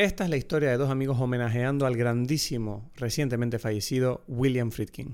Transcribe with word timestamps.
Esta 0.00 0.24
es 0.24 0.30
la 0.30 0.38
historia 0.38 0.70
de 0.70 0.78
dos 0.78 0.88
amigos 0.88 1.20
homenajeando 1.20 1.84
al 1.84 1.94
grandísimo, 1.94 2.90
recientemente 2.96 3.58
fallecido 3.58 4.24
William 4.28 4.70
Friedkin. 4.70 5.10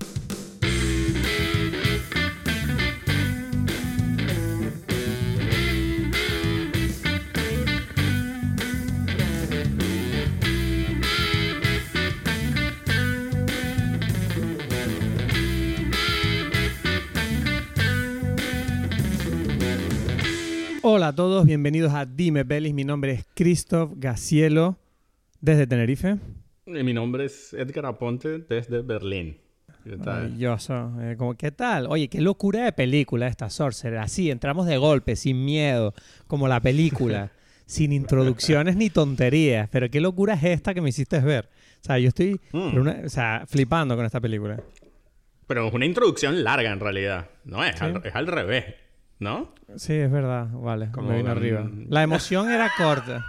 Todos, 21.17 21.47
bienvenidos 21.47 21.93
a 21.95 22.05
Dime 22.05 22.43
Belis. 22.43 22.75
Mi 22.75 22.83
nombre 22.83 23.11
es 23.11 23.25
Christoph 23.33 23.93
Gacielo, 23.95 24.77
desde 25.41 25.65
Tenerife. 25.65 26.17
Y 26.67 26.83
mi 26.83 26.93
nombre 26.93 27.25
es 27.25 27.53
Edgar 27.55 27.87
Aponte, 27.87 28.37
desde 28.37 28.83
Berlín. 28.83 29.39
¿Qué 29.83 29.97
tal? 29.97 30.05
Maravilloso. 30.25 30.91
Eh, 31.01 31.15
como, 31.17 31.33
¿Qué 31.35 31.49
tal? 31.51 31.87
Oye, 31.87 32.07
qué 32.07 32.21
locura 32.21 32.65
de 32.65 32.71
película 32.71 33.25
esta 33.25 33.49
Sorcerer. 33.49 33.97
Así, 33.97 34.29
entramos 34.29 34.67
de 34.67 34.77
golpe, 34.77 35.15
sin 35.15 35.43
miedo, 35.43 35.95
como 36.27 36.47
la 36.47 36.59
película, 36.61 37.31
sin 37.65 37.93
introducciones 37.93 38.75
ni 38.75 38.91
tonterías. 38.91 39.69
Pero 39.71 39.89
qué 39.89 39.99
locura 39.99 40.35
es 40.35 40.43
esta 40.43 40.75
que 40.75 40.81
me 40.81 40.89
hiciste 40.89 41.19
ver. 41.21 41.49
O 41.81 41.85
sea, 41.85 41.97
yo 41.97 42.09
estoy 42.09 42.39
Mm. 42.51 42.77
una- 42.77 43.01
o 43.03 43.09
sea, 43.09 43.43
flipando 43.47 43.95
con 43.95 44.05
esta 44.05 44.21
película. 44.21 44.61
Pero 45.47 45.67
es 45.67 45.73
una 45.73 45.85
introducción 45.87 46.43
larga 46.43 46.71
en 46.71 46.79
realidad. 46.79 47.27
No, 47.43 47.63
es, 47.63 47.75
Sí. 47.79 47.85
al, 47.85 48.01
es 48.05 48.13
al 48.13 48.27
revés. 48.27 48.65
¿No? 49.19 49.53
Sí, 49.77 49.93
es 49.93 50.11
verdad. 50.11 50.47
Vale, 50.51 50.89
Como 50.91 51.09
me 51.09 51.17
vino 51.17 51.31
un- 51.31 51.37
arriba. 51.37 51.69
La 51.89 52.03
emoción 52.03 52.49
era 52.51 52.71
corta. 52.77 53.25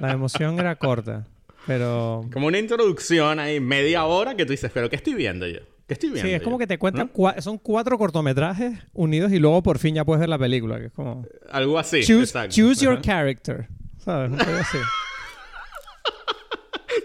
La 0.00 0.12
emoción 0.12 0.58
era 0.58 0.76
corta. 0.76 1.26
Pero... 1.66 2.22
Como 2.32 2.46
una 2.46 2.58
introducción 2.58 3.38
ahí, 3.40 3.60
media 3.60 4.04
hora 4.04 4.34
que 4.36 4.44
tú 4.44 4.52
dices, 4.52 4.70
¿pero 4.72 4.88
qué 4.90 4.96
estoy 4.96 5.14
viendo 5.14 5.46
yo? 5.46 5.60
¿Qué 5.86 5.94
estoy 5.94 6.10
viendo? 6.10 6.28
Sí, 6.28 6.34
es 6.34 6.42
como 6.42 6.56
yo? 6.56 6.60
que 6.60 6.66
te 6.66 6.78
cuentan, 6.78 7.06
¿No? 7.08 7.12
cua- 7.12 7.40
son 7.40 7.58
cuatro 7.58 7.96
cortometrajes 7.98 8.78
unidos 8.92 9.32
y 9.32 9.38
luego 9.38 9.62
por 9.62 9.78
fin 9.78 9.94
ya 9.94 10.04
puedes 10.04 10.20
ver 10.20 10.28
la 10.28 10.38
película, 10.38 10.78
que 10.78 10.86
es 10.86 10.92
como... 10.92 11.26
Algo 11.50 11.78
así. 11.78 12.02
choose 12.02 12.24
exacto. 12.24 12.54
choose 12.54 12.84
your 12.84 13.00
character, 13.00 13.68
¿sabes? 13.98 14.30
Un 14.32 14.38
poco 14.38 14.50
así. 14.52 14.78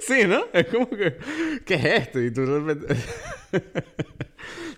Sí, 0.01 0.23
¿no? 0.27 0.45
Es 0.51 0.65
como 0.67 0.89
que, 0.89 1.17
¿qué 1.65 1.75
es 1.75 1.85
esto? 1.85 2.21
Y 2.21 2.31
tú 2.33 2.41
de 2.45 2.59
repente... 2.59 2.95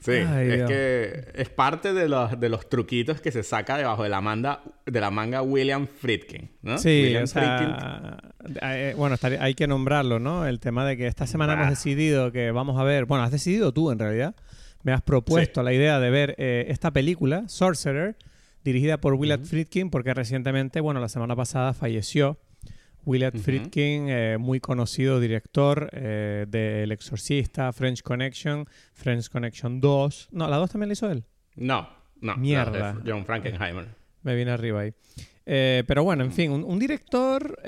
sí, 0.06 0.12
Ay, 0.12 0.50
es 0.50 0.56
Dios. 0.58 0.70
que 0.70 1.28
es 1.34 1.50
parte 1.50 1.94
de 1.94 2.08
los, 2.08 2.40
de 2.40 2.50
los 2.50 2.70
truquitos 2.70 3.22
que 3.22 3.32
se 3.32 3.44
saca 3.44 3.78
debajo 3.78 4.04
de 4.04 4.10
la, 4.10 4.22
manga, 4.22 4.62
de 4.86 5.02
la 5.02 5.12
manga 5.12 5.42
William 5.42 5.88
Friedkin, 5.88 6.50
¿no? 6.62 6.78
Sí, 6.78 7.04
William 7.04 7.24
o 7.24 7.28
sea, 7.28 8.18
eh, 8.62 8.94
bueno, 8.98 9.16
hay 9.40 9.54
que 9.56 9.68
nombrarlo, 9.68 10.20
¿no? 10.20 10.46
El 10.46 10.60
tema 10.60 10.86
de 10.86 10.98
que 10.98 11.08
esta 11.08 11.28
semana 11.28 11.54
hemos 11.54 11.70
decidido 11.70 12.32
que 12.32 12.52
vamos 12.52 12.80
a 12.80 12.84
ver, 12.84 13.06
bueno, 13.06 13.24
has 13.24 13.32
decidido 13.32 13.74
tú 13.74 13.92
en 13.92 14.00
realidad, 14.00 14.36
me 14.84 14.94
has 14.94 15.02
propuesto 15.02 15.64
la 15.64 15.74
idea 15.74 16.00
de 16.00 16.10
ver 16.10 16.36
eh, 16.38 16.66
esta 16.70 16.92
película, 16.92 17.48
Sorcerer, 17.48 18.16
dirigida 18.64 18.98
por 18.98 19.14
Willard 19.16 19.44
Friedkin, 19.44 19.90
porque 19.90 20.14
recientemente, 20.14 20.80
bueno, 20.80 21.00
la 21.00 21.10
semana 21.10 21.36
pasada 21.36 21.74
falleció 21.74 22.40
Willard 23.06 23.36
Ujú. 23.36 23.44
Friedkin, 23.44 24.08
eh, 24.10 24.38
muy 24.40 24.60
conocido 24.60 25.20
director 25.20 25.90
eh, 25.94 26.46
de 26.48 26.84
El 26.84 26.92
Exorcista, 26.92 27.72
French 27.72 28.02
Connection, 28.02 28.68
French 28.94 29.30
Connection 29.30 29.80
2. 29.80 30.30
No, 30.32 30.48
la 30.50 30.58
2 30.58 30.72
también 30.72 30.90
la 30.90 30.94
hizo 30.94 31.10
él. 31.12 31.24
No, 31.56 31.88
no. 32.22 32.36
Mierda. 32.38 32.94
no, 32.94 33.02
John 33.06 33.26
Frankenheimer. 33.26 33.88
Me 34.24 34.36
viene 34.36 34.52
arriba 34.52 34.82
ahí. 34.82 34.94
Eh, 35.46 35.84
pero 35.88 36.04
bueno, 36.04 36.24
en 36.24 36.32
fin, 36.32 36.52
un, 36.52 36.64
un 36.64 36.80
director 36.80 37.60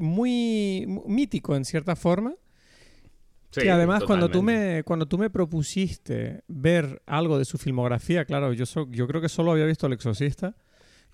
muy 0.00 0.84
mu- 0.86 1.04
mítico 1.08 1.56
en 1.56 1.64
cierta 1.64 1.96
forma. 1.96 2.34
Sí, 3.50 3.60
que 3.62 3.70
además 3.70 4.02
cuando 4.04 4.28
tú, 4.28 4.42
me, 4.42 4.82
cuando 4.84 5.06
tú 5.06 5.16
me 5.16 5.30
propusiste 5.30 6.42
ver 6.48 7.00
algo 7.06 7.38
de 7.38 7.44
su 7.44 7.56
filmografía, 7.56 8.24
claro, 8.24 8.52
yo, 8.52 8.66
so- 8.66 8.88
yo 8.90 9.06
creo 9.06 9.20
que 9.20 9.28
solo 9.28 9.52
había 9.52 9.64
visto 9.66 9.86
El 9.86 9.92
Exorcista 9.92 10.56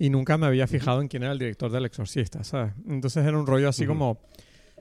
y 0.00 0.08
nunca 0.08 0.38
me 0.38 0.46
había 0.46 0.66
fijado 0.66 1.02
en 1.02 1.08
quién 1.08 1.22
era 1.24 1.32
el 1.32 1.38
director 1.38 1.70
del 1.70 1.84
Exorcista, 1.84 2.42
¿sabes? 2.42 2.72
Entonces 2.88 3.24
era 3.24 3.38
un 3.38 3.46
rollo 3.46 3.68
así 3.68 3.84
Ujú. 3.84 3.92
como... 3.92 4.20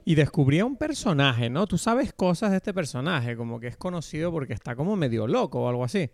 Y 0.06 0.16
descubría 0.16 0.63
un 0.66 0.78
personaje, 0.78 1.50
¿no? 1.50 1.68
Tú 1.68 1.78
sabes 1.78 2.13
cosas 2.13 2.52
de 2.52 2.57
este 2.57 2.74
personaje, 2.74 3.35
como 3.35 3.59
que 3.59 3.68
es 3.68 3.75
conocido 3.75 4.31
porque 4.31 4.53
está 4.53 4.78
como 4.78 4.96
medio 4.96 5.28
loco 5.28 5.59
o 5.59 5.69
algo 5.69 5.84
así. 5.84 6.09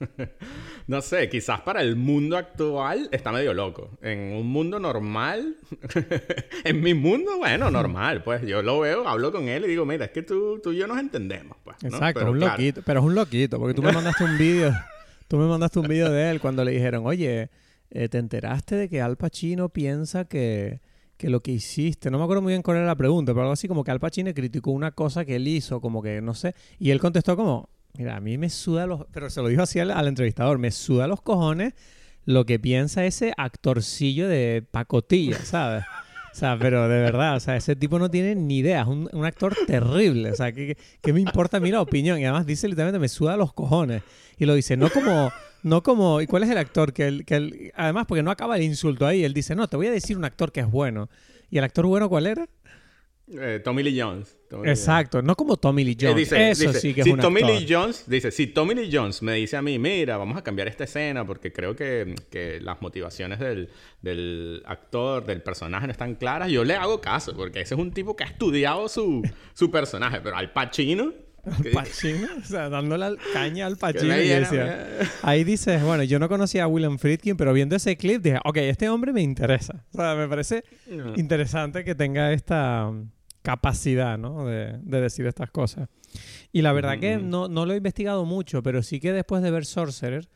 No 0.86 1.02
sé, 1.02 1.28
quizás 1.28 1.60
para 1.60 1.82
el 1.82 1.94
mundo 1.94 2.36
actual 2.38 3.08
está 3.12 3.30
medio 3.30 3.52
loco. 3.54 3.90
En 4.02 4.34
un 4.34 4.46
mundo 4.46 4.80
normal, 4.80 5.56
en 6.64 6.80
mi 6.80 6.94
mundo, 6.94 7.36
bueno, 7.36 7.70
normal, 7.70 8.24
pues 8.24 8.42
yo 8.46 8.62
lo 8.62 8.80
veo, 8.80 9.06
hablo 9.06 9.30
con 9.30 9.46
él 9.48 9.64
y 9.66 9.68
digo, 9.68 9.84
mira, 9.84 10.06
es 10.06 10.10
que 10.10 10.22
tú, 10.22 10.58
tú 10.62 10.72
y 10.72 10.78
yo 10.78 10.86
nos 10.86 10.98
entendemos, 10.98 11.58
pues. 11.62 11.76
¿no? 11.82 11.90
Exacto, 11.90 12.20
Pero 12.20 12.32
un 12.32 12.38
claro, 12.38 12.52
loquito. 12.54 12.82
Pero 12.84 13.00
es 13.00 13.06
un 13.06 13.14
loquito, 13.14 13.58
porque 13.58 13.74
tú 13.74 13.82
me 13.82 13.92
mandaste 13.92 14.24
un 14.24 14.38
vídeo. 14.38 14.72
tú 15.28 15.36
me 15.36 15.46
mandaste 15.46 15.78
un 15.78 15.86
vídeo 15.86 16.10
de 16.10 16.30
él 16.30 16.40
cuando 16.40 16.64
le 16.64 16.72
dijeron, 16.72 17.06
oye, 17.06 17.50
eh, 17.90 18.08
¿te 18.08 18.18
enteraste 18.18 18.76
de 18.76 18.88
que 18.88 19.00
Al 19.00 19.16
Pacino 19.16 19.68
piensa 19.68 20.24
que, 20.24 20.80
que 21.16 21.28
lo 21.30 21.42
que 21.42 21.52
hiciste? 21.52 22.10
No 22.10 22.18
me 22.18 22.24
acuerdo 22.24 22.42
muy 22.42 22.52
bien 22.52 22.62
cuál 22.62 22.78
era 22.78 22.86
la 22.86 22.96
pregunta, 22.96 23.32
pero 23.32 23.42
algo 23.42 23.52
así 23.52 23.68
como 23.68 23.84
que 23.84 23.90
Al 23.90 24.00
Pacino 24.00 24.32
criticó 24.34 24.70
una 24.70 24.92
cosa 24.92 25.24
que 25.24 25.36
él 25.36 25.48
hizo, 25.48 25.80
como 25.80 26.02
que 26.02 26.20
no 26.20 26.34
sé. 26.34 26.54
Y 26.78 26.90
él 26.90 27.00
contestó 27.00 27.36
como, 27.36 27.68
mira, 27.98 28.16
a 28.16 28.20
mí 28.20 28.38
me 28.38 28.48
suda 28.50 28.86
los. 28.86 29.06
Pero 29.12 29.28
se 29.30 29.42
lo 29.42 29.48
dijo 29.48 29.62
así 29.62 29.78
al, 29.80 30.06
entrevistador, 30.08 30.58
me 30.58 30.70
suda 30.70 31.06
los 31.06 31.20
cojones 31.22 31.74
lo 32.26 32.44
que 32.46 32.58
piensa 32.58 33.04
ese 33.06 33.32
actorcillo 33.36 34.28
de 34.28 34.62
pacotilla, 34.70 35.38
¿sabes? 35.44 35.84
O 36.32 36.34
sea, 36.36 36.56
pero 36.56 36.82
de 36.88 37.00
verdad, 37.00 37.34
o 37.34 37.40
sea, 37.40 37.56
ese 37.56 37.74
tipo 37.74 37.98
no 37.98 38.08
tiene 38.08 38.36
ni 38.36 38.58
idea, 38.58 38.82
es 38.82 38.86
un, 38.86 39.08
un 39.12 39.24
actor 39.24 39.56
terrible, 39.66 40.30
o 40.30 40.34
sea, 40.36 40.52
¿qué, 40.52 40.68
qué- 40.68 40.82
qué 41.00 41.12
me 41.12 41.20
importa 41.20 41.56
a 41.56 41.60
mí 41.60 41.70
la 41.72 41.80
opinión? 41.80 42.20
Y 42.20 42.24
además 42.24 42.46
dice 42.46 42.68
literalmente, 42.68 43.00
me 43.00 43.08
suda 43.08 43.36
los 43.36 43.52
cojones. 43.52 44.02
Y 44.38 44.44
lo 44.44 44.54
dice, 44.54 44.76
no 44.76 44.90
como, 44.90 45.32
no 45.62 45.82
como, 45.82 46.20
¿y 46.20 46.26
cuál 46.26 46.42
es 46.44 46.50
el 46.50 46.58
actor 46.58 46.92
que 46.92 47.06
él, 47.08 47.24
que 47.24 47.36
él, 47.36 47.72
además 47.74 48.06
porque 48.06 48.22
no 48.22 48.30
acaba 48.30 48.56
el 48.56 48.62
insulto 48.62 49.06
ahí, 49.06 49.24
él 49.24 49.34
dice, 49.34 49.54
no, 49.54 49.68
te 49.68 49.76
voy 49.76 49.86
a 49.86 49.90
decir 49.92 50.16
un 50.16 50.24
actor 50.24 50.52
que 50.52 50.60
es 50.60 50.70
bueno. 50.70 51.08
¿Y 51.50 51.58
el 51.58 51.64
actor 51.64 51.86
bueno 51.86 52.08
cuál 52.08 52.26
era? 52.26 52.48
eh, 53.32 53.60
Tommy 53.62 53.84
Lee 53.84 54.00
Jones. 54.00 54.36
Tommy 54.48 54.64
Lee 54.64 54.70
Exacto, 54.70 55.22
no 55.22 55.36
como 55.36 55.56
Tommy 55.56 55.84
Lee 55.84 55.96
Jones. 56.00 56.32
Eh, 56.32 56.34
Jones. 56.36 56.58
dice- 56.58 56.64
Eso 56.64 56.68
dice, 56.72 56.80
sí 56.80 56.94
que 56.94 57.02
es 57.02 57.04
si 57.04 57.12
un 57.12 57.20
Tommy 57.20 57.42
actor. 57.42 57.60
Lee 57.60 57.66
Jones 57.68 58.04
dice, 58.08 58.30
si 58.32 58.48
Tommy 58.48 58.74
Lee 58.74 58.90
Jones 58.92 59.22
me 59.22 59.34
dice 59.34 59.56
a 59.56 59.62
mí, 59.62 59.78
mira, 59.78 60.16
vamos 60.16 60.36
a 60.36 60.42
cambiar 60.42 60.66
esta 60.66 60.82
escena 60.82 61.24
porque 61.24 61.52
creo 61.52 61.76
que, 61.76 62.16
que 62.28 62.58
las 62.60 62.82
motivaciones 62.82 63.38
del, 63.38 63.68
del 64.02 64.62
actor, 64.66 65.24
del 65.26 65.42
personaje 65.42 65.86
no 65.86 65.92
están 65.92 66.16
claras, 66.16 66.50
yo 66.50 66.64
le 66.64 66.74
hago 66.74 67.00
caso 67.00 67.32
porque 67.36 67.60
ese 67.60 67.74
es 67.74 67.80
un 67.80 67.92
tipo 67.92 68.16
que 68.16 68.24
ha 68.24 68.26
estudiado 68.26 68.88
su, 68.88 69.22
su 69.54 69.70
personaje, 69.70 70.20
pero 70.20 70.36
al 70.36 70.52
Pacino... 70.52 71.12
que- 71.62 71.70
Pacino, 71.70 72.28
o 72.40 72.44
sea, 72.44 72.68
dándole 72.68 73.04
al- 73.06 73.18
caña 73.32 73.66
al 73.66 73.76
Pacino. 73.76 74.12
Ahí 75.22 75.44
dices, 75.44 75.82
bueno, 75.82 76.02
yo 76.04 76.18
no 76.18 76.28
conocía 76.28 76.64
a 76.64 76.66
William 76.66 76.98
Friedkin, 76.98 77.36
pero 77.36 77.52
viendo 77.52 77.76
ese 77.76 77.96
clip 77.96 78.22
dije, 78.22 78.38
ok, 78.44 78.56
este 78.58 78.88
hombre 78.88 79.12
me 79.12 79.22
interesa. 79.22 79.84
O 79.92 79.96
sea, 79.96 80.14
me 80.14 80.28
parece 80.28 80.64
No. 80.88 81.14
interesante 81.16 81.84
que 81.84 81.94
tenga 81.94 82.32
esta 82.32 82.90
capacidad, 83.42 84.18
¿no? 84.18 84.44
De, 84.46 84.78
de 84.82 85.00
decir 85.00 85.26
estas 85.26 85.50
cosas. 85.50 85.88
Y 86.52 86.62
la 86.62 86.72
verdad 86.72 86.92
Ujú, 86.92 87.00
que 87.00 87.16
no, 87.18 87.48
no 87.48 87.64
lo 87.66 87.72
he 87.72 87.76
investigado 87.76 88.24
mucho, 88.24 88.62
pero 88.62 88.82
sí 88.82 89.00
que 89.00 89.12
después 89.12 89.42
de 89.42 89.50
ver 89.50 89.64
Sorcerer, 89.64 90.28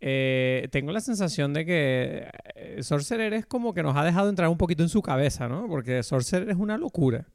eh, 0.00 0.66
tengo 0.72 0.90
la 0.90 1.00
sensación 1.00 1.52
de 1.52 1.64
que 1.64 2.28
eh, 2.56 2.82
Sorcerer 2.82 3.32
es 3.34 3.46
como 3.46 3.72
que 3.74 3.82
nos 3.84 3.96
ha 3.96 4.02
dejado 4.04 4.28
entrar 4.28 4.48
un 4.48 4.58
poquito 4.58 4.82
en 4.82 4.88
su 4.88 5.00
cabeza, 5.02 5.46
¿no? 5.48 5.68
Porque 5.68 6.02
Sorcerer 6.02 6.50
es 6.50 6.56
una 6.56 6.76
locura. 6.78 7.26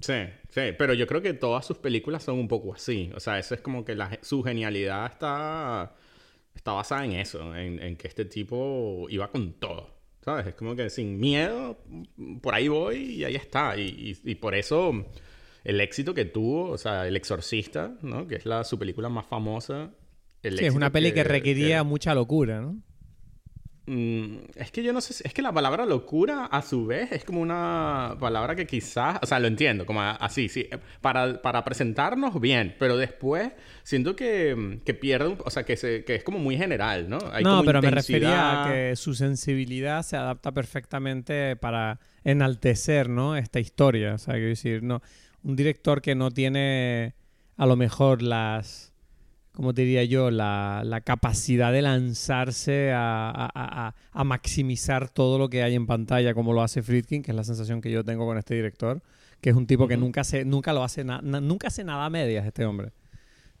Sí, 0.00 0.14
sí, 0.48 0.60
pero 0.78 0.94
yo 0.94 1.06
creo 1.06 1.20
que 1.22 1.34
todas 1.34 1.66
sus 1.66 1.78
películas 1.78 2.22
son 2.22 2.38
un 2.38 2.48
poco 2.48 2.74
así. 2.74 3.10
O 3.14 3.20
sea, 3.20 3.38
eso 3.38 3.54
es 3.54 3.60
como 3.60 3.84
que 3.84 3.94
la 3.94 4.18
su 4.22 4.42
genialidad 4.42 5.06
está, 5.06 5.94
está 6.54 6.72
basada 6.72 7.04
en 7.04 7.12
eso, 7.12 7.54
en, 7.56 7.82
en 7.82 7.96
que 7.96 8.08
este 8.08 8.24
tipo 8.24 9.06
iba 9.10 9.28
con 9.30 9.54
todo. 9.54 9.96
¿Sabes? 10.24 10.46
Es 10.48 10.54
como 10.54 10.76
que 10.76 10.90
sin 10.90 11.18
miedo, 11.18 11.78
por 12.42 12.54
ahí 12.54 12.68
voy 12.68 12.96
y 12.96 13.24
ahí 13.24 13.34
está. 13.36 13.76
Y, 13.78 14.14
y- 14.24 14.30
y 14.32 14.34
por 14.34 14.54
eso 14.54 14.92
el 15.64 15.80
éxito 15.80 16.12
que 16.14 16.24
tuvo, 16.26 16.70
o 16.70 16.78
sea, 16.78 17.06
El 17.06 17.16
Exorcista, 17.16 17.96
¿no? 18.02 18.26
Que 18.26 18.36
es 18.36 18.44
la, 18.46 18.64
su 18.64 18.78
película 18.78 19.08
más 19.08 19.26
famosa. 19.26 19.90
el 20.42 20.58
Sí, 20.58 20.66
es 20.66 20.74
una 20.74 20.92
peli 20.92 21.12
que, 21.12 21.24
requería 21.24 21.82
mucha 21.84 22.14
locura, 22.14 22.60
¿no? 22.60 22.76
Mm, 23.90 24.36
es 24.56 24.70
que 24.70 24.82
yo 24.82 24.92
no 24.92 25.00
sé, 25.00 25.14
si- 25.14 25.22
es 25.26 25.32
que 25.32 25.40
la 25.40 25.50
palabra 25.50 25.86
locura 25.86 26.44
a 26.44 26.60
su 26.60 26.84
vez 26.84 27.10
es 27.10 27.24
como 27.24 27.40
una 27.40 28.16
palabra 28.20 28.54
que 28.54 28.66
quizás, 28.66 29.18
o 29.22 29.26
sea, 29.26 29.38
lo 29.40 29.46
entiendo, 29.46 29.86
como 29.86 30.02
así, 30.02 30.50
sí, 30.50 30.68
eh, 30.70 30.76
para, 31.00 31.40
para 31.40 31.64
presentarnos 31.64 32.38
bien, 32.38 32.76
pero 32.78 32.98
después 32.98 33.50
siento 33.84 34.14
que, 34.14 34.54
mm, 34.54 34.80
que 34.84 34.92
pierde, 34.92 35.38
o 35.42 35.48
sea, 35.50 35.62
que, 35.64 35.78
se, 35.78 36.04
que 36.04 36.16
es 36.16 36.22
como 36.22 36.38
muy 36.38 36.58
general, 36.58 37.08
¿no? 37.08 37.16
Hay 37.32 37.44
no, 37.44 37.50
como 37.50 37.64
pero 37.64 37.80
me 37.80 37.90
refería 37.90 38.62
a 38.64 38.72
que 38.74 38.94
su 38.96 39.14
sensibilidad 39.14 40.02
se 40.02 40.16
adapta 40.18 40.52
perfectamente 40.52 41.56
para 41.56 41.98
enaltecer, 42.24 43.08
¿no? 43.08 43.36
Esta 43.36 43.58
historia. 43.58 44.14
O 44.14 44.18
sea, 44.18 44.34
quiero 44.34 44.48
decir, 44.48 44.82
no, 44.82 45.00
un 45.42 45.56
director 45.56 46.02
que 46.02 46.14
no 46.14 46.30
tiene 46.30 47.14
a 47.56 47.64
lo 47.64 47.76
mejor 47.76 48.20
las 48.20 48.92
como 49.52 49.72
diría 49.72 50.04
yo, 50.04 50.30
la, 50.30 50.82
la 50.84 51.00
capacidad 51.00 51.72
de 51.72 51.82
lanzarse 51.82 52.92
a, 52.92 53.32
a, 53.34 53.94
a, 54.12 54.24
maximizar 54.24 55.08
todo 55.08 55.38
lo 55.38 55.48
que 55.48 55.62
hay 55.62 55.74
en 55.74 55.86
pantalla, 55.86 56.32
como 56.34 56.52
lo 56.52 56.62
hace 56.62 56.82
Friedkin, 56.82 57.22
que 57.22 57.32
es 57.32 57.36
la 57.36 57.44
sensación 57.44 57.80
que 57.80 57.90
yo 57.90 58.04
tengo 58.04 58.24
con 58.24 58.38
este 58.38 58.54
director, 58.54 59.02
que 59.40 59.50
es 59.50 59.56
un 59.56 59.66
tipo 59.66 59.88
que 59.88 59.96
nunca, 59.96 60.22
se, 60.22 60.44
nunca 60.44 60.72
lo 60.72 60.84
hace, 60.84 61.04
nunca 61.04 61.68
hace 61.68 61.82
nada 61.82 62.04
a 62.04 62.10
medias 62.10 62.46
este 62.46 62.64
hombre. 62.64 62.92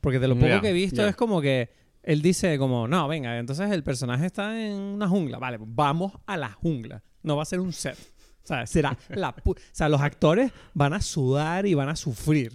Porque 0.00 0.18
de 0.18 0.28
lo 0.28 0.36
poco 0.36 0.60
que 0.60 0.70
he 0.70 0.72
visto 0.72 1.06
es 1.06 1.16
como 1.16 1.40
que 1.40 1.70
él 2.02 2.22
dice 2.22 2.56
como, 2.58 2.86
no, 2.86 3.08
venga, 3.08 3.38
entonces 3.38 3.70
el 3.70 3.82
personaje 3.82 4.26
está 4.26 4.58
en 4.64 4.74
una 4.74 5.08
jungla, 5.08 5.38
vale, 5.38 5.58
vamos 5.60 6.12
a 6.26 6.36
la 6.36 6.52
jungla, 6.52 7.02
no 7.22 7.36
va 7.36 7.42
a 7.42 7.46
ser 7.46 7.60
un 7.60 7.72
set. 7.72 7.98
O 8.44 8.46
sea, 8.48 8.66
será 8.66 8.96
la 9.10 9.34
o 9.44 9.54
sea, 9.72 9.90
los 9.90 10.00
actores 10.00 10.52
van 10.72 10.94
a 10.94 11.02
sudar 11.02 11.66
y 11.66 11.74
van 11.74 11.90
a 11.90 11.96
sufrir. 11.96 12.52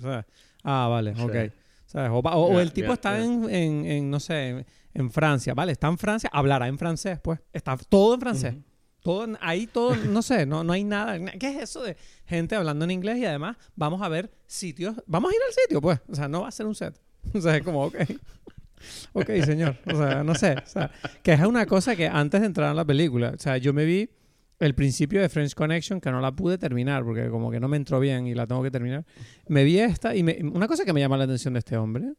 Ah, 0.63 0.87
vale, 0.89 1.13
ok. 1.21 1.53
O, 1.93 2.59
el 2.59 2.73
tipo 2.73 2.93
está 2.93 3.19
En, 3.19 3.45
en, 3.85 4.09
no 4.09 4.19
sé, 4.19 4.65
en, 4.93 5.11
Francia, 5.11 5.53
¿vale? 5.53 5.71
Está 5.71 5.87
en 5.87 5.97
Francia, 5.97 6.29
hablará 6.33 6.67
en 6.67 6.77
francés, 6.77 7.19
pues. 7.21 7.39
Está 7.51 7.77
todo 7.77 8.15
en 8.15 8.19
francés. 8.19 8.55
Todo, 9.01 9.27
ahí 9.41 9.67
todo, 9.67 9.95
no 9.95 10.21
sé, 10.21 10.45
no, 10.45 10.63
no 10.63 10.73
hay 10.73 10.83
nada. 10.83 11.19
¿Qué 11.37 11.49
es 11.49 11.63
eso 11.63 11.83
de 11.83 11.97
gente 12.25 12.55
hablando 12.55 12.85
en 12.85 12.91
inglés 12.91 13.17
y 13.17 13.25
además 13.25 13.57
vamos 13.75 14.01
a 14.01 14.07
ver 14.07 14.31
sitios? 14.47 14.95
Vamos 15.05 15.31
a 15.31 15.35
ir 15.35 15.41
al 15.45 15.53
sitio, 15.53 15.81
pues. 15.81 15.99
O 16.07 16.15
sea, 16.15 16.27
no 16.27 16.41
va 16.41 16.47
a 16.47 16.51
ser 16.51 16.65
un 16.65 16.75
set. 16.75 16.99
O 17.33 17.41
sea, 17.41 17.55
es 17.55 17.63
como, 17.63 17.85
ok. 17.85 17.95
Ok, 19.13 19.29
señor. 19.45 19.77
O 19.85 19.95
sea, 19.95 20.23
no 20.23 20.35
sé. 20.35 20.55
O 20.57 20.65
sea, 20.65 20.91
que 21.21 21.33
es 21.33 21.39
una 21.41 21.65
cosa 21.65 21.95
que 21.95 22.07
antes 22.07 22.41
de 22.41 22.47
entrar 22.47 22.69
en 22.69 22.75
la 22.75 22.85
película, 22.85 23.33
o 23.35 23.39
sea, 23.39 23.57
yo 23.57 23.73
me 23.73 23.85
vi 23.85 24.09
el 24.59 24.75
principio 24.75 25.21
de 25.21 25.29
French 25.29 25.53
Connection, 25.53 25.99
que 25.99 26.11
no 26.11 26.21
la 26.21 26.31
pude 26.31 26.57
terminar 26.57 27.03
porque 27.03 27.29
como 27.29 27.51
que 27.51 27.59
no 27.59 27.67
me 27.67 27.77
entró 27.77 27.99
bien 27.99 28.27
y 28.27 28.33
la 28.33 28.47
tengo 28.47 28.63
que 28.63 28.71
terminar. 28.71 29.05
Me 29.47 29.63
vi 29.63 29.79
esta 29.79 30.15
y 30.15 30.21
una 30.43 30.67
cosa 30.67 30.85
que 30.85 30.93
me 30.93 30.99
llama 30.99 31.17
la 31.17 31.25
atención 31.25 31.53
de 31.53 31.59
este 31.59 31.77
hombre 31.77 32.13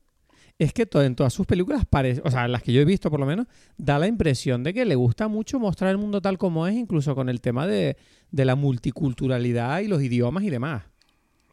es 0.59 0.73
que 0.73 0.89
en 0.93 1.17
todas 1.17 1.33
sus 1.33 1.47
películas, 1.47 1.85
parece, 1.89 2.21
o 2.25 2.31
sea, 2.31 2.47
las 2.47 2.63
que 2.63 2.73
yo 2.73 2.81
he 2.81 2.85
visto 2.85 3.11
por 3.11 3.19
lo 3.19 3.27
menos, 3.27 3.47
da 3.77 3.99
la 3.99 4.07
impresión 4.07 4.63
de 4.63 4.73
que 4.73 4.85
le 4.85 4.95
gusta 4.95 5.27
mucho 5.29 5.59
mostrar 5.59 5.91
el 5.91 5.99
mundo 5.99 6.21
tal 6.21 6.39
como 6.39 6.67
es, 6.67 6.75
incluso 6.75 7.15
con 7.15 7.29
el 7.29 7.41
tema 7.41 7.67
de, 7.67 7.97
la 8.31 8.55
multiculturalidad 8.55 9.81
y 9.81 9.89
los 9.89 10.03
idiomas 10.03 10.45
y 10.45 10.51
demás. 10.51 10.85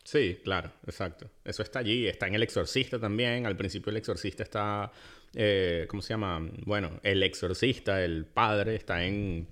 Sí, 0.03 0.39
claro, 0.43 0.71
exacto. 0.85 1.29
Eso 1.43 1.61
está 1.61 1.79
allí. 1.79 2.07
Está 2.07 2.27
en 2.27 2.35
El 2.35 2.43
Exorcista 2.43 2.99
también. 2.99 3.45
Al 3.45 3.55
principio 3.55 3.91
El 3.91 3.97
Exorcista 3.97 4.43
está... 4.43 4.91
Eh, 5.33 5.85
¿Cómo 5.87 6.01
se 6.01 6.13
llama? 6.13 6.41
Bueno, 6.65 6.99
El 7.03 7.21
Exorcista, 7.23 8.03
el 8.03 8.25
padre, 8.25 8.75
está 8.75 9.05
en 9.05 9.47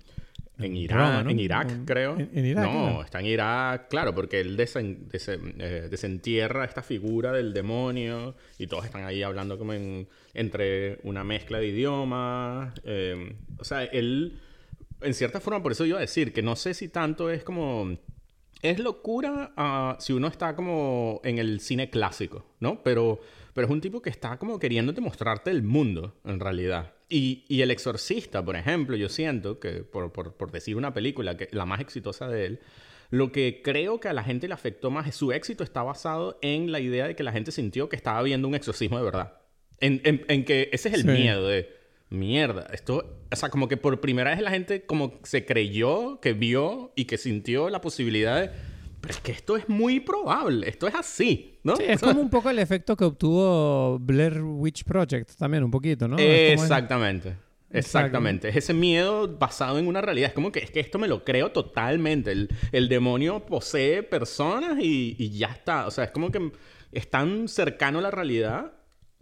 en 0.62 0.76
Irak, 0.76 1.28
en 1.28 1.40
Irak, 1.40 1.84
creo. 1.84 2.16
En, 2.18 2.44
Irak. 2.44 2.64
No, 2.64 3.02
está 3.02 3.20
en 3.20 3.26
Irak, 3.26 3.88
claro, 3.88 4.14
porque 4.14 4.40
él 4.40 4.58
eh, 4.58 5.88
desentierra 5.90 6.64
esta 6.64 6.82
figura 6.82 7.32
del 7.32 7.52
demonio 7.52 8.34
y 8.58 8.66
todos 8.66 8.84
están 8.84 9.04
ahí 9.04 9.22
hablando 9.22 9.58
como 9.58 9.72
entre 10.34 10.98
una 11.02 11.24
mezcla 11.24 11.58
de 11.58 11.66
idiomas. 11.68 12.74
Eh, 12.84 13.34
o 13.58 13.64
sea, 13.64 13.84
él, 13.84 14.38
en 15.00 15.14
cierta 15.14 15.40
forma, 15.40 15.62
por 15.62 15.72
eso 15.72 15.84
iba 15.84 15.98
a 15.98 16.02
decir 16.02 16.32
que 16.32 16.42
no 16.42 16.56
sé 16.56 16.74
si 16.74 16.88
tanto 16.88 17.30
es 17.30 17.42
como... 17.44 17.98
Es 18.62 18.78
locura 18.78 19.54
ah, 19.56 19.96
si 20.00 20.12
uno 20.12 20.28
está 20.28 20.54
como 20.54 21.22
en 21.24 21.38
el 21.38 21.60
cine 21.60 21.88
clásico, 21.88 22.44
¿no? 22.60 22.82
Pero, 22.82 23.20
pero 23.54 23.66
es 23.66 23.72
un 23.72 23.80
tipo 23.80 24.02
que 24.02 24.10
está 24.10 24.36
como 24.36 24.58
queriéndote 24.58 25.00
mostrarte 25.00 25.50
el 25.50 25.62
mundo, 25.62 26.14
en 26.26 26.40
realidad. 26.40 26.92
Y, 27.10 27.44
y, 27.48 27.62
El 27.62 27.70
Exorcista, 27.70 28.44
por 28.44 28.56
ejemplo, 28.56 28.96
yo 28.96 29.08
siento 29.08 29.58
que, 29.58 29.82
por, 29.82 30.12
por, 30.12 30.34
por, 30.34 30.52
decir 30.52 30.76
una 30.76 30.94
película, 30.94 31.36
que 31.36 31.48
la 31.50 31.66
más 31.66 31.80
exitosa 31.80 32.28
de 32.28 32.46
él, 32.46 32.60
lo 33.10 33.32
que 33.32 33.60
creo 33.62 33.98
que 33.98 34.08
a 34.08 34.12
la 34.12 34.22
gente 34.22 34.46
le 34.46 34.54
afectó 34.54 34.90
más 34.90 35.08
es 35.08 35.16
su 35.16 35.32
éxito 35.32 35.64
está 35.64 35.82
basado 35.82 36.38
en 36.40 36.70
la 36.70 36.78
idea 36.78 37.08
de 37.08 37.16
que 37.16 37.24
la 37.24 37.32
gente 37.32 37.50
sintió 37.50 37.88
que 37.88 37.96
estaba 37.96 38.22
viendo 38.22 38.46
un 38.46 38.54
exorcismo 38.54 38.96
de 38.96 39.04
verdad. 39.04 39.38
En, 39.80 40.00
en, 40.04 40.44
que 40.44 40.70
ese 40.72 40.88
es 40.88 40.94
el 40.94 41.04
miedo 41.04 41.48
de, 41.48 41.80
mierda, 42.10 42.66
esto, 42.72 43.18
o 43.30 43.36
sea, 43.36 43.48
como 43.48 43.68
que 43.68 43.76
por 43.76 44.00
primera 44.00 44.30
vez 44.30 44.40
la 44.40 44.50
gente 44.50 44.84
como 44.84 45.18
se 45.22 45.46
creyó, 45.46 46.20
que 46.20 46.32
vio 46.32 46.92
y 46.96 47.06
que 47.06 47.18
sintió 47.18 47.70
la 47.70 47.80
posibilidad 47.80 48.40
de 48.40 48.50
pero 49.00 49.14
es 49.14 49.20
que 49.20 49.32
esto 49.32 49.56
es 49.56 49.68
muy 49.68 50.00
probable, 50.00 50.68
esto 50.68 50.86
es 50.86 50.94
así, 50.94 51.49
¿no? 51.62 51.76
Sí, 51.76 51.84
es 51.86 52.00
como 52.00 52.20
un 52.20 52.30
poco 52.30 52.50
el 52.50 52.58
efecto 52.58 52.96
que 52.96 53.04
obtuvo 53.04 53.98
Blair 53.98 54.40
Witch 54.42 54.84
Project 54.84 55.30
también, 55.36 55.64
un 55.64 55.70
poquito, 55.70 56.08
¿no? 56.08 56.18
Exactamente. 56.18 57.36
Exactamente. 57.72 58.48
Es 58.48 58.56
ese 58.56 58.74
miedo 58.74 59.28
basado 59.38 59.78
en 59.78 59.86
una 59.86 60.00
realidad. 60.00 60.28
Es 60.28 60.34
como 60.34 60.50
que 60.50 60.58
es 60.60 60.70
que 60.70 60.80
esto 60.80 60.98
me 60.98 61.06
lo 61.06 61.24
creo 61.24 61.52
totalmente. 61.52 62.32
El, 62.72 62.88
demonio 62.88 63.46
posee 63.46 64.02
personas 64.02 64.78
y, 64.80 65.30
ya 65.30 65.48
está. 65.48 65.86
O 65.86 65.90
sea, 65.90 66.04
es 66.04 66.10
como 66.10 66.32
que 66.32 66.50
es 66.92 67.08
tan 67.08 67.46
cercano 67.46 68.00
a 68.00 68.02
la 68.02 68.10
realidad 68.10 68.72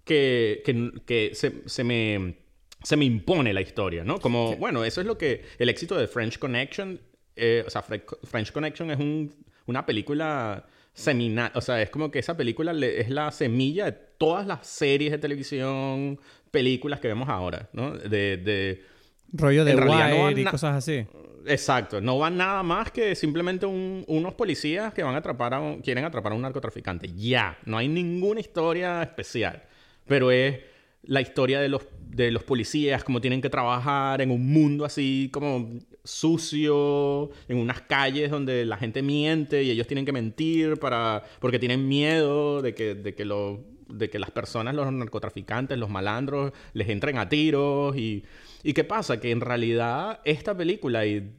que, 0.04 0.62
que, 1.04 1.32
se, 1.34 1.84
me, 1.84 2.36
se 2.82 2.96
me 2.96 3.04
impone 3.04 3.52
la 3.52 3.60
historia, 3.60 4.02
¿no? 4.02 4.18
Como, 4.18 4.56
bueno, 4.56 4.82
eso 4.84 5.02
es 5.02 5.06
lo 5.06 5.18
que 5.18 5.44
el 5.58 5.68
éxito 5.68 5.96
de 5.98 6.08
French 6.08 6.38
Connection. 6.38 6.98
Eh, 7.36 7.62
o 7.66 7.70
sea, 7.70 7.82
French 7.82 8.50
Connection 8.50 8.90
es 8.90 8.98
un 8.98 9.34
una 9.68 9.86
película 9.86 10.66
seminal. 10.92 11.50
O 11.54 11.60
sea, 11.60 11.80
es 11.80 11.90
como 11.90 12.10
que 12.10 12.18
esa 12.18 12.36
película 12.36 12.72
es 12.72 13.10
la 13.10 13.30
semilla 13.30 13.86
de 13.86 13.92
todas 13.92 14.46
las 14.46 14.66
series 14.66 15.12
de 15.12 15.18
televisión, 15.18 16.18
películas 16.50 17.00
que 17.00 17.08
vemos 17.08 17.28
ahora, 17.28 17.68
¿no? 17.72 17.92
De... 17.92 18.36
de 18.36 18.84
Rollo 19.32 19.64
de 19.64 19.76
Wire 19.76 20.40
y 20.40 20.44
cosas 20.44 20.76
así. 20.76 21.06
Exacto. 21.46 22.00
No 22.00 22.18
va 22.18 22.30
nada 22.30 22.62
más 22.62 22.90
que 22.90 23.14
simplemente 23.14 23.66
unos 23.66 24.34
policías 24.34 24.92
que 24.92 25.02
van 25.02 25.14
a 25.14 25.18
atrapar 25.18 25.54
a 25.54 25.60
un, 25.60 25.80
quieren 25.80 26.04
atrapar 26.04 26.32
a 26.32 26.34
un 26.34 26.42
narcotraficante. 26.42 27.12
Ya. 27.14 27.58
No 27.64 27.78
hay 27.78 27.88
ninguna 27.88 28.40
historia 28.40 29.02
especial. 29.02 29.62
Pero 30.06 30.30
es 30.30 30.58
la 31.02 31.20
historia 31.20 31.60
de 31.60 31.68
los, 31.68 31.86
de 32.00 32.30
los 32.30 32.42
policías, 32.42 33.04
cómo 33.04 33.20
tienen 33.20 33.40
que 33.40 33.50
trabajar 33.50 34.20
en 34.20 34.30
un 34.30 34.50
mundo 34.50 34.84
así 34.84 35.30
como 35.32 35.78
sucio, 36.08 37.30
en 37.48 37.58
unas 37.58 37.82
calles 37.82 38.30
donde 38.30 38.64
la 38.64 38.78
gente 38.78 39.02
miente 39.02 39.62
y 39.62 39.70
ellos 39.70 39.86
tienen 39.86 40.06
que 40.06 40.12
mentir 40.12 40.78
para, 40.78 41.22
porque 41.38 41.58
tienen 41.58 41.86
miedo 41.86 42.62
de 42.62 42.74
que, 42.74 42.94
de 42.94 43.14
que, 43.14 43.24
lo, 43.24 43.64
de 43.88 44.08
que 44.08 44.18
las 44.18 44.30
personas, 44.30 44.74
los 44.74 44.90
narcotraficantes, 44.90 45.76
los 45.78 45.90
malandros, 45.90 46.52
les 46.72 46.88
entren 46.88 47.18
a 47.18 47.28
tiros. 47.28 47.96
Y, 47.96 48.24
y 48.62 48.72
qué 48.72 48.84
pasa? 48.84 49.20
Que 49.20 49.30
en 49.30 49.42
realidad 49.42 50.20
esta 50.24 50.56
película, 50.56 51.04
y, 51.04 51.30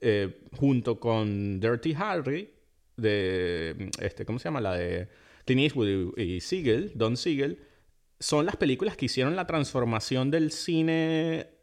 eh, 0.00 0.42
junto 0.56 1.00
con 1.00 1.58
Dirty 1.58 1.94
Harry, 1.98 2.50
de, 2.96 3.90
este, 4.00 4.26
¿cómo 4.26 4.38
se 4.38 4.44
llama? 4.44 4.60
La 4.60 4.74
de 4.74 5.08
Clint 5.46 5.62
Eastwood 5.62 6.18
y, 6.18 6.40
Don 6.94 7.16
Siegel, 7.16 7.62
son 8.20 8.44
las 8.44 8.56
películas 8.56 8.96
que 8.96 9.06
hicieron 9.06 9.36
la 9.36 9.46
transformación 9.46 10.30
del 10.30 10.50
cine 10.50 11.57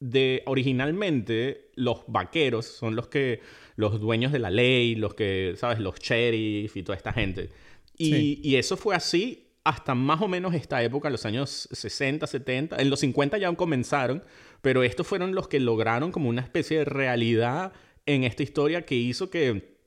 de 0.00 0.42
originalmente 0.46 1.70
los 1.74 2.04
vaqueros 2.06 2.66
son 2.66 2.96
los 2.96 3.08
que 3.08 3.40
los 3.76 4.00
dueños 4.00 4.32
de 4.32 4.38
la 4.38 4.50
ley, 4.50 4.94
los 4.94 5.14
que, 5.14 5.54
¿sabes? 5.56 5.78
Los 5.78 5.96
sheriff 5.96 6.76
y 6.76 6.82
toda 6.82 6.96
esta 6.96 7.12
gente. 7.12 7.50
Y, 7.96 8.40
y, 8.42 8.56
eso 8.56 8.76
fue 8.76 8.94
así 8.94 9.48
hasta 9.64 9.94
más 9.94 10.20
o 10.20 10.28
menos 10.28 10.54
esta 10.54 10.82
época, 10.82 11.10
los 11.10 11.26
años 11.26 11.68
60, 11.72 12.26
70. 12.26 12.76
En 12.76 12.90
los 12.90 13.00
50 13.00 13.38
ya 13.38 13.52
comenzaron, 13.54 14.22
pero 14.62 14.82
estos 14.82 15.06
fueron 15.06 15.34
los 15.34 15.48
que 15.48 15.58
lograron 15.58 16.12
como 16.12 16.28
una 16.28 16.42
especie 16.42 16.78
de 16.78 16.84
realidad 16.84 17.72
en 18.06 18.24
esta 18.24 18.42
historia 18.42 18.82
que 18.82 18.94
hizo 18.94 19.30
que 19.30 19.78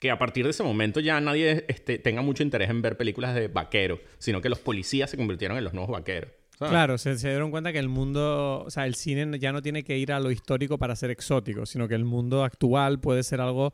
que 0.00 0.10
a 0.10 0.18
partir 0.18 0.44
de 0.44 0.50
ese 0.50 0.62
momento 0.62 0.98
ya 0.98 1.20
nadie 1.20 1.66
este, 1.68 1.98
tenga 1.98 2.22
mucho 2.22 2.42
interés 2.42 2.70
en 2.70 2.80
ver 2.80 2.96
películas 2.96 3.34
de 3.34 3.48
vaqueros, 3.48 4.00
sino 4.18 4.40
que 4.40 4.48
los 4.48 4.58
policías 4.58 5.10
se 5.10 5.18
convirtieron 5.18 5.58
en 5.58 5.62
los 5.62 5.74
nuevos 5.74 5.90
vaqueros. 5.90 6.32
Claro, 6.68 6.98
se, 6.98 7.14
dieron 7.16 7.50
cuenta 7.50 7.72
que 7.72 7.78
el 7.78 7.88
mundo, 7.88 8.64
o 8.66 8.70
sea, 8.70 8.86
el 8.86 8.94
cine 8.94 9.38
ya 9.38 9.50
no 9.50 9.62
tiene 9.62 9.82
que 9.82 9.96
ir 9.96 10.12
a 10.12 10.20
lo 10.20 10.30
histórico 10.30 10.76
para 10.76 10.94
ser 10.94 11.10
exótico, 11.10 11.64
sino 11.64 11.88
que 11.88 11.94
el 11.94 12.04
mundo 12.04 12.44
actual 12.44 13.00
puede 13.00 13.22
ser 13.22 13.40
algo 13.40 13.72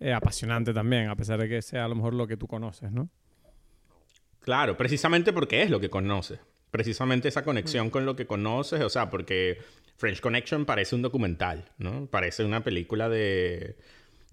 eh, 0.00 0.12
apasionante 0.12 0.74
también, 0.74 1.08
a 1.08 1.14
pesar 1.14 1.40
de 1.40 1.48
que 1.48 1.62
sea 1.62 1.84
a 1.84 1.88
lo 1.88 1.94
mejor 1.94 2.14
lo 2.14 2.26
que 2.26 2.36
tú 2.36 2.48
conoces, 2.48 2.90
¿no? 2.90 3.08
Claro, 4.40 4.76
precisamente 4.76 5.32
porque 5.32 5.62
es 5.62 5.70
lo 5.70 5.78
que 5.78 5.88
conoces. 5.88 6.40
Precisamente 6.72 7.28
esa 7.28 7.44
conexión 7.44 7.86
mm. 7.86 7.90
con 7.90 8.04
lo 8.04 8.16
que 8.16 8.26
conoces, 8.26 8.82
o 8.82 8.90
sea, 8.90 9.10
porque 9.10 9.58
French 9.96 10.20
Connection 10.20 10.64
parece 10.64 10.96
un 10.96 11.02
documental, 11.02 11.70
¿no? 11.78 12.06
Parece 12.06 12.44
una 12.44 12.64
película 12.64 13.08
de 13.08 13.76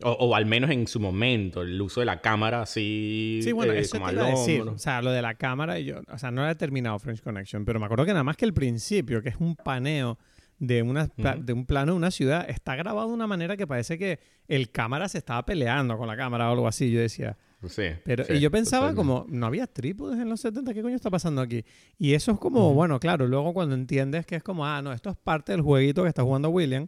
o, 0.03 0.35
al 0.35 0.45
menos 0.45 0.69
en 0.69 0.87
su 0.87 0.99
momento, 0.99 1.61
el 1.61 1.81
uso 1.81 1.99
de 1.99 2.05
la 2.05 2.21
cámara 2.21 2.61
así. 2.61 3.39
Sí, 3.43 3.51
bueno, 3.51 3.73
eh, 3.73 3.79
eso 3.79 3.97
como 3.97 4.09
te 4.09 4.15
iba 4.15 4.25
a 4.25 4.29
decir. 4.29 4.61
O 4.61 4.77
sea, 4.77 5.01
lo 5.01 5.11
de 5.11 5.21
la 5.21 5.35
cámara, 5.35 5.79
yo, 5.79 6.01
o 6.11 6.17
sea, 6.17 6.31
no 6.31 6.47
he 6.49 6.55
terminado 6.55 6.97
French 6.99 7.21
Connection, 7.21 7.65
pero 7.65 7.79
me 7.79 7.85
acuerdo 7.85 8.05
que 8.05 8.11
nada 8.11 8.23
más 8.23 8.37
que 8.37 8.45
el 8.45 8.53
principio, 8.53 9.21
que 9.21 9.29
es 9.29 9.37
un 9.39 9.55
paneo 9.55 10.17
de, 10.61 10.83
una, 10.83 11.09
de 11.39 11.53
un 11.53 11.65
plano 11.65 11.93
de 11.93 11.97
una 11.97 12.11
ciudad, 12.11 12.47
está 12.47 12.75
grabado 12.75 13.07
de 13.07 13.13
una 13.15 13.25
manera 13.27 13.57
que 13.57 13.65
parece 13.65 13.97
que 13.97 14.19
el 14.47 14.71
cámara 14.71 15.09
se 15.09 15.17
estaba 15.17 15.43
peleando 15.43 15.97
con 15.97 16.07
la 16.07 16.15
cámara 16.15 16.49
o 16.49 16.53
algo 16.53 16.67
así. 16.67 16.91
Yo 16.91 16.99
decía. 16.99 17.37
Sí, 17.67 17.83
pero, 18.03 18.23
y 18.33 18.39
yo 18.39 18.49
pensaba 18.49 18.95
como, 18.95 19.25
no 19.29 19.45
había 19.45 19.67
trípodes 19.67 20.19
en 20.19 20.29
los 20.29 20.41
70, 20.41 20.73
¿qué 20.73 20.81
coño 20.81 20.95
está 20.95 21.11
pasando 21.11 21.41
aquí? 21.41 21.63
Y 21.97 22.13
eso 22.13 22.31
es 22.31 22.39
como, 22.39 22.73
bueno, 22.73 22.99
claro, 22.99 23.27
luego 23.27 23.53
cuando 23.53 23.75
entiendes 23.75 24.25
que 24.25 24.35
es 24.35 24.43
como, 24.43 24.65
ah, 24.65 24.81
no, 24.81 24.91
esto 24.93 25.11
es 25.11 25.15
parte 25.15 25.51
del 25.51 25.61
jueguito 25.61 26.01
que 26.01 26.09
está 26.09 26.23
jugando 26.23 26.49
William, 26.49 26.87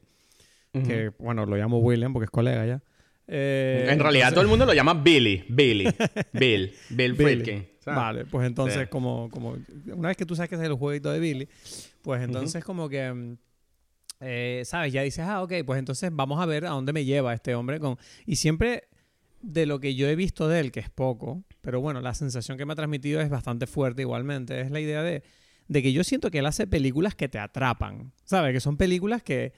que, 0.71 1.11
bueno, 1.19 1.45
lo 1.45 1.55
llamo 1.55 1.77
William 1.77 2.11
porque 2.11 2.25
es 2.25 2.31
colega 2.31 2.65
ya. 2.65 2.81
Eh, 3.35 3.87
en 3.89 3.99
realidad 3.99 4.29
todo 4.29 4.41
el 4.41 4.47
mundo 4.47 4.63
lo 4.63 4.75
llama 4.75 4.93
Billy. 4.93 5.43
Billy. 5.49 5.85
Bill. 6.33 6.71
Bill 6.91 7.15
Friedkin. 7.15 7.67
Vale, 7.83 8.25
pues 8.25 8.45
entonces 8.45 8.87
como, 8.89 9.27
como 9.31 9.57
una 9.87 10.09
vez 10.09 10.17
que 10.17 10.25
tú 10.25 10.35
saques 10.35 10.59
el 10.59 10.73
jueguito 10.73 11.11
de 11.11 11.19
Billy, 11.19 11.49
pues 12.03 12.21
entonces 12.21 12.63
como 12.63 12.87
que, 12.87 13.11
mm, 13.11 13.37
eh, 14.19 14.61
¿sabes? 14.65 14.93
Ya 14.93 15.01
dices, 15.01 15.25
ah, 15.27 15.41
ok, 15.41 15.51
pues 15.65 15.79
entonces 15.79 16.11
vamos 16.13 16.39
a 16.39 16.45
ver 16.45 16.65
a 16.65 16.69
dónde 16.69 16.93
me 16.93 17.05
lleva 17.05 17.33
este 17.33 17.55
hombre 17.55 17.79
con... 17.79 17.97
Y 18.27 18.35
siempre 18.35 18.83
de 19.41 19.65
lo 19.65 19.79
que 19.79 19.95
yo 19.95 20.07
he 20.07 20.15
visto 20.15 20.47
de 20.47 20.59
él, 20.59 20.71
que 20.71 20.79
es 20.79 20.91
poco, 20.91 21.43
pero 21.61 21.81
bueno, 21.81 22.01
la 22.01 22.13
sensación 22.13 22.55
que 22.55 22.65
me 22.67 22.73
ha 22.73 22.75
transmitido 22.75 23.19
es 23.19 23.31
bastante 23.31 23.65
fuerte 23.65 24.03
igualmente, 24.03 24.61
es 24.61 24.69
la 24.69 24.79
idea 24.79 25.01
de, 25.01 25.23
de 25.67 25.81
que 25.81 25.91
yo 25.91 26.03
siento 26.03 26.29
que 26.29 26.37
él 26.37 26.45
hace 26.45 26.67
películas 26.67 27.15
que 27.15 27.29
te 27.29 27.39
atrapan, 27.39 28.13
¿sabes? 28.25 28.53
Que 28.53 28.59
son 28.59 28.77
películas 28.77 29.23
que, 29.23 29.53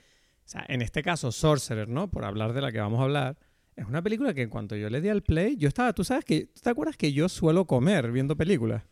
o 0.46 0.48
sea, 0.48 0.66
en 0.70 0.82
este 0.82 1.04
caso 1.04 1.34
Sorcerer, 1.34 1.90
¿no? 1.90 2.10
Por 2.10 2.24
hablar 2.24 2.54
de 2.54 2.62
la 2.62 2.72
que 2.72 2.80
vamos 2.80 3.02
a 3.02 3.04
hablar, 3.04 3.38
es 3.76 3.86
una 3.86 4.02
película 4.02 4.34
que 4.34 4.42
en 4.42 4.50
cuanto 4.50 4.76
yo 4.76 4.90
le 4.90 5.02
di 5.02 5.10
al 5.10 5.22
play, 5.22 5.58
yo 5.58 5.68
estaba, 5.68 5.94
tú 5.94 6.04
sabes 6.04 6.24
que, 6.24 6.46
¿tú 6.46 6.62
te 6.62 6.70
acuerdas 6.70 6.96
que 6.96 7.12
yo 7.12 7.28
suelo 7.28 7.66
comer 7.66 8.12
viendo 8.12 8.36
películas? 8.36 8.84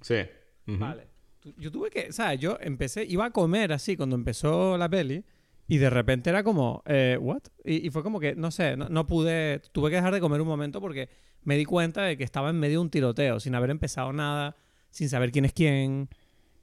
Sí. 0.00 0.16
Vale. 0.66 1.08
Yo 1.58 1.70
tuve 1.70 1.90
que, 1.90 2.12
¿sabes? 2.12 2.40
Yo 2.40 2.58
empecé, 2.60 3.04
iba 3.04 3.24
a 3.24 3.30
comer 3.30 3.72
así 3.72 3.96
cuando 3.96 4.16
empezó 4.16 4.76
la 4.78 4.88
peli 4.88 5.24
y 5.68 5.78
de 5.78 5.90
repente 5.90 6.30
era 6.30 6.44
como, 6.44 6.82
eh, 6.86 7.18
¿what? 7.20 7.42
Y, 7.64 7.90
fue 7.90 8.02
como 8.02 8.20
que, 8.20 8.34
no 8.34 8.50
sé, 8.50 8.76
no, 8.76 9.06
pude, 9.06 9.60
tuve 9.72 9.90
que 9.90 9.96
dejar 9.96 10.14
de 10.14 10.20
comer 10.20 10.40
un 10.40 10.48
momento 10.48 10.80
porque 10.80 11.08
me 11.42 11.56
di 11.56 11.64
cuenta 11.64 12.02
de 12.02 12.16
que 12.16 12.24
estaba 12.24 12.50
en 12.50 12.58
medio 12.58 12.78
de 12.78 12.82
un 12.82 12.90
tiroteo, 12.90 13.40
sin 13.40 13.54
haber 13.54 13.70
empezado 13.70 14.12
nada, 14.12 14.56
sin 14.90 15.08
saber 15.08 15.32
quién 15.32 15.44
es 15.44 15.52
quién. 15.52 16.08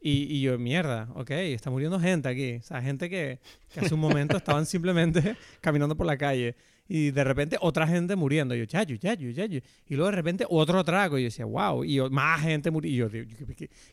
Y, 0.01 0.23
y, 0.33 0.41
yo, 0.41 0.57
mierda, 0.59 1.09
ok, 1.15 1.31
está 1.31 1.69
muriendo 1.69 1.97
gente 2.00 2.27
aquí. 2.27 2.55
O 2.55 2.63
sea, 2.63 2.81
gente 2.81 3.09
que, 3.09 3.39
que 3.73 3.79
hace 3.79 3.93
un 3.93 4.01
momento 4.01 4.35
estaban 4.35 4.65
simplemente 4.65 5.38
caminando 5.62 5.95
por 5.95 6.05
la 6.05 6.17
calle 6.17 6.55
y 6.87 7.11
de 7.11 7.23
repente 7.23 7.57
otra 7.61 7.87
gente 7.87 8.15
muriendo. 8.15 8.55
Y 8.55 8.59
yo, 8.59 8.65
chayo, 8.65 8.97
chayo, 8.97 9.31
chayo. 9.33 9.61
Y 9.87 9.95
luego 9.95 10.11
de 10.11 10.15
repente 10.15 10.45
otro 10.49 10.83
trago. 10.83 11.17
Y 11.17 11.23
yo 11.23 11.25
decía, 11.25 11.45
wow. 11.45 11.83
Y 11.83 11.99
más 12.09 12.41
gente 12.41 12.71
muriendo. 12.71 13.17
Y 13.17 13.19
yo, 13.19 13.27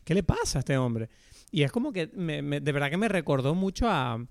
¿qué, 0.03 0.13
le 0.13 0.23
pasa 0.23 0.59
a 0.59 0.61
este 0.61 0.77
hombre? 0.77 1.09
Y 1.51 1.63
es 1.63 1.71
como 1.71 1.91
que 1.91 2.07
me, 2.15 2.41
de 2.41 2.71
verdad 2.71 2.89
que 2.89 2.97
me 2.97 3.07
recordó 3.07 3.55
mucho 3.55 3.87
a, 3.89 4.23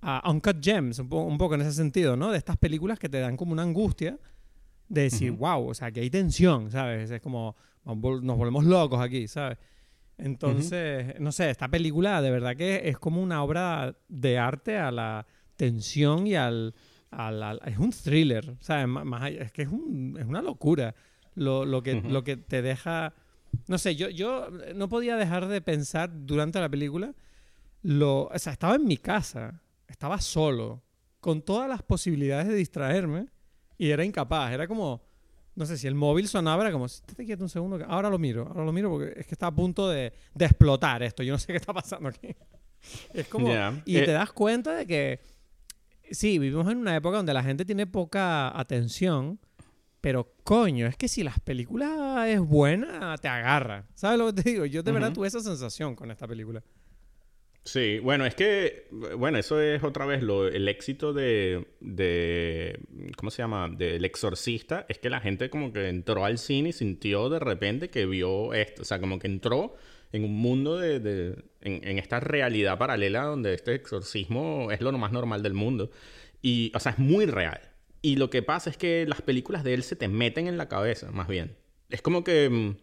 a 0.00 0.30
Uncut 0.30 0.62
Gems, 0.62 0.98
un, 0.98 1.12
un, 1.12 1.38
poco 1.38 1.54
en 1.54 1.62
ese 1.62 1.72
sentido, 1.72 2.16
¿no? 2.16 2.30
De 2.32 2.38
estas 2.38 2.56
películas 2.56 2.98
que 2.98 3.08
te 3.08 3.20
dan 3.20 3.36
como 3.36 3.52
una 3.52 3.62
angustia 3.62 4.18
de 4.88 5.02
decir, 5.02 5.32
wow, 5.32 5.68
o 5.68 5.74
sea, 5.74 5.90
que 5.90 6.00
hay 6.00 6.10
tensión, 6.10 6.70
¿sabes? 6.70 7.10
Es 7.10 7.20
como, 7.20 7.56
nos 7.84 8.36
volvemos 8.36 8.64
locos 8.64 9.00
aquí, 9.00 9.26
¿sabes? 9.28 9.58
Entonces, 10.18 11.18
no 11.20 11.30
sé, 11.32 11.50
esta 11.50 11.68
película 11.68 12.22
de 12.22 12.30
verdad 12.30 12.56
que 12.56 12.88
es 12.88 12.98
como 12.98 13.22
una 13.22 13.42
obra 13.42 13.96
de 14.08 14.38
arte 14.38 14.78
a 14.78 14.90
la 14.90 15.26
tensión 15.56 16.26
y 16.26 16.36
al 16.36 16.74
es 17.10 17.78
un 17.78 17.90
thriller, 17.90 18.56
¿sabes? 18.60 18.86
Más, 18.88 19.30
es 19.30 19.52
que 19.52 19.62
es, 19.62 19.68
un, 19.68 20.16
es 20.18 20.26
una 20.26 20.42
locura 20.42 20.94
lo, 21.34 21.64
lo 21.64 21.82
que, 21.82 22.00
lo 22.00 22.24
que 22.24 22.36
te 22.36 22.62
deja... 22.62 23.14
No 23.68 23.78
sé, 23.78 23.96
yo, 23.96 24.10
yo 24.10 24.48
no 24.74 24.88
podía 24.88 25.16
dejar 25.16 25.48
de 25.48 25.60
pensar 25.60 26.10
durante 26.12 26.60
la 26.60 26.68
película, 26.68 27.14
lo, 27.82 28.24
o 28.24 28.38
sea, 28.38 28.52
estaba 28.52 28.74
en 28.74 28.86
mi 28.86 28.96
casa, 28.96 29.62
estaba 29.88 30.20
solo, 30.20 30.82
con 31.20 31.42
todas 31.42 31.68
las 31.68 31.82
posibilidades 31.82 32.48
de 32.48 32.54
distraerme 32.54 33.28
y 33.78 33.90
era 33.90 34.04
incapaz, 34.04 34.52
era 34.52 34.66
como... 34.66 35.04
No 35.54 35.64
sé, 35.64 35.78
si 35.78 35.86
el 35.86 35.94
móvil 35.94 36.28
sonaba, 36.28 36.64
era 36.64 36.70
como, 36.70 36.86
te 36.86 37.24
quieto 37.24 37.42
un 37.42 37.48
segundo, 37.48 37.82
ahora 37.88 38.10
lo 38.10 38.18
miro, 38.18 38.46
ahora 38.46 38.62
lo 38.62 38.72
miro 38.72 38.90
porque 38.90 39.18
es 39.18 39.26
que 39.26 39.34
está 39.34 39.46
a 39.46 39.54
punto 39.54 39.88
de, 39.88 40.12
de 40.34 40.44
explotar 40.44 41.02
esto, 41.02 41.22
yo 41.22 41.32
no 41.32 41.38
sé 41.38 41.46
qué 41.46 41.56
está 41.56 41.72
pasando 41.72 42.10
aquí. 42.10 42.28
Es 43.14 43.26
como... 43.26 43.48
Y 43.84 43.94
te 43.94 44.10
eh, 44.10 44.12
das 44.12 44.32
cuenta 44.32 44.74
de 44.74 44.86
que 44.86 45.20
sí, 46.10 46.38
vivimos 46.38 46.70
en 46.70 46.78
una 46.78 46.96
época 46.96 47.16
donde 47.16 47.34
la 47.34 47.42
gente 47.42 47.64
tiene 47.64 47.86
poca 47.86 48.58
atención, 48.58 49.38
pero 50.00 50.32
coño, 50.44 50.86
es 50.86 50.96
que 50.96 51.08
si 51.08 51.22
las 51.22 51.40
películas 51.40 52.28
es 52.28 52.40
buena, 52.40 53.16
te 53.18 53.28
agarra. 53.28 53.86
¿Sabes 53.94 54.18
lo 54.18 54.26
que 54.26 54.42
te 54.42 54.50
digo? 54.50 54.64
Yo 54.66 54.82
de 54.82 54.92
verdad 54.92 55.12
tuve 55.12 55.28
esa 55.28 55.40
sensación 55.40 55.96
con 55.96 56.10
esta 56.10 56.28
película. 56.28 56.62
Sí, 57.66 57.98
bueno, 57.98 58.24
es 58.26 58.36
que, 58.36 58.86
bueno, 59.18 59.38
eso 59.38 59.60
es 59.60 59.82
otra 59.82 60.06
vez 60.06 60.22
lo, 60.22 60.46
el 60.46 60.68
éxito 60.68 61.12
de, 61.12 61.66
de, 61.80 62.78
¿cómo 63.16 63.32
se 63.32 63.42
llama? 63.42 63.68
Del 63.68 64.04
exorcista, 64.04 64.86
es 64.88 65.00
que 65.00 65.10
la 65.10 65.18
gente 65.18 65.50
como 65.50 65.72
que 65.72 65.88
entró 65.88 66.24
al 66.24 66.38
cine 66.38 66.68
y 66.68 66.72
sintió 66.72 67.28
de 67.28 67.40
repente 67.40 67.90
que 67.90 68.06
vio 68.06 68.54
esto, 68.54 68.82
o 68.82 68.84
sea, 68.84 69.00
como 69.00 69.18
que 69.18 69.26
entró 69.26 69.74
en 70.12 70.22
un 70.22 70.36
mundo 70.36 70.78
de, 70.78 71.42
en, 71.60 71.98
esta 71.98 72.20
realidad 72.20 72.78
paralela 72.78 73.24
donde 73.24 73.54
este 73.54 73.74
exorcismo 73.74 74.70
es 74.70 74.80
lo 74.80 74.92
más 74.92 75.10
normal 75.10 75.42
del 75.42 75.54
mundo. 75.54 75.90
Y, 76.42 76.70
o 76.72 76.78
sea, 76.78 76.92
es 76.92 76.98
muy 76.98 77.26
real. 77.26 77.60
Y 78.00 78.14
lo 78.14 78.30
que 78.30 78.42
pasa 78.42 78.70
es 78.70 78.76
que 78.76 79.06
las 79.08 79.22
películas 79.22 79.64
de 79.64 79.74
él 79.74 79.82
se 79.82 79.96
te 79.96 80.06
meten 80.06 80.46
en 80.46 80.56
la 80.56 80.68
cabeza, 80.68 81.10
más 81.10 81.26
bien. 81.26 81.56
Es 81.90 82.00
como 82.00 82.22
que 82.22 82.48
mm, 82.48 82.76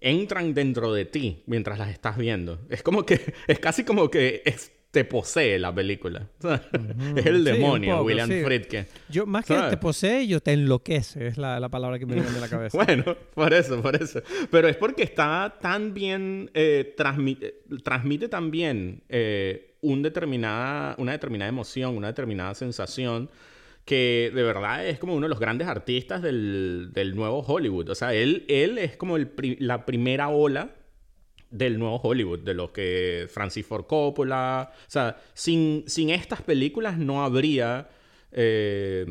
entran 0.00 0.54
dentro 0.54 0.92
de 0.92 1.04
ti 1.04 1.42
mientras 1.46 1.78
las 1.78 1.90
estás 1.90 2.16
viendo. 2.16 2.60
Es 2.70 2.82
como 2.82 3.04
que, 3.04 3.34
es 3.46 3.58
casi 3.58 3.84
como 3.84 4.10
que 4.10 4.42
te 4.90 5.04
posee 5.04 5.58
la 5.58 5.74
película. 5.74 6.26
Es 7.16 7.26
el 7.26 7.44
demonio, 7.44 8.02
William 8.02 8.28
Friedkin. 8.28 8.86
Yo, 9.10 9.26
más 9.26 9.44
que 9.44 9.54
te 9.54 9.76
posee, 9.76 10.26
yo 10.26 10.40
te 10.40 10.52
enloquece, 10.52 11.26
es 11.26 11.36
la, 11.36 11.68
palabra 11.68 11.98
que 11.98 12.06
me 12.06 12.14
viene 12.14 12.30
de 12.30 12.40
la 12.40 12.48
cabeza. 12.48 12.78
bueno, 12.78 13.16
por 13.34 13.52
eso, 13.52 13.82
por 13.82 14.00
eso. 14.00 14.22
Pero 14.50 14.68
es 14.68 14.76
porque 14.76 15.02
está 15.02 15.58
tan 15.60 15.92
bien, 15.92 16.50
eh, 16.54 16.94
transmite, 16.96 17.62
transmite 17.84 18.28
también 18.28 19.02
eh, 19.08 19.74
un 19.82 20.02
determinada, 20.02 20.94
una 20.98 21.12
determinada 21.12 21.48
emoción, 21.48 21.96
una 21.96 22.06
determinada 22.06 22.54
sensación 22.54 23.28
que 23.86 24.32
de 24.34 24.42
verdad 24.42 24.84
es 24.84 24.98
como 24.98 25.14
uno 25.14 25.26
de 25.26 25.30
los 25.30 25.38
grandes 25.38 25.68
artistas 25.68 26.20
del, 26.20 26.90
del 26.92 27.14
nuevo 27.14 27.38
Hollywood. 27.38 27.88
O 27.88 27.94
sea, 27.94 28.12
él, 28.12 28.44
él 28.48 28.78
es 28.78 28.96
como 28.96 29.16
el 29.16 29.30
la 29.60 29.86
primera 29.86 30.28
ola 30.28 30.74
del 31.50 31.78
nuevo 31.78 31.96
Hollywood, 31.96 32.40
de 32.40 32.54
los 32.54 32.72
que 32.72 33.28
Francis 33.30 33.64
Ford 33.64 33.86
Coppola, 33.86 34.72
o 34.72 34.90
sea, 34.90 35.16
sin, 35.32 35.84
sin 35.86 36.10
estas 36.10 36.42
películas 36.42 36.98
no 36.98 37.22
habría, 37.22 37.88
eh, 38.32 39.06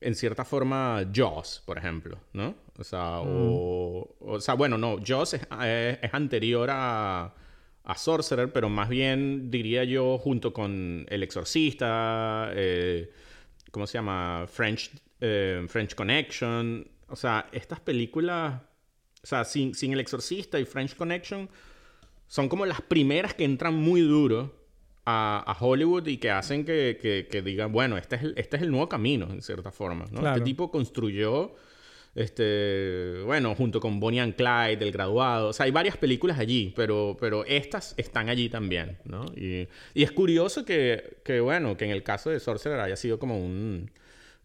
en 0.00 0.14
cierta 0.14 0.44
forma, 0.44 1.04
Jaws, 1.12 1.62
por 1.66 1.76
ejemplo, 1.76 2.18
¿no? 2.32 2.54
O 2.78 2.84
sea, 2.84 3.18
o, 3.20 4.14
mm. 4.20 4.30
o, 4.30 4.40
sea 4.40 4.54
bueno, 4.54 4.78
no, 4.78 4.98
Jaws 5.04 5.34
es, 5.34 5.42
es, 5.42 6.14
anterior 6.14 6.70
a, 6.70 7.34
a, 7.82 7.94
Sorcerer, 7.96 8.52
pero 8.52 8.68
más 8.68 8.88
bien 8.88 9.50
diría 9.50 9.82
yo 9.82 10.18
junto 10.18 10.52
con 10.52 11.04
El 11.10 11.24
Exorcista, 11.24 12.50
eh, 12.54 13.10
¿cómo 13.70 13.86
se 13.86 13.94
llama? 13.94 14.46
French, 14.48 14.90
eh, 15.20 15.64
French 15.68 15.94
Connection, 15.94 16.86
o 17.08 17.16
sea, 17.16 17.48
estas 17.52 17.80
películas, 17.80 18.60
o 19.22 19.26
sea, 19.26 19.44
sin, 19.44 19.74
sin 19.74 19.92
El 19.92 20.00
Exorcista 20.00 20.58
y 20.58 20.64
French 20.64 20.96
Connection, 20.96 21.48
son 22.26 22.48
como 22.48 22.64
las 22.64 22.80
primeras 22.80 23.34
que 23.34 23.44
entran 23.44 23.74
muy 23.74 24.00
duro 24.00 24.54
a, 25.04 25.56
Hollywood 25.58 26.06
y 26.06 26.18
que 26.18 26.30
hacen 26.30 26.64
que, 26.64 27.26
que, 27.30 27.42
digan, 27.42 27.72
bueno, 27.72 27.96
este 27.96 28.16
es, 28.16 28.22
el, 28.22 28.34
este 28.36 28.56
es 28.56 28.62
el 28.62 28.70
nuevo 28.70 28.88
camino, 28.88 29.28
en 29.30 29.42
cierta 29.42 29.72
forma. 29.72 30.06
¿no? 30.12 30.26
Este 30.28 30.42
tipo 30.42 30.70
construyó, 30.70 31.54
este, 32.14 33.22
bueno, 33.24 33.54
junto 33.54 33.80
con 33.80 34.00
Bonnie 34.00 34.20
and 34.20 34.34
Clyde, 34.34 34.84
El 34.84 34.92
Graduado. 34.92 35.48
O 35.48 35.52
sea, 35.52 35.66
hay 35.66 35.70
varias 35.70 35.96
películas 35.96 36.38
allí, 36.38 36.72
pero, 36.74 37.16
pero 37.20 37.44
estas 37.44 37.94
están 37.96 38.28
allí 38.28 38.48
también, 38.48 38.98
¿no? 39.04 39.26
Y, 39.36 39.68
y 39.94 40.02
es 40.02 40.12
curioso 40.12 40.64
que, 40.64 41.18
que, 41.24 41.40
bueno, 41.40 41.76
que 41.76 41.84
en 41.84 41.92
el 41.92 42.02
caso 42.02 42.30
de 42.30 42.40
Sorcerer 42.40 42.80
haya 42.80 42.96
sido 42.96 43.18
como 43.18 43.38
un... 43.38 43.90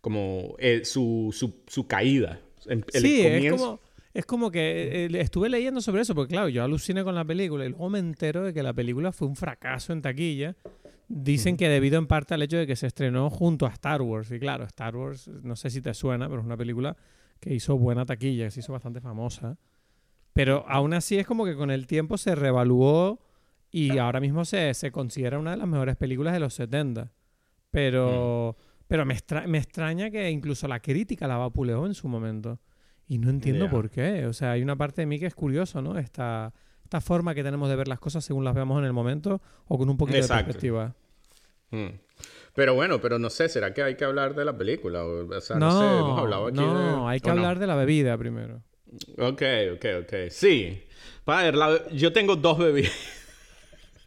como 0.02 0.56
eh, 0.60 0.86
su, 0.86 1.34
su, 1.34 1.64
su, 1.68 1.88
caída. 1.88 2.40
El, 2.68 2.84
sí, 2.94 3.22
es 3.22 3.52
como 3.52 3.80
es 4.16 4.26
como 4.26 4.50
que 4.50 5.06
eh, 5.06 5.20
estuve 5.20 5.50
leyendo 5.50 5.82
sobre 5.82 6.04
eso, 6.04 6.16
porque 6.16 6.32
claro, 6.36 6.48
yo 6.48 6.64
aluciné 6.64 7.04
con 7.04 7.16
la 7.16 7.26
película 7.26 7.66
y 7.66 7.70
luego 7.70 7.90
me 7.90 8.00
entero 8.00 8.44
de 8.44 8.54
que 8.54 8.64
la 8.64 8.74
película 8.74 9.12
fue 9.12 9.28
un 9.28 9.36
fracaso 9.36 9.92
en 9.92 10.02
taquilla. 10.02 10.56
Dicen 11.10 11.58
que 11.58 11.68
debido 11.68 11.98
en 11.98 12.08
parte 12.08 12.34
al 12.34 12.42
hecho 12.42 12.56
de 12.56 12.66
que 12.66 12.78
se 12.78 12.88
estrenó 12.88 13.30
junto 13.30 13.66
a 13.66 13.70
Star 13.70 14.02
Wars. 14.02 14.32
Y 14.32 14.40
claro, 14.40 14.64
Star 14.64 14.96
Wars, 14.96 15.28
no 15.28 15.58
sé 15.58 15.70
si 15.70 15.82
te 15.82 15.94
suena, 15.94 16.30
pero 16.30 16.40
es 16.40 16.46
una 16.46 16.56
película 16.56 16.96
que 17.40 17.54
hizo 17.54 17.78
buena 17.78 18.06
taquilla, 18.06 18.46
que 18.46 18.52
se 18.52 18.60
hizo 18.62 18.74
bastante 18.74 19.02
famosa. 19.02 19.58
Pero 20.34 20.66
aún 20.68 20.94
así 20.94 21.18
es 21.18 21.26
como 21.26 21.46
que 21.46 21.56
con 21.56 21.72
el 21.72 21.88
tiempo 21.88 22.18
se 22.18 22.36
revaluó 22.36 23.20
y 23.72 23.98
ahora 23.98 24.20
mismo 24.20 24.46
se, 24.46 24.74
se 24.74 24.92
considera 24.92 25.40
una 25.40 25.52
de 25.52 25.58
las 25.58 25.68
mejores 25.68 25.96
películas 25.96 26.34
de 26.34 26.40
los 26.40 26.54
70. 26.54 27.12
Pero, 27.72 28.56
pero 28.88 29.06
me, 29.06 29.18
me 29.48 29.58
extraña 29.58 30.10
que 30.10 30.30
incluso 30.30 30.68
la 30.68 30.80
crítica 30.80 31.28
la 31.28 31.38
vapuleó 31.38 31.86
en 31.86 31.94
su 31.94 32.08
momento. 32.08 32.60
Y 33.08 33.18
no 33.18 33.30
entiendo 33.30 33.70
por 33.70 33.90
qué. 33.90 34.26
O 34.26 34.34
sea, 34.34 34.52
hay 34.52 34.64
una 34.64 34.76
parte 34.76 35.02
de 35.02 35.06
mí 35.06 35.20
que 35.20 35.26
es 35.26 35.36
curioso, 35.36 35.82
¿no? 35.82 35.98
Esta, 35.98 36.54
esta 36.84 37.02
forma 37.02 37.36
que 37.36 37.44
tenemos 37.44 37.70
de 37.70 37.76
ver 37.76 37.88
las 37.88 38.00
cosas 38.00 38.24
según 38.26 38.44
las 38.44 38.56
veamos 38.56 38.80
en 38.80 38.86
el 38.86 38.94
momento 38.94 39.42
o 39.68 39.78
con 39.78 39.90
un 39.90 39.98
poquito 39.98 40.22
de 40.22 40.28
perspectiva. 40.28 40.96
Mm. 41.72 41.88
Pero 42.56 42.74
bueno, 42.74 43.02
pero 43.02 43.20
no 43.20 43.30
sé, 43.30 43.50
¿será 43.50 43.74
que 43.74 43.84
hay 43.84 43.96
que 43.96 44.06
hablar 44.06 44.34
de 44.34 44.46
la 44.46 44.58
película? 44.58 45.04
O, 45.04 45.42
sea, 45.42 45.58
no, 45.58 45.72
sé, 45.78 45.86
hemos 45.86 46.20
hablado 46.20 46.48
aquí 46.48 46.58
no, 46.58 47.08
hay 47.08 47.20
que 47.20 47.30
hablar 47.30 47.60
de 47.60 47.68
la 47.68 47.76
bebida 47.76 48.18
primero. 48.18 48.64
Ok, 49.18 49.42
ok, 49.74 49.86
ok. 50.04 50.14
Sí. 50.30 50.82
Ver, 51.26 51.56
yo 51.92 52.14
tengo 52.14 52.36
dos 52.38 52.58
bebidas. 52.58 52.94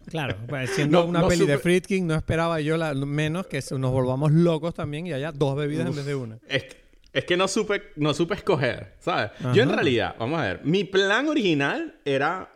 Claro, 0.07 0.37
pues 0.49 0.71
siendo 0.75 1.05
una 1.05 1.26
peli 1.28 1.45
de 1.45 1.59
Friedkin, 1.59 2.07
no 2.07 2.14
esperaba 2.14 2.61
yo 2.61 2.78
la, 2.78 2.95
menos 2.95 3.47
que 3.47 3.62
nos 3.78 3.93
volvamos 3.93 4.33
locos 4.33 4.73
también 4.73 5.07
y 5.07 5.12
haya 5.12 5.31
dos 5.33 5.55
bebidas 5.55 5.87
en 5.87 5.95
vez 5.95 6.07
de 6.07 6.14
una. 6.14 6.38
Es, 6.49 6.64
Es 7.12 7.25
que 7.25 7.37
no 7.37 7.49
supe, 7.49 7.93
no 7.97 8.14
supe 8.14 8.35
escoger, 8.35 8.95
¿sabes? 9.00 9.33
Yo 9.52 9.62
en 9.62 9.71
realidad, 9.71 10.17
vamos 10.19 10.40
a 10.40 10.45
ver, 10.45 10.61
mi 10.64 10.85
plan 10.85 11.28
original 11.28 12.00
era 12.07 12.50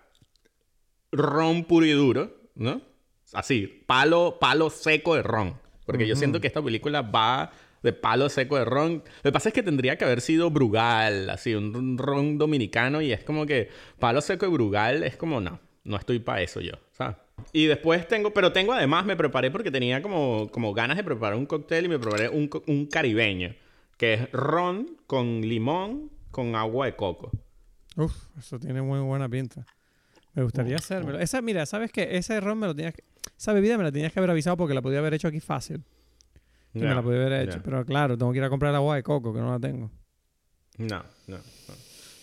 ron 1.11 1.65
puro 1.65 1.85
y 1.85 1.93
duro, 1.93 2.35
¿no? 2.55 2.81
Así, 3.35 3.85
palo, 3.87 4.39
palo 4.41 4.71
seco 4.71 5.17
de 5.17 5.23
ron. 5.23 5.62
Porque 5.87 6.07
yo 6.07 6.17
siento 6.17 6.41
que 6.41 6.47
esta 6.47 6.63
película 6.63 7.03
va 7.03 7.53
de 7.83 7.93
palo 7.93 8.29
seco 8.29 8.57
de 8.57 8.65
ron. 8.65 9.03
Lo 9.23 9.31
que 9.31 9.33
pasa 9.33 9.49
es 9.49 9.55
que 9.55 9.63
tendría 9.63 9.97
que 9.97 10.05
haber 10.05 10.21
sido 10.21 10.51
Brugal, 10.51 11.29
así, 11.31 11.55
un 11.55 11.99
ron 11.99 12.39
dominicano. 12.39 13.03
Y 13.03 13.13
es 13.13 13.25
como 13.25 13.47
que 13.47 13.69
palo 13.99 14.21
seco 14.21 14.47
de 14.47 14.53
Brugal 14.53 15.03
es 15.03 15.17
como, 15.17 15.41
no, 15.41 15.61
no 15.85 15.97
estoy 15.97 16.19
para 16.21 16.43
eso 16.43 16.61
yo, 16.61 16.75
¿sabes? 16.93 17.17
Y 17.53 17.67
después 17.67 18.07
tengo, 18.07 18.33
pero 18.33 18.53
tengo 18.53 18.73
además, 18.73 19.05
me 19.05 19.17
preparé 19.17 19.51
porque 19.51 19.71
tenía 19.71 20.01
como, 20.01 20.49
como 20.53 20.73
ganas 20.73 20.97
de 20.97 21.05
preparar 21.05 21.37
un 21.37 21.47
cóctel 21.47 21.87
y 21.87 21.89
me 21.89 21.99
preparé 21.99 22.29
un, 22.29 22.49
un 22.69 22.87
caribeño, 22.87 23.55
que 23.97 24.15
es 24.15 24.33
ron 24.33 24.97
con 25.07 25.41
limón 25.41 26.11
con 26.31 26.55
agua 26.55 26.87
de 26.87 26.95
coco. 26.95 27.31
Uf, 27.97 28.15
eso 28.39 28.59
tiene 28.59 28.81
muy 28.81 29.01
buena 29.01 29.29
pinta. 29.29 29.67
Me 30.35 30.43
gustaría 30.43 30.77
hacérmelo. 30.77 31.19
Esa, 31.19 31.43
mira, 31.43 31.67
¿sabes 31.67 31.93
qué? 31.93 32.17
Ese 32.17 32.41
ron 32.41 32.59
me 32.59 32.67
lo 32.67 32.75
tenías 32.75 32.95
que... 32.95 33.05
Esa 33.37 33.53
bebida 33.53 33.77
me 33.79 33.85
la 33.85 33.93
tenías 33.93 34.13
que 34.13 34.19
haber 34.21 34.31
avisado 34.31 34.57
porque 34.57 34.75
la 34.75 34.83
podía 34.83 34.99
haber 34.99 35.15
hecho 35.15 35.29
aquí 35.29 35.41
fácil. 35.41 35.83
Que 36.73 36.81
me 36.81 36.95
la 36.95 37.03
podía 37.03 37.27
haber 37.27 37.49
hecho. 37.49 37.61
Pero 37.63 37.85
claro, 37.85 38.17
tengo 38.17 38.33
que 38.33 38.39
ir 38.39 38.45
a 38.45 38.49
comprar 38.51 38.75
agua 38.75 38.97
de 38.97 39.03
coco, 39.03 39.33
que 39.35 39.41
no 39.41 39.51
la 39.51 39.59
tengo. 39.61 39.91
No, 40.79 41.03
no, 41.27 41.37
no. 41.37 41.75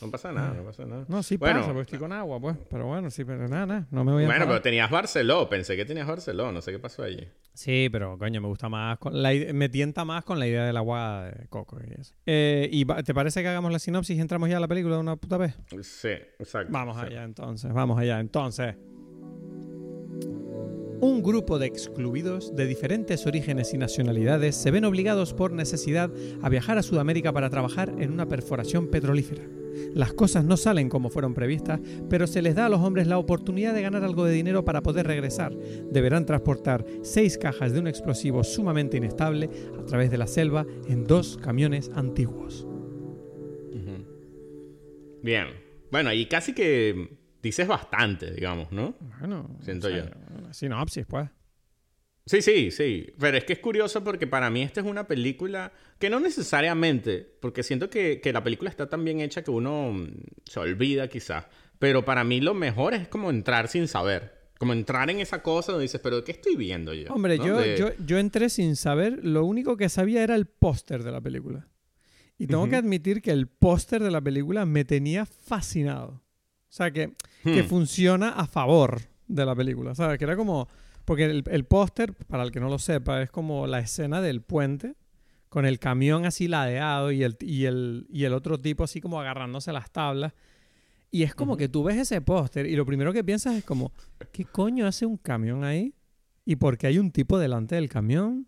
No 0.01 0.09
pasa 0.09 0.31
nada, 0.31 0.53
no 0.53 0.63
pasa 0.63 0.85
nada. 0.85 1.03
No, 1.09 1.21
sí 1.21 1.35
Bueno. 1.35 1.59
pasa, 1.59 1.67
porque 1.73 1.81
estoy 1.83 1.99
con 1.99 2.13
agua, 2.13 2.39
pues. 2.39 2.55
Pero 2.69 2.85
bueno, 2.87 3.11
sí, 3.11 3.25
pero 3.25 3.49
nada, 3.49 3.65
nada. 3.65 3.87
No 3.91 4.05
me 4.05 4.13
voy 4.13 4.23
a 4.23 4.27
Bueno, 4.27 4.39
pero 4.39 4.43
enfadar. 4.43 4.61
tenías 4.61 4.89
Barceló. 4.89 5.49
Pensé 5.49 5.75
que 5.75 5.83
tenías 5.83 6.07
Barceló. 6.07 6.53
No 6.53 6.61
sé 6.61 6.71
qué 6.71 6.79
pasó 6.79 7.03
allí. 7.03 7.27
Sí, 7.53 7.89
pero 7.91 8.17
coño, 8.17 8.39
me 8.39 8.47
gusta 8.47 8.69
más. 8.69 8.97
Con 8.97 9.21
la 9.21 9.31
me 9.53 9.67
tienta 9.67 10.05
más 10.05 10.23
con 10.23 10.39
la 10.39 10.47
idea 10.47 10.63
del 10.65 10.77
agua 10.77 11.25
de 11.25 11.47
coco 11.49 11.77
y 11.85 11.99
eso. 11.99 12.15
Eh, 12.25 12.69
¿Y 12.71 12.85
te 12.85 13.13
parece 13.13 13.41
que 13.41 13.49
hagamos 13.49 13.73
la 13.73 13.79
sinopsis 13.79 14.17
y 14.17 14.21
entramos 14.21 14.49
ya 14.49 14.55
a 14.55 14.61
la 14.61 14.69
película 14.69 14.95
de 14.95 15.01
una 15.01 15.17
puta 15.17 15.35
vez? 15.37 15.53
Sí, 15.81 16.07
exacto. 16.39 16.71
Vamos 16.71 16.95
sí. 16.97 17.05
allá 17.07 17.23
entonces, 17.25 17.73
vamos 17.73 17.99
allá 17.99 18.21
entonces. 18.21 18.75
Un 21.01 21.23
grupo 21.23 21.59
de 21.59 21.65
excluidos 21.65 22.53
de 22.57 22.65
diferentes 22.65 23.25
orígenes 23.25 23.73
y 23.73 23.77
nacionalidades 23.77 24.55
se 24.55 24.69
ven 24.69 24.83
obligados 24.83 25.33
por 25.33 25.53
necesidad 25.53 26.11
a 26.41 26.49
viajar 26.49 26.77
a 26.77 26.83
Sudamérica 26.83 27.31
para 27.31 27.49
trabajar 27.49 27.93
en 27.99 28.11
una 28.11 28.27
perforación 28.27 28.87
petrolífera. 28.87 29.43
Las 29.93 30.11
cosas 30.11 30.43
no 30.43 30.57
salen 30.57 30.89
como 30.89 31.09
fueron 31.09 31.33
previstas, 31.33 31.79
pero 32.09 32.27
se 32.27 32.41
les 32.41 32.53
da 32.53 32.65
a 32.65 32.69
los 32.69 32.81
hombres 32.81 33.07
la 33.07 33.17
oportunidad 33.17 33.73
de 33.73 33.81
ganar 33.81 34.03
algo 34.03 34.25
de 34.25 34.33
dinero 34.33 34.65
para 34.65 34.81
poder 34.81 35.07
regresar. 35.07 35.55
Deberán 35.89 36.25
transportar 36.25 36.85
seis 37.01 37.37
cajas 37.37 37.71
de 37.71 37.79
un 37.79 37.87
explosivo 37.87 38.43
sumamente 38.43 38.97
inestable 38.97 39.49
a 39.79 39.85
través 39.85 40.11
de 40.11 40.17
la 40.17 40.27
selva 40.27 40.65
en 40.89 41.05
dos 41.05 41.37
camiones 41.37 41.91
antiguos. 41.95 42.67
Bien. 45.21 45.47
Bueno, 45.91 46.13
y 46.13 46.25
casi 46.27 46.53
que 46.53 47.18
dices 47.41 47.67
bastante, 47.67 48.31
digamos, 48.31 48.71
¿no? 48.71 48.95
Bueno, 49.19 49.49
Siento 49.61 49.89
yo. 49.89 50.03
Sinopsis, 50.51 51.05
pues. 51.05 51.29
Sí, 52.25 52.41
sí, 52.43 52.69
sí. 52.69 53.07
Pero 53.19 53.37
es 53.37 53.43
que 53.43 53.53
es 53.53 53.59
curioso 53.59 54.03
porque 54.03 54.27
para 54.27 54.49
mí 54.51 54.61
esta 54.61 54.81
es 54.81 54.85
una 54.85 55.07
película 55.07 55.71
que 55.97 56.09
no 56.09 56.19
necesariamente, 56.19 57.27
porque 57.41 57.63
siento 57.63 57.89
que, 57.89 58.21
que 58.21 58.31
la 58.31 58.43
película 58.43 58.69
está 58.69 58.87
tan 58.87 59.03
bien 59.03 59.19
hecha 59.19 59.43
que 59.43 59.49
uno 59.51 59.93
mm, 59.93 60.07
se 60.45 60.59
olvida 60.59 61.07
quizás. 61.07 61.45
Pero 61.79 62.05
para 62.05 62.23
mí 62.23 62.39
lo 62.41 62.53
mejor 62.53 62.93
es 62.93 63.07
como 63.07 63.29
entrar 63.29 63.67
sin 63.67 63.87
saber. 63.87 64.37
Como 64.59 64.73
entrar 64.73 65.09
en 65.09 65.21
esa 65.21 65.41
cosa 65.41 65.71
donde 65.71 65.83
dices, 65.83 66.01
pero 66.03 66.23
¿qué 66.23 66.33
estoy 66.33 66.55
viendo 66.55 66.93
yo? 66.93 67.11
Hombre, 67.13 67.37
¿No? 67.37 67.45
yo, 67.47 67.57
De- 67.57 67.77
yo, 67.77 67.89
yo 68.05 68.19
entré 68.19 68.49
sin 68.49 68.75
saber, 68.75 69.23
lo 69.23 69.45
único 69.45 69.77
que 69.77 69.87
sabía 69.89 70.21
era 70.21 70.35
el 70.35 70.45
póster 70.45 71.01
de 71.03 71.11
la 71.11 71.21
película. 71.21 71.67
Y 72.37 72.47
tengo 72.47 72.69
que 72.69 72.75
admitir 72.75 73.21
que 73.21 73.31
el 73.31 73.47
póster 73.47 74.01
de 74.03 74.11
la 74.11 74.21
película 74.21 74.65
me 74.65 74.85
tenía 74.85 75.25
fascinado. 75.25 76.21
O 76.69 76.71
sea, 76.71 76.91
que, 76.91 77.13
que 77.43 77.63
Hmm. 77.63 77.67
funciona 77.67 78.29
a 78.29 78.45
favor 78.47 79.01
de 79.27 79.45
la 79.45 79.55
película, 79.55 79.95
¿sabes? 79.95 80.17
Que 80.17 80.25
era 80.25 80.35
como... 80.35 80.67
Porque 81.05 81.25
el, 81.25 81.43
el 81.49 81.65
póster, 81.65 82.13
para 82.13 82.43
el 82.43 82.51
que 82.51 82.59
no 82.59 82.69
lo 82.69 82.77
sepa, 82.77 83.21
es 83.23 83.31
como 83.31 83.65
la 83.65 83.79
escena 83.79 84.21
del 84.21 84.41
puente 84.41 84.95
con 85.49 85.65
el 85.65 85.79
camión 85.79 86.25
así 86.25 86.47
ladeado 86.47 87.11
y 87.11 87.23
el, 87.23 87.35
y 87.41 87.65
el, 87.65 88.05
y 88.11 88.25
el 88.25 88.33
otro 88.33 88.59
tipo 88.59 88.83
así 88.83 89.01
como 89.01 89.19
agarrándose 89.19 89.73
las 89.73 89.89
tablas. 89.89 90.33
Y 91.09 91.23
es 91.23 91.33
como 91.33 91.57
que 91.57 91.67
tú 91.67 91.83
ves 91.83 91.97
ese 91.97 92.21
póster 92.21 92.67
y 92.67 92.75
lo 92.75 92.85
primero 92.85 93.11
que 93.11 93.23
piensas 93.23 93.55
es 93.55 93.63
como, 93.65 93.91
¿qué 94.31 94.45
coño 94.45 94.85
hace 94.85 95.07
un 95.07 95.17
camión 95.17 95.63
ahí? 95.63 95.95
¿Y 96.45 96.57
por 96.57 96.77
qué 96.77 96.85
hay 96.85 96.99
un 96.99 97.09
tipo 97.11 97.39
delante 97.39 97.73
del 97.73 97.89
camión? 97.89 98.47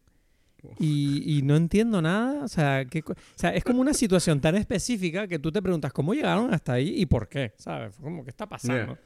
Y, 0.80 1.38
y 1.38 1.42
no 1.42 1.56
entiendo 1.56 2.02
nada. 2.02 2.44
O 2.44 2.48
sea, 2.48 2.86
¿qué 2.86 3.02
co- 3.02 3.14
o 3.14 3.16
sea, 3.36 3.50
es 3.56 3.64
como 3.64 3.82
una 3.82 3.94
situación 3.94 4.40
tan 4.42 4.56
específica 4.56 5.28
que 5.28 5.40
tú 5.40 5.52
te 5.52 5.62
preguntas 5.62 5.92
cómo 5.94 6.14
llegaron 6.14 6.54
hasta 6.54 6.74
ahí 6.74 6.94
y 6.98 7.06
por 7.06 7.28
qué. 7.28 7.54
¿Sabes? 7.58 7.96
Como, 7.98 8.24
¿qué 8.24 8.30
está 8.30 8.48
pasando? 8.48 8.94
Yeah. 8.94 9.00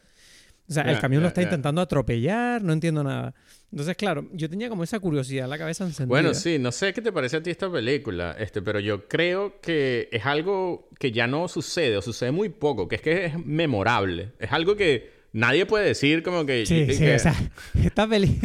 O 0.68 0.74
sea, 0.74 0.84
el 0.84 0.96
Ya, 0.96 1.02
camión 1.02 1.22
lo 1.22 1.28
ya, 1.28 1.30
está 1.30 1.42
intentando 1.44 1.80
atropellar, 1.80 2.64
no 2.64 2.74
entiendo 2.74 3.04
nada. 3.04 3.36
Entonces, 3.72 3.96
claro, 3.96 4.28
yo 4.34 4.50
tenía 4.50 4.68
como 4.68 4.84
esa 4.84 5.00
curiosidad 5.00 5.44
en 5.46 5.52
la 5.52 5.58
cabeza 5.60 5.84
encendida. 5.84 6.08
Bueno, 6.08 6.34
sí, 6.34 6.58
no 6.58 6.72
sé 6.72 6.92
qué 6.92 7.02
te 7.04 7.12
parece 7.12 7.38
a 7.38 7.44
ti 7.44 7.52
esta 7.52 7.72
película, 7.72 8.36
este, 8.40 8.64
pero 8.64 8.80
yo 8.80 9.08
creo 9.08 9.62
que 9.62 10.10
es 10.12 10.26
algo 10.26 10.90
que 10.98 11.12
ya 11.12 11.28
no 11.28 11.48
sucede 11.48 11.96
o 11.98 12.02
sucede 12.02 12.32
muy 12.32 12.50
poco, 12.50 12.88
que 12.88 12.96
es 12.96 13.02
que 13.04 13.26
es 13.26 13.46
memorable. 13.46 14.32
Es 14.40 14.52
algo 14.54 14.76
que 14.76 15.14
nadie 15.36 15.66
puede 15.66 15.86
decir 15.86 16.24
como 16.24 16.46
que... 16.46 16.66
Sí, 16.66 16.88
sí, 16.94 16.98
que, 17.00 17.16
o 17.16 17.20
sea, 17.20 17.36
esta 17.84 18.08
peli... 18.08 18.40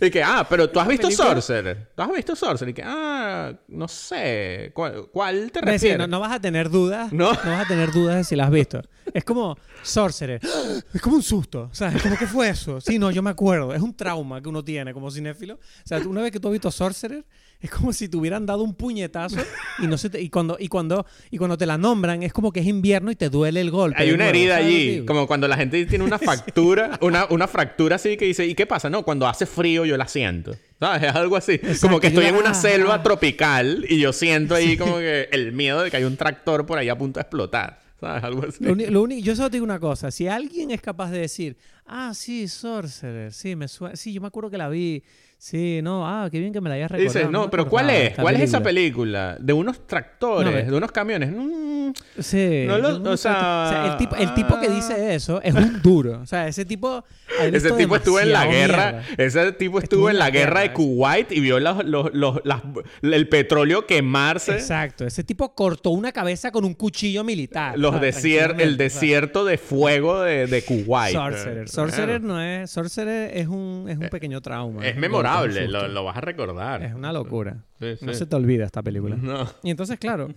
y 0.00 0.10
que, 0.10 0.22
ah, 0.22 0.46
pero 0.48 0.68
tú 0.70 0.80
has 0.80 0.88
visto 0.88 1.06
película- 1.08 1.28
Sorcerer. 1.34 1.88
Tú 1.94 2.02
has 2.02 2.12
visto 2.12 2.34
Sorcerer. 2.34 2.70
Y 2.70 2.74
que, 2.74 2.82
ah, 2.84 3.52
no 3.68 3.86
sé. 3.88 4.70
¿Cuál, 4.74 5.06
cuál 5.12 5.50
te 5.52 5.60
Es 5.60 5.64
decir, 5.66 5.72
refieres? 5.72 5.98
no, 5.98 6.06
no 6.06 6.20
vas 6.20 6.32
a 6.32 6.40
tener 6.40 6.70
dudas. 6.70 7.12
No. 7.12 7.32
No. 7.32 7.38
vas 7.50 7.64
a 7.64 7.68
tener 7.68 7.92
dudas 7.92 8.16
de 8.16 8.24
si 8.24 8.34
la 8.34 8.44
has 8.44 8.50
visto. 8.50 8.80
Es 9.12 9.24
como 9.24 9.56
Sorcerer. 9.82 10.40
Es 10.94 11.00
como 11.02 11.16
un 11.16 11.22
susto. 11.22 11.68
O 11.70 11.74
sea, 11.74 11.88
es 11.88 12.02
como, 12.02 12.16
¿qué 12.16 12.26
fue 12.26 12.48
eso? 12.48 12.80
Sí, 12.80 12.98
no, 12.98 13.10
yo 13.10 13.22
me 13.22 13.30
acuerdo. 13.30 13.74
Es 13.74 13.82
un 13.82 13.94
trauma 13.94 14.40
que 14.42 14.48
uno 14.48 14.64
tiene 14.64 14.92
como 14.94 15.10
cinéfilo. 15.10 15.54
O 15.56 15.58
sea, 15.84 15.98
una 15.98 16.22
vez 16.22 16.30
que 16.32 16.40
tú 16.40 16.48
has 16.48 16.52
visto 16.52 16.70
Sorcerer, 16.70 17.24
es 17.62 17.70
como 17.70 17.92
si 17.92 18.08
te 18.08 18.16
hubieran 18.16 18.44
dado 18.44 18.64
un 18.64 18.74
puñetazo 18.74 19.38
y 19.78 19.86
no 19.86 19.96
se 19.96 20.10
te- 20.10 20.20
y 20.20 20.28
cuando 20.28 20.56
y 20.58 20.66
cuando 20.66 21.06
y 21.30 21.38
cuando 21.38 21.56
te 21.56 21.64
la 21.64 21.78
nombran 21.78 22.22
es 22.24 22.32
como 22.32 22.52
que 22.52 22.60
es 22.60 22.66
invierno 22.66 23.12
y 23.12 23.16
te 23.16 23.30
duele 23.30 23.60
el 23.60 23.70
golpe. 23.70 24.02
Hay 24.02 24.08
una 24.08 24.24
nuevo, 24.24 24.30
herida 24.30 24.54
¿sabes 24.56 24.66
lo 24.66 24.70
que 24.72 24.90
allí, 24.90 25.06
como 25.06 25.26
cuando 25.28 25.46
la 25.46 25.56
gente 25.56 25.86
tiene 25.86 26.04
una 26.04 26.18
fractura, 26.18 26.98
una, 27.00 27.26
una 27.30 27.46
fractura 27.46 27.96
así 27.96 28.16
que 28.16 28.24
dice, 28.24 28.44
¿y 28.46 28.56
qué 28.56 28.66
pasa? 28.66 28.90
No, 28.90 29.04
cuando 29.04 29.28
hace 29.28 29.46
frío 29.46 29.84
yo 29.84 29.96
la 29.96 30.08
siento. 30.08 30.56
¿Sabes? 30.80 31.04
Es 31.04 31.14
algo 31.14 31.36
así. 31.36 31.60
como 31.80 32.00
que 32.00 32.08
estoy 32.08 32.24
en 32.24 32.34
una 32.34 32.50
ah, 32.50 32.54
selva 32.54 32.94
ah. 32.94 33.02
tropical 33.04 33.86
y 33.88 34.00
yo 34.00 34.12
siento 34.12 34.56
ahí 34.56 34.76
como 34.76 34.96
que 34.96 35.28
el 35.30 35.52
miedo 35.52 35.80
de 35.80 35.92
que 35.92 35.98
hay 35.98 36.04
un 36.04 36.16
tractor 36.16 36.66
por 36.66 36.78
ahí 36.78 36.88
a 36.88 36.98
punto 36.98 37.20
de 37.20 37.22
explotar. 37.22 37.80
¿Sabes? 38.00 38.24
Algo 38.24 38.44
así. 38.48 38.64
Lo 38.64 38.74
lo 38.74 39.08
yo 39.08 39.36
solo 39.36 39.48
te 39.48 39.58
digo 39.58 39.64
una 39.64 39.78
cosa. 39.78 40.10
Si 40.10 40.26
alguien 40.26 40.72
es 40.72 40.80
capaz 40.80 41.12
de 41.12 41.20
decir, 41.20 41.56
ah, 41.86 42.12
sí, 42.14 42.48
Sorcerer, 42.48 43.32
sí, 43.32 43.54
me 43.54 43.68
suena, 43.68 43.94
sí, 43.94 44.12
yo 44.12 44.20
me 44.20 44.26
acuerdo 44.26 44.50
que 44.50 44.58
la 44.58 44.68
vi, 44.68 45.04
sí, 45.42 45.80
no, 45.82 46.06
ah, 46.06 46.28
qué 46.30 46.38
bien 46.38 46.52
que 46.52 46.60
me 46.60 46.68
la 46.68 46.76
hayas 46.76 46.90
recordado. 46.90 47.12
dices, 47.18 47.30
no, 47.30 47.50
pero 47.50 47.66
¿cuál 47.68 47.90
es? 47.90 48.14
¿Cuál 48.14 48.36
es 48.36 48.42
esa 48.42 48.62
película". 48.62 49.36
De 49.40 49.52
unos 49.52 49.86
tractores, 49.88 50.64
No, 50.66 50.70
de 50.70 50.76
unos 50.76 50.92
camiones. 50.92 51.30
Mm, 51.32 51.72
Sí. 52.20 52.64
No 52.66 52.78
lo- 52.78 53.10
o 53.10 53.16
sea, 53.18 53.90
el, 53.90 53.96
tipo, 53.98 54.16
el 54.16 54.32
tipo 54.34 54.58
que 54.58 54.68
dice 54.70 55.14
eso 55.14 55.42
es 55.42 55.52
un 55.52 55.82
duro. 55.82 56.20
O 56.22 56.26
sea, 56.26 56.46
ese 56.48 56.64
tipo. 56.64 57.04
ese 57.52 57.70
tipo 57.72 57.96
estuvo 57.96 58.18
en 58.20 58.32
la 58.32 58.46
guerra. 58.46 58.92
mierda. 59.02 59.04
Ese 59.22 59.52
tipo 59.52 59.78
estuvo, 59.78 60.08
en 60.08 60.18
la 60.18 60.30
guerra, 60.30 60.60
de. 60.60 60.72
Kuwait 60.72 61.30
y 61.32 61.40
vio 61.40 61.60
los, 61.60 61.84
los- 61.84 62.14
los- 62.14 62.40
las- 62.44 62.62
el 63.02 63.28
petróleo 63.28 63.84
quemarse. 63.86 64.52
Exacto. 64.52 65.04
Ese 65.04 65.22
tipo 65.24 65.54
cortó 65.54 65.90
una 65.90 66.12
cabeza 66.12 66.50
con 66.50 66.64
un 66.64 66.72
cuchillo 66.74 67.24
militar. 67.24 67.76
Los 67.78 67.94
el 67.96 68.08
o 68.08 68.12
sea. 68.12 68.70
desierto 68.78 69.44
de 69.44 69.58
fuego 69.58 70.22
de, 70.22 70.46
de 70.46 70.62
Kuwait. 70.64 71.12
Sorcerer. 71.14 71.68
Sorcerer 71.68 72.22
no 72.22 72.40
es. 72.40 72.70
Sorcerer 72.70 73.36
es 73.36 73.48
un, 73.48 73.86
es 73.88 73.98
un 73.98 74.08
pequeño 74.08 74.40
trauma. 74.40 74.86
Eh, 74.86 74.90
Es 74.90 74.94
un 74.94 75.00
memorable, 75.40 75.68
lo, 75.68 75.88
lo 75.88 76.04
vas 76.04 76.16
a 76.16 76.20
recordar. 76.20 76.82
Es 76.82 76.94
una 76.94 77.12
locura. 77.12 77.64
Sí, 77.80 77.86
No 78.02 78.12
sí. 78.12 78.18
se 78.20 78.26
te 78.26 78.36
olvida 78.36 78.64
esta 78.64 78.82
película. 78.82 79.16
No. 79.16 79.46
Y 79.62 79.70
entonces, 79.70 79.98
claro, 79.98 80.28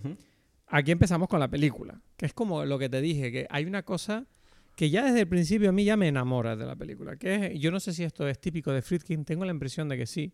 aquí 0.68 0.90
empezamos 0.92 1.28
con 1.28 1.40
la 1.40 1.48
película, 1.48 2.00
que 2.16 2.26
es 2.26 2.32
como 2.32 2.64
lo 2.64 2.78
que 2.78 2.88
te 2.88 3.00
dije, 3.00 3.30
que 3.32 3.46
hay 3.50 3.64
una 3.64 3.82
cosa 3.82 4.26
que 4.76 4.90
ya 4.90 5.04
desde 5.06 5.20
el 5.20 5.28
principio 5.28 5.70
a 5.70 5.72
mí 5.72 5.84
ya 5.84 5.96
me 5.96 6.08
enamora 6.08 6.54
de 6.54 6.66
la 6.66 6.76
película, 6.76 7.16
que 7.16 7.34
es, 7.54 7.58
yo 7.60 7.70
no 7.70 7.80
sé 7.80 7.92
si 7.94 8.04
esto 8.04 8.28
es 8.28 8.38
típico 8.38 8.72
de 8.72 8.82
Friedkin, 8.82 9.24
tengo 9.24 9.44
la 9.46 9.50
impresión 9.52 9.88
de 9.88 9.96
que 9.96 10.06
sí, 10.06 10.32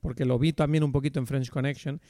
porque 0.00 0.24
lo 0.24 0.38
vi 0.38 0.52
también 0.52 0.84
un 0.84 0.92
poquito 0.92 1.18
en 1.18 1.26
French 1.26 1.50
Connection, 1.50 2.00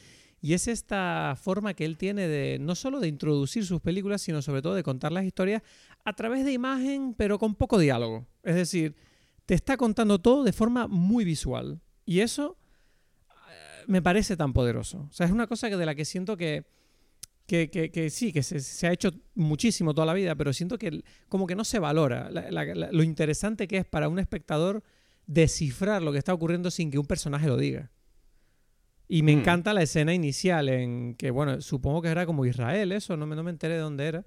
y 0.43 0.53
es 0.53 0.69
esta 0.69 1.37
forma 1.41 1.73
que 1.75 1.85
él 1.87 1.97
tiene 1.97 2.29
de 2.29 2.59
no 2.61 2.75
solo 2.75 3.01
de 3.01 3.09
introducir 3.09 3.65
sus 3.65 3.81
películas, 3.81 4.21
sino 4.23 4.43
sobre 4.43 4.61
todo 4.63 4.75
de 4.75 4.83
contar 4.83 5.11
las 5.13 5.25
historias 5.25 5.63
a 6.05 6.13
través 6.13 6.45
de 6.45 6.53
imagen, 6.53 7.15
pero 7.15 7.39
con 7.39 7.55
poco 7.55 7.79
diálogo. 7.79 8.27
Es 8.43 8.55
decir, 8.57 8.95
te 9.47 9.55
está 9.55 9.77
contando 9.77 10.19
todo 10.19 10.45
de 10.45 10.53
forma 10.53 10.87
muy 10.87 11.25
visual. 11.25 11.81
Y 12.11 12.23
eso 12.23 12.57
eh, 13.51 13.85
me 13.87 14.03
parece 14.03 14.37
tan 14.37 14.53
poderoso. 14.53 15.07
O 15.09 15.13
sea, 15.13 15.27
es 15.27 15.33
una 15.33 15.47
cosa 15.47 15.69
que 15.71 15.77
de 15.77 15.87
la 15.87 15.95
que 15.95 16.05
siento 16.05 16.37
que, 16.37 16.65
que, 17.47 17.71
que- 17.71 17.93
que 17.93 18.11
sí, 18.11 18.33
que 18.33 18.43
se, 18.43 18.59
se 18.59 18.89
ha 18.89 18.93
hecho 18.93 19.13
muchísimo 19.37 19.95
toda 19.95 20.07
la 20.07 20.15
vida, 20.15 20.35
pero 20.35 20.53
siento 20.53 20.77
que 20.77 21.05
como 21.29 21.47
que 21.47 21.55
no 21.55 21.63
se 21.65 21.79
valora 21.79 22.29
la- 22.29 22.51
la- 22.51 22.65
la- 22.65 22.91
lo 22.91 23.03
interesante 23.05 23.69
que 23.69 23.77
es 23.77 23.85
para 23.85 24.09
un 24.09 24.19
espectador 24.19 24.83
descifrar 25.29 26.03
lo 26.03 26.11
que 26.11 26.19
está 26.19 26.35
ocurriendo 26.35 26.73
sin 26.73 26.91
que 26.91 26.99
un 26.99 27.07
personaje 27.07 27.47
lo 27.47 27.57
diga. 27.57 27.93
Y 29.07 29.23
me 29.23 29.33
Mm. 29.37 29.39
encanta 29.39 29.73
la 29.73 29.83
escena 29.83 30.13
inicial 30.13 30.69
en 30.69 31.15
que, 31.15 31.31
bueno, 31.31 31.61
supongo 31.61 32.03
que 32.03 32.09
era 32.09 32.27
como 32.27 32.45
Israel, 32.45 32.91
eso, 32.91 33.17
no 33.17 33.25
me, 33.25 33.37
no 33.37 33.45
me 33.45 33.51
enteré 33.53 33.75
de 33.75 33.81
dónde 33.81 34.07
era. 34.07 34.27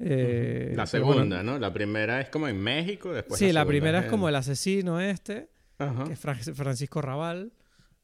Eh, 0.00 0.72
la 0.74 0.86
pero 0.86 1.04
bueno, 1.06 1.20
segunda, 1.20 1.42
¿no? 1.44 1.60
La 1.60 1.72
primera 1.72 2.20
es 2.20 2.28
como 2.28 2.48
en 2.48 2.58
México, 2.60 3.12
después 3.12 3.38
sí, 3.38 3.46
la 3.46 3.60
segunda 3.60 3.66
primera 3.68 3.98
es 4.00 4.06
como 4.06 4.28
el 4.28 4.34
asesino 4.34 5.00
este, 5.00 5.50
Ajá. 5.78 6.04
que 6.04 6.12
es 6.12 6.18
Fra- 6.18 6.34
Francisco 6.34 7.00
Raval, 7.02 7.52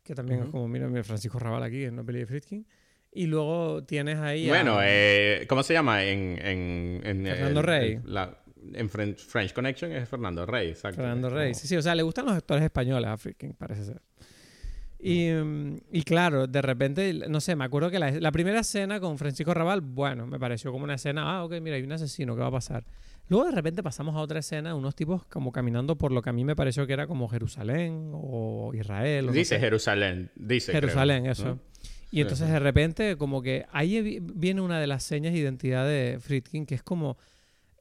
que 0.03 0.15
también 0.15 0.43
es 0.45 0.49
como, 0.51 0.67
mira, 0.69 0.89
mira, 0.89 1.05
Francisco 1.05 1.39
Raval 1.39 1.63
aquí 1.63 1.85
en 1.85 1.95
una 1.95 2.05
peli 2.05 2.21
de 2.21 2.27
Friedkin. 2.27 2.67
Y 3.13 3.27
luego 3.27 3.83
tienes 3.85 4.19
ahí 4.19 4.47
a- 4.49 4.53
Bueno, 4.53 4.79
eh, 4.83 5.45
¿cómo 5.49 5.63
se 5.63 5.73
llama? 5.75 6.05
En, 6.05 6.39
en, 6.45 7.01
en 7.05 7.25
Fernando 7.27 7.61
el- 7.61 7.67
Rey. 7.67 7.93
el- 7.95 8.15
la- 8.15 8.37
en 8.75 8.89
French, 8.91 9.19
French 9.25 9.53
Connection 9.53 9.91
es 9.93 10.09
Fernando 10.09 10.45
Rey, 10.47 10.69
exacto. 10.69 10.97
Fernando 10.97 11.31
Rey. 11.31 11.55
Sí, 11.55 11.67
sí, 11.67 11.77
o 11.77 11.83
sea, 11.83 11.95
le 11.95 12.03
gustan 12.03 12.27
los 12.27 12.35
actores 12.35 12.63
españoles 12.63 13.09
a 13.09 13.17
Friedkin, 13.17 13.55
parece 13.55 13.85
ser. 13.85 14.01
Y, 14.99 15.31
mm, 15.33 15.77
y 15.93 16.03
claro, 16.03 16.47
de 16.47 16.61
repente, 16.61 17.15
no 17.29 17.41
sé, 17.41 17.57
me 17.57 17.65
acuerdo 17.65 17.91
que 17.91 17.99
la, 17.99 18.11
la 18.11 18.31
primera 18.33 18.61
escena 18.61 19.01
con 19.01 19.17
Francisco 19.17 19.55
Raval, 19.55 19.81
bueno, 19.81 20.27
me 20.27 20.39
pareció 20.39 20.71
como 20.73 20.85
una 20.85 20.95
escena, 20.95 21.23
ah, 21.39 21.45
ok, 21.45 21.55
mira, 21.63 21.77
hay 21.77 21.83
un 21.83 21.93
asesino, 21.93 22.35
¿qué 22.35 22.43
va 22.43 22.49
a 22.49 22.53
pasar? 22.53 22.85
Luego 23.31 23.47
de 23.47 23.53
repente 23.53 23.83
pasamos 23.83 24.14
a 24.16 24.19
otra 24.19 24.40
escena, 24.40 24.75
unos 24.75 24.95
tipos 24.95 25.25
como 25.27 25.53
caminando 25.53 25.97
por 25.97 26.11
lo 26.12 26.21
que 26.21 26.29
a 26.31 26.33
mí 26.33 26.45
me 26.45 26.55
pareció 26.57 26.87
que 26.87 26.93
era 26.93 27.07
como 27.07 27.29
Jerusalén 27.29 28.11
o 28.12 28.73
Israel. 28.75 29.25
O 29.25 29.29
no 29.29 29.33
Dice 29.33 29.55
sé. 29.55 29.61
Jerusalén, 29.61 30.31
dice. 30.35 30.73
creo, 30.73 30.81
Jerusalén, 30.83 31.25
¿no? 31.25 31.31
eso. 31.31 31.59
Y 32.11 32.21
entonces 32.21 32.49
de 32.49 32.59
repente 32.59 33.16
como 33.16 33.40
que 33.40 33.66
ahí 33.71 34.03
vi- 34.03 34.19
viene 34.21 34.61
una 34.61 34.81
de 34.81 34.88
las 34.88 35.05
señas 35.05 35.33
de 35.33 35.38
identidad 35.38 35.87
de 35.87 36.19
Friedkin, 36.21 36.66
que 36.66 36.75
es 36.75 36.83
como 36.83 37.16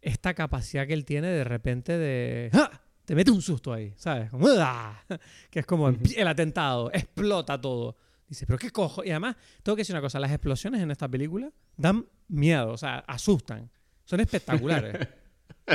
esta 0.03 0.35
capacidad 0.35 0.85
que 0.85 0.93
él 0.93 1.03
tiene 1.03 1.27
de 1.29 1.43
repente 1.43 1.97
de... 1.97 2.51
¡Ah! 2.53 2.69
Te 3.05 3.15
mete 3.15 3.31
un 3.31 3.41
susto 3.41 3.73
ahí, 3.73 3.91
¿sabes? 3.97 4.29
Como, 4.29 4.45
¡ah! 4.59 5.03
Que 5.49 5.61
es 5.61 5.65
como 5.65 5.89
el 5.89 6.27
atentado, 6.27 6.91
explota 6.93 7.59
todo. 7.59 7.97
Dice, 8.27 8.45
pero 8.45 8.59
qué 8.59 8.69
cojo. 8.69 9.03
Y 9.03 9.09
además, 9.09 9.35
tengo 9.63 9.75
que 9.75 9.79
decir 9.81 9.95
una 9.95 10.01
cosa, 10.01 10.19
las 10.19 10.29
explosiones 10.31 10.79
en 10.83 10.91
esta 10.91 11.07
película 11.07 11.51
dan 11.75 12.05
miedo, 12.27 12.69
o 12.69 12.77
sea, 12.77 12.99
asustan. 13.07 13.71
Son 14.05 14.19
espectaculares. 14.19 14.95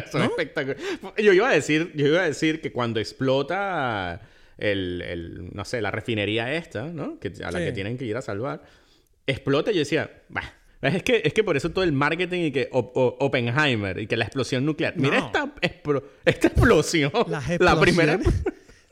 Son 0.13 0.23
espectaculares. 0.23 0.83
Yo 1.19 1.33
iba 1.33 1.49
a 1.49 1.53
decir, 1.53 1.93
yo 1.95 2.07
iba 2.07 2.21
a 2.23 2.27
decir 2.27 2.61
que 2.61 2.73
cuando 2.73 3.01
explota 3.01 4.21
el, 4.59 5.03
el, 5.03 5.49
no 5.53 5.65
sé, 5.65 5.81
la 5.81 5.91
refinería 5.91 6.53
esta, 6.55 6.85
¿no? 6.89 7.19
Que, 7.19 7.33
a 7.45 7.51
la 7.51 7.59
Sí. 7.59 7.65
que 7.67 7.73
tienen 7.73 7.97
que 7.99 8.05
ir 8.05 8.17
a 8.17 8.23
salvar, 8.23 8.63
explota 9.27 9.71
y 9.71 9.75
yo 9.75 9.81
decía, 9.81 10.11
"Bah, 10.29 10.43
es 10.83 11.03
que, 11.03 11.23
es 11.25 11.33
que 11.33 11.43
por 11.43 11.57
eso 11.57 11.71
todo 11.71 11.83
el 11.85 11.93
marketing 11.93 12.41
y 12.45 12.53
que 12.53 12.69
o- 12.73 12.79
o- 12.95 13.17
Oppenheimer 13.25 13.99
y 13.99 14.07
que 14.07 14.17
la 14.17 14.25
explosión 14.27 14.65
nuclear. 14.67 14.95
Mira 14.97 15.19
No. 15.21 15.27
esta, 15.27 15.55
esta 16.27 16.47
explosión. 16.49 17.11
Las 17.29 17.59
la 17.59 17.81
primera. 17.81 18.21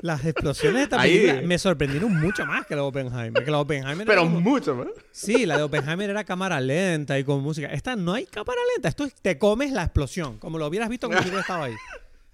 Las 0.02 0.24
explosiones 0.26 0.76
de 0.78 0.82
esta 0.82 1.00
Ahí- 1.00 1.18
película 1.20 1.42
me 1.46 1.58
sorprendieron 1.58 2.20
mucho 2.20 2.44
más 2.44 2.66
que 2.66 2.74
la 2.74 2.82
de 2.82 2.88
Oppenheimer. 2.88 3.44
Que 3.44 3.50
la 3.50 3.56
de 3.58 3.62
Oppenheimer 3.62 4.06
Pero 4.06 4.22
como- 4.22 4.40
mucho 4.40 4.74
más. 4.74 4.88
Sí, 5.12 5.46
la 5.46 5.56
de 5.56 5.62
Oppenheimer 5.62 6.10
era 6.10 6.24
cámara 6.24 6.60
lenta 6.60 7.18
y 7.18 7.24
con 7.24 7.40
música. 7.42 7.68
Esta 7.68 7.96
no 7.96 8.12
hay 8.12 8.26
cámara 8.26 8.60
lenta. 8.74 8.88
Esto 8.88 9.04
es, 9.04 9.14
te 9.14 9.38
comes 9.38 9.72
la 9.72 9.84
explosión. 9.84 10.38
Como 10.38 10.58
lo 10.58 10.66
hubieras 10.66 10.88
visto 10.88 11.06
como 11.08 11.18
si 11.20 11.28
hubiera 11.28 11.40
estado 11.40 11.62
ahí. 11.64 11.74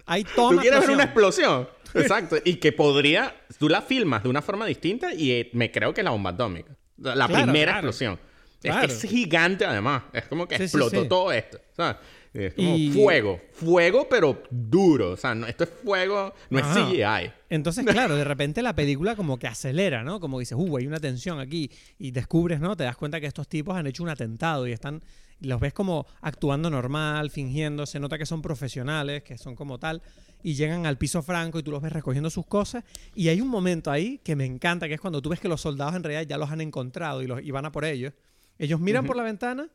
Hay 0.05 0.23
toma 0.23 0.55
Tú 0.55 0.61
quieres 0.61 0.79
ver 0.81 0.89
una 0.89 1.03
explosión. 1.03 1.69
Exacto. 1.93 2.37
Y 2.43 2.55
que 2.55 2.71
podría. 2.71 3.35
Tú 3.59 3.69
la 3.69 3.81
filmas 3.83 4.23
de 4.23 4.29
una 4.29 4.41
forma 4.41 4.65
distinta 4.65 5.13
y 5.13 5.31
eh, 5.31 5.49
me 5.53 5.71
creo 5.71 5.93
que 5.93 6.01
es 6.01 6.05
la 6.05 6.11
bomba 6.11 6.31
atómica. 6.31 6.75
La 6.97 7.13
Claro, 7.27 7.43
primera 7.45 7.73
claro. 7.73 7.87
explosión. 7.87 8.19
Es 8.63 8.71
Claro. 8.71 8.87
que 8.87 8.93
es 8.93 9.01
gigante 9.03 9.65
además. 9.65 10.03
Es 10.11 10.25
como 10.25 10.47
que 10.47 10.55
Sí, 10.57 10.67
sí, 10.67 10.77
explotó 10.77 11.03
sí. 11.03 11.07
todo 11.07 11.31
esto. 11.31 11.59
¿sabes? 11.77 11.97
Es 12.33 12.53
como 12.53 12.75
Y- 12.75 12.91
fuego. 12.91 13.41
Fuego, 13.53 14.07
pero 14.09 14.43
duro. 14.51 15.11
O 15.11 15.17
sea, 15.17 15.33
no- 15.33 15.47
esto 15.47 15.63
es 15.63 15.69
fuego, 15.83 16.33
no 16.49 16.59
Ajá. 16.59 16.79
es 16.79 16.85
CGI. 16.87 17.31
Entonces, 17.49 17.83
claro, 18.07 18.15
de 18.15 18.23
repente 18.23 18.61
la 18.61 18.75
película 18.75 19.15
como 19.15 19.39
que 19.39 19.47
acelera, 19.47 20.03
¿no? 20.03 20.19
Como 20.19 20.39
dices, 20.39 20.55
uh, 20.59 20.77
hay 20.77 20.85
una 20.87 20.99
tensión 20.99 21.39
aquí. 21.39 21.71
Y 21.97 22.11
descubres, 22.11 22.59
¿no? 22.59 22.75
Te 22.77 22.83
das 22.83 22.97
cuenta 22.97 23.19
que 23.19 23.27
estos 23.27 23.47
tipos 23.47 23.75
han 23.75 23.87
hecho 23.87 24.03
un 24.03 24.09
atentado 24.09 24.67
y 24.67 24.71
están. 24.71 25.01
Los 25.41 25.59
ves 25.61 25.71
como 25.73 26.05
actuando 26.21 26.69
normal, 26.69 27.31
fingiendo. 27.31 27.85
Se 27.85 27.99
nota 27.99 28.17
que 28.17 28.25
son 28.25 28.41
profesionales, 28.41 29.23
que 29.23 29.37
son 29.37 29.55
como 29.55 29.79
tal. 29.79 30.01
Y 30.43 30.53
llegan 30.53 30.85
al 30.85 30.97
piso 30.97 31.23
franco 31.23 31.59
y 31.59 31.63
tú 31.63 31.71
los 31.71 31.81
ves 31.81 31.93
recogiendo 31.93 32.29
sus 32.29 32.45
cosas. 32.45 32.83
Y 33.15 33.29
hay 33.29 33.39
un 33.41 33.47
momento 33.47 33.89
ahí 33.89 34.19
que 34.23 34.35
me 34.35 34.45
encanta, 34.45 34.87
que 34.87 34.93
es 34.95 35.01
cuando 35.01 35.21
tú 35.21 35.29
ves 35.29 35.39
que 35.39 35.47
los 35.47 35.61
soldados 35.61 35.95
en 35.95 36.03
realidad 36.03 36.27
ya 36.29 36.37
los 36.37 36.51
han 36.51 36.61
encontrado 36.61 37.21
y, 37.23 37.27
los, 37.27 37.41
y 37.41 37.51
van 37.51 37.65
a 37.65 37.71
por 37.71 37.85
ellos. 37.85 38.13
Ellos 38.57 38.79
miran 38.81 39.05
por 39.05 39.15
la 39.15 39.23
ventana 39.23 39.69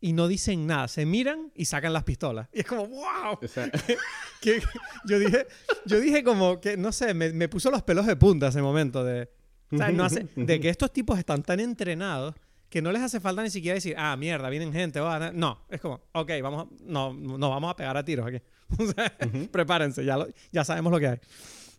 y 0.00 0.12
no 0.12 0.28
dicen 0.28 0.66
nada. 0.66 0.88
Se 0.88 1.04
miran 1.06 1.52
y 1.54 1.66
sacan 1.66 1.92
las 1.92 2.04
pistolas. 2.04 2.48
Y 2.52 2.60
es 2.60 2.66
como, 2.66 2.86
wow. 2.86 3.38
O 3.42 3.48
sea, 3.48 3.70
que 4.40 4.60
yo 5.06 5.18
dije, 5.18 5.46
yo 5.86 6.00
dije 6.00 6.24
como 6.24 6.60
que, 6.60 6.76
no 6.76 6.92
sé, 6.92 7.14
me, 7.14 7.32
me 7.32 7.48
puso 7.48 7.70
los 7.70 7.82
pelos 7.82 8.06
de 8.06 8.16
punta 8.16 8.48
ese 8.48 8.62
momento 8.62 9.04
de, 9.04 9.28
o 9.70 9.76
sea, 9.76 9.90
no 9.90 10.04
hace- 10.04 10.26
de 10.36 10.60
que 10.60 10.68
estos 10.68 10.92
tipos 10.92 11.18
están 11.18 11.42
tan 11.42 11.60
entrenados 11.60 12.34
que 12.68 12.80
no 12.82 12.92
les 12.92 13.02
hace 13.02 13.18
falta 13.20 13.42
ni 13.42 13.50
siquiera 13.50 13.74
decir, 13.74 13.94
ah, 13.98 14.16
mierda, 14.16 14.48
vienen 14.48 14.72
gente, 14.72 15.00
a-". 15.00 15.32
no, 15.34 15.64
es 15.68 15.80
como, 15.80 16.00
ok, 16.12 16.30
vamos, 16.42 16.66
a- 16.66 16.74
no, 16.84 17.12
no 17.12 17.50
vamos 17.50 17.70
a 17.70 17.76
pegar 17.76 17.96
a 17.96 18.04
tiros 18.04 18.26
aquí, 18.26 18.38
o 18.78 18.86
sea, 18.86 19.12
prepárense, 19.50 20.04
ya, 20.04 20.16
lo- 20.16 20.28
ya 20.52 20.64
sabemos 20.64 20.92
lo 20.92 20.98
que 21.00 21.08
hay. 21.08 21.18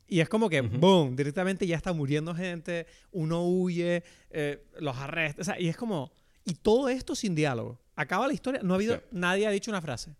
Y 0.08 0.20
es 0.20 0.28
como 0.28 0.50
que, 0.50 0.60
boom, 0.60 1.16
directamente 1.16 1.66
ya 1.66 1.78
está 1.78 1.94
muriendo 1.94 2.36
gente, 2.36 2.86
uno 3.14 3.46
huye, 3.48 4.04
eh, 4.30 4.66
los 4.80 4.98
arresta, 4.98 5.42
o 5.42 5.46
sea, 5.46 5.58
y 5.58 5.70
es 5.70 5.78
como, 5.78 6.12
y 6.46 6.54
todo 6.56 6.90
esto 6.90 7.16
sin 7.16 7.36
diálogo. 7.36 7.80
Acaba 7.96 8.28
la 8.28 8.34
historia, 8.34 8.62
no 8.64 8.74
ha 8.74 8.78
habido, 8.78 8.96
Sí. 8.96 9.02
nadie 9.12 9.48
ha 9.48 9.52
dicho 9.52 9.72
una 9.72 9.82
frase. 9.82 10.16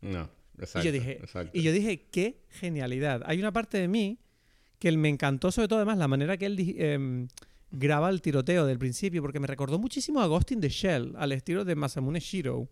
no. 0.00 0.28
Exacto. 0.58 0.80
Y 0.80 0.84
yo 0.84 0.92
dije, 0.92 1.12
exacto. 1.12 1.50
y 1.58 1.62
yo 1.62 1.72
dije, 1.72 2.06
qué 2.12 2.42
genialidad. 2.50 3.22
Hay 3.24 3.38
una 3.38 3.50
parte 3.50 3.78
de 3.78 3.88
mí 3.88 4.18
que 4.78 4.92
me 4.92 5.08
encantó, 5.08 5.50
sobre 5.50 5.68
todo 5.68 5.78
además, 5.78 5.96
la 5.96 6.06
manera 6.06 6.36
que 6.36 6.44
él 6.44 6.74
em, 6.78 7.28
graba 7.70 8.10
el 8.10 8.20
tiroteo 8.20 8.66
del 8.66 8.78
principio, 8.78 9.22
porque 9.22 9.40
me 9.40 9.46
recordó 9.46 9.78
muchísimo 9.78 10.20
a 10.20 10.26
Ghost 10.26 10.52
in 10.52 10.60
the 10.60 10.68
Shell, 10.68 11.14
al 11.16 11.32
estilo 11.32 11.64
de 11.64 11.74
Masamune 11.76 12.20
Shiro, 12.20 12.68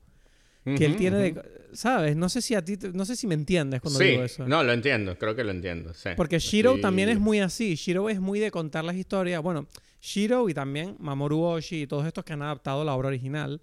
que 0.65 0.85
él 0.85 0.97
tiene 0.97 1.17
de, 1.17 1.43
¿sabes? 1.73 2.15
No 2.15 2.29
sé 2.29 2.43
si 2.43 2.55
a 2.55 2.63
ti, 2.63 2.77
te- 2.77 2.93
no 2.93 3.07
sé 3.07 3.17
si 3.17 3.27
me 3.27 3.33
entiendes 3.35 3.81
cuando 3.81 4.01
Sí, 4.01 4.05
digo 4.07 4.25
eso. 4.25 4.47
no, 4.47 4.63
lo 4.63 4.73
entiendo. 4.75 5.17
Creo 5.17 5.35
que 5.35 5.43
lo 5.45 5.51
entiendo. 5.53 5.95
sí. 5.95 6.11
Porque 6.15 6.39
Shiro 6.41 6.77
Y- 6.77 6.83
también 6.83 7.09
es 7.09 7.19
muy 7.19 7.41
así. 7.41 7.75
Shiro 7.77 8.11
es 8.11 8.21
muy 8.21 8.39
de 8.39 8.51
contar 8.51 8.85
las 8.85 8.97
historias. 8.97 9.41
Bueno, 9.43 9.67
Shiro 10.01 10.49
y 10.49 10.55
también 10.55 10.97
Mamoru 10.99 11.43
Oshii 11.43 11.83
y 11.83 11.87
todos 11.87 12.07
estos 12.07 12.25
que 12.25 12.33
han 12.33 12.43
adaptado 12.43 12.85
la 12.85 12.95
obra 12.95 13.09
original. 13.09 13.61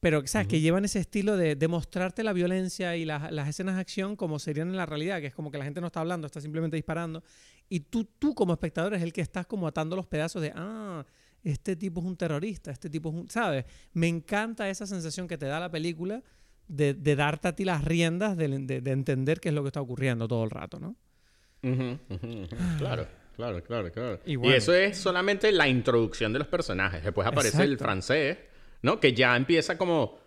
Pero, 0.00 0.26
¿sabes? 0.26 0.48
Que 0.48 0.60
llevan 0.60 0.84
ese 0.84 0.98
estilo 0.98 1.36
de, 1.36 1.54
de 1.54 1.68
mostrarte 1.68 2.24
la 2.24 2.32
violencia 2.32 2.96
y 2.96 3.04
las, 3.04 3.30
las 3.30 3.48
escenas 3.48 3.76
de 3.76 3.80
acción 3.82 4.16
como 4.16 4.40
serían 4.40 4.68
en 4.68 4.76
la 4.76 4.84
realidad, 4.84 5.20
que 5.20 5.28
es 5.28 5.34
como 5.34 5.52
que 5.52 5.58
la 5.58 5.64
gente 5.64 5.80
no 5.80 5.86
está 5.86 6.00
hablando, 6.00 6.26
está 6.26 6.40
simplemente 6.40 6.74
disparando. 6.76 7.22
Y 7.68 7.80
tú, 7.80 8.04
tú 8.18 8.34
como 8.34 8.52
espectador 8.52 8.94
es 8.94 9.02
el 9.02 9.12
que 9.12 9.20
estás 9.20 9.46
como 9.46 9.68
atando 9.68 9.94
los 9.94 10.06
pedazos 10.06 10.42
de, 10.42 10.52
ah, 10.56 11.04
este 11.44 11.76
tipo 11.76 12.00
es 12.00 12.06
un 12.06 12.16
terrorista, 12.16 12.72
este 12.72 12.90
tipo 12.90 13.10
es 13.10 13.14
un, 13.14 13.30
¿sabes? 13.30 13.64
Me 13.92 14.08
encanta 14.08 14.68
esa 14.68 14.86
sensación 14.86 15.28
que 15.28 15.38
te 15.38 15.46
da 15.46 15.60
la 15.60 15.70
película 15.70 16.20
de, 16.66 16.94
de 16.94 17.14
darte 17.16 17.46
a 17.48 17.54
ti 17.54 17.64
las 17.64 17.84
riendas 17.84 18.36
de, 18.36 18.48
de- 18.48 18.80
de 18.80 18.90
entender 18.90 19.38
qué 19.38 19.50
es 19.50 19.54
lo 19.54 19.62
que 19.62 19.68
está 19.68 19.80
ocurriendo 19.80 20.26
todo 20.26 20.42
el 20.42 20.50
rato, 20.50 20.80
¿no? 20.80 20.96
Claro, 22.78 23.06
claro, 23.36 23.62
claro, 23.62 23.90
claro. 23.92 24.20
Y 24.24 24.38
eso 24.52 24.74
es 24.74 24.96
solamente 24.98 25.50
la 25.52 25.68
introducción 25.68 26.32
de 26.32 26.38
los 26.40 26.48
personajes. 26.48 27.02
Después 27.02 27.26
aparece 27.26 27.62
el 27.62 27.78
francés, 27.78 28.38
¿no? 28.82 29.00
Que 29.00 29.12
ya 29.12 29.36
empieza 29.36 29.76
como... 29.78 30.20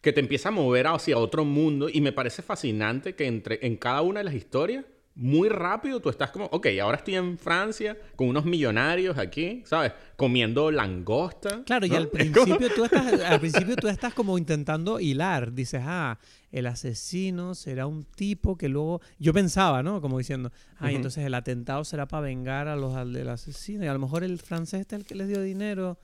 Que 0.00 0.12
te 0.12 0.20
empieza 0.20 0.48
a 0.48 0.52
mover 0.52 0.86
hacia 0.86 1.18
otro 1.18 1.44
mundo. 1.44 1.88
Y 1.92 2.00
me 2.00 2.12
parece 2.12 2.42
fascinante 2.42 3.14
que 3.14 3.26
entre, 3.26 3.58
en 3.66 3.76
cada 3.76 4.00
una 4.00 4.20
de 4.20 4.24
las 4.24 4.34
historias, 4.34 4.84
muy 5.20 5.50
rápido 5.50 6.00
tú 6.00 6.08
estás 6.08 6.30
como... 6.30 6.46
Ok, 6.46 6.68
ahora 6.80 6.96
estoy 6.96 7.16
en 7.16 7.36
Francia 7.36 7.94
con 8.16 8.28
unos 8.28 8.46
millonarios 8.46 9.18
aquí, 9.18 9.62
¿sabes? 9.66 9.92
Comiendo 10.16 10.70
langosta. 10.70 11.62
Claro, 11.66 11.84
y 11.84 11.94
al 11.94 12.08
principio, 12.10 12.74
tú 12.74 12.84
estás, 12.86 13.20
al 13.20 13.38
principio 13.38 13.76
tú 13.76 13.88
estás 13.88 14.14
como 14.14 14.38
intentando 14.38 14.98
hilar. 14.98 15.52
Dices, 15.52 15.82
ah, 15.84 16.18
el 16.50 16.66
asesino 16.66 17.54
será 17.54 17.86
un 17.86 18.04
tipo 18.04 18.56
que 18.56 18.70
luego... 18.70 19.02
Yo 19.18 19.34
pensaba, 19.34 19.82
¿no? 19.82 20.00
Como 20.00 20.16
diciendo, 20.16 20.52
ay, 20.78 20.94
Ujú. 20.94 20.96
entonces 20.96 21.26
el 21.26 21.34
atentado 21.34 21.84
será 21.84 22.08
para 22.08 22.22
vengar 22.22 22.66
a 22.66 22.74
los 22.74 22.94
al 22.94 23.12
del 23.12 23.28
asesino. 23.28 23.84
Y 23.84 23.88
a 23.88 23.92
lo 23.92 23.98
mejor 23.98 24.24
el 24.24 24.38
francés 24.38 24.86
es 24.86 24.92
el 24.94 25.04
que 25.04 25.16
les 25.16 25.28
dio 25.28 25.42
dinero 25.42 25.98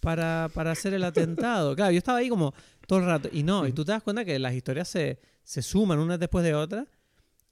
para, 0.00 0.50
para 0.52 0.72
hacer 0.72 0.92
el 0.92 1.04
atentado. 1.04 1.74
Claro, 1.74 1.92
yo 1.92 1.98
estaba 1.98 2.18
ahí 2.18 2.28
como 2.28 2.52
todo 2.86 2.98
el 2.98 3.06
rato. 3.06 3.30
Y 3.32 3.44
no, 3.44 3.66
y 3.66 3.72
tú 3.72 3.82
te 3.86 3.92
das 3.92 4.02
cuenta 4.02 4.26
que 4.26 4.38
las 4.38 4.52
historias 4.52 4.88
se, 4.88 5.18
se 5.42 5.62
suman 5.62 5.98
unas 5.98 6.20
después 6.20 6.44
de 6.44 6.54
otras. 6.54 6.86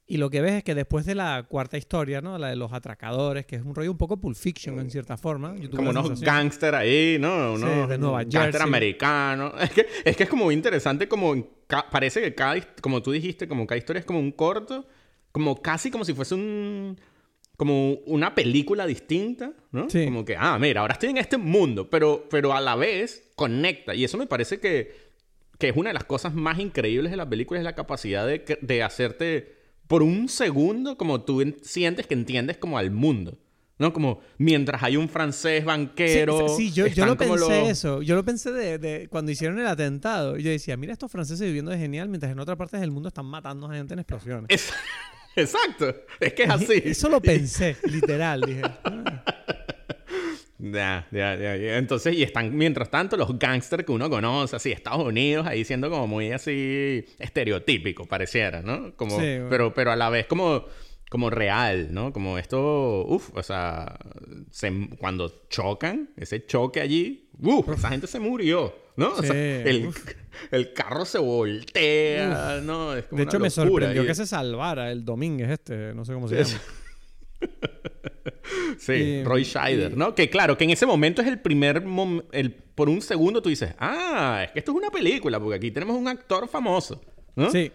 Y 0.09 0.17
lo 0.17 0.29
que 0.29 0.39
ves 0.39 0.53
es 0.53 0.63
que 0.63 0.73
después 0.73 1.05
de 1.05 1.15
la 1.15 1.43
cuarta 1.43 1.77
historia, 1.77 2.21
¿no? 2.21 2.37
La 2.37 2.47
de 2.47 2.55
los 2.55 2.71
atracadores, 2.71 3.45
que 3.45 3.57
es 3.57 3.61
un 3.61 3.75
rollo 3.75 3.91
un 3.91 3.97
poco 3.97 4.15
Pulp 4.15 4.37
Fiction 4.37 4.79
en 4.79 4.89
cierta 4.89 5.17
forma. 5.17 5.53
yo 5.57 5.69
como 5.69 5.89
unos 5.89 6.21
gángster 6.21 6.73
ahí, 6.75 7.17
¿no? 7.19 7.53
Unos 7.53 7.89
de 7.89 7.97
Nueva 7.97 8.23
Jersey. 8.23 8.61
americanos. 8.61 9.53
Es 9.61 9.71
que, 9.71 9.85
es 10.05 10.15
que 10.15 10.23
es 10.23 10.29
como 10.29 10.45
muy 10.45 10.55
interesante, 10.55 11.09
como 11.09 11.35
parece 11.91 12.21
que 12.21 12.33
cada, 12.33 12.55
como 12.81 13.01
tú 13.01 13.11
dijiste, 13.11 13.49
como 13.49 13.67
cada 13.67 13.77
historia 13.77 13.99
es 13.99 14.05
como 14.05 14.19
un 14.19 14.31
corto, 14.31 14.87
como 15.33 15.61
casi 15.61 15.91
como 15.91 16.05
si 16.05 16.13
fuese 16.13 16.35
un, 16.35 16.97
como 17.57 17.95
una 18.05 18.33
película 18.33 18.87
distinta, 18.87 19.51
¿no? 19.71 19.89
Sí. 19.89 20.05
Como 20.05 20.23
que, 20.23 20.37
ah, 20.39 20.57
mira, 20.57 20.81
ahora 20.81 20.93
estoy 20.93 21.09
en 21.09 21.17
este 21.17 21.37
mundo, 21.37 21.89
pero, 21.89 22.27
pero 22.29 22.53
a 22.53 22.61
la 22.61 22.77
vez 22.77 23.29
conecta. 23.35 23.93
Y 23.93 24.05
eso 24.05 24.17
me 24.17 24.25
parece 24.25 24.61
que, 24.61 24.95
que 25.57 25.67
es 25.69 25.75
una 25.75 25.89
de 25.89 25.95
las 25.95 26.05
cosas 26.05 26.33
más 26.33 26.59
increíbles 26.59 27.11
de 27.11 27.17
la 27.17 27.27
película, 27.27 27.59
es 27.59 27.65
la 27.65 27.75
capacidad 27.75 28.25
de, 28.25 28.57
de 28.61 28.83
hacerte 28.83 29.56
por 29.87 30.03
un 30.03 30.29
segundo 30.29 30.97
como 30.97 31.21
tú 31.21 31.41
en- 31.41 31.57
sientes 31.61 32.07
que 32.07 32.13
entiendes 32.13 32.57
como 32.57 32.77
al 32.77 32.91
mundo. 32.91 33.37
¿no? 33.79 33.93
Como 33.93 34.21
mientras 34.39 34.81
hay 34.81 34.97
un 34.97 35.07
francés 35.07 35.63
banquero. 35.63 36.49
Sí, 36.49 36.71
yo, 36.71 36.87
yo, 36.87 37.05
lo 37.05 37.15
pensé 37.15 37.69
eso. 37.69 38.01
Yo 38.01 38.15
lo 38.15 38.25
pensé 38.25 38.51
de, 38.51 38.79
de, 38.79 39.07
cuando 39.07 39.31
hicieron 39.31 39.59
el 39.59 39.67
atentado. 39.67 40.37
Yo 40.37 40.49
decía, 40.49 40.75
mira 40.77 40.93
estos 40.93 41.11
franceses 41.11 41.45
viviendo 41.45 41.69
de 41.69 41.77
genial 41.77 42.09
mientras 42.09 42.31
en 42.31 42.39
otras 42.39 42.57
partes 42.57 42.81
del 42.81 42.89
mundo 42.89 43.09
están 43.09 43.27
matando 43.27 43.67
a 43.67 43.75
gente 43.75 43.93
en 43.93 43.99
explosiones. 43.99 44.47
Exacto. 45.35 45.93
Es 46.19 46.33
que 46.33 46.43
es 46.43 46.49
así. 46.49 46.81
Eso 46.85 47.09
lo 47.09 47.21
pensé, 47.21 47.77
literal. 47.83 48.41
Dije. 48.41 48.63
Ya, 50.59 51.07
ya, 51.11 51.35
ya, 51.35 51.77
Entonces, 51.77 52.15
y 52.15 52.23
están, 52.23 52.55
mientras 52.55 52.89
tanto, 52.89 53.15
los 53.15 53.37
gángsters 53.37 53.85
que 53.85 53.91
uno 53.91 54.09
conoce, 54.09 54.55
así, 54.55 54.71
Estados 54.71 55.05
Unidos, 55.05 55.45
ahí 55.45 55.63
siendo 55.63 55.89
como 55.89 56.07
muy 56.07 56.31
así 56.31 57.05
estereotípico, 57.19 58.05
pareciera, 58.05 58.63
¿no? 58.63 58.95
Como, 58.95 59.17
pero, 59.17 59.73
pero 59.75 59.91
a 59.91 59.95
la 59.95 60.09
vez 60.09 60.25
como, 60.25 60.65
como 61.11 61.29
real, 61.29 61.89
¿no? 61.91 62.11
Como 62.11 62.39
esto, 62.39 63.05
uff, 63.05 63.29
o 63.35 63.43
sea, 63.43 63.99
cuando 64.97 65.43
chocan, 65.47 66.09
ese 66.17 66.43
choque 66.47 66.81
allí, 66.81 67.29
uff, 67.39 67.69
esa 67.69 67.89
gente 67.89 68.07
se 68.07 68.19
murió, 68.19 68.75
¿no? 68.95 69.13
o 69.13 69.21
sea, 69.21 69.35
el, 69.35 69.91
el, 70.49 70.73
carro 70.73 71.05
se 71.05 71.19
voltea, 71.19 72.61
¿no? 72.63 72.93
de 72.93 73.23
hecho, 73.23 73.39
me 73.39 73.51
sorprendió 73.51 74.07
que 74.07 74.15
se 74.15 74.25
salvara 74.25 74.91
el 74.91 75.05
Domínguez 75.05 75.51
este, 75.51 75.93
no 75.93 76.03
sé 76.03 76.13
cómo 76.13 76.27
se 76.27 76.43
llama. 76.43 76.61
sí, 78.77 79.23
Roy 79.23 79.43
Scheider, 79.43 79.95
¿no? 79.97 80.15
Que 80.15 80.29
claro, 80.29 80.57
que 80.57 80.63
en 80.63 80.71
ese 80.71 80.85
momento 80.85 81.21
es 81.21 81.27
el 81.27 81.39
primer 81.39 81.83
el 82.31 82.51
por 82.51 82.89
un 82.89 83.01
segundo 83.01 83.41
tú 83.41 83.49
dices, 83.49 83.73
"Ah, 83.79 84.43
es 84.45 84.51
que 84.51 84.59
esto 84.59 84.71
es 84.71 84.77
una 84.77 84.89
película 84.89 85.39
porque 85.39 85.55
aquí 85.55 85.71
tenemos 85.71 85.95
un 85.95 86.07
actor 86.07 86.47
famoso", 86.47 87.01
¿no? 87.35 87.51
Sí, 87.51 87.71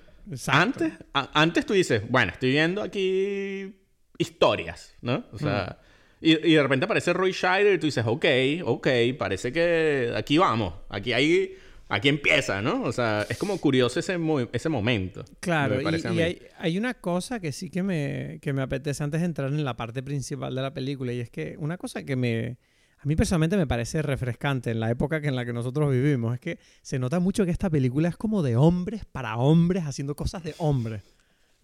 Antes 0.46 0.92
antes 1.12 1.66
tú 1.66 1.74
dices, 1.74 2.02
"Bueno, 2.08 2.32
estoy 2.32 2.50
viendo 2.50 2.82
aquí 2.82 3.74
historias", 4.18 4.94
¿no? 5.00 5.24
O 5.32 5.38
sea, 5.38 5.78
y, 6.20 6.52
y, 6.52 6.54
de 6.54 6.62
repente 6.62 6.84
aparece 6.84 7.12
Roy 7.12 7.32
Scheider 7.32 7.74
y 7.74 7.78
tú 7.78 7.86
dices, 7.86 8.04
ok, 8.06 8.24
ok, 8.64 8.88
parece 9.18 9.52
que 9.52 10.12
aquí 10.14 10.38
vamos. 10.38 10.72
Aquí 10.88 11.12
hay 11.12 11.56
aquí 11.92 12.08
empieza, 12.08 12.62
¿no? 12.62 12.84
O 12.84 12.92
sea, 12.92 13.26
es 13.28 13.36
como 13.36 13.58
curioso 13.58 14.00
ese, 14.00 14.18
ese 14.52 14.68
momento. 14.70 15.24
Claro, 15.40 15.78
y, 15.78 16.20
hay, 16.20 16.42
hay, 16.58 16.78
una 16.78 16.94
cosa 16.94 17.38
que 17.38 17.52
sí 17.52 17.68
que 17.68 17.82
me, 17.82 18.38
que 18.40 18.54
me 18.54 18.62
apetece 18.62 19.04
antes 19.04 19.20
de 19.20 19.26
entrar 19.26 19.52
en 19.52 19.62
la 19.62 19.76
parte 19.76 20.02
principal 20.02 20.54
de 20.54 20.62
la 20.62 20.72
película, 20.72 21.12
y 21.12 21.20
es 21.20 21.30
que 21.30 21.54
una 21.58 21.76
cosa 21.76 22.02
que 22.02 22.16
me... 22.16 22.56
A 22.98 23.04
mí 23.04 23.14
personalmente 23.14 23.56
me 23.56 23.66
parece 23.66 24.00
refrescante 24.00 24.70
en 24.70 24.80
la 24.80 24.90
época 24.90 25.16
en 25.16 25.36
la 25.36 25.44
que 25.44 25.52
nosotros 25.52 25.90
vivimos, 25.90 26.34
es 26.34 26.40
que 26.40 26.58
se 26.80 26.98
nota 26.98 27.20
mucho 27.20 27.44
que 27.44 27.50
esta 27.50 27.68
película 27.68 28.08
es 28.08 28.16
como 28.16 28.42
de 28.42 28.56
hombres 28.56 29.04
para 29.04 29.36
hombres 29.36 29.84
haciendo 29.84 30.16
cosas 30.16 30.44
de 30.44 30.54
hombres. 30.58 31.02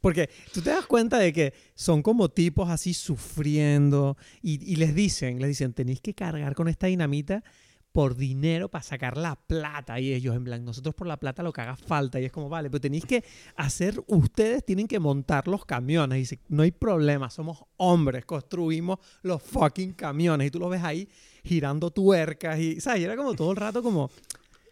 Porque 0.02 0.28
tú 0.52 0.60
te 0.60 0.70
das 0.70 0.84
cuenta 0.84 1.18
de 1.18 1.32
que 1.32 1.54
son 1.74 2.02
como 2.02 2.28
tipos 2.28 2.68
así 2.68 2.92
sufriendo 2.92 4.18
y, 4.42 4.72
y 4.72 4.76
les 4.76 4.94
dicen, 4.94 5.40
les 5.40 5.48
dicen, 5.48 5.72
tenéis 5.72 6.00
que 6.00 6.12
cargar 6.12 6.54
con 6.54 6.68
esta 6.68 6.86
dinamita 6.86 7.42
por 7.92 8.16
dinero 8.16 8.68
para 8.68 8.82
sacar 8.82 9.16
la 9.16 9.36
plata. 9.36 9.98
Y 9.98 10.12
ellos, 10.12 10.36
en 10.36 10.44
plan, 10.44 10.64
nosotros 10.64 10.94
por 10.94 11.06
la 11.06 11.16
plata 11.16 11.42
lo 11.42 11.52
que 11.52 11.60
haga 11.60 11.76
falta. 11.76 12.20
Y 12.20 12.24
es 12.24 12.32
como, 12.32 12.48
vale, 12.48 12.70
pero 12.70 12.80
tenéis 12.80 13.04
que 13.04 13.24
hacer, 13.56 14.02
ustedes 14.06 14.64
tienen 14.64 14.86
que 14.86 14.98
montar 14.98 15.48
los 15.48 15.64
camiones. 15.64 16.16
Y 16.16 16.20
dice, 16.20 16.40
no 16.48 16.62
hay 16.62 16.70
problema, 16.70 17.30
somos 17.30 17.64
hombres, 17.76 18.24
construimos 18.24 18.98
los 19.22 19.42
fucking 19.42 19.94
camiones. 19.94 20.48
Y 20.48 20.50
tú 20.50 20.58
lo 20.58 20.68
ves 20.68 20.82
ahí 20.82 21.08
girando 21.44 21.90
tuercas. 21.90 22.58
Y, 22.58 22.80
¿sabes? 22.80 23.00
Y 23.00 23.04
era 23.04 23.16
como 23.16 23.34
todo 23.34 23.50
el 23.50 23.56
rato 23.56 23.82
como, 23.82 24.10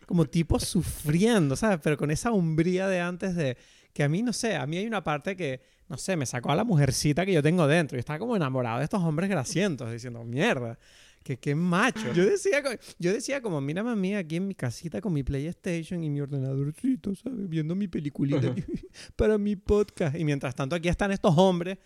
como 0.07 0.26
tipos 0.26 0.64
sufriendo, 0.64 1.57
¿sabes? 1.57 1.81
Pero 1.83 1.96
con 1.96 2.11
esa 2.11 2.33
umbría 2.33 2.88
de 2.88 3.00
antes 3.00 3.35
de 3.35 3.57
que 3.92 4.02
a 4.02 4.09
mí, 4.09 4.22
no 4.22 4.33
sé, 4.33 4.57
a 4.57 4.66
mí 4.66 4.76
hay 4.76 4.87
una 4.87 5.02
parte 5.02 5.37
que, 5.37 5.62
no 5.88 5.96
sé, 5.96 6.16
me 6.16 6.26
sacó 6.26 6.52
a 6.52 6.55
la 6.55 6.64
mujercita 6.64 7.24
que 7.24 7.33
yo 7.33 7.42
tengo 7.42 7.66
dentro 7.66 7.96
y 7.96 8.00
estaba 8.00 8.18
como 8.18 8.37
enamorado 8.37 8.79
de 8.79 8.85
estos 8.85 9.02
hombres 9.02 9.31
grasientos, 9.31 9.90
diciendo, 9.90 10.22
mierda 10.22 10.79
que 11.26 11.38
qué 11.38 11.56
macho. 11.56 12.12
Yo 12.12 12.24
decía, 12.24 12.62
yo 13.00 13.12
decía 13.12 13.42
como, 13.42 13.60
mira 13.60 13.82
mami, 13.82 14.14
aquí 14.14 14.36
en 14.36 14.46
mi 14.46 14.54
casita 14.54 15.00
con 15.00 15.12
mi 15.12 15.24
PlayStation 15.24 16.04
y 16.04 16.08
mi 16.08 16.20
ordenadorcito, 16.20 17.16
¿sabes? 17.16 17.48
Viendo 17.48 17.74
mi 17.74 17.88
peliculita 17.88 18.54
para 19.16 19.36
mi 19.36 19.56
podcast. 19.56 20.14
Y 20.14 20.24
mientras 20.24 20.54
tanto 20.54 20.76
aquí 20.76 20.88
están 20.88 21.10
estos 21.10 21.36
hombres, 21.36 21.78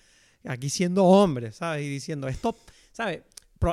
aquí 0.44 0.68
siendo 0.68 1.06
hombres, 1.06 1.56
¿sabes? 1.56 1.86
Y 1.86 1.88
diciendo, 1.88 2.28
esto, 2.28 2.54
¿sabes? 2.92 3.22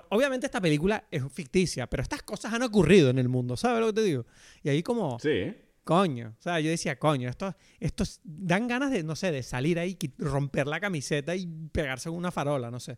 obviamente 0.09 0.45
esta 0.45 0.59
película 0.59 1.05
es 1.11 1.23
ficticia, 1.31 1.87
pero 1.87 2.03
estas 2.03 2.21
cosas 2.21 2.53
han 2.53 2.61
ocurrido 2.61 3.09
en 3.09 3.19
el 3.19 3.29
mundo, 3.29 3.55
¿sabes 3.55 3.79
lo 3.81 3.87
que 3.87 3.93
te 3.93 4.03
digo? 4.03 4.25
Y 4.63 4.69
ahí 4.69 4.83
como... 4.83 5.19
Sí. 5.19 5.53
Coño, 5.83 6.35
o 6.37 6.41
sea, 6.41 6.59
yo 6.59 6.69
decía, 6.69 6.99
coño, 6.99 7.29
estos, 7.29 7.55
estos 7.79 8.19
dan 8.25 8.67
ganas 8.67 8.91
de, 8.91 9.03
no 9.03 9.15
sé, 9.15 9.31
de 9.31 9.41
salir 9.41 9.79
ahí, 9.79 9.97
romper 10.17 10.67
la 10.67 10.81
camiseta 10.81 11.33
y 11.33 11.47
pegarse 11.71 12.09
con 12.09 12.17
una 12.17 12.29
farola, 12.29 12.69
no 12.69 12.81
sé. 12.81 12.97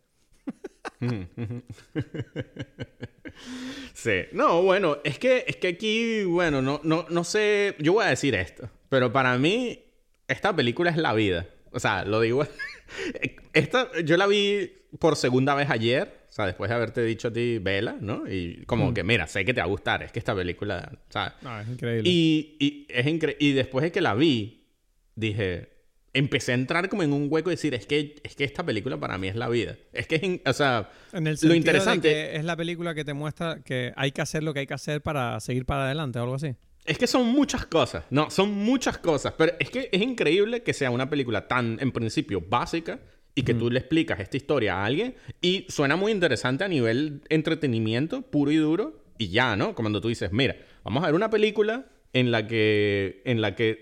Sí. 3.94 4.26
No, 4.34 4.62
bueno, 4.62 4.98
es 5.04 5.18
que, 5.20 5.46
es 5.48 5.56
que 5.56 5.70
aquí, 5.70 6.24
bueno, 6.24 6.62
no, 6.62 6.82
no, 6.84 7.06
no 7.10 7.24
sé, 7.24 7.76
yo 7.80 7.94
voy 7.94 8.06
a 8.06 8.10
decir 8.10 8.36
esto, 8.36 8.70
pero 8.90 9.12
para 9.12 9.38
mí 9.38 9.84
esta 10.28 10.56
película 10.56 10.92
es 10.92 10.98
la 10.98 11.14
vida. 11.14 11.48
O 11.72 11.80
sea, 11.80 12.04
lo 12.06 12.22
digo. 12.22 12.46
esta, 13.54 13.90
yo 14.04 14.18
la 14.18 14.28
vi 14.28 14.72
por 15.00 15.16
segunda 15.16 15.56
vez 15.56 15.70
ayer, 15.70 16.26
o 16.30 16.32
sea, 16.32 16.46
después 16.46 16.70
de 16.70 16.76
haberte 16.76 17.04
dicho 17.04 17.28
a 17.30 17.34
ti, 17.34 17.60
vela, 17.60 17.98
¿no? 18.00 18.24
Y 18.28 18.64
como 18.66 18.92
mm. 18.92 18.94
que, 18.94 19.04
mira, 19.04 19.28
sé 19.28 19.46
que 19.46 19.54
te 19.54 19.62
va 19.62 19.66
a 19.66 19.70
gustar, 19.70 20.04
es 20.04 20.12
que 20.12 20.20
esta 20.20 20.36
película, 20.36 20.92
o 20.94 21.12
sea... 21.12 21.36
No, 21.42 21.60
es 21.60 21.68
increíble. 21.68 22.10
Y, 22.10 22.58
y, 22.60 22.88
es 22.90 23.06
incre 23.06 23.38
y 23.40 23.54
después 23.54 23.84
de 23.84 23.92
que 23.92 24.02
la 24.02 24.16
vi, 24.16 24.68
dije, 25.16 25.79
empecé 26.14 26.52
a 26.52 26.56
entrar 26.56 26.90
como 26.90 27.04
en 27.04 27.14
un 27.14 27.28
hueco 27.30 27.50
y 27.50 27.54
decir, 27.54 27.74
es 27.74 27.86
que, 27.86 28.16
es 28.24 28.36
que 28.36 28.44
esta 28.44 28.66
película 28.66 29.00
para 29.00 29.18
mí 29.18 29.28
es 29.28 29.36
la 29.36 29.50
vida. 29.50 29.78
Es 29.94 30.08
que, 30.08 30.16
es 30.16 30.50
o 30.50 30.54
sea, 30.54 30.90
en 31.14 31.28
el 31.28 31.38
lo 31.42 31.54
interesante... 31.54 32.36
es 32.36 32.44
la 32.44 32.56
película 32.56 32.96
que 32.96 33.06
te 33.06 33.14
muestra 33.14 33.62
que 33.64 33.94
hay 33.96 34.12
que 34.12 34.22
hacer 34.22 34.44
lo 34.44 34.54
que 34.54 34.62
hay 34.62 34.68
que 34.68 34.74
hacer 34.74 35.02
para 35.02 35.40
seguir 35.40 35.66
para 35.66 35.86
adelante 35.86 36.20
o 36.20 36.24
algo 36.24 36.36
así. 36.36 36.56
Es 36.86 36.98
que 36.98 37.08
son 37.08 37.28
muchas 37.28 37.66
cosas, 37.68 38.06
no, 38.10 38.32
son 38.32 38.52
muchas 38.52 38.98
cosas, 38.98 39.34
pero 39.38 39.54
es 39.60 39.70
que 39.70 39.90
es 39.92 40.02
increíble 40.02 40.64
que 40.64 40.74
sea 40.74 40.90
una 40.90 41.10
película 41.10 41.48
tan, 41.48 41.78
en 41.80 41.92
principio, 41.92 42.42
básica 42.42 43.00
y 43.36 43.44
que 43.44 43.54
tú 43.54 43.70
le 43.70 43.80
explicas 43.80 44.20
esta 44.20 44.38
historia 44.38 44.76
a 44.76 44.86
alguien 44.86 45.16
y 45.40 45.66
suena 45.70 45.96
muy 45.96 46.12
interesante 46.12 46.64
a 46.64 46.68
nivel 46.68 47.22
entretenimiento 47.30 48.24
puro 48.24 48.52
y 48.52 48.58
duro 48.58 49.04
y 49.20 49.30
ya, 49.30 49.56
¿no? 49.56 49.76
Como 49.76 49.86
Cuando 49.86 50.02
tú 50.02 50.08
dices, 50.08 50.32
mira, 50.32 50.56
vamos 50.84 51.04
a 51.04 51.08
ver 51.08 51.16
una 51.16 51.30
película 51.30 51.86
en 52.14 52.32
la 52.32 52.48
que, 52.48 53.22
en 53.26 53.42
la 53.42 53.56
que 53.56 53.80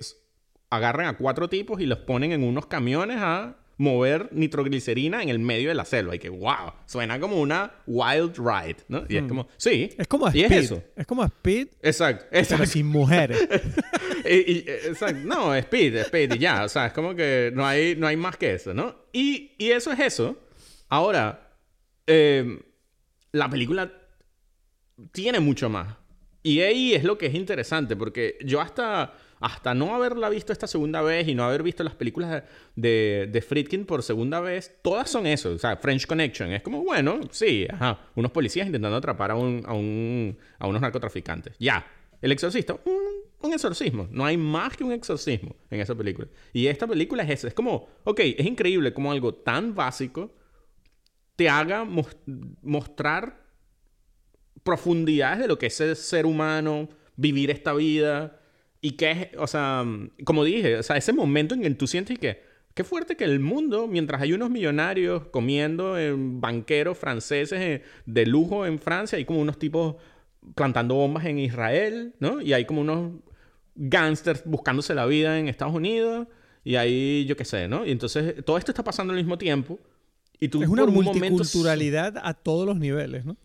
agarran 0.69 1.07
a 1.07 1.17
cuatro 1.17 1.49
tipos 1.49 1.81
y 1.81 1.85
los 1.85 1.99
ponen 1.99 2.31
en 2.31 2.43
unos 2.43 2.65
camiones 2.65 3.17
a 3.19 3.57
mover 3.77 4.29
nitroglicerina 4.31 5.21
en 5.21 5.29
el 5.29 5.39
medio 5.39 5.69
de 5.69 5.75
la 5.75 5.85
selva. 5.85 6.15
Y 6.15 6.19
que, 6.19 6.29
wow, 6.29 6.73
suena 6.85 7.19
como 7.19 7.39
una 7.39 7.71
wild 7.85 8.37
ride, 8.37 8.77
¿no? 8.87 9.05
Y 9.07 9.17
es 9.17 9.23
hmm. 9.23 9.27
como, 9.27 9.47
sí. 9.57 9.89
Es 9.97 10.07
como 10.07 10.27
Speed. 10.27 10.51
Es, 10.51 10.65
eso. 10.65 10.83
es 10.95 11.05
como 11.05 11.23
Speed. 11.23 11.67
Exacto. 11.81 12.25
Pero 12.31 12.65
sin 12.65 12.87
mujeres. 12.87 13.37
exacto. 14.25 15.19
No, 15.23 15.55
Speed, 15.55 15.95
Speed 15.97 16.33
y 16.33 16.39
ya. 16.39 16.65
O 16.65 16.69
sea, 16.69 16.87
es 16.87 16.93
como 16.93 17.15
que 17.15 17.51
no 17.53 17.65
hay, 17.65 17.95
no 17.95 18.07
hay 18.07 18.17
más 18.17 18.37
que 18.37 18.55
eso, 18.55 18.73
¿no? 18.73 18.95
Y, 19.13 19.51
y 19.57 19.71
eso 19.71 19.91
es 19.91 19.99
eso. 19.99 20.37
Ahora, 20.89 21.53
eh, 22.07 22.59
la 23.31 23.49
película 23.49 23.91
tiene 25.11 25.39
mucho 25.39 25.69
más. 25.69 25.95
Y 26.41 26.61
ahí 26.61 26.93
es 26.93 27.03
lo 27.03 27.17
que 27.17 27.25
es 27.27 27.35
interesante, 27.35 27.95
porque 27.95 28.37
yo 28.43 28.61
hasta 28.61 29.13
hasta 29.39 29.73
no 29.73 29.93
haberla 29.93 30.29
visto 30.29 30.51
esta 30.51 30.67
segunda 30.67 31.01
vez 31.01 31.27
y 31.27 31.35
no 31.35 31.43
haber 31.43 31.63
visto 31.63 31.83
las 31.83 31.95
películas 31.95 32.43
de, 32.75 33.29
de 33.31 33.41
Friedkin 33.41 33.85
por 33.85 34.01
segunda 34.03 34.39
vez, 34.39 34.79
todas 34.81 35.09
son 35.09 35.27
eso. 35.27 35.51
O 35.51 35.57
sea, 35.57 35.77
French 35.77 36.07
Connection. 36.07 36.51
Es 36.51 36.61
como, 36.61 36.83
bueno, 36.83 37.19
sí, 37.31 37.67
ajá, 37.69 37.99
unos 38.15 38.31
policías 38.31 38.65
intentando 38.65 38.97
atrapar 38.97 39.31
a, 39.31 39.35
un, 39.35 39.63
a, 39.65 39.73
un, 39.73 40.37
a 40.57 40.67
unos 40.67 40.81
narcotraficantes. 40.81 41.55
Ya. 41.59 41.85
El 42.19 42.31
exorcista, 42.31 42.73
un, 42.73 43.53
exorcismo. 43.53 44.07
No 44.11 44.25
hay 44.25 44.35
más 44.37 44.75
que 44.75 44.83
un 44.83 44.91
exorcismo 44.91 45.55
en 45.69 45.79
esa 45.79 45.95
película. 45.95 46.27
Y 46.51 46.67
esta 46.67 46.87
película 46.87 47.23
es 47.23 47.29
eso. 47.29 47.47
Es 47.47 47.53
como, 47.53 47.87
ok, 48.03 48.19
es 48.19 48.45
increíble 48.45 48.93
como 48.93 49.11
algo 49.11 49.33
tan 49.33 49.75
básico 49.75 50.33
te 51.35 51.49
haga 51.49 51.85
mostrar 51.85 53.45
profundidades 54.63 55.39
de 55.39 55.47
lo 55.47 55.59
que 55.59 55.67
es 55.67 55.75
ser 55.75 56.25
humano, 56.25 56.89
vivir 57.15 57.51
esta 57.51 57.73
vida 57.73 58.41
y 58.81 58.91
que 58.91 59.11
es, 59.11 59.27
o 59.37 59.47
sea, 59.47 59.85
como 60.23 60.43
dije, 60.43 60.77
o 60.77 60.83
sea, 60.83 60.97
ese 60.97 61.13
momento 61.13 61.55
en 61.55 61.61
que 61.61 61.69
tú 61.71 61.87
sientes 61.87 62.17
que, 62.19 62.43
qué 62.73 62.83
fuerte 62.83 63.15
que 63.17 63.23
el 63.23 63.39
mundo, 63.39 63.87
mientras 63.87 64.21
hay 64.21 64.33
unos 64.33 64.49
millonarios 64.49 65.27
comiendo 65.31 65.97
en 65.97 66.39
banqueros 66.39 66.97
franceses 66.97 67.59
eh, 67.59 67.83
de 68.05 68.25
lujo 68.25 68.65
en 68.65 68.79
Francia, 68.79 69.17
hay 69.17 69.25
como 69.25 69.39
unos 69.39 69.57
tipos 69.57 69.95
plantando 70.55 70.95
bombas 70.95 71.25
en 71.25 71.39
Israel, 71.39 72.13
¿no? 72.19 72.39
Y 72.41 72.53
hay 72.53 72.65
como 72.65 72.81
unos 72.81 73.13
gangsters 73.75 74.43
buscándose 74.45 74.93
la 74.93 75.05
vida 75.05 75.39
en 75.39 75.47
Estados 75.47 75.73
Unidos, 75.73 76.27
y 76.63 76.75
ahí 76.75 77.25
yo 77.25 77.35
qué 77.35 77.45
sé, 77.45 77.67
¿no? 77.67 77.85
Y 77.85 77.91
entonces 77.91 78.43
todo 78.45 78.57
esto 78.57 78.71
está 78.71 78.83
pasando 78.83 79.11
al 79.11 79.17
mismo 79.17 79.37
tiempo. 79.37 79.79
Y 80.39 80.49
tú 80.49 80.61
es 80.61 80.69
una 80.69 80.85
multiculturalidad 80.85 82.15
a 82.21 82.33
todos 82.35 82.65
los 82.67 82.77
niveles, 82.77 83.25
¿no? 83.25 83.37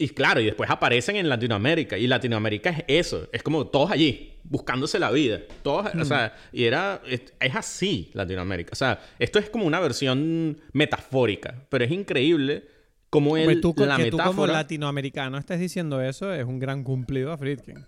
Y 0.00 0.08
claro, 0.08 0.40
y 0.40 0.46
después 0.46 0.70
aparecen 0.70 1.16
en 1.16 1.28
Latinoamérica. 1.28 1.98
Y 1.98 2.06
Latinoamérica 2.06 2.70
es 2.70 2.84
eso. 2.88 3.28
Es 3.32 3.42
como 3.42 3.66
todos 3.66 3.90
allí, 3.90 4.32
buscándose 4.44 4.98
la 4.98 5.10
vida. 5.10 5.40
Todos, 5.62 5.94
o 5.94 6.04
sea, 6.06 6.34
y 6.52 6.64
era... 6.64 7.02
Es, 7.06 7.54
así 7.54 8.10
Latinoamérica. 8.14 8.70
O 8.72 8.76
sea, 8.76 8.98
esto 9.18 9.38
es 9.38 9.50
como 9.50 9.66
una 9.66 9.78
versión 9.78 10.58
metafórica. 10.72 11.66
Pero 11.68 11.84
es 11.84 11.90
increíble 11.90 12.64
Hombre, 13.10 13.44
él, 13.44 13.60
tú, 13.60 13.74
la 13.76 13.96
que 13.98 14.10
tú 14.10 14.16
como 14.16 14.30
metáfora... 14.30 14.52
latinoamericano 14.54 15.36
estés 15.36 15.60
diciendo 15.60 16.00
eso 16.00 16.32
es 16.32 16.46
un 16.46 16.58
gran 16.58 16.82
cumplido 16.82 17.32
a 17.32 17.36
Friedkin. 17.36 17.84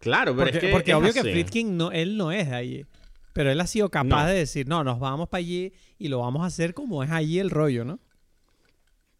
Claro, 0.00 0.34
pero 0.34 0.50
Porque, 0.50 0.58
es 0.58 0.64
que 0.64 0.70
porque 0.70 0.90
es 0.90 0.96
obvio 0.96 1.12
que. 1.12 1.20
Friedkin 1.20 1.76
no, 1.76 1.92
él 1.92 2.16
no 2.16 2.32
es 2.32 2.48
de 2.50 2.56
allí. 2.56 2.86
Pero 3.32 3.52
él 3.52 3.60
ha 3.60 3.66
sido 3.66 3.90
capaz 3.90 4.24
No. 4.24 4.26
de 4.26 4.34
decir, 4.34 4.66
no, 4.66 4.82
nos 4.82 4.98
vamos 4.98 5.28
para 5.28 5.38
allí 5.40 5.72
y 5.98 6.08
lo 6.08 6.20
vamos 6.20 6.42
a 6.42 6.46
hacer 6.46 6.74
como 6.74 7.04
es 7.04 7.10
allí 7.10 7.38
el 7.38 7.50
rollo, 7.50 7.84
¿no? 7.84 8.00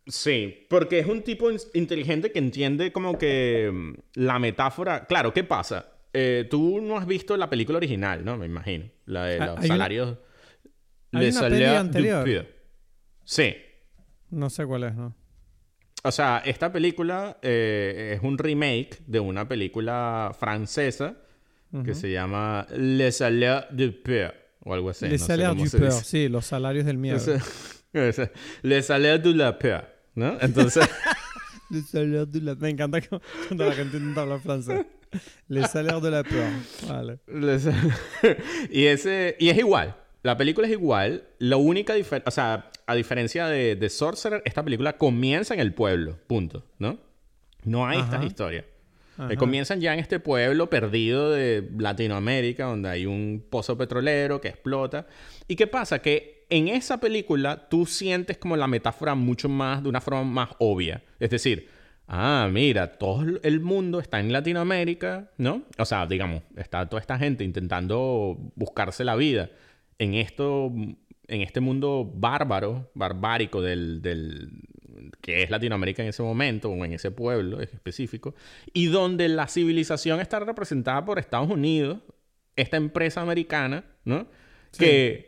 Sí, 0.07 0.67
porque 0.71 0.99
es 1.01 1.07
un 1.07 1.23
tipo 1.23 1.51
in- 1.51 1.59
inteligente 1.75 2.31
que 2.33 2.39
entiende 2.39 2.93
como 2.93 3.19
que 3.19 3.71
mm, 3.73 3.95
la 4.15 4.39
metáfora... 4.39 5.05
Claro, 5.07 5.33
¿qué 5.35 5.43
pasa? 5.45 5.93
Eh, 6.13 6.47
tú 6.49 6.81
no 6.81 6.97
has 6.97 7.07
visto 7.07 7.37
la 7.37 7.51
película 7.51 7.79
original, 7.79 8.25
¿no? 8.25 8.37
Me 8.37 8.47
imagino. 8.47 8.85
La 9.07 9.25
de 9.27 9.39
Ah, 9.41 9.47
los 9.47 9.59
hay 9.61 9.69
salarios... 9.69 10.19
una 11.13 11.33
salaires 11.33 11.69
anterior. 11.71 12.47
Sí. 13.25 13.57
No 14.31 14.49
sé 14.51 14.65
cuál 14.65 14.85
es, 14.85 14.95
¿no? 14.95 15.15
O 16.05 16.13
sea, 16.13 16.41
esta 16.45 16.71
película 16.73 17.39
eh, 17.43 18.13
es 18.17 18.23
un 18.23 18.39
remake 18.39 18.99
de 19.07 19.19
una 19.21 19.49
película 19.49 20.35
francesa 20.39 21.17
que 21.85 21.95
se 21.95 22.11
llama 22.11 22.67
Les 22.75 23.17
salaires 23.19 23.65
du 23.71 23.93
peu 24.03 24.31
o 24.65 24.73
algo 24.73 24.91
así. 24.91 25.07
No 25.09 25.11
cómo 25.49 25.65
du 25.65 25.71
peur, 25.79 25.93
sí, 25.93 26.29
los 26.29 26.47
salarios 26.47 26.87
del 26.87 26.97
miedo. 26.97 27.19
Les 28.63 28.87
salaires 28.87 29.23
de 29.23 29.35
la 29.35 29.59
peur, 29.59 29.85
¿no? 30.17 30.37
Entonces... 30.41 30.89
Les 31.71 31.85
salaires 31.89 32.31
de 32.31 32.41
la... 32.43 32.55
Me 32.55 32.71
encanta 32.71 33.01
cu- 33.01 33.21
cuando 33.49 33.65
la 33.65 33.73
gente 33.73 33.97
intenta 33.97 34.21
hablar 34.23 34.39
francés. 34.41 34.87
Les 35.49 35.69
salaires 35.69 36.01
de 36.01 36.11
la 36.13 36.23
peur. 36.23 36.49
Vale. 36.89 37.19
Y, 38.71 38.85
ese, 38.87 39.37
y 39.41 39.49
es 39.49 39.59
igual. 39.59 39.97
La 40.23 40.37
película 40.37 40.67
es 40.69 40.73
igual. 40.73 41.25
La 41.41 41.57
única 41.57 41.95
diferencia... 41.95 42.29
O 42.29 42.31
sea, 42.31 42.71
a 42.87 42.95
diferencia 42.95 43.49
de, 43.49 43.75
de 43.75 43.89
Sorcerer, 43.89 44.43
esta 44.45 44.63
película 44.65 44.97
comienza 44.97 45.55
en 45.55 45.61
el 45.61 45.75
pueblo. 45.75 46.17
Punto. 46.29 46.65
¿no? 46.79 46.99
No 47.65 47.85
hay 47.87 47.99
estas 47.99 48.15
Ajá. 48.15 48.25
historias. 48.27 48.65
Ajá. 49.19 49.33
Eh, 49.33 49.37
comienzan 49.37 49.81
ya 49.81 49.93
en 49.93 49.99
este 49.99 50.21
pueblo 50.21 50.71
perdido 50.71 51.33
de 51.33 51.69
Latinoamérica, 51.79 52.67
donde 52.67 52.91
hay 52.91 53.07
un 53.07 53.45
pozo 53.51 53.77
petrolero 53.77 54.41
que 54.41 54.49
explota. 54.49 55.09
¿Y 55.49 55.57
qué 55.57 55.67
pasa? 55.67 56.01
Que 56.01 56.36
en 56.49 56.69
esa 56.69 56.99
película 56.99 57.69
tú 57.69 57.87
sientes 57.87 58.39
como 58.39 58.57
la 58.57 58.67
metáfora 58.67 59.15
mucho 59.15 59.49
más, 59.49 59.83
de 59.83 59.89
una 59.89 60.01
forma 60.01 60.25
más 60.25 60.51
obvia. 60.59 61.03
Es 61.19 61.31
decir, 61.31 61.69
ah, 62.07 62.49
mira, 62.51 62.93
todo 62.93 63.25
el 63.43 63.61
mundo 63.61 64.01
está 64.01 64.21
en 64.21 64.33
Latinoamérica, 64.33 65.31
¿no? 65.39 65.63
O 65.79 65.85
sea, 65.85 66.07
digamos, 66.07 66.43
está 66.57 66.89
toda 66.89 67.01
esta 67.01 67.19
gente 67.19 67.45
intentando 67.45 68.39
buscarse 68.55 69.05
la 69.05 69.17
vida 69.17 69.51
en 69.99 70.15
esto, 70.15 70.73
en 71.29 71.43
este 71.43 71.61
mundo 71.61 72.11
bárbaro, 72.15 72.91
barbárico 72.95 73.61
del, 73.61 74.03
del 74.03 74.51
que 75.21 75.43
es 75.43 75.51
Latinoamérica 75.51 76.03
en 76.03 76.09
ese 76.09 76.23
momento, 76.23 76.71
o 76.71 76.85
en 76.85 76.93
ese 76.93 77.11
pueblo 77.11 77.61
específico, 77.61 78.35
y 78.73 78.87
donde 78.87 79.29
la 79.29 79.49
civilización 79.49 80.21
está 80.21 80.41
representada 80.41 81.05
por 81.05 81.19
Estados 81.19 81.51
Unidos, 81.51 81.99
esta 82.55 82.77
empresa 82.77 83.21
americana, 83.21 83.85
¿no? 84.05 84.27
Que, 84.79 85.26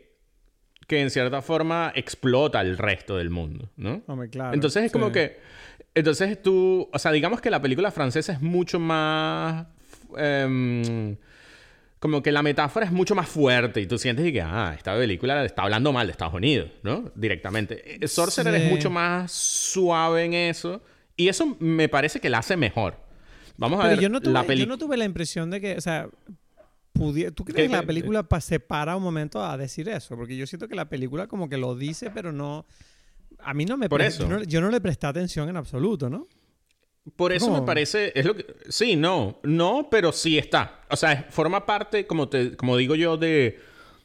que 0.89 0.99
en 1.01 1.09
cierta 1.09 1.41
forma 1.41 1.93
explota 1.95 2.59
el 2.59 2.77
resto 2.77 3.15
del 3.15 3.29
mundo, 3.29 3.69
¿no? 3.77 4.01
Hombre, 4.07 4.29
claro. 4.29 4.53
Entonces 4.53 4.83
es 4.83 4.91
como 4.91 5.07
sí. 5.07 5.13
que. 5.13 5.39
Entonces 5.95 6.41
tú. 6.41 6.89
O 6.91 6.99
sea, 6.99 7.11
digamos 7.11 7.39
que 7.39 7.49
la 7.49 7.61
película 7.61 7.91
francesa 7.91 8.33
es 8.33 8.41
mucho 8.41 8.79
más. 8.79 9.67
em, 10.17 11.15
como 11.99 12.23
que 12.23 12.31
la 12.31 12.41
metáfora 12.41 12.85
es 12.85 12.91
mucho 12.93 13.13
más 13.13 13.27
fuerte 13.27 13.81
y 13.81 13.85
tú 13.85 13.97
sientes 13.97 14.25
y 14.25 14.31
que, 14.31 14.41
ah, 14.41 14.73
esta 14.75 14.95
película 14.97 15.43
está 15.43 15.63
hablando 15.63 15.91
mal 15.91 16.07
de 16.07 16.11
Estados 16.11 16.33
Unidos, 16.33 16.71
¿no? 16.81 17.11
Directamente. 17.13 18.03
Eh, 18.03 18.07
Sorcerer 18.07 18.55
Sí. 18.55 18.61
es 18.65 18.71
mucho 18.71 18.89
más 18.89 19.31
suave 19.31 20.23
en 20.23 20.33
eso 20.33 20.81
y 21.17 21.27
eso 21.27 21.55
me 21.59 21.89
parece 21.89 22.19
que 22.21 22.29
la 22.29 22.37
hace 22.39 22.55
mejor. 22.57 22.95
Vamos 23.57 23.79
a 23.79 23.83
Pero 23.83 23.95
ver 23.95 23.99
yo 24.03 24.09
no, 24.09 24.21
tuve, 24.21 24.33
la 24.33 24.55
yo 24.55 24.65
no 24.65 24.77
tuve 24.77 24.95
la 24.95 25.03
impresión 25.03 25.49
de 25.51 25.59
que, 25.59 25.75
o 25.75 25.81
sea, 25.81 26.07
pudi- 26.93 27.33
¿tú 27.33 27.43
crees 27.45 27.55
¿Qué- 27.55 27.67
que 27.67 27.73
la 27.75 27.81
qué- 27.81 27.87
película 27.87 28.23
pa- 28.23 28.41
se 28.41 28.59
para 28.59 28.95
un 28.95 29.03
momento 29.03 29.43
a 29.43 29.57
decir 29.57 29.87
eso? 29.89 30.15
Porque 30.15 30.35
yo 30.37 30.45
siento 30.47 30.67
que 30.67 30.75
la 30.75 30.89
película 30.89 31.27
como 31.27 31.49
que 31.49 31.57
lo 31.57 31.75
dice, 31.75 32.09
pero 32.11 32.31
no... 32.31 32.65
A 33.39 33.53
mí 33.53 33.65
no 33.65 33.77
me... 33.77 33.87
Por 33.89 34.01
eso. 34.01 34.23
Yo 34.23 34.29
no, 34.29 34.43
yo 34.43 34.59
no 34.61 34.69
le 34.69 34.81
presté 34.81 35.07
atención 35.07 35.47
en 35.49 35.55
absoluto, 35.57 36.09
¿no? 36.09 36.27
Por 37.15 37.31
eso 37.31 37.45
¿Cómo? 37.47 37.61
me 37.61 37.65
parece, 37.65 38.11
es 38.13 38.25
lo 38.25 38.35
que, 38.35 38.45
sí, 38.67 38.95
no, 38.95 39.39
no, 39.43 39.87
pero 39.89 40.11
sí 40.11 40.37
está. 40.37 40.81
O 40.89 40.95
sea, 40.95 41.25
forma 41.29 41.65
parte, 41.65 42.05
como 42.05 42.27
te, 42.29 42.55
como 42.57 42.75
digo 42.77 42.93
yo, 42.95 43.17
de, 43.17 43.57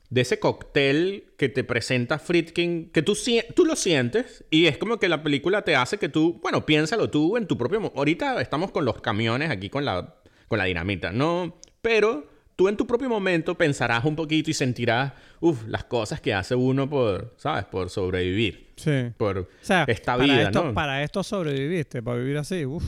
de 0.08 0.20
ese 0.20 0.38
cóctel 0.38 1.32
que 1.36 1.48
te 1.48 1.64
presenta 1.64 2.18
Friedkin, 2.18 2.90
que 2.90 3.02
tú, 3.02 3.14
tú 3.54 3.64
lo 3.66 3.76
sientes 3.76 4.44
y 4.50 4.66
es 4.66 4.78
como 4.78 4.98
que 4.98 5.08
la 5.08 5.22
película 5.22 5.62
te 5.62 5.74
hace 5.76 5.98
que 5.98 6.08
tú, 6.08 6.38
bueno, 6.42 6.64
piénsalo 6.64 7.10
tú 7.10 7.36
en 7.36 7.46
tu 7.46 7.58
propio... 7.58 7.92
Ahorita 7.94 8.40
estamos 8.40 8.70
con 8.70 8.84
los 8.84 9.00
camiones 9.02 9.50
aquí 9.50 9.68
con 9.68 9.84
la, 9.84 10.14
con 10.48 10.58
la 10.58 10.64
dinamita, 10.64 11.10
¿no? 11.12 11.58
Pero 11.82 12.26
tú 12.56 12.68
en 12.68 12.76
tu 12.76 12.86
propio 12.86 13.08
momento 13.08 13.56
pensarás 13.56 14.04
un 14.04 14.16
poquito 14.16 14.50
y 14.50 14.54
sentirás, 14.54 15.12
uff, 15.40 15.64
las 15.68 15.84
cosas 15.84 16.20
que 16.20 16.32
hace 16.34 16.54
uno 16.54 16.88
por, 16.88 17.34
¿sabes? 17.36 17.64
Por 17.64 17.90
sobrevivir, 17.90 18.68
Sí. 18.76 19.10
por 19.16 19.38
O 19.38 19.48
sea, 19.60 19.84
esta 19.88 20.12
para, 20.16 20.24
vida, 20.24 20.42
esto, 20.42 20.64
¿no? 20.64 20.74
para 20.74 21.02
esto 21.02 21.22
sobreviviste, 21.22 22.02
para 22.02 22.18
vivir 22.18 22.38
así, 22.38 22.64
uff. 22.64 22.84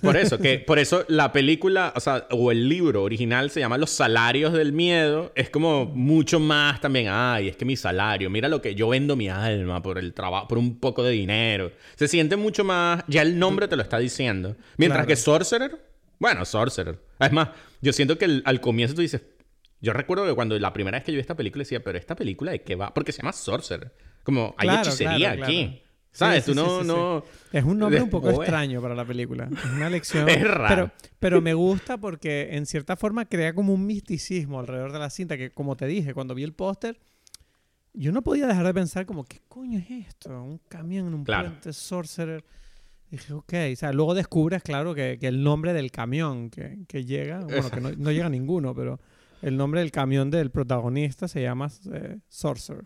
Por 0.00 0.16
eso, 0.16 0.38
que, 0.38 0.58
por 0.66 0.78
eso 0.78 1.04
la 1.08 1.30
película, 1.30 1.92
o 1.94 2.00
sea, 2.00 2.26
o 2.30 2.50
el 2.50 2.70
libro 2.70 3.02
original 3.02 3.50
se 3.50 3.60
llama 3.60 3.76
Los 3.76 3.90
salarios 3.90 4.54
del 4.54 4.72
miedo. 4.72 5.30
Es 5.34 5.50
como 5.50 5.84
mucho 5.84 6.40
más 6.40 6.80
también, 6.80 7.08
ay, 7.10 7.48
es 7.48 7.56
que 7.56 7.66
mi 7.66 7.76
salario, 7.76 8.30
mira 8.30 8.48
lo 8.48 8.62
que 8.62 8.74
yo 8.74 8.88
vendo 8.88 9.14
mi 9.14 9.28
alma 9.28 9.82
por 9.82 9.98
el 9.98 10.14
trabajo, 10.14 10.48
por 10.48 10.56
un 10.56 10.78
poco 10.80 11.02
de 11.02 11.10
dinero. 11.10 11.70
Se 11.96 12.08
siente 12.08 12.36
mucho 12.36 12.64
más, 12.64 13.04
ya 13.08 13.20
el 13.20 13.38
nombre 13.38 13.68
te 13.68 13.76
lo 13.76 13.82
está 13.82 13.98
diciendo. 13.98 14.56
Mientras 14.78 15.00
Claro. 15.04 15.08
que 15.08 15.16
Sorcerer, 15.16 15.78
bueno, 16.18 16.44
Sorcerer. 16.44 17.00
Es 17.18 17.32
más, 17.32 17.48
yo 17.80 17.92
siento 17.92 18.18
que 18.18 18.24
el- 18.26 18.42
al 18.44 18.60
comienzo 18.60 18.94
tú 18.94 19.00
dices, 19.02 19.22
yo 19.80 19.92
recuerdo 19.92 20.26
que 20.26 20.34
cuando 20.34 20.58
la 20.58 20.72
primera 20.72 20.96
vez 20.98 21.04
que 21.04 21.12
yo 21.12 21.16
vi 21.16 21.20
esta 21.20 21.36
película 21.36 21.62
decía, 21.62 21.82
pero 21.84 21.98
esta 21.98 22.14
película 22.16 22.52
de 22.52 22.62
qué 22.62 22.74
va? 22.74 22.92
Porque 22.94 23.12
se 23.12 23.22
llama 23.22 23.32
Sorcerer. 23.32 23.92
Como, 24.22 24.54
hay 24.56 24.68
Claro, 24.68 24.88
hechicería 24.88 25.16
claro, 25.34 25.44
aquí. 25.44 25.66
claro. 25.66 25.84
¿Sabes? 26.12 26.44
Sí, 26.44 26.52
tú 26.52 26.58
sí, 26.60 26.64
no, 26.64 26.80
sí, 26.82 26.86
no... 26.86 27.24
Es 27.52 27.64
un 27.64 27.76
nombre 27.78 28.00
un 28.00 28.08
poco 28.08 28.30
extraño 28.30 28.80
para 28.80 28.94
la 28.94 29.04
película. 29.04 29.48
Es 29.52 29.64
una 29.72 29.90
lección. 29.90 30.28
Es 30.28 30.42
raro. 30.46 30.92
Pero, 30.92 31.08
pero 31.18 31.40
me 31.42 31.54
gusta 31.54 31.98
porque 31.98 32.50
en 32.52 32.66
cierta 32.66 32.96
forma 32.96 33.24
crea 33.24 33.52
como 33.52 33.74
un 33.74 33.84
misticismo 33.84 34.60
alrededor 34.60 34.92
de 34.92 35.00
la 35.00 35.10
cinta 35.10 35.36
que, 35.36 35.50
como 35.50 35.76
te 35.76 35.86
dije, 35.86 36.14
cuando 36.14 36.34
vi 36.36 36.44
el 36.44 36.52
póster, 36.52 37.00
yo 37.92 38.12
no 38.12 38.22
podía 38.22 38.46
dejar 38.46 38.64
de 38.64 38.74
pensar 38.74 39.06
como, 39.06 39.24
¿qué 39.24 39.40
coño 39.48 39.78
es 39.80 39.90
esto? 40.08 40.30
Un 40.42 40.58
camión 40.68 41.08
en 41.08 41.14
un 41.14 41.24
Claro. 41.24 41.48
puente 41.48 41.72
Sorcerer. 41.72 42.44
Dije, 43.10 43.32
ok. 43.32 43.52
O 43.72 43.76
sea, 43.76 43.92
luego 43.92 44.14
descubres, 44.14 44.62
claro, 44.62 44.94
que, 44.94 45.18
que 45.20 45.28
el 45.28 45.42
nombre 45.42 45.72
del 45.72 45.90
camión 45.90 46.50
que, 46.50 46.78
que 46.88 47.04
llega, 47.04 47.40
bueno, 47.40 47.70
que 47.70 47.80
no, 47.80 47.90
no 47.92 48.10
llega 48.10 48.28
ninguno, 48.28 48.74
pero 48.74 48.98
el 49.42 49.56
nombre 49.56 49.80
del 49.80 49.90
camión 49.92 50.30
del 50.30 50.50
protagonista 50.50 51.28
se 51.28 51.42
llama 51.42 51.68
eh, 51.92 52.18
Sorcerer. 52.28 52.84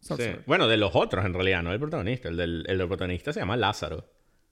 Sí. 0.00 0.08
Sorcerer. 0.08 0.42
Bueno, 0.46 0.66
de 0.68 0.76
los 0.76 0.94
otros 0.94 1.24
en 1.24 1.34
realidad, 1.34 1.62
no 1.62 1.72
el 1.72 1.78
protagonista. 1.80 2.28
El 2.28 2.36
del, 2.36 2.64
el 2.68 2.78
del 2.78 2.86
protagonista 2.88 3.32
se 3.32 3.40
llama 3.40 3.56
Lázaro. 3.56 4.04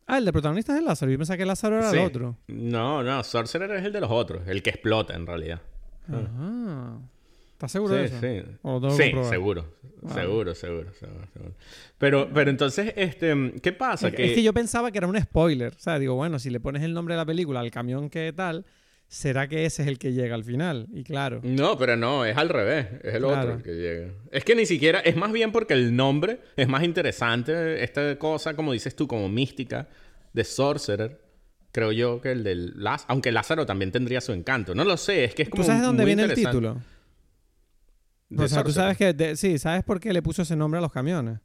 Ah, 0.06 0.18
el 0.18 0.24
del 0.24 0.32
protagonista 0.32 0.72
es 0.72 0.80
el 0.80 0.84
Lázaro. 0.84 1.12
Yo 1.12 1.18
pensaba 1.18 1.36
que 1.38 1.46
Lázaro 1.46 1.78
era 1.78 1.90
Sí. 1.90 1.96
el 1.98 2.04
otro. 2.06 2.36
No, 2.48 3.02
no, 3.02 3.22
Sorcerer 3.22 3.70
es 3.70 3.84
el 3.84 3.92
de 3.92 4.00
los 4.00 4.10
otros, 4.10 4.46
el 4.48 4.62
que 4.62 4.70
explota 4.70 5.14
en 5.14 5.26
realidad. 5.26 5.60
Ajá. 6.08 6.98
¿Estás 7.62 7.72
seguro 7.72 7.94
de 7.94 8.06
eso? 8.06 8.16
sí. 8.20 8.42
¿O 8.62 8.80
lo 8.80 8.90
Sí, 8.90 9.12
seguro. 9.28 9.64
Seguro, 10.12 10.52
seguro, 10.56 10.92
seguro, 10.94 11.26
seguro. 11.32 11.54
Pero, 11.96 12.28
pero 12.34 12.50
entonces, 12.50 12.92
este, 12.96 13.52
¿qué 13.62 13.72
pasa? 13.72 14.08
Es, 14.08 14.14
que, 14.16 14.24
es 14.24 14.32
que 14.32 14.42
yo 14.42 14.52
pensaba 14.52 14.90
que 14.90 14.98
era 14.98 15.06
un 15.06 15.16
spoiler. 15.20 15.72
O 15.72 15.78
sea, 15.78 16.00
digo, 16.00 16.16
bueno, 16.16 16.40
si 16.40 16.50
le 16.50 16.58
pones 16.58 16.82
el 16.82 16.92
nombre 16.92 17.14
de 17.14 17.18
la 17.18 17.24
película 17.24 17.60
al 17.60 17.70
camión 17.70 18.10
que 18.10 18.32
tal, 18.32 18.64
¿será 19.06 19.46
que 19.46 19.64
ese 19.64 19.82
es 19.82 19.88
el 19.88 20.00
que 20.00 20.12
llega 20.12 20.34
al 20.34 20.42
final? 20.42 20.88
Y 20.92 21.04
claro. 21.04 21.38
No, 21.44 21.78
pero 21.78 21.96
no, 21.96 22.24
es 22.24 22.36
al 22.36 22.48
revés. 22.48 22.88
Es 23.04 23.14
el 23.14 23.24
otro 23.24 23.54
el 23.54 23.62
que 23.62 23.74
llega. 23.76 24.10
Es 24.32 24.44
que 24.44 24.56
ni 24.56 24.66
siquiera, 24.66 24.98
es 24.98 25.14
más 25.14 25.30
bien 25.30 25.52
porque 25.52 25.74
el 25.74 25.94
nombre 25.94 26.40
es 26.56 26.66
más 26.66 26.82
interesante. 26.82 27.84
Esta 27.84 28.18
cosa, 28.18 28.56
como 28.56 28.72
dices 28.72 28.96
tú, 28.96 29.06
como 29.06 29.28
mística 29.28 29.88
de 30.32 30.42
Sorcerer. 30.42 31.20
Creo 31.70 31.92
yo 31.92 32.20
que 32.20 32.32
el 32.32 32.42
del 32.42 32.72
Lázaro. 32.82 33.12
Aunque 33.12 33.30
Lázaro 33.30 33.64
también 33.64 33.92
tendría 33.92 34.20
su 34.20 34.32
encanto. 34.32 34.74
No 34.74 34.84
lo 34.84 34.96
sé, 34.96 35.24
es 35.24 35.34
que 35.34 35.44
es 35.44 35.48
como. 35.48 35.62
¿Tú 35.62 35.66
sabes 35.68 35.80
de 35.80 35.86
dónde 35.86 36.04
viene 36.04 36.24
el 36.24 36.34
título? 36.34 36.82
De 38.36 38.44
o 38.44 38.48
sea, 38.48 38.64
tú 38.64 38.72
sabes 38.72 38.96
que... 38.96 39.12
de- 39.12 39.36
sí, 39.36 39.58
¿sabes 39.58 39.84
por 39.84 40.00
qué 40.00 40.12
le 40.12 40.22
puso 40.22 40.42
ese 40.42 40.56
nombre 40.56 40.78
a 40.78 40.80
los 40.80 40.92
camiones? 40.92 41.38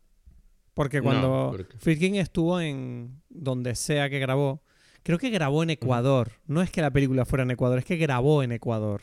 Porque 0.74 0.98
No, 0.98 1.04
cuando. 1.04 1.58
Friedkin 1.80 2.16
estuvo 2.16 2.62
en 2.62 3.22
donde 3.30 3.76
sea 3.76 4.10
que 4.10 4.20
grabó, 4.20 4.62
creo 5.04 5.18
que 5.18 5.30
grabó 5.30 5.64
en 5.64 5.72
Ecuador. 5.72 6.32
No 6.46 6.62
es 6.62 6.70
que 6.72 6.82
la 6.82 6.92
película 6.92 7.26
fuera 7.26 7.44
en 7.44 7.52
Ecuador, 7.52 7.80
es 7.80 7.86
que 7.86 7.98
grabó 7.98 8.44
en 8.44 8.52
Ecuador. 8.52 9.02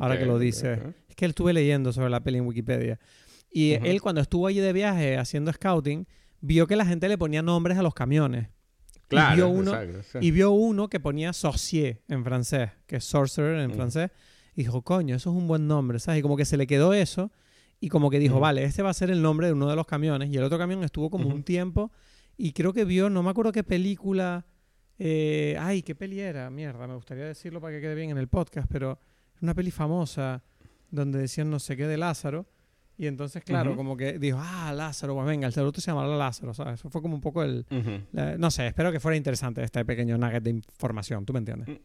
ahora 0.00 0.14
Ok, 0.14 0.20
que 0.20 0.26
lo 0.26 0.38
dice. 0.38 0.80
Es 1.08 1.16
que 1.16 1.26
estuve 1.26 1.52
leyendo 1.52 1.92
sobre 1.92 2.08
la 2.08 2.20
peli 2.20 2.38
en 2.38 2.46
Wikipedia. 2.46 2.98
Y 3.50 3.72
él 3.72 4.00
cuando 4.00 4.20
estuvo 4.20 4.46
allí 4.46 4.60
de 4.60 4.72
viaje 4.72 5.18
haciendo 5.18 5.52
scouting, 5.52 6.06
vio 6.40 6.66
que 6.66 6.76
la 6.76 6.86
gente 6.86 7.08
le 7.08 7.18
ponía 7.18 7.42
nombres 7.42 7.78
a 7.78 7.82
los 7.82 7.94
camiones. 7.94 8.48
Claro, 9.08 9.32
y, 9.32 9.36
vio 9.36 9.48
uno, 9.48 9.74
exacto, 9.74 10.02
sí. 10.20 10.26
y 10.26 10.30
vio 10.30 10.50
uno 10.50 10.88
que 10.88 11.00
ponía 11.00 11.32
sorcier 11.32 12.02
en 12.08 12.24
francés, 12.24 12.70
que 12.86 12.96
es 12.96 13.04
sorcerer 13.04 13.58
en 13.60 13.72
francés. 13.72 14.10
Y 14.58 14.62
dijo, 14.62 14.82
coño, 14.82 15.14
eso 15.14 15.30
es 15.30 15.36
un 15.36 15.46
buen 15.46 15.68
nombre, 15.68 16.00
¿sabes? 16.00 16.18
Y 16.18 16.22
como 16.22 16.36
que 16.36 16.44
se 16.44 16.56
le 16.56 16.66
quedó 16.66 16.92
eso. 16.92 17.30
Y 17.80 17.88
como 17.90 18.10
que 18.10 18.18
dijo, 18.18 18.40
vale, 18.40 18.64
este 18.64 18.82
va 18.82 18.90
a 18.90 18.94
ser 18.94 19.08
el 19.10 19.22
nombre 19.22 19.46
de 19.46 19.52
uno 19.52 19.68
de 19.68 19.76
los 19.76 19.86
camiones. 19.86 20.30
Y 20.30 20.36
el 20.36 20.42
otro 20.42 20.58
camión 20.58 20.82
estuvo 20.82 21.10
como 21.10 21.28
un 21.28 21.44
tiempo 21.44 21.92
y 22.36 22.52
creo 22.52 22.72
que 22.72 22.84
vio, 22.84 23.08
no 23.08 23.22
me 23.22 23.30
acuerdo 23.30 23.52
qué 23.52 23.62
película. 23.62 24.46
eh, 24.98 25.56
ay, 25.60 25.82
qué 25.82 25.94
peli 25.94 26.18
era, 26.18 26.50
mierda, 26.50 26.88
me 26.88 26.94
gustaría 26.96 27.24
decirlo 27.24 27.60
para 27.60 27.74
que 27.76 27.80
quede 27.80 27.94
bien 27.94 28.10
en 28.10 28.18
el 28.18 28.26
podcast, 28.26 28.66
pero 28.68 28.98
una 29.40 29.54
peli 29.54 29.70
famosa 29.70 30.42
donde 30.90 31.20
decían 31.20 31.50
no 31.50 31.60
sé 31.60 31.76
qué 31.76 31.86
de 31.86 31.96
Lázaro. 31.96 32.46
Y 32.96 33.06
entonces, 33.06 33.44
claro, 33.44 33.70
como 33.76 33.96
que 33.96 34.18
dijo, 34.18 34.38
ah, 34.40 34.72
Lázaro, 34.74 35.14
pues 35.14 35.24
venga, 35.28 35.46
el 35.46 35.52
saludo 35.52 35.74
se 35.80 35.82
llamará 35.92 36.08
Lázaro, 36.08 36.52
¿sabes? 36.52 36.80
Eso 36.80 36.90
fue 36.90 37.00
como 37.00 37.14
un 37.14 37.20
poco 37.20 37.44
el... 37.44 37.64
La- 38.10 38.36
no 38.36 38.50
sé, 38.50 38.66
espero 38.66 38.90
que 38.90 38.98
fuera 38.98 39.16
interesante 39.16 39.62
este 39.62 39.84
pequeño 39.84 40.18
nugget 40.18 40.42
de 40.42 40.50
información, 40.50 41.24
¿tú 41.24 41.32
me 41.32 41.38
entiendes? 41.38 41.78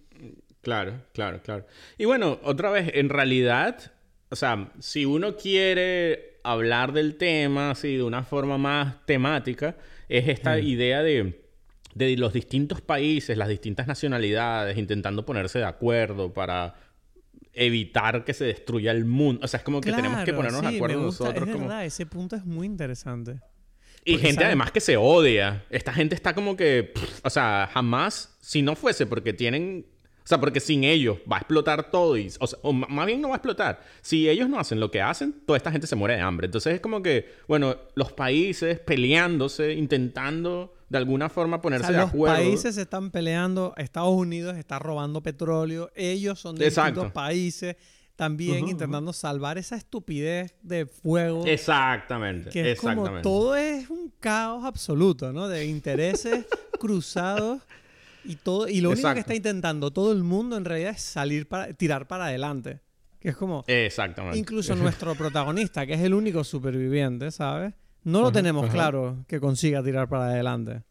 Claro, 0.63 1.01
claro, 1.13 1.41
claro. 1.43 1.67
Y 1.97 2.05
bueno, 2.05 2.39
otra 2.43 2.71
vez, 2.71 2.89
en 2.95 3.09
realidad, 3.09 3.91
o 4.29 4.35
sea, 4.35 4.71
si 4.79 5.05
uno 5.05 5.35
quiere 5.35 6.39
hablar 6.43 6.93
del 6.93 7.15
tema 7.17 7.71
así 7.71 7.97
de 7.97 8.03
una 8.03 8.23
forma 8.23 8.57
más 8.57 9.05
temática, 9.05 9.75
es 10.07 10.27
esta 10.29 10.57
idea 10.59 11.03
de, 11.03 11.45
de 11.95 12.17
los 12.17 12.31
distintos 12.31 12.79
países, 12.79 13.37
las 13.37 13.49
distintas 13.49 13.87
nacionalidades, 13.87 14.77
intentando 14.77 15.25
ponerse 15.25 15.59
de 15.59 15.65
acuerdo 15.65 16.33
para 16.33 16.75
evitar 17.53 18.23
que 18.23 18.33
se 18.33 18.45
destruya 18.45 18.91
el 18.91 19.03
mundo. 19.03 19.41
O 19.43 19.47
sea, 19.47 19.59
es 19.59 19.63
como 19.63 19.81
que 19.81 19.91
tenemos 19.91 20.23
que 20.23 20.33
ponernos 20.33 20.61
de 20.61 20.75
acuerdo 20.75 20.99
me 20.99 21.05
gusta, 21.05 21.25
nosotros. 21.25 21.47
Es 21.47 21.53
como... 21.53 21.67
verdad, 21.67 21.85
ese 21.85 22.05
punto 22.05 22.35
es 22.35 22.45
muy 22.45 22.65
interesante. 22.65 23.41
Y 24.05 24.13
Porque 24.13 24.27
gente 24.27 24.45
además 24.45 24.71
que 24.71 24.79
se 24.81 24.97
odia. 24.97 25.65
Esta 25.69 25.93
gente 25.93 26.15
está 26.15 26.33
como 26.33 26.57
que, 26.57 26.91
pff, 26.93 27.25
o 27.25 27.29
sea, 27.29 27.69
jamás, 27.71 28.37
si 28.41 28.61
no 28.61 28.75
fuese 28.75 29.05
porque 29.05 29.33
tienen, 29.33 29.85
o 30.23 30.27
sea, 30.27 30.39
porque 30.39 30.61
sin 30.61 30.85
ellos 30.85 31.17
va 31.29 31.35
a 31.35 31.39
explotar 31.39 31.91
todo 31.91 32.17
y, 32.17 32.31
o, 32.39 32.47
sea, 32.47 32.57
o 32.61 32.71
más 32.71 33.05
bien 33.05 33.19
no 33.19 33.29
va 33.29 33.35
a 33.35 33.37
explotar. 33.37 33.81
Si 34.01 34.29
ellos 34.29 34.47
no 34.47 34.57
hacen 34.57 34.79
lo 34.79 34.89
que 34.89 35.01
hacen, 35.01 35.33
toda 35.45 35.57
esta 35.57 35.69
gente 35.69 35.85
se 35.85 35.97
muere 35.97 36.15
de 36.15 36.21
hambre. 36.21 36.45
Entonces 36.45 36.75
es 36.75 36.79
como 36.79 37.03
que, 37.03 37.29
bueno, 37.47 37.75
los 37.95 38.13
países 38.13 38.79
peleándose, 38.79 39.73
intentando 39.73 40.73
de 40.87 40.97
alguna 40.97 41.27
forma 41.27 41.57
O 41.57 41.61
ponerse 41.61 41.87
sea, 41.87 41.95
de 41.95 42.01
los 42.03 42.09
acuerdo. 42.11 42.37
países 42.37 42.75
se 42.75 42.83
están 42.83 43.11
peleando, 43.11 43.73
Estados 43.75 44.13
Unidos 44.13 44.55
está 44.57 44.79
robando 44.79 45.21
petróleo, 45.21 45.91
ellos 45.93 46.39
son 46.39 46.55
de 46.55 46.67
Exacto. 46.67 47.01
distintos 47.01 47.11
países 47.13 47.75
también 48.15 48.69
intentando 48.69 49.11
salvar 49.11 49.57
esa 49.57 49.75
estupidez 49.75 50.53
de 50.61 50.85
fuego. 50.85 51.45
Exactamente, 51.47 52.51
que 52.51 52.71
es 52.71 52.79
como 52.79 52.91
exactamente. 52.91 53.23
todo 53.23 53.55
es 53.55 53.89
un 53.89 54.13
caos 54.19 54.63
absoluto, 54.63 55.33
¿no? 55.33 55.47
De 55.47 55.65
intereses 55.65 56.45
cruzados 56.79 57.61
y 58.25 58.35
todo 58.37 58.67
y 58.67 58.81
lo 58.81 58.89
único 58.89 59.01
que 59.07 59.09
Exacto. 59.11 59.19
está 59.19 59.35
intentando 59.35 59.91
todo 59.91 60.11
el 60.11 60.23
mundo 60.23 60.57
en 60.57 60.65
realidad 60.65 60.91
es 60.91 61.01
salir 61.01 61.47
para 61.47 61.73
tirar 61.73 62.07
para 62.07 62.25
adelante, 62.25 62.79
que 63.19 63.29
es 63.29 63.35
como 63.37 63.63
Exactamente. 63.67 64.37
incluso 64.37 64.75
nuestro 64.77 65.15
protagonista, 65.15 65.85
que 65.85 65.93
es 65.93 66.01
el 66.01 66.13
único 66.13 66.43
superviviente, 66.43 67.31
¿sabes? 67.31 67.73
No 68.03 68.19
lo 68.21 68.27
Ajá, 68.27 68.33
tenemos 68.33 68.65
ajá. 68.65 68.73
claro 68.73 69.25
que 69.27 69.39
consiga 69.39 69.81
tirar 69.83 70.09
para 70.09 70.25
adelante. 70.25 70.81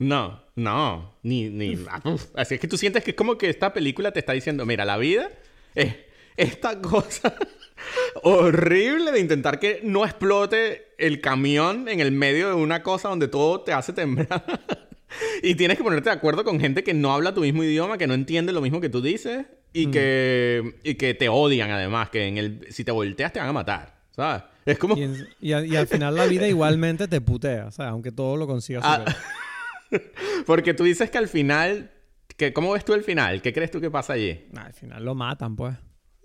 No, 0.00 0.40
no, 0.54 1.16
ni, 1.22 1.48
ni, 1.48 1.76
ah, 1.90 2.00
uf. 2.04 2.26
así 2.36 2.54
es 2.54 2.60
que 2.60 2.68
tú 2.68 2.76
sientes 2.78 3.02
que 3.02 3.10
es 3.10 3.16
como 3.16 3.36
que 3.36 3.48
esta 3.50 3.72
película 3.72 4.12
te 4.12 4.20
está 4.20 4.32
diciendo, 4.32 4.64
mira, 4.64 4.84
la 4.84 4.96
vida 4.96 5.28
es 5.74 5.96
esta 6.36 6.80
cosa 6.80 7.34
horrible 8.22 9.10
de 9.12 9.18
intentar 9.20 9.58
que 9.58 9.80
no 9.82 10.04
explote 10.04 10.86
el 10.98 11.20
camión 11.20 11.88
en 11.88 11.98
el 12.00 12.12
medio 12.12 12.48
de 12.48 12.54
una 12.54 12.82
cosa 12.82 13.08
donde 13.08 13.26
todo 13.28 13.60
te 13.62 13.72
hace 13.72 13.92
temblar. 13.92 14.44
y 15.42 15.54
tienes 15.54 15.76
que 15.78 15.84
ponerte 15.84 16.10
de 16.10 16.16
acuerdo 16.16 16.44
con 16.44 16.60
gente 16.60 16.82
que 16.84 16.94
no 16.94 17.12
habla 17.12 17.34
tu 17.34 17.40
mismo 17.40 17.62
idioma, 17.64 17.98
que 17.98 18.06
no 18.06 18.14
entiende 18.14 18.52
lo 18.52 18.60
mismo 18.60 18.80
que 18.80 18.88
tú 18.88 19.00
dices 19.02 19.46
y, 19.72 19.90
que, 19.90 20.74
y 20.82 20.94
que 20.96 21.14
te 21.14 21.28
odian 21.28 21.70
además, 21.70 22.10
que 22.10 22.26
en 22.26 22.38
el, 22.38 22.66
si 22.70 22.84
te 22.84 22.92
volteas 22.92 23.32
te 23.32 23.38
van 23.40 23.48
a 23.48 23.52
matar, 23.52 23.98
¿sabes? 24.10 24.42
Es 24.66 24.78
como... 24.78 24.96
Y, 24.96 25.02
en- 25.04 25.28
y 25.40 25.52
a- 25.52 25.64
y 25.64 25.76
al 25.76 25.86
final 25.86 26.14
la 26.14 26.26
vida 26.26 26.46
igualmente 26.48 27.08
te 27.08 27.20
putea, 27.20 27.66
o 27.66 27.70
sea, 27.70 27.88
aunque 27.88 28.12
todo 28.12 28.36
lo 28.36 28.46
consigas 28.46 28.82
Ah. 28.84 29.04
Porque 30.46 30.74
tú 30.74 30.84
dices 30.84 31.10
que 31.10 31.18
al 31.18 31.28
final... 31.28 31.90
Que, 32.36 32.52
¿Cómo 32.52 32.72
ves 32.72 32.84
tú 32.84 32.92
el 32.94 33.02
final? 33.02 33.40
¿Qué 33.42 33.52
crees 33.52 33.70
tú 33.70 33.80
que 33.80 33.90
pasa 33.90 34.12
allí? 34.12 34.46
Nah, 34.52 34.66
al 34.66 34.72
final 34.74 35.04
lo 35.04 35.14
matan, 35.14 35.56
pues. 35.56 35.74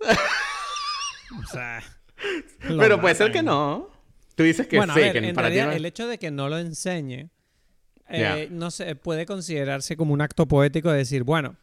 o 1.42 1.46
sea. 1.50 1.82
Pero 2.60 3.00
puede 3.00 3.14
ser 3.14 3.32
que 3.32 3.42
no. 3.42 3.90
Tú 4.36 4.42
dices 4.42 4.66
que 4.66 4.76
bueno, 4.76 4.94
sí, 4.94 5.00
a 5.00 5.02
ver, 5.04 5.12
que 5.20 5.28
en 5.28 5.34
para 5.34 5.48
ti 5.48 5.54
realidad 5.54 5.72
no- 5.72 5.76
el 5.76 5.84
hecho 5.86 6.06
de 6.06 6.18
que 6.18 6.30
no 6.30 6.48
lo 6.48 6.58
enseñe, 6.58 7.30
eh, 8.08 8.20
Ya. 8.48 8.54
no 8.54 8.70
sé, 8.70 8.94
puede 8.96 9.26
considerarse 9.26 9.96
como 9.96 10.12
un 10.14 10.20
acto 10.20 10.46
poético 10.46 10.90
de 10.90 10.98
decir, 10.98 11.22
bueno, 11.24 11.56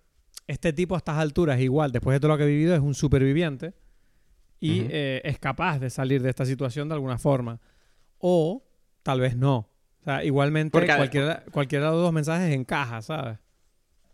este 0.47 0.73
tipo 0.73 0.95
a 0.95 0.97
estas 0.97 1.17
alturas, 1.17 1.59
igual, 1.59 1.91
después 1.91 2.15
de 2.15 2.19
todo 2.19 2.31
lo 2.31 2.37
que 2.37 2.43
ha 2.43 2.47
vivido, 2.47 2.73
es 2.75 2.81
un 2.81 2.93
superviviente 2.95 3.73
y 4.59 4.81
Ujú. 4.81 4.89
eh, 4.91 5.21
es 5.23 5.39
capaz 5.39 5.79
de 5.79 5.89
salir 5.89 6.21
de 6.21 6.29
esta 6.29 6.45
situación 6.45 6.87
de 6.89 6.95
alguna 6.95 7.17
forma. 7.17 7.59
O 8.17 8.63
tal 9.03 9.19
vez 9.19 9.35
no. 9.35 9.69
O 10.01 10.03
sea, 10.03 10.23
igualmente 10.23 10.71
Porque 10.71 10.95
cualquiera, 10.95 11.43
cualquiera 11.51 11.85
de 11.85 11.91
los 11.91 12.01
dos 12.01 12.13
mensajes 12.13 12.53
encaja, 12.53 13.01
¿sabes? 13.01 13.37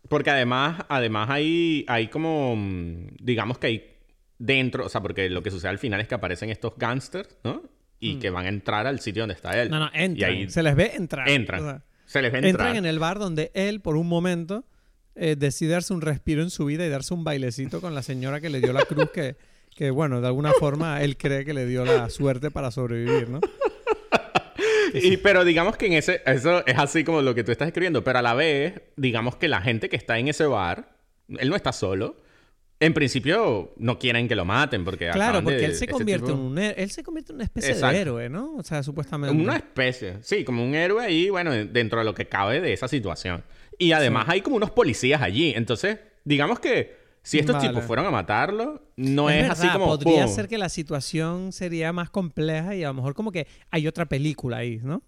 Porque 0.09 0.29
además, 0.29 0.83
además 0.89 1.29
hay, 1.29 1.83
hay 1.87 2.07
como, 2.07 2.55
mm, 2.55 3.07
digamos 3.21 3.57
que 3.57 3.67
hay 3.67 3.97
dentro, 4.37 4.85
o 4.85 4.89
sea, 4.89 5.01
porque 5.01 5.29
lo 5.29 5.41
que 5.43 5.51
sucede 5.51 5.69
al 5.71 5.79
final 5.79 5.99
es 5.99 6.07
que 6.07 6.15
aparecen 6.15 6.49
estos 6.49 6.73
gángsters, 6.77 7.37
¿no? 7.43 7.61
Y 7.99 8.19
que 8.19 8.29
van 8.29 8.45
a 8.45 8.49
entrar 8.49 8.85
al 8.85 8.99
sitio 8.99 9.23
donde 9.23 9.33
está 9.33 9.59
él. 9.59 9.69
Mm. 9.69 9.71
No, 9.71 9.79
no, 9.79 9.85
Y 9.93 9.99
entran. 10.03 10.31
ahí 10.31 10.49
Se 10.49 10.61
les 10.61 10.75
ve 10.75 10.91
entrar. 10.95 11.27
entran. 11.29 11.61
O 11.61 11.63
sea, 11.65 11.83
se 12.07 12.21
les 12.23 12.31
ve 12.31 12.39
entrar. 12.39 12.51
entran 12.69 12.75
en 12.77 12.85
el 12.87 12.97
bar 12.97 13.19
donde 13.19 13.51
él, 13.53 13.81
por 13.81 13.95
un 13.95 14.07
momento, 14.07 14.65
eh, 15.13 15.35
decide 15.37 15.73
darse 15.73 15.93
un 15.93 16.01
respiro 16.01 16.41
en 16.41 16.49
su 16.49 16.65
vida 16.65 16.85
y 16.85 16.89
darse 16.89 17.13
un 17.13 17.23
bailecito 17.23 17.81
con 17.81 17.93
la 17.93 18.01
señora 18.01 18.41
que 18.41 18.49
le 18.49 18.59
dio 18.59 18.73
la 18.73 18.85
cruz 18.85 19.11
que, 19.11 19.35
que, 19.75 19.91
bueno, 19.91 20.21
de 20.21 20.27
alguna 20.27 20.53
forma 20.59 21.01
él 21.03 21.17
cree 21.17 21.45
que 21.45 21.53
le 21.53 21.65
dio 21.65 21.85
la 21.85 22.09
suerte 22.09 22.49
para 22.49 22.71
sobrevivir, 22.71 23.29
¿no? 23.29 23.39
Y, 24.93 25.17
pero 25.17 25.43
digamos 25.43 25.75
que 25.75 25.87
en 25.87 25.93
ese, 25.93 26.21
eso 26.25 26.65
es 26.65 26.77
así 26.77 27.03
como 27.03 27.21
lo 27.21 27.35
que 27.35 27.43
tú 27.43 27.51
estás 27.51 27.67
escribiendo, 27.67 28.03
pero 28.05 28.19
a 28.19 28.21
la 28.21 28.33
vez, 28.33 28.81
digamos 28.95 29.35
que 29.35 29.49
la 29.49 29.61
gente 29.61 29.89
que 29.89 29.97
está 29.97 30.17
en 30.17 30.29
ese 30.29 30.45
bar, 30.45 30.95
él 31.27 31.49
no 31.49 31.55
está 31.55 31.73
solo. 31.73 32.15
En 32.79 32.93
principio 32.93 33.73
no 33.77 33.97
quieren 33.97 34.27
que 34.27 34.35
lo 34.35 34.45
maten 34.45 34.85
porque 34.85 35.09
Claro, 35.11 35.37
de- 35.39 35.43
porque 35.43 35.65
él 35.65 35.71
se 35.73 35.85
este 35.85 35.87
convierte 35.87 36.27
tipo- 36.27 36.37
en 36.37 36.43
un. 36.45 36.57
Él 36.59 36.91
se 36.91 37.01
convierte 37.03 37.31
en 37.31 37.37
una 37.37 37.43
especie 37.45 37.71
Exacto. 37.71 37.95
de 37.95 38.01
héroe, 38.01 38.29
¿no? 38.29 38.53
O 38.55 38.61
sea, 38.63 38.83
supuestamente. 38.83 39.35
Una 39.35 39.55
especie, 39.55 40.17
sí, 40.21 40.43
como 40.43 40.63
un 40.63 40.75
héroe 40.75 41.03
ahí, 41.03 41.29
bueno, 41.31 41.51
dentro 41.51 41.97
de 41.99 42.05
lo 42.05 42.13
que 42.13 42.27
cabe 42.27 42.61
de 42.61 42.73
esa 42.73 42.87
situación. 42.87 43.43
Y 43.79 43.93
además 43.93 44.25
hay 44.29 44.41
como 44.41 44.57
unos 44.57 44.69
policías 44.71 45.21
allí. 45.23 45.53
Entonces, 45.55 45.97
digamos 46.23 46.59
que 46.59 46.95
si 47.23 47.39
estos 47.39 47.55
Vale. 47.55 47.69
tipos 47.69 47.83
fueron 47.83 48.05
a 48.05 48.11
matarlo, 48.11 48.91
no 48.95 49.29
es, 49.31 49.49
así 49.49 49.63
verdad, 49.63 49.73
como... 49.79 49.85
Podría 49.87 50.25
¡pum! 50.25 50.35
ser 50.35 50.47
que 50.47 50.57
la 50.59 50.69
situación 50.69 51.51
sería 51.51 51.91
más 51.93 52.09
compleja 52.11 52.75
y 52.75 52.83
a 52.83 52.87
lo 52.89 52.93
mejor 52.93 53.15
como 53.15 53.31
que 53.31 53.47
hay 53.71 53.87
otra 53.87 54.05
película 54.05 54.57
ahí, 54.57 54.79
¿no? 54.83 55.01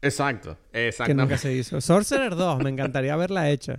Exacto, 0.00 0.56
Que 0.72 1.14
nunca 1.14 1.36
se 1.38 1.52
hizo. 1.54 1.80
Sorcerer 1.80 2.36
2, 2.36 2.62
me 2.62 2.70
encantaría 2.70 3.16
verla 3.16 3.50
hecha. 3.50 3.78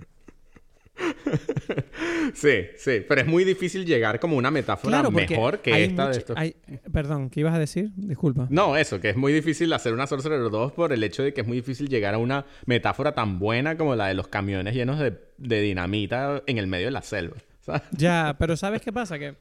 Sí, 2.34 2.66
sí, 2.76 3.04
pero 3.08 3.20
es 3.22 3.26
muy 3.26 3.44
difícil 3.44 3.84
llegar 3.84 4.20
como 4.20 4.36
una 4.36 4.50
metáfora 4.50 4.98
Claro, 5.00 5.10
mejor 5.10 5.60
que 5.60 5.84
esta 5.84 6.08
de 6.10 6.18
estos. 6.18 6.36
hay- 6.36 6.54
Perdón, 6.92 7.30
¿qué 7.30 7.40
ibas 7.40 7.54
a 7.54 7.58
decir? 7.58 7.90
Disculpa. 7.96 8.46
No, 8.50 8.76
eso, 8.76 9.00
que 9.00 9.10
es 9.10 9.16
muy 9.16 9.32
difícil 9.32 9.72
hacer 9.72 9.92
una 9.92 10.06
Sorcerer 10.06 10.40
2 10.50 10.72
por 10.72 10.92
el 10.92 11.02
hecho 11.02 11.22
de 11.22 11.32
que 11.32 11.40
es 11.40 11.46
muy 11.46 11.56
difícil 11.58 11.88
llegar 11.88 12.14
a 12.14 12.18
una 12.18 12.44
metáfora 12.66 13.14
tan 13.14 13.38
buena 13.38 13.76
como 13.76 13.96
la 13.96 14.06
de 14.08 14.14
los 14.14 14.28
camiones 14.28 14.74
llenos 14.74 14.98
de, 14.98 15.18
de 15.38 15.60
dinamita 15.62 16.42
en 16.46 16.58
el 16.58 16.66
medio 16.66 16.86
de 16.86 16.92
la 16.92 17.02
selva. 17.02 17.36
¿sabes? 17.60 17.82
Ya, 17.92 18.36
pero 18.38 18.56
¿sabes 18.56 18.82
qué 18.82 18.92
pasa? 18.92 19.18
Que 19.18 19.34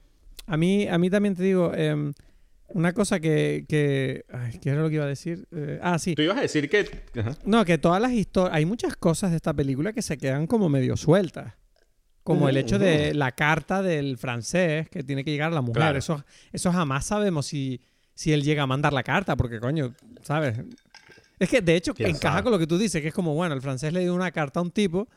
a 0.45 0.58
mí, 0.58 0.88
a 0.88 0.97
mí 0.97 1.10
también 1.10 1.36
te 1.36 1.43
digo, 1.43 1.74
em, 1.76 2.14
una 2.70 2.93
cosa 2.93 3.20
que, 3.20 3.65
que... 3.68 4.26
Ay, 4.32 4.59
¿Qué 4.59 4.70
era 4.70 4.82
lo 4.82 4.89
que 4.89 4.95
iba 4.95 5.05
a 5.05 5.07
decir? 5.07 5.47
Eh, 5.51 5.80
ah, 5.82 5.97
sí. 5.99 6.15
Tú 6.15 6.22
ibas 6.22 6.38
a 6.38 6.41
decir 6.41 6.70
que... 6.70 6.89
Ajá. 7.20 7.36
No, 7.45 7.63
que 7.65 7.78
todas 7.78 8.01
las 8.01 8.11
historias... 8.11 8.55
Hay 8.55 8.65
muchas 8.65 8.95
cosas 8.95 9.32
de 9.32 9.38
esta 9.38 9.53
película 9.53 9.93
que 9.93 10.01
se 10.01 10.18
quedan 10.18 10.47
como 10.47 10.70
medio 10.70 10.97
sueltas. 10.97 11.53
Como 12.24 12.49
el 12.49 12.57
hecho 12.57 12.78
de 12.78 13.13
la 13.13 13.32
carta 13.32 13.82
del 13.82 14.18
francés 14.18 14.89
que 14.89 15.01
tiene 15.01 15.24
que 15.24 15.32
llegar 15.32 15.51
a 15.51 15.55
la 15.55 15.61
mujer. 15.61 15.82
Claro. 15.82 15.97
Eso, 15.97 16.26
eso 16.51 16.74
jamás 16.74 17.05
sabemos 17.05 17.45
si, 17.45 17.80
si 18.13 18.34
él 18.34 18.43
llega 18.43 18.63
a 18.63 18.68
mandar 18.68 18.91
la 18.91 19.03
carta, 19.03 19.38
porque 19.38 19.61
coño, 19.61 19.93
¿sabes? 20.24 20.59
Es 21.39 21.49
que 21.49 21.61
de 21.61 21.76
hecho 21.76 21.93
¿Quién 21.93 22.09
encaja 22.09 22.34
sabe? 22.34 22.43
con 22.43 22.51
lo 22.51 22.59
que 22.59 22.68
tú 22.68 22.78
dices, 22.78 23.01
que 23.01 23.09
es 23.09 23.13
como, 23.13 23.34
bueno, 23.34 23.55
el 23.55 23.61
francés 23.61 23.93
le 23.93 24.01
dio 24.01 24.13
una 24.13 24.32
carta 24.32 24.59
a 24.59 24.63
un 24.63 24.72
tipo 24.72 25.07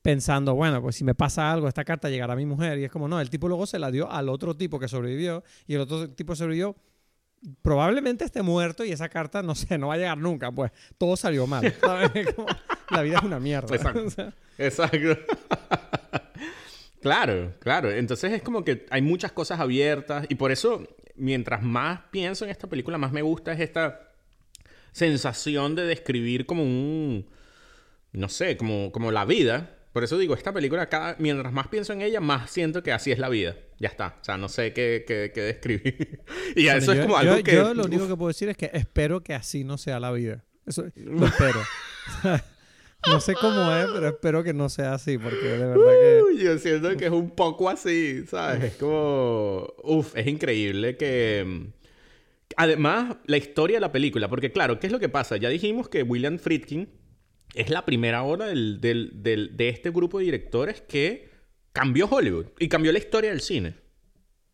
pensando, 0.00 0.54
bueno, 0.54 0.80
pues 0.80 0.96
si 0.96 1.04
me 1.04 1.14
pasa 1.14 1.50
algo, 1.50 1.66
esta 1.66 1.84
carta 1.84 2.08
llegará 2.08 2.34
a 2.34 2.36
mi 2.36 2.46
mujer. 2.46 2.78
Y 2.78 2.84
es 2.84 2.90
como, 2.90 3.08
no, 3.08 3.20
el 3.20 3.30
tipo 3.30 3.48
luego 3.48 3.66
se 3.66 3.78
la 3.78 3.90
dio 3.90 4.10
al 4.10 4.28
otro 4.28 4.54
tipo 4.54 4.78
que 4.78 4.86
sobrevivió 4.86 5.42
y 5.66 5.74
el 5.74 5.80
otro 5.80 6.10
tipo 6.10 6.36
sobrevivió. 6.36 6.76
Probablemente 7.62 8.24
esté 8.24 8.42
muerto 8.42 8.84
y 8.84 8.92
esa 8.92 9.08
carta, 9.08 9.42
no 9.42 9.54
sé, 9.54 9.78
no 9.78 9.88
va 9.88 9.94
a 9.94 9.98
llegar 9.98 10.18
nunca. 10.18 10.50
Pues 10.50 10.72
todo 10.98 11.16
salió 11.16 11.46
mal. 11.46 11.74
¿sabes? 11.80 12.10
Como, 12.34 12.48
la 12.90 13.02
vida 13.02 13.18
es 13.18 13.24
una 13.24 13.40
mierda. 13.40 13.74
Exacto. 13.74 14.04
O 14.06 14.10
sea, 14.10 14.34
Exacto. 14.58 15.18
claro, 17.02 17.52
claro. 17.58 17.90
Entonces 17.90 18.32
es 18.32 18.42
como 18.42 18.64
que 18.64 18.86
hay 18.90 19.02
muchas 19.02 19.32
cosas 19.32 19.60
abiertas 19.60 20.26
y 20.28 20.36
por 20.36 20.52
eso, 20.52 20.86
mientras 21.16 21.62
más 21.62 22.00
pienso 22.10 22.44
en 22.44 22.50
esta 22.50 22.68
película, 22.68 22.98
más 22.98 23.12
me 23.12 23.22
gusta 23.22 23.52
es 23.52 23.60
esta 23.60 24.12
sensación 24.92 25.74
de 25.74 25.86
describir 25.86 26.46
como 26.46 26.62
un, 26.62 27.26
no 28.12 28.28
sé, 28.28 28.56
como, 28.56 28.92
como 28.92 29.10
la 29.10 29.24
vida. 29.24 29.73
Por 29.94 30.02
eso 30.02 30.18
digo, 30.18 30.34
esta 30.34 30.52
película, 30.52 30.88
cada, 30.88 31.14
mientras 31.20 31.52
más 31.52 31.68
pienso 31.68 31.92
en 31.92 32.02
ella, 32.02 32.20
más 32.20 32.50
siento 32.50 32.82
que 32.82 32.90
así 32.90 33.12
es 33.12 33.20
la 33.20 33.28
vida. 33.28 33.54
Ya 33.78 33.86
está. 33.88 34.18
O 34.20 34.24
sea, 34.24 34.36
no 34.36 34.48
sé 34.48 34.72
qué, 34.72 35.04
qué, 35.06 35.30
qué 35.32 35.40
describir. 35.40 36.20
y 36.56 36.64
Bueno, 36.64 36.78
eso 36.78 36.90
es 36.92 36.98
yo- 36.98 37.04
como 37.04 37.16
algo 37.16 37.36
yo- 37.36 37.44
que... 37.44 37.52
Yo 37.54 37.74
lo 37.74 37.84
único 37.84 38.08
que 38.08 38.16
puedo 38.16 38.26
decir 38.26 38.48
es 38.48 38.56
que 38.56 38.70
espero 38.74 39.22
que 39.22 39.34
así 39.34 39.62
no 39.62 39.78
sea 39.78 40.00
la 40.00 40.10
vida. 40.10 40.44
Eso 40.66 40.84
lo 40.96 41.26
espero. 41.26 41.60
no 43.06 43.20
sé 43.20 43.34
cómo 43.34 43.70
es, 43.70 43.86
pero 43.94 44.08
espero 44.08 44.42
que 44.42 44.52
no 44.52 44.68
sea 44.68 44.94
así, 44.94 45.16
porque 45.16 45.46
de 45.46 45.58
verdad 45.58 45.76
que... 45.76 46.22
Uy, 46.24 46.38
yo 46.42 46.58
siento 46.58 46.96
que 46.96 47.04
es 47.06 47.12
un 47.12 47.30
poco 47.30 47.70
así, 47.70 48.24
¿sabes? 48.26 48.64
Es 48.64 48.76
como... 48.78 49.72
Uf, 49.84 50.16
es 50.16 50.26
increíble 50.26 50.96
que... 50.96 51.68
Además, 52.56 53.16
la 53.26 53.36
historia 53.36 53.76
de 53.76 53.80
la 53.82 53.92
película, 53.92 54.28
porque 54.28 54.50
claro, 54.50 54.80
¿qué 54.80 54.88
es 54.88 54.92
lo 54.92 54.98
que 54.98 55.08
pasa? 55.08 55.36
Ya 55.36 55.48
dijimos 55.50 55.88
que 55.88 56.02
William 56.02 56.38
Friedkin 56.40 56.88
es 57.54 57.70
la 57.70 57.84
primera 57.84 58.22
obra 58.22 58.46
del, 58.46 58.80
del, 58.80 59.10
del, 59.22 59.56
de 59.56 59.68
este 59.68 59.90
grupo 59.90 60.18
de 60.18 60.24
directores 60.26 60.80
que 60.82 61.28
cambió 61.72 62.06
Hollywood 62.06 62.46
y 62.58 62.68
cambió 62.68 62.92
la 62.92 62.98
historia 62.98 63.30
del 63.30 63.40
cine. 63.40 63.74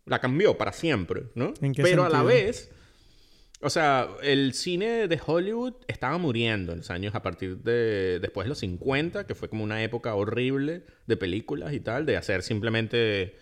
La 0.07 0.19
cambió 0.21 0.57
para 0.57 0.73
siempre, 0.73 1.25
¿no? 1.35 1.53
¿En 1.61 1.73
qué 1.75 1.83
Pero 1.83 2.05
a 2.05 2.09
la 2.09 2.23
vez, 2.23 2.71
o 3.61 3.71
sea, 3.71 4.09
el 4.23 4.55
cine 4.55 5.07
de 5.07 5.21
Hollywood 5.25 5.75
estaba 5.87 6.17
muriendo 6.19 6.73
en 6.73 6.79
los 6.79 6.91
años 6.91 7.15
a 7.15 7.23
partir 7.23 7.59
de 7.59 8.19
después 8.21 8.47
de 8.47 8.49
los 8.49 8.59
50, 8.59 9.27
que 9.27 9.35
fue 9.35 9.49
como 9.49 9.63
una 9.63 9.83
época 9.85 10.15
horrible 10.15 10.83
de 11.07 11.17
películas 11.17 11.73
y 11.75 11.81
tal, 11.81 12.07
de 12.07 12.17
hacer 12.17 12.43
simplemente 12.43 13.37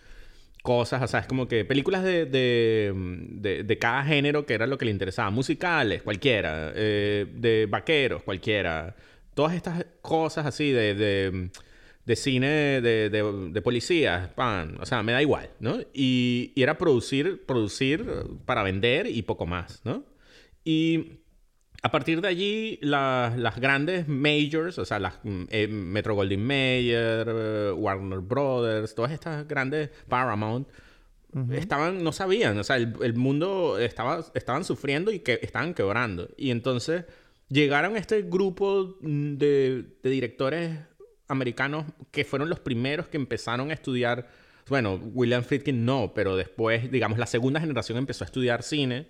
cosas, 0.62 1.00
o 1.02 1.06
sea, 1.06 1.20
es 1.20 1.26
como 1.26 1.46
que 1.48 1.64
películas 1.64 2.02
de, 2.02 2.26
de, 2.26 2.92
de- 3.30 3.62
de 3.62 3.78
cada 3.78 4.04
género 4.04 4.44
que 4.44 4.54
era 4.54 4.66
lo 4.66 4.76
que 4.76 4.84
le 4.84 4.90
interesaba, 4.90 5.30
musicales, 5.30 6.02
cualquiera, 6.02 6.72
eh, 6.74 7.26
de 7.32 7.66
vaqueros, 7.70 8.22
cualquiera, 8.24 8.96
todas 9.38 9.54
estas 9.54 9.86
cosas 10.02 10.46
así 10.46 10.72
de, 10.72 10.94
de, 10.96 11.50
de 12.04 12.16
cine 12.16 12.80
de, 12.80 13.08
de, 13.08 13.50
de 13.52 13.62
policías, 13.62 14.26
pan, 14.34 14.76
o 14.80 14.84
sea, 14.84 15.04
me 15.04 15.12
da 15.12 15.22
igual, 15.22 15.48
¿no? 15.60 15.78
Y, 15.94 16.50
y 16.56 16.62
era 16.64 16.76
producir, 16.76 17.44
producir 17.46 18.04
para 18.46 18.64
vender 18.64 19.06
y 19.06 19.22
poco 19.22 19.46
más, 19.46 19.80
¿no? 19.84 20.02
Y 20.64 21.20
a 21.84 21.90
partir 21.92 22.20
de 22.20 22.26
allí, 22.26 22.80
la- 22.82 23.32
las 23.36 23.60
grandes 23.60 24.08
majors, 24.08 24.76
o 24.78 24.84
sea, 24.84 24.98
las 24.98 25.20
mm, 25.22 25.44
eh, 25.50 25.68
Metro 25.68 26.16
Goldwyn 26.16 26.44
Mayer, 26.44 27.26
eh, 27.28 27.72
Warner 27.76 28.18
Brothers, 28.18 28.92
todas 28.96 29.12
estas 29.12 29.46
grandes 29.46 29.90
Paramount, 30.08 30.66
estaban, 31.52 32.02
no 32.02 32.10
sabían, 32.10 32.58
o 32.58 32.64
sea, 32.64 32.74
el, 32.76 32.92
el 33.02 33.14
mundo 33.14 33.78
estaba, 33.78 34.24
estaban 34.34 34.64
sufriendo 34.64 35.12
y 35.12 35.20
que 35.20 35.38
estaban 35.42 35.74
quebrando. 35.74 36.28
Y 36.36 36.50
entonces 36.50 37.04
llegaron 37.48 37.96
este 37.96 38.22
grupo 38.22 38.96
mm, 39.00 39.34
de, 39.34 39.84
directores 40.02 40.78
americanos 41.28 41.86
que 42.10 42.24
fueron 42.24 42.48
los 42.48 42.60
primeros 42.60 43.08
que 43.08 43.16
empezaron 43.16 43.70
a 43.70 43.74
estudiar. 43.74 44.28
Bueno, 44.68 45.00
William 45.14 45.42
Friedkin 45.42 45.84
no, 45.84 46.12
pero 46.14 46.36
después, 46.36 46.90
digamos, 46.90 47.18
la 47.18 47.26
segunda 47.26 47.60
generación 47.60 47.98
empezó 47.98 48.24
a 48.24 48.26
estudiar 48.26 48.62
cine 48.62 49.08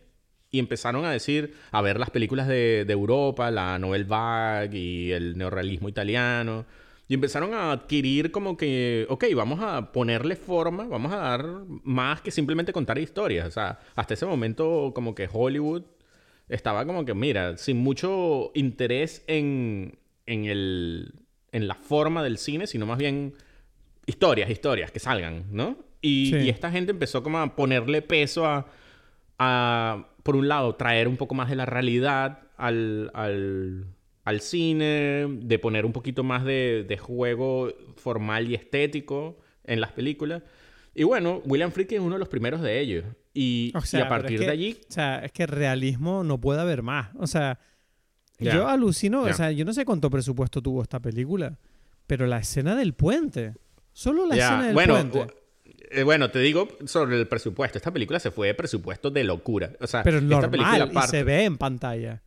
y 0.51 0.59
empezaron 0.59 1.05
a 1.05 1.11
decir, 1.11 1.55
a 1.71 1.83
ver 1.83 1.99
las 1.99 2.11
películas 2.11 2.49
de, 2.49 2.85
de 2.87 2.93
Europa, 2.93 3.51
la 3.51 3.79
Nouvelle 3.79 4.05
Vague 4.05 4.79
y 4.79 5.13
el 5.13 5.37
neorrealismo 5.37 5.89
italiano. 5.89 6.65
Y 7.07 7.15
empezaron 7.15 7.55
a 7.55 7.73
adquirir 7.73 8.31
como 8.31 8.57
que, 8.57 9.07
ok, 9.09 9.25
vamos 9.35 9.61
a 9.63 9.93
ponerle 9.93 10.37
forma, 10.37 10.85
vamos 10.85 11.13
a 11.13 11.17
dar 11.17 11.45
más 11.83 12.21
que 12.21 12.31
simplemente 12.31 12.73
contar 12.73 12.99
historias. 12.99 13.47
O 13.49 13.51
sea, 13.51 13.79
hasta 13.95 14.15
ese 14.15 14.27
momento 14.27 14.93
como 14.95 15.15
que 15.15 15.29
Hollywood 15.31 15.85
estaba 16.49 16.85
como 16.87 17.05
que, 17.05 17.15
mira, 17.15 17.57
sin 17.57 17.79
mucho 17.79 18.51
interés 18.55 19.23
en, 19.27 19.99
en, 20.27 20.45
el, 20.47 21.13
en 21.53 21.69
la 21.69 21.75
forma 21.75 22.23
del 22.23 22.39
cine, 22.39 22.67
sino 22.67 22.87
más 22.87 22.99
bien 22.99 23.35
historias, 24.07 24.49
historias 24.51 24.91
que 24.91 24.99
salgan, 25.01 25.45
¿no? 25.51 25.77
Y, 26.01 26.31
Sí. 26.33 26.37
y 26.47 26.49
esta 26.49 26.71
gente 26.71 26.93
empezó 26.93 27.23
como 27.23 27.39
a 27.39 27.57
ponerle 27.57 28.03
peso 28.03 28.47
a, 28.47 28.67
a, 29.39 30.09
por 30.23 30.37
un 30.37 30.49
lado, 30.49 30.75
traer 30.77 31.09
un 31.09 31.17
poco 31.17 31.35
más 31.35 31.49
de 31.51 31.57
la 31.57 31.67
realidad 31.67 32.41
al, 32.57 33.11
al, 33.15 33.85
al 34.25 34.41
cine, 34.41 35.27
de 35.29 35.59
poner 35.59 35.85
un 35.85 35.93
poquito 35.93 36.23
más 36.23 36.45
de, 36.45 36.85
de 36.89 36.97
juego 36.99 37.73
formal 37.97 38.49
y 38.51 38.55
estético 38.55 39.39
en 39.65 39.81
las 39.81 39.93
películas. 39.93 40.43
Y 40.95 41.05
bueno, 41.05 41.43
William 41.45 41.71
Friedkin 41.71 41.99
es 41.99 42.05
uno 42.05 42.15
de 42.17 42.19
los 42.21 42.29
primeros 42.29 42.61
de 42.63 42.81
ellos. 42.81 43.05
Y, 43.41 43.73
O 43.77 43.81
sea, 43.83 44.01
y 44.01 44.03
a 44.03 44.05
es 44.07 44.09
partir 44.11 44.39
que- 44.41 44.45
de 44.47 44.51
allí... 44.51 44.81
O 44.89 44.93
sea, 44.93 45.19
es 45.25 45.31
que 45.31 45.47
realismo 45.47 46.25
no 46.25 46.39
puede 46.41 46.61
haber 46.61 46.83
más. 46.83 47.11
O 47.19 47.27
sea, 47.29 47.59
yo 48.41 48.67
alucino, 48.69 49.23
o 49.23 49.33
sea, 49.33 49.53
yo 49.53 49.65
no 49.65 49.73
sé 49.73 49.85
cuánto 49.85 50.11
presupuesto 50.11 50.61
tuvo 50.61 50.83
esta 50.83 50.99
película, 51.01 51.57
pero 52.07 52.27
la 52.27 52.39
escena 52.39 52.75
del 52.75 52.95
puente, 52.95 53.55
solo 53.93 54.27
la 54.27 54.35
escena 54.37 54.65
del 54.67 54.75
bueno, 54.75 54.95
puente. 54.95 55.35
eh, 55.91 56.03
bueno, 56.03 56.31
te 56.31 56.39
digo 56.41 56.69
sobre 56.87 57.17
el 57.19 57.29
presupuesto. 57.29 57.79
Esta 57.79 57.93
película 57.93 58.19
se 58.19 58.31
fue 58.33 58.49
de 58.49 58.55
presupuesto 58.55 59.11
de 59.11 59.23
locura. 59.25 59.73
O 59.81 59.87
sea, 59.87 60.03
Pero 60.03 60.19
es 60.19 60.25
esta 60.25 60.51
película 60.51 60.79
normal 60.79 61.05
y 61.05 61.09
se 61.09 61.23
ve 61.25 61.45
en 61.45 61.59
pantalla. 61.59 62.23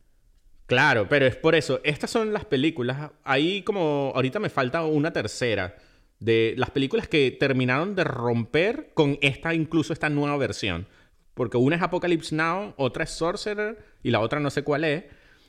Claro, 0.66 1.06
pero 1.08 1.26
es 1.26 1.36
por 1.36 1.54
eso. 1.54 1.80
Estas 1.84 2.10
son 2.10 2.32
las 2.32 2.44
películas. 2.46 3.10
Ahí 3.24 3.62
como 3.62 4.12
ahorita 4.14 4.38
me 4.38 4.48
falta 4.48 4.82
una 4.84 5.12
tercera 5.12 5.76
de 6.20 6.54
las 6.56 6.70
películas 6.70 7.08
que 7.08 7.36
terminaron 7.38 7.94
de 7.96 8.04
romper 8.04 8.92
con 8.94 9.18
esta, 9.20 9.52
incluso 9.54 9.92
esta 9.92 10.08
nueva 10.08 10.36
versión. 10.36 10.86
Porque 11.34 11.56
una 11.56 11.76
es 11.76 11.82
Apocalypse 11.82 12.34
Now, 12.34 12.74
otra 12.76 13.04
es 13.04 13.10
Sorcerer 13.10 13.78
y 14.02 14.10
la 14.10 14.20
otra 14.20 14.38
no 14.40 14.50
sé 14.50 14.62
cuál 14.62 14.84
es. 14.84 15.04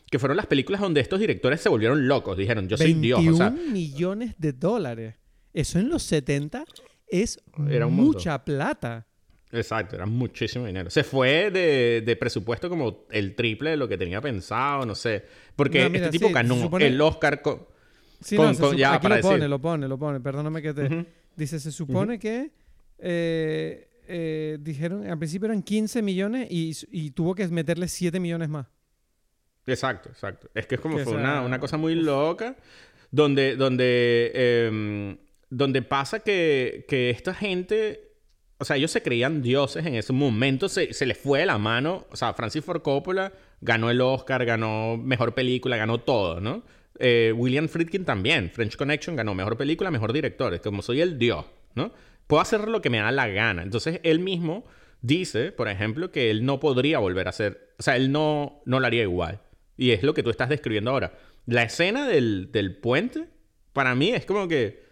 Que 0.09 0.19
fueron 0.19 0.37
las 0.37 0.45
películas 0.45 0.79
donde 0.79 1.01
estos 1.01 1.19
directores 1.19 1.59
se 1.61 1.69
volvieron 1.69 2.07
locos. 2.07 2.37
Dijeron, 2.37 2.67
yo 2.69 2.77
soy 2.77 2.93
21 2.93 3.21
Dios. 3.21 3.33
O 3.33 3.37
sea, 3.37 3.49
millones 3.49 4.35
de 4.37 4.53
dólares. 4.53 5.15
Eso 5.53 5.79
en 5.79 5.89
los 5.89 6.03
70 6.03 6.63
es 7.07 7.39
Era 7.69 7.87
un 7.87 7.95
montón. 7.95 8.13
mucha 8.15 8.43
plata. 8.45 9.07
Exacto, 9.51 9.95
era 9.95 10.05
muchísimo 10.05 10.65
dinero. 10.65 10.89
Se 10.89 11.03
fue 11.03 11.51
de, 11.51 12.01
de 12.05 12.15
presupuesto 12.15 12.69
como 12.69 13.05
el 13.11 13.35
triple 13.35 13.71
de 13.71 13.77
lo 13.77 13.87
que 13.87 13.97
tenía 13.97 14.19
pensado, 14.21 14.85
no 14.85 14.95
sé. 14.95 15.23
Porque 15.55 15.83
No, 15.83 15.89
mira, 15.91 16.05
este 16.05 16.17
tipo 16.17 16.27
sí, 16.27 16.33
ganó 16.33 16.55
se 16.55 16.61
supone- 16.63 16.87
el 16.87 16.99
Oscar 17.01 17.41
con... 17.41 17.65
Sí, 18.21 18.35
Con- 18.35 18.51
no, 18.53 18.57
con- 18.57 18.77
ya, 18.77 18.93
aquí 18.95 19.03
para 19.03 19.17
lo 19.17 19.21
pone, 19.21 19.47
lo 19.47 19.59
pone, 19.61 19.87
lo 19.87 19.97
pone. 19.99 20.19
Perdóname 20.21 20.61
que 20.61 20.73
te... 20.73 20.85
Ujú. 20.85 21.05
Dice, 21.35 21.59
se 21.59 21.71
supone 21.71 22.17
que 22.19 22.51
eh, 22.99 23.87
eh, 24.07 24.57
dijeron, 24.59 25.07
al 25.07 25.17
principio 25.17 25.47
eran 25.47 25.63
15 25.63 26.01
millones 26.01 26.47
y, 26.49 26.75
y 26.91 27.11
tuvo 27.11 27.35
que 27.35 27.47
meterle 27.47 27.87
7 27.87 28.19
millones 28.19 28.49
más. 28.49 28.67
Exacto, 29.65 30.09
exacto. 30.09 30.49
Es 30.53 30.67
que 30.67 30.75
es 30.75 30.81
como 30.81 30.97
Que, 30.97 31.03
fue 31.03 31.13
sea, 31.13 31.21
una, 31.21 31.41
una 31.41 31.59
cosa 31.59 31.77
muy 31.77 31.95
loca 31.95 32.55
donde, 33.11 33.55
donde, 33.55 34.31
em, 34.33 35.17
donde 35.49 35.81
pasa 35.81 36.19
que, 36.19 36.85
que 36.87 37.09
esta 37.11 37.33
gente, 37.33 38.11
o 38.57 38.65
sea, 38.65 38.75
ellos 38.75 38.91
se 38.91 39.01
creían 39.01 39.41
dioses 39.41 39.85
en 39.85 39.95
ese 39.95 40.13
momento, 40.13 40.67
se, 40.67 40.93
se 40.93 41.05
les 41.05 41.17
fue 41.17 41.39
de 41.39 41.45
la 41.45 41.57
mano, 41.57 42.05
o 42.11 42.15
sea, 42.15 42.33
Francis 42.33 42.65
Ford 42.65 42.81
Coppola 42.81 43.31
ganó 43.61 43.89
el 43.89 44.01
Oscar, 44.01 44.45
ganó 44.45 44.97
Mejor 44.97 45.33
Película, 45.33 45.77
ganó 45.77 45.99
todo, 45.99 46.41
¿no? 46.41 46.63
Eh, 46.99 47.33
William 47.35 47.67
Friedkin 47.67 48.05
también, 48.05 48.51
French 48.51 48.75
Connection 48.75 49.15
ganó 49.15 49.33
Mejor 49.33 49.57
Película, 49.57 49.91
Mejor 49.91 50.11
Director, 50.11 50.53
es 50.53 50.61
como 50.61 50.81
soy 50.81 51.01
el 51.01 51.17
dios, 51.17 51.45
¿no? 51.75 51.91
Puedo 52.27 52.41
hacer 52.41 52.67
lo 52.67 52.81
que 52.81 52.89
me 52.89 52.99
da 52.99 53.11
la 53.11 53.27
gana. 53.27 53.63
Entonces, 53.63 53.99
él 54.03 54.19
mismo 54.19 54.65
dice, 55.01 55.51
por 55.51 55.67
ejemplo, 55.67 56.11
que 56.11 56.31
él 56.31 56.45
no 56.45 56.59
podría 56.59 56.99
volver 56.99 57.27
a 57.27 57.29
hacer, 57.29 57.75
o 57.77 57.83
sea, 57.83 57.95
él 57.95 58.11
no, 58.11 58.61
no 58.65 58.79
lo 58.79 58.87
haría 58.87 59.03
igual. 59.03 59.41
Y 59.77 59.91
es 59.91 60.03
lo 60.03 60.13
que 60.13 60.23
tú 60.23 60.29
estás 60.29 60.49
describiendo 60.49 60.91
ahora. 60.91 61.13
La 61.45 61.63
escena 61.63 62.07
del, 62.07 62.51
del 62.51 62.75
puente, 62.77 63.27
para 63.73 63.95
mí 63.95 64.09
es 64.09 64.25
como 64.25 64.47
que, 64.47 64.83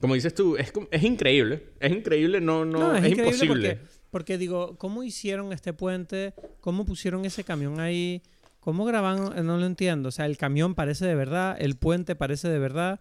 como 0.00 0.14
dices 0.14 0.34
tú, 0.34 0.56
es, 0.56 0.72
es 0.90 1.02
increíble. 1.02 1.72
Es 1.80 1.90
increíble, 1.90 2.40
no, 2.40 2.64
no, 2.64 2.94
es, 2.94 2.98
increíble 2.98 3.22
imposible. 3.22 3.68
Porque, 3.76 3.90
porque 4.10 4.38
digo, 4.38 4.76
¿cómo 4.78 5.02
hicieron 5.02 5.52
este 5.52 5.72
puente? 5.72 6.34
¿Cómo 6.60 6.84
pusieron 6.84 7.24
ese 7.24 7.44
camión 7.44 7.80
ahí? 7.80 8.22
¿Cómo 8.60 8.84
grabaron? 8.84 9.46
No 9.46 9.56
lo 9.56 9.64
entiendo. 9.64 10.10
O 10.10 10.12
sea, 10.12 10.26
el 10.26 10.36
camión 10.36 10.74
parece 10.74 11.06
de 11.06 11.14
verdad, 11.14 11.56
el 11.58 11.76
puente 11.76 12.14
parece 12.14 12.48
de 12.48 12.58
verdad. 12.58 13.00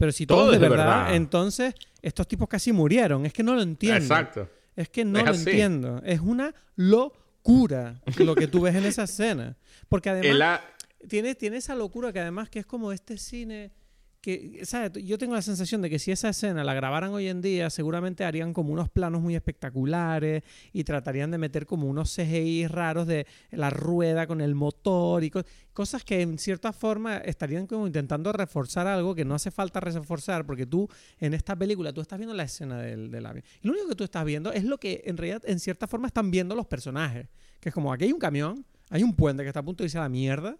Pero 0.00 0.12
si 0.12 0.24
todo, 0.26 0.38
Todo 0.44 0.52
es 0.54 0.60
de 0.60 0.66
verdad, 0.68 0.86
verdad. 1.04 1.14
entonces 1.14 1.74
estos 2.00 2.26
tipos 2.26 2.48
casi 2.48 2.72
murieron. 2.72 3.26
Es 3.26 3.34
que 3.34 3.42
no 3.42 3.54
lo 3.54 3.60
entiendo. 3.60 3.98
Exacto. 4.00 4.48
Es 4.74 4.88
que 4.88 5.04
no 5.04 5.18
Es 5.18 5.24
lo 5.26 5.30
así. 5.32 5.50
entiendo. 5.50 6.00
Es 6.06 6.20
una 6.20 6.54
locura 6.74 8.00
lo 8.16 8.34
que 8.34 8.46
tú 8.46 8.62
ves 8.62 8.74
en 8.74 8.86
esa 8.86 9.02
escena. 9.04 9.56
Porque 9.90 10.08
además 10.08 10.60
tiene, 11.06 11.34
tiene 11.34 11.58
esa 11.58 11.74
locura 11.74 12.12
que 12.14 12.20
además 12.20 12.48
que 12.48 12.60
es 12.60 12.66
como 12.66 12.92
este 12.92 13.18
cine 13.18 13.72
que, 14.20 14.60
¿sabes? 14.64 14.92
Yo 15.04 15.16
tengo 15.16 15.34
la 15.34 15.40
sensación 15.42 15.80
de 15.80 15.88
que 15.88 15.98
si 15.98 16.10
esa 16.12 16.28
escena 16.28 16.62
la 16.62 16.74
grabaran 16.74 17.10
hoy 17.12 17.28
en 17.28 17.40
día, 17.40 17.70
seguramente 17.70 18.24
harían 18.24 18.52
como 18.52 18.72
unos 18.72 18.90
planos 18.90 19.22
muy 19.22 19.34
espectaculares 19.34 20.42
y 20.72 20.84
tratarían 20.84 21.30
de 21.30 21.38
meter 21.38 21.64
como 21.66 21.86
unos 21.88 22.14
CGI 22.14 22.66
raros 22.66 23.06
de 23.06 23.26
la 23.50 23.70
rueda 23.70 24.26
con 24.26 24.40
el 24.40 24.54
motor 24.54 25.24
y 25.24 25.30
co- 25.30 25.42
cosas 25.72 26.04
que 26.04 26.20
en 26.20 26.36
cierta 26.38 26.72
forma 26.72 27.16
estarían 27.18 27.66
como 27.66 27.86
intentando 27.86 28.32
reforzar 28.32 28.86
algo 28.86 29.14
que 29.14 29.24
no 29.24 29.34
hace 29.34 29.50
falta 29.50 29.80
reforzar 29.80 30.44
porque 30.44 30.66
tú 30.66 30.88
en 31.18 31.32
esta 31.32 31.56
película 31.56 31.92
tú 31.92 32.00
estás 32.02 32.18
viendo 32.18 32.34
la 32.34 32.42
escena 32.42 32.78
del, 32.80 33.10
del 33.10 33.24
avión. 33.24 33.44
Y 33.62 33.66
lo 33.68 33.72
único 33.72 33.88
que 33.88 33.94
tú 33.94 34.04
estás 34.04 34.24
viendo 34.24 34.52
es 34.52 34.64
lo 34.64 34.78
que 34.78 35.02
en 35.06 35.16
realidad 35.16 35.42
en 35.46 35.58
cierta 35.60 35.86
forma 35.86 36.08
están 36.08 36.30
viendo 36.30 36.54
los 36.54 36.66
personajes. 36.66 37.26
Que 37.58 37.70
es 37.70 37.74
como 37.74 37.92
aquí 37.92 38.04
hay 38.04 38.12
un 38.12 38.18
camión, 38.18 38.64
hay 38.90 39.02
un 39.02 39.14
puente 39.14 39.42
que 39.42 39.48
está 39.48 39.60
a 39.60 39.62
punto 39.62 39.82
de 39.82 39.86
irse 39.86 39.98
a 39.98 40.02
la 40.02 40.08
mierda 40.08 40.56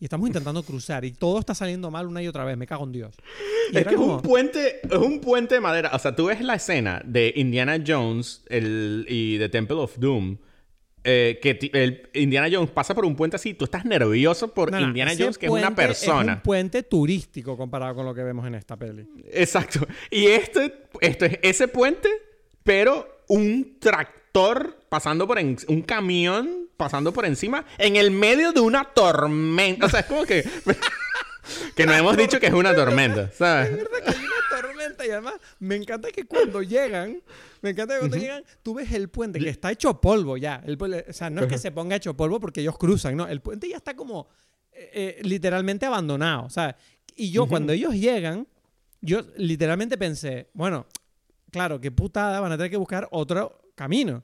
y 0.00 0.04
estamos 0.04 0.26
intentando 0.26 0.62
cruzar 0.62 1.04
y 1.04 1.12
todo 1.12 1.38
está 1.38 1.54
saliendo 1.54 1.90
mal 1.90 2.06
una 2.06 2.22
y 2.22 2.28
otra 2.28 2.44
vez. 2.44 2.56
Me 2.56 2.66
cago 2.66 2.84
en 2.84 2.92
Dios. 2.92 3.14
Y 3.72 3.78
Es 3.78 3.86
que 3.86 3.94
es 3.94 4.00
un 4.00 4.20
puente, 4.20 4.80
es 4.82 4.98
un 4.98 5.20
puente 5.20 5.54
de 5.54 5.60
madera. 5.62 5.90
O 5.94 5.98
sea, 5.98 6.14
tú 6.14 6.26
ves 6.26 6.42
la 6.42 6.56
escena 6.56 7.00
de 7.02 7.32
Indiana 7.34 7.82
Jones 7.84 8.44
el, 8.50 9.06
y 9.08 9.38
The 9.38 9.48
Temple 9.48 9.76
of 9.78 9.98
Doom 9.98 10.36
eh, 11.06 11.38
que 11.42 11.58
el 11.74 12.08
Indiana 12.14 12.48
Jones 12.50 12.70
pasa 12.70 12.94
por 12.94 13.04
un 13.04 13.14
puente 13.14 13.36
así, 13.36 13.52
tú 13.52 13.66
estás 13.66 13.84
nervioso 13.84 14.54
por 14.54 14.72
No, 14.72 14.80
no, 14.80 14.86
Indiana 14.86 15.12
Jones, 15.18 15.36
que 15.36 15.44
es 15.44 15.52
una 15.52 15.74
persona. 15.74 16.32
Es 16.32 16.36
un 16.38 16.42
puente 16.42 16.82
turístico 16.82 17.58
comparado 17.58 17.94
con 17.94 18.06
lo 18.06 18.14
que 18.14 18.22
vemos 18.22 18.46
en 18.46 18.54
esta 18.54 18.76
peli. 18.78 19.06
Exacto. 19.30 19.86
Y 20.10 20.26
este, 20.26 20.86
esto 21.00 21.26
es 21.26 21.38
ese 21.42 21.68
puente, 21.68 22.08
pero 22.62 23.06
un 23.28 23.76
tractor 23.78 24.78
pasando 24.94 25.26
por 25.26 25.40
en- 25.40 25.56
un 25.66 25.82
camión 25.82 26.68
pasando 26.76 27.12
por 27.12 27.24
encima 27.26 27.64
en 27.78 27.96
el 27.96 28.12
medio 28.12 28.52
de 28.52 28.60
una 28.60 28.84
tormenta. 28.84 29.86
O 29.86 29.88
sea, 29.88 30.00
es 30.00 30.06
como 30.06 30.24
que 30.24 30.44
que 31.74 31.84
no 31.84 31.92
hemos 31.92 32.16
dicho 32.16 32.38
que 32.38 32.46
es 32.46 32.52
una 32.52 32.72
tormenta, 32.76 33.22
Es 33.22 33.34
¿sabes? 33.34 33.72
verdad 33.76 33.98
que 34.04 34.10
hay 34.12 34.16
una 34.24 34.60
tormenta 34.62 35.04
y 35.06 35.10
además 35.10 35.34
me 35.58 35.74
encanta 35.74 36.12
que 36.12 36.26
cuando 36.26 36.62
llegan, 36.62 37.20
me 37.60 37.70
encanta 37.70 37.94
que 37.94 37.98
cuando 38.00 38.16
llegan, 38.18 38.44
tú 38.62 38.74
ves 38.74 38.92
el 38.92 39.08
puente 39.08 39.40
que 39.40 39.48
está 39.48 39.72
hecho 39.72 40.00
polvo 40.00 40.36
ya. 40.36 40.62
El 40.64 40.78
o 40.80 41.12
sea, 41.12 41.28
no 41.28 41.40
es 41.42 41.48
que 41.48 41.58
se 41.58 41.72
ponga 41.72 41.96
hecho 41.96 42.14
polvo 42.16 42.38
porque 42.38 42.60
ellos 42.60 42.78
cruzan, 42.78 43.16
no. 43.16 43.26
El 43.26 43.40
puente 43.40 43.68
ya 43.68 43.76
está 43.78 43.96
como 43.96 44.28
eh, 44.70 44.90
eh, 44.94 45.22
literalmente 45.22 45.86
abandonado, 45.86 46.48
sea. 46.50 46.76
Y 47.16 47.32
yo 47.32 47.48
cuando 47.48 47.72
ellos 47.72 47.94
llegan, 47.94 48.46
yo 49.00 49.22
literalmente 49.38 49.98
pensé, 49.98 50.50
bueno, 50.54 50.86
claro, 51.50 51.80
qué 51.80 51.90
putada, 51.90 52.38
van 52.38 52.52
a 52.52 52.56
tener 52.56 52.70
que 52.70 52.76
buscar 52.76 53.08
otro 53.10 53.60
camino. 53.74 54.22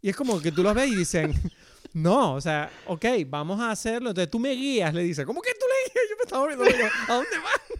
Y 0.00 0.10
es 0.10 0.16
como 0.16 0.40
que 0.40 0.52
tú 0.52 0.62
los 0.62 0.74
ves 0.74 0.90
y 0.90 0.94
dicen, 0.96 1.32
no, 1.92 2.34
o 2.34 2.40
sea, 2.40 2.70
ok, 2.86 3.04
vamos 3.26 3.60
a 3.60 3.70
hacerlo. 3.70 4.10
Entonces 4.10 4.30
tú 4.30 4.38
me 4.38 4.52
guías, 4.52 4.94
le 4.94 5.02
dice, 5.02 5.24
¿cómo 5.24 5.40
que 5.40 5.52
tú 5.52 5.66
le 5.66 5.92
guías? 5.92 6.10
Yo 6.10 6.16
me 6.16 6.22
estaba 6.22 6.46
viendo, 6.46 6.64
le 6.64 6.72
digo, 6.72 6.88
¿a 7.08 7.14
dónde 7.14 7.38
van? 7.38 7.78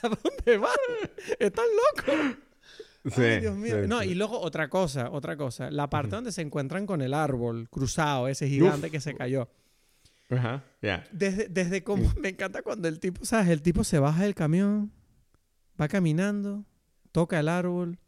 ¿A 0.02 0.08
dónde 0.08 0.58
van? 0.58 1.10
¿Están 1.38 1.64
locos? 1.96 2.36
Ay, 3.16 3.40
Dios 3.40 3.56
mío. 3.56 3.86
no, 3.86 4.02
y 4.02 4.14
luego 4.14 4.38
otra 4.38 4.68
cosa, 4.68 5.10
otra 5.10 5.36
cosa. 5.36 5.70
La 5.70 5.88
parte 5.88 6.10
donde 6.10 6.32
se 6.32 6.42
encuentran 6.42 6.86
con 6.86 7.00
el 7.00 7.14
árbol 7.14 7.68
cruzado, 7.70 8.28
ese 8.28 8.48
gigante 8.48 8.90
que 8.90 9.00
se 9.00 9.14
cayó. 9.14 9.48
Ajá, 10.30 10.64
ya. 10.82 11.04
Desde, 11.10 11.48
desde 11.48 11.82
como 11.82 12.12
me 12.20 12.30
encanta 12.30 12.62
cuando 12.62 12.88
el 12.88 13.00
tipo, 13.00 13.24
¿sabes? 13.24 13.48
El 13.48 13.62
tipo 13.62 13.82
se 13.82 13.98
baja 13.98 14.22
del 14.22 14.34
camión, 14.34 14.92
va 15.80 15.88
caminando, 15.88 16.64
toca 17.12 17.40
el 17.40 17.48
árbol, 17.48 17.98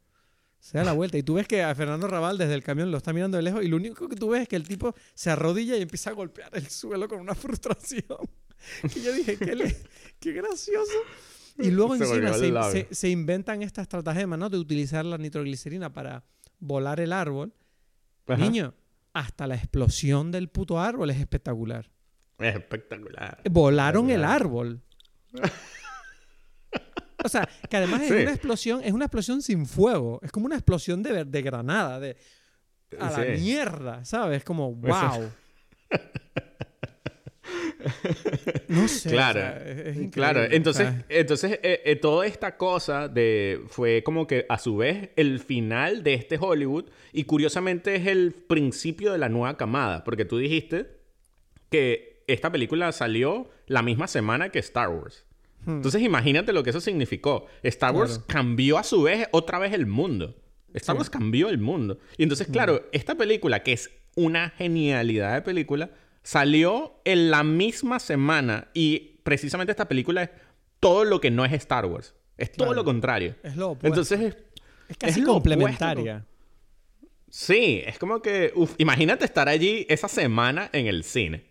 se 0.61 0.79
da 0.79 0.85
la 0.85 0.93
vuelta. 0.93 1.19
Y 1.19 1.23
tú 1.23 1.35
ves 1.35 1.49
que 1.49 1.63
a 1.63 1.75
Fernando 1.75 2.07
Raval 2.07 2.39
desde 2.39 2.55
el 2.55 2.63
camión 2.63 2.91
lo 2.93 2.99
está 2.99 3.13
mirando 3.13 3.37
de 3.37 3.43
lejos 3.43 3.65
y 3.65 3.69
lo 3.69 3.77
único 3.77 4.09
que 4.09 4.15
tú 4.17 4.29
ves 4.31 4.43
es 4.43 4.49
que 4.49 4.57
el 4.57 4.69
tipo 4.69 4.95
se 5.15 5.31
arrodilla 5.31 5.77
y 5.77 5.83
empieza 5.83 6.11
a 6.11 6.13
golpear 6.13 6.51
el 6.55 6.69
suelo 6.69 7.09
con 7.09 7.21
una 7.21 7.35
frustración. 7.35 8.05
que 8.93 9.01
yo 9.03 9.13
dije, 9.13 9.37
qué, 9.39 9.57
le- 9.57 9.77
qué 10.21 10.33
gracioso. 10.33 10.93
Y 11.59 11.71
luego 11.71 11.97
Se 11.97 12.05
encima 12.05 12.65
se, 12.71 12.87
se- 12.89 12.95
se 12.95 13.09
inventan 13.09 13.63
esta 13.63 13.83
estratagema, 13.83 14.37
¿no? 14.37 14.49
De 14.49 14.57
utilizar 14.59 15.05
la 15.05 15.19
nitroglicerina 15.19 15.93
para 15.93 16.25
volar 16.59 17.01
el 17.01 17.13
árbol. 17.13 17.53
Ajá. 18.27 18.37
Niño, 18.41 18.75
hasta 19.13 19.47
la 19.47 19.57
explosión 19.57 20.31
del 20.31 20.49
puto 20.49 20.79
árbol 20.79 21.11
es 21.11 21.19
espectacular. 21.19 21.91
Es 22.39 22.55
espectacular. 22.55 23.41
Volaron 23.51 24.09
el 24.11 24.25
árbol. 24.25 24.81
O 27.25 27.29
sea, 27.29 27.49
que 27.69 27.77
además 27.77 28.03
es 28.03 28.11
una 28.11 28.31
explosión, 28.31 28.83
es 28.85 28.93
una 28.93 29.05
explosión 29.07 29.43
sin 29.43 29.67
fuego. 29.67 30.21
Es 30.23 30.33
como 30.33 30.47
una 30.47 30.57
explosión 30.57 31.03
de, 31.03 31.25
de 31.25 31.43
granada, 31.43 32.01
de 32.01 32.17
a 32.99 33.11
la 33.11 33.25
mierda, 33.37 34.05
¿sabes? 34.05 34.43
Como, 34.45 34.79
Eso- 34.85 35.19
wow. 35.19 35.31
No 38.69 38.87
sé. 38.89 39.09
o 39.09 39.13
Claro, 39.13 39.41
sea, 39.41 39.57
es- 39.65 39.79
es 39.79 39.87
increíble. 39.97 40.11
claro. 40.11 40.43
Entonces, 40.45 40.89
entonces 41.09 41.59
eh, 41.63 41.83
eh, 41.85 41.97
toda 41.97 42.27
esta 42.27 42.57
cosa 42.57 43.09
de 43.09 43.61
fue 43.69 44.03
como 44.03 44.27
que 44.27 44.47
a 44.49 44.59
su 44.59 44.77
vez 44.77 45.11
el 45.17 45.41
final 45.41 46.03
de 46.03 46.15
este 46.15 46.39
Hollywood 46.41 46.87
y 47.13 47.25
curiosamente 47.25 47.97
es 47.97 48.07
el 48.07 48.33
principio 48.33 49.13
de 49.13 49.19
la 49.19 49.29
nueva 49.29 49.57
camada, 49.57 50.05
porque 50.05 50.25
tú 50.25 50.39
dijiste 50.39 50.87
que 51.71 52.23
esta 52.27 52.53
película 52.53 52.93
salió 52.93 53.49
la 53.67 53.83
misma 53.83 54.07
semana 54.07 54.51
que 54.51 54.59
Star 54.61 54.89
Wars. 54.91 55.25
Hmm. 55.65 55.71
Entonces 55.77 56.03
imagínate 56.03 56.53
lo 56.53 56.63
que 56.63 56.71
eso 56.71 56.81
significó. 56.81 57.47
Star 57.63 57.95
Wars 57.95 58.13
Claro. 58.19 58.25
cambió 58.27 58.79
a 58.79 58.83
su 58.83 59.03
vez 59.03 59.29
otra 59.33 59.59
vez 59.59 59.73
el 59.73 59.87
mundo. 59.87 60.37
Star 60.75 60.83
Sí. 60.83 60.93
Hmm. 60.93 60.99
Wars 60.99 61.11
cambió 61.11 61.49
el 61.49 61.59
mundo. 61.59 61.99
Y 62.17 62.23
entonces, 62.23 62.47
claro, 62.49 62.83
esta 62.93 63.15
película, 63.17 63.63
que 63.63 63.73
es 63.73 63.91
una 64.17 64.51
genialidad 64.51 65.35
de 65.35 65.43
película, 65.43 65.91
salió 66.23 67.01
en 67.05 67.31
la 67.31 67.43
misma 67.45 67.99
semana. 67.99 68.69
Y 68.75 69.21
precisamente 69.23 69.71
esta 69.73 69.89
película 69.89 70.23
es 70.23 70.31
todo 70.81 71.05
lo 71.05 71.21
que 71.21 71.31
no 71.31 71.45
es 71.45 71.53
Star 71.53 71.87
Wars. 71.87 72.15
Es 72.39 72.53
todo 72.53 72.69
Claro. 72.69 72.81
lo 72.81 72.85
contrario. 72.85 73.35
es 73.43 73.57
lo 73.57 73.71
opuesto. 73.71 73.87
Entonces, 73.89 74.21
es, 74.21 74.37
es 74.89 74.97
casi 74.97 75.21
es 75.21 75.27
complementaria. 75.27 76.25
sí, 77.29 77.83
es 77.85 77.99
como 77.99 78.23
que, 78.23 78.53
uf, 78.55 78.75
imagínate 78.79 79.25
estar 79.25 79.49
allí 79.49 79.87
esa 79.89 80.09
semana 80.09 80.71
en 80.73 80.87
el 80.87 81.05
cine. 81.05 81.45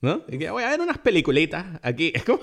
¿No? 0.00 0.24
Y 0.28 0.38
que 0.38 0.50
voy 0.50 0.62
a 0.62 0.70
ver 0.70 0.80
unas 0.80 0.98
peliculitas 0.98 1.64
aquí. 1.82 2.12
Es 2.14 2.22
como... 2.24 2.40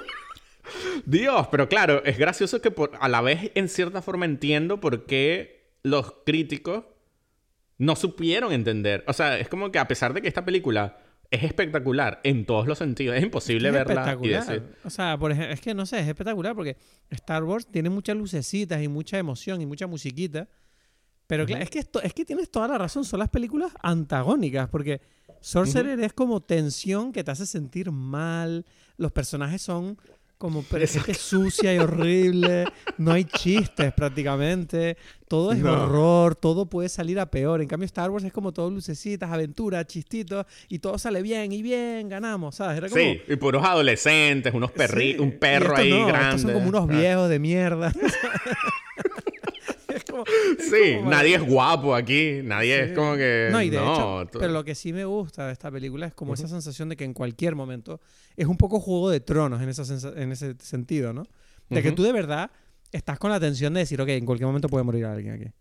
Dios, 1.05 1.47
pero 1.51 1.69
claro, 1.69 2.03
es 2.05 2.17
gracioso 2.17 2.61
que 2.61 2.71
por, 2.71 2.91
a 2.99 3.09
la 3.09 3.21
vez 3.21 3.51
en 3.55 3.69
cierta 3.69 4.01
forma 4.01 4.25
entiendo 4.25 4.79
por 4.79 5.05
qué 5.05 5.77
los 5.83 6.15
críticos 6.25 6.83
no 7.77 7.95
supieron 7.95 8.51
entender. 8.51 9.03
O 9.07 9.13
sea, 9.13 9.37
es 9.37 9.47
como 9.49 9.71
que 9.71 9.79
a 9.79 9.87
pesar 9.87 10.13
de 10.13 10.21
que 10.21 10.27
esta 10.27 10.45
película 10.45 10.97
es 11.31 11.43
espectacular 11.43 12.21
en 12.23 12.45
todos 12.45 12.67
los 12.67 12.77
sentidos, 12.77 13.17
es 13.17 13.23
imposible 13.23 13.69
Es 13.69 13.73
verla 13.73 14.17
y 14.21 14.29
decir... 14.29 14.63
O 14.83 14.89
sea, 14.89 15.17
por 15.17 15.31
ejemplo, 15.31 15.53
es 15.53 15.61
que 15.61 15.73
no 15.73 15.85
sé, 15.85 15.99
es 15.99 16.07
espectacular 16.07 16.55
porque 16.55 16.77
Star 17.09 17.43
Wars 17.43 17.67
tiene 17.67 17.89
muchas 17.89 18.15
lucecitas 18.15 18.81
y 18.81 18.87
mucha 18.87 19.17
emoción 19.17 19.61
y 19.61 19.65
mucha 19.65 19.87
musiquita. 19.87 20.47
Pero 21.27 21.45
claro, 21.45 21.63
es 21.63 21.71
que, 21.71 21.79
esto, 21.79 22.01
es 22.01 22.13
que 22.13 22.23
tienes 22.23 22.51
toda 22.51 22.67
la 22.67 22.77
razón, 22.77 23.03
son 23.03 23.19
las 23.19 23.29
películas 23.29 23.71
antagónicas 23.81 24.69
porque 24.69 25.01
Sorcerer 25.41 25.99
es 25.99 26.13
como 26.13 26.41
tensión 26.41 27.11
que 27.11 27.23
te 27.23 27.31
hace 27.31 27.47
sentir 27.47 27.91
mal, 27.91 28.65
los 28.97 29.11
personajes 29.11 29.61
son 29.61 29.97
como 30.37 30.63
pero 30.69 30.85
gente 30.87 31.13
sucia 31.13 31.73
y 31.73 31.79
horrible, 31.79 32.65
no 32.97 33.11
hay 33.13 33.23
chistes 33.25 33.93
prácticamente, 33.93 34.97
todo 35.27 35.53
es 35.53 35.59
No. 35.59 35.71
horror, 35.83 36.35
todo 36.35 36.67
puede 36.67 36.89
salir 36.89 37.19
a 37.19 37.25
peor. 37.31 37.61
En 37.61 37.67
cambio 37.67 37.85
Star 37.85 38.09
Wars 38.11 38.23
es 38.25 38.33
como 38.33 38.51
todo 38.51 38.69
lucecitas, 38.69 39.31
aventuras, 39.31 39.85
chistitos 39.87 40.45
y 40.69 40.79
todo 40.79 40.97
sale 40.99 41.21
bien 41.21 41.51
y 41.51 41.61
bien, 41.61 42.09
ganamos, 42.09 42.55
¿sabes? 42.55 42.77
Era 42.77 42.89
como, 42.89 43.01
Sí, 43.01 43.21
y 43.27 43.35
puros 43.37 43.63
adolescentes, 43.65 44.53
unos 44.53 44.71
perri 44.71 45.13
Sí, 45.13 45.19
un 45.19 45.39
perro 45.39 45.75
ahí 45.75 45.89
no, 45.89 46.07
grande. 46.07 46.25
Estos 46.35 46.41
son 46.41 46.53
como 46.53 46.67
unos 46.69 46.89
Ah. 46.89 46.99
viejos 46.99 47.29
de 47.29 47.39
mierda. 47.39 47.91
es 50.23 50.23
como, 50.23 50.23
es 50.59 50.69
Sí, 50.69 50.95
como- 50.97 51.09
nadie 51.09 51.35
es 51.35 51.41
guapo 51.43 51.95
aquí, 51.95 52.39
nadie 52.43 52.81
es 52.83 52.89
Sí. 52.89 52.95
como 52.95 53.15
que... 53.15 53.49
No, 53.51 53.61
y 53.61 53.69
de 53.69 53.77
no, 53.77 54.21
hecho, 54.21 54.29
pero 54.39 54.53
lo 54.53 54.63
que 54.63 54.75
sí 54.75 54.93
me 54.93 55.05
gusta 55.05 55.47
de 55.47 55.53
esta 55.53 55.69
película 55.71 56.05
es 56.07 56.13
como 56.13 56.33
esa 56.33 56.47
sensación 56.47 56.89
de 56.89 56.95
que 56.95 57.03
en 57.03 57.13
cualquier 57.13 57.55
momento 57.55 57.99
es 58.35 58.47
un 58.47 58.57
poco 58.57 58.79
juego 58.79 59.09
de 59.09 59.19
tronos 59.19 59.61
en, 59.61 59.69
esa 59.69 59.83
en 60.21 60.31
ese 60.31 60.55
sentido, 60.59 61.13
¿no? 61.13 61.23
De 61.69 61.81
que 61.81 61.89
Ujú. 61.89 61.95
tú 61.97 62.03
de 62.03 62.11
verdad 62.11 62.51
estás 62.91 63.17
con 63.19 63.31
la 63.31 63.39
tensión 63.39 63.73
de 63.73 63.81
decir, 63.81 63.99
ok, 64.01 64.09
en 64.09 64.25
cualquier 64.25 64.47
momento 64.47 64.67
puede 64.69 64.83
morir 64.83 65.05
alguien 65.05 65.33
aquí. 65.33 65.51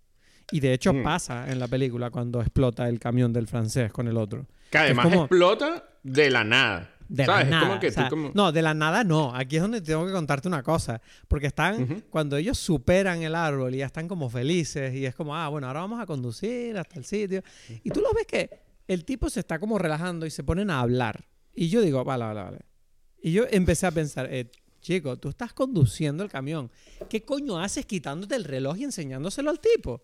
Y 0.53 0.61
de 0.61 0.75
hecho 0.75 0.93
Mm. 0.93 1.03
pasa 1.03 1.51
en 1.51 1.59
la 1.59 1.67
película 1.69 2.11
cuando 2.11 2.41
explota 2.43 2.87
el 2.89 3.01
camión 3.01 3.33
del 3.33 3.47
francés 3.49 3.91
con 3.91 4.07
el 4.09 4.17
otro. 4.19 4.47
Que 4.71 4.79
además 4.79 5.05
como- 5.07 5.21
explota 5.23 5.89
de 6.03 6.31
la 6.31 6.45
nada. 6.45 6.94
De 7.09 7.25
¿Sabes? 7.25 7.45
la 7.47 7.51
nada. 7.51 7.69
Como 7.69 7.81
que 7.81 7.89
o 7.89 7.93
sea, 7.93 8.09
tú 8.09 8.11
como... 8.11 8.33
No, 8.35 8.53
de 8.53 8.63
la 8.63 8.75
nada 8.75 9.05
no. 9.05 9.35
Aquí 9.35 9.57
es 9.57 9.63
donde 9.63 9.81
tengo 9.81 10.07
que 10.07 10.13
contarte 10.13 10.49
una 10.49 10.63
cosa. 10.63 11.01
Porque 11.29 11.47
están, 11.47 12.05
cuando 12.11 12.37
ellos 12.37 12.59
superan 12.59 13.23
el 13.23 13.35
árbol 13.35 13.75
y 13.75 13.79
ya 13.79 13.87
están 13.87 14.09
como 14.09 14.31
felices 14.31 14.95
y 14.95 15.07
es 15.07 15.15
como, 15.15 15.37
ah, 15.37 15.49
bueno, 15.49 15.67
ahora 15.67 15.81
vamos 15.81 16.01
a 16.01 16.07
conducir 16.07 16.77
hasta 16.79 16.99
el 16.99 17.05
sitio. 17.05 17.43
Y 17.83 17.91
tú 17.91 18.01
lo 18.01 18.13
ves 18.13 18.27
que 18.27 18.51
el 18.89 19.05
tipo 19.05 19.31
se 19.31 19.41
está 19.41 19.59
como 19.59 19.79
relajando 19.79 20.27
y 20.27 20.31
se 20.31 20.43
ponen 20.45 20.71
a 20.71 20.81
hablar. 20.81 21.27
Y 21.55 21.69
yo 21.69 21.81
digo, 21.81 22.05
vale, 22.05 22.25
vale, 22.25 22.43
vale. 22.43 22.59
Y 23.23 23.33
yo 23.33 23.45
empecé 23.51 23.87
a 23.87 23.91
pensar, 23.91 24.29
eh, 24.31 24.51
chico, 24.81 25.17
tú 25.17 25.31
estás 25.31 25.53
conduciendo 25.53 26.23
el 26.23 26.31
camión. 26.31 26.71
¿Qué 27.09 27.23
coño 27.25 27.59
haces 27.59 27.87
quitándote 27.87 28.35
el 28.35 28.45
reloj 28.45 28.77
y 28.79 28.85
enseñándoselo 28.85 29.51
al 29.51 29.61
tipo? 29.61 30.03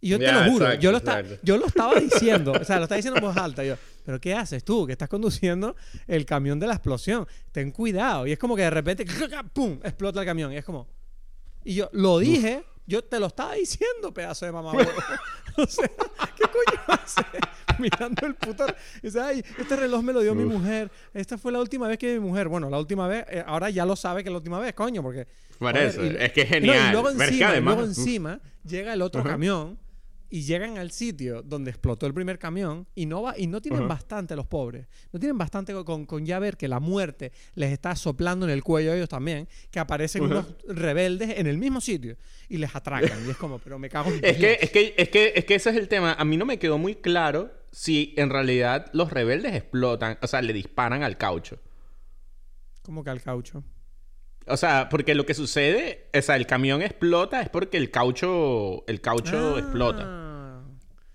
Y 0.00 0.08
yo 0.10 0.18
te 0.18 0.24
Ya, 0.24 0.44
lo 0.44 0.50
juro, 0.52 0.64
exacto, 0.64 0.80
yo, 0.82 0.92
lo 0.92 0.98
exacto. 0.98 1.34
yo 1.42 1.56
lo 1.58 1.66
estaba 1.66 1.94
diciendo, 2.00 2.52
o 2.52 2.64
sea, 2.64 2.76
lo 2.78 2.84
estaba 2.84 2.96
diciendo 2.96 3.18
en 3.20 3.24
voz 3.26 3.36
alta. 3.36 3.62
Yo, 3.64 3.76
¿pero 4.04 4.18
qué 4.20 4.34
haces 4.34 4.64
tú? 4.64 4.86
Que 4.86 4.92
estás 4.92 5.08
conduciendo 5.08 5.76
el 6.06 6.24
camión 6.24 6.58
de 6.58 6.66
la 6.66 6.74
explosión. 6.74 7.26
Ten 7.52 7.70
cuidado. 7.70 8.26
Y 8.26 8.32
es 8.32 8.38
como 8.38 8.56
que 8.56 8.62
de 8.62 8.70
repente, 8.70 9.04
¡pum! 9.52 9.78
explota 9.84 10.20
el 10.20 10.26
camión. 10.26 10.52
Y 10.52 10.56
es 10.56 10.64
como. 10.64 10.88
Y 11.64 11.74
yo 11.74 11.90
lo 11.92 12.18
dije, 12.18 12.64
yo 12.86 13.04
te 13.04 13.20
lo 13.20 13.26
estaba 13.26 13.54
diciendo, 13.54 14.12
pedazo 14.14 14.46
de 14.46 14.52
mamá. 14.52 14.72
o 15.56 15.66
sea, 15.66 15.86
¿qué 16.36 16.44
coño 16.44 16.80
haces? 16.88 17.24
Mirando 17.78 18.26
el 18.26 18.34
puto. 18.36 18.64
Y 19.02 19.06
dice, 19.08 19.20
ay, 19.20 19.44
este 19.58 19.76
reloj 19.76 20.02
me 20.02 20.14
lo 20.14 20.20
dio 20.20 20.34
mi 20.34 20.44
Uf. 20.44 20.52
mujer. 20.54 20.90
Esta 21.12 21.36
fue 21.36 21.52
la 21.52 21.60
última 21.60 21.86
vez 21.88 21.98
que 21.98 22.14
mi 22.18 22.26
mujer. 22.26 22.48
Bueno, 22.48 22.70
la 22.70 22.78
última 22.78 23.06
vez, 23.06 23.26
eh, 23.28 23.44
ahora 23.46 23.68
ya 23.68 23.84
lo 23.84 23.96
sabe 23.96 24.22
que 24.22 24.30
es 24.30 24.32
la 24.32 24.38
última 24.38 24.58
vez, 24.58 24.72
coño, 24.72 25.02
porque. 25.02 25.26
Por 25.58 25.72
joder, 25.72 25.88
eso, 25.88 26.02
y- 26.04 26.16
es 26.18 26.32
que 26.32 26.40
es 26.40 26.48
no, 26.48 26.54
genial. 26.54 26.88
y 26.88 26.92
luego 26.92 27.10
encima, 27.10 27.56
y 27.56 27.60
luego 27.60 27.82
uf. 27.82 27.88
encima 27.88 28.40
llega 28.64 28.94
el 28.94 29.02
otro 29.02 29.20
Ajá. 29.20 29.30
camión 29.30 29.78
y 30.30 30.42
llegan 30.42 30.78
al 30.78 30.92
sitio 30.92 31.42
donde 31.42 31.70
explotó 31.70 32.06
el 32.06 32.14
primer 32.14 32.38
camión 32.38 32.86
y 32.94 33.06
no 33.06 33.22
va 33.22 33.34
y 33.36 33.48
no 33.48 33.60
tienen 33.60 33.88
bastante 33.88 34.36
los 34.36 34.46
pobres. 34.46 34.86
No 35.12 35.18
tienen 35.18 35.36
bastante 35.36 35.74
con, 35.84 36.06
con 36.06 36.24
ya 36.24 36.38
ver 36.38 36.56
que 36.56 36.68
la 36.68 36.78
muerte 36.78 37.32
les 37.54 37.72
está 37.72 37.96
soplando 37.96 38.46
en 38.46 38.52
el 38.52 38.62
cuello 38.62 38.92
a 38.92 38.96
ellos 38.96 39.08
también, 39.08 39.48
que 39.70 39.80
aparecen 39.80 40.22
unos 40.22 40.46
rebeldes 40.68 41.38
en 41.38 41.48
el 41.48 41.58
mismo 41.58 41.80
sitio 41.80 42.16
y 42.48 42.58
les 42.58 42.74
atracan. 42.74 43.26
y 43.26 43.30
es 43.30 43.36
como, 43.36 43.58
pero 43.58 43.78
me 43.78 43.90
cago 43.90 44.10
en 44.10 44.20
Es 44.24 44.36
que, 44.36 44.58
es, 44.60 44.70
que, 44.70 44.94
es, 44.96 45.08
que, 45.08 45.32
es 45.34 45.44
que 45.44 45.54
ese 45.56 45.70
es 45.70 45.76
el 45.76 45.88
tema. 45.88 46.14
A 46.14 46.24
mí 46.24 46.36
no 46.36 46.46
me 46.46 46.58
quedó 46.58 46.78
muy 46.78 46.94
claro 46.94 47.50
si 47.72 48.14
en 48.16 48.30
realidad 48.30 48.86
los 48.92 49.10
rebeldes 49.10 49.54
explotan, 49.54 50.18
o 50.22 50.26
sea, 50.28 50.42
le 50.42 50.52
disparan 50.52 51.02
al 51.02 51.16
caucho. 51.16 51.58
¿Cómo 52.82 53.02
que 53.02 53.10
al 53.10 53.20
caucho? 53.20 53.64
O 54.46 54.56
sea, 54.56 54.88
porque 54.88 55.14
lo 55.14 55.24
que 55.26 55.34
sucede, 55.34 56.08
o 56.16 56.22
sea, 56.22 56.36
el 56.36 56.46
camión 56.46 56.82
explota 56.82 57.40
es 57.40 57.48
porque 57.48 57.76
el 57.76 57.90
caucho, 57.90 58.84
el 58.86 59.00
caucho 59.00 59.58
explota. 59.58 60.02
Ah. 60.06 60.62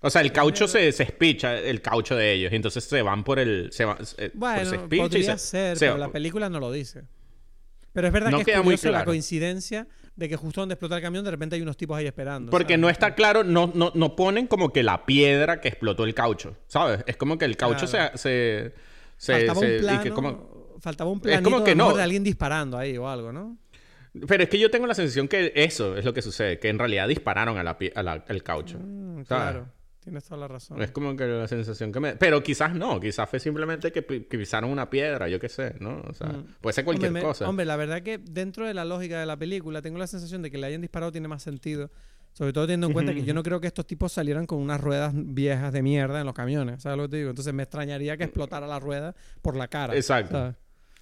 O 0.00 0.10
sea, 0.10 0.20
el 0.22 0.30
caucho 0.32 0.68
se, 0.68 0.92
se 0.92 1.02
espicha, 1.02 1.58
el 1.58 1.82
caucho 1.82 2.14
de 2.16 2.32
ellos, 2.32 2.52
y 2.52 2.56
entonces 2.56 2.84
se 2.84 3.02
van 3.02 3.24
por 3.24 3.38
el... 3.38 3.70
Se 3.72 3.84
va- 3.84 3.98
Bueno, 4.34 4.56
pues 4.56 4.68
se 4.68 4.76
espicha 4.76 5.04
y 5.04 5.08
podría 5.08 5.38
se- 5.38 5.46
ser, 5.48 5.76
se- 5.76 5.86
pero 5.86 5.98
la 5.98 6.10
película 6.12 6.48
no 6.48 6.60
lo 6.60 6.70
dice. 6.70 7.02
Pero 7.92 8.06
es 8.06 8.12
verdad 8.12 8.30
No 8.30 8.36
que 8.36 8.42
es 8.42 8.46
queda 8.46 8.56
muy 8.58 8.64
curioso 8.64 8.86
la 8.88 8.98
claro. 8.98 9.06
coincidencia 9.06 9.86
de 10.14 10.28
que 10.28 10.36
justo 10.36 10.60
donde 10.60 10.74
explota 10.74 10.96
el 10.96 11.02
camión 11.02 11.24
de 11.24 11.30
repente 11.30 11.56
hay 11.56 11.62
unos 11.62 11.76
tipos 11.76 11.96
ahí 11.96 12.06
esperando. 12.06 12.50
Porque 12.50 12.74
¿sabes? 12.74 12.80
no 12.80 12.88
está 12.90 13.14
claro, 13.14 13.42
no, 13.42 13.70
no, 13.74 13.90
no 13.94 14.14
ponen 14.16 14.46
como 14.46 14.72
que 14.72 14.82
la 14.82 15.04
piedra 15.06 15.60
que 15.60 15.68
explotó 15.68 16.04
el 16.04 16.14
caucho, 16.14 16.56
¿sabes? 16.68 17.02
Es 17.06 17.16
como 17.16 17.36
que 17.38 17.46
el 17.46 17.56
caucho 17.56 17.86
Claro. 17.86 18.16
se... 18.16 18.18
se, 18.18 18.74
se- 19.16 19.46
se- 19.46 19.50
un 19.58 19.76
y 19.76 19.78
plano, 19.80 20.02
que 20.02 20.10
como- 20.10 20.55
faltaba 20.80 21.10
un 21.10 21.18
Es 21.18 21.22
planito 21.22 21.50
como 21.50 21.64
que 21.64 21.74
no. 21.74 21.94
de 21.94 22.02
alguien 22.02 22.22
disparando 22.24 22.76
ahí 22.78 22.96
o 22.96 23.08
algo, 23.08 23.32
¿no? 23.32 23.56
Pero 24.26 24.42
es 24.44 24.48
que 24.48 24.58
yo 24.58 24.70
tengo 24.70 24.86
la 24.86 24.94
sensación 24.94 25.28
que 25.28 25.52
eso 25.54 25.96
es 25.96 26.04
lo 26.04 26.14
que 26.14 26.22
sucede, 26.22 26.58
que 26.58 26.68
en 26.68 26.78
realidad 26.78 27.06
dispararon 27.06 27.58
a 27.58 27.62
la, 27.62 27.76
pi- 27.76 27.92
a 27.94 28.02
la- 28.02 28.24
al 28.26 28.42
caucho. 28.42 28.78
Mm, 28.78 29.22
claro, 29.24 29.68
tienes 30.00 30.24
toda 30.24 30.38
la 30.40 30.48
razón. 30.48 30.80
Es 30.80 30.90
como 30.90 31.14
que 31.16 31.26
la 31.26 31.46
sensación 31.48 31.92
que 31.92 32.00
me... 32.00 32.16
Pero 32.16 32.42
quizás 32.42 32.74
no, 32.74 32.98
quizás 32.98 33.28
fue 33.28 33.40
simplemente 33.40 33.92
que, 33.92 34.00
pi- 34.02 34.20
que 34.22 34.38
pisaron 34.38 34.70
una 34.70 34.88
piedra, 34.88 35.28
yo 35.28 35.38
qué 35.38 35.50
sé, 35.50 35.74
¿no? 35.80 36.00
O 36.08 36.14
sea, 36.14 36.28
Mm. 36.28 36.46
puede 36.62 36.72
ser 36.72 36.84
cualquier 36.86 37.08
hombre, 37.08 37.22
me- 37.22 37.26
cosa. 37.28 37.46
Hombre, 37.48 37.66
la 37.66 37.76
verdad 37.76 38.00
que 38.02 38.16
dentro 38.16 38.66
de 38.66 38.72
la 38.72 38.86
lógica 38.86 39.20
de 39.20 39.26
la 39.26 39.36
película 39.36 39.82
tengo 39.82 39.98
la 39.98 40.06
sensación 40.06 40.40
de 40.40 40.50
que 40.50 40.56
le 40.56 40.66
hayan 40.68 40.80
disparado 40.80 41.12
tiene 41.12 41.28
más 41.28 41.42
sentido. 41.42 41.90
Sobre 42.32 42.52
todo 42.52 42.64
teniendo 42.66 42.86
en 42.88 42.92
cuenta 42.92 43.14
que 43.14 43.22
yo 43.24 43.32
no 43.34 43.42
creo 43.42 43.60
que 43.62 43.66
estos 43.66 43.86
tipos 43.86 44.12
salieran 44.12 44.46
con 44.46 44.58
unas 44.60 44.78
ruedas 44.80 45.12
viejas 45.14 45.72
de 45.72 45.80
mierda 45.82 46.20
en 46.20 46.26
los 46.26 46.34
camiones. 46.34 46.82
¿Sabes 46.82 46.98
lo 46.98 47.04
que 47.04 47.08
te 47.10 47.16
digo? 47.16 47.30
Entonces 47.30 47.52
me 47.54 47.62
extrañaría 47.62 48.16
que 48.18 48.24
explotara 48.24 48.66
la 48.66 48.78
rueda 48.78 49.14
por 49.40 49.56
la 49.56 49.68
cara. 49.68 49.94
Exacto. 49.96 50.32
¿sabes? 50.32 50.54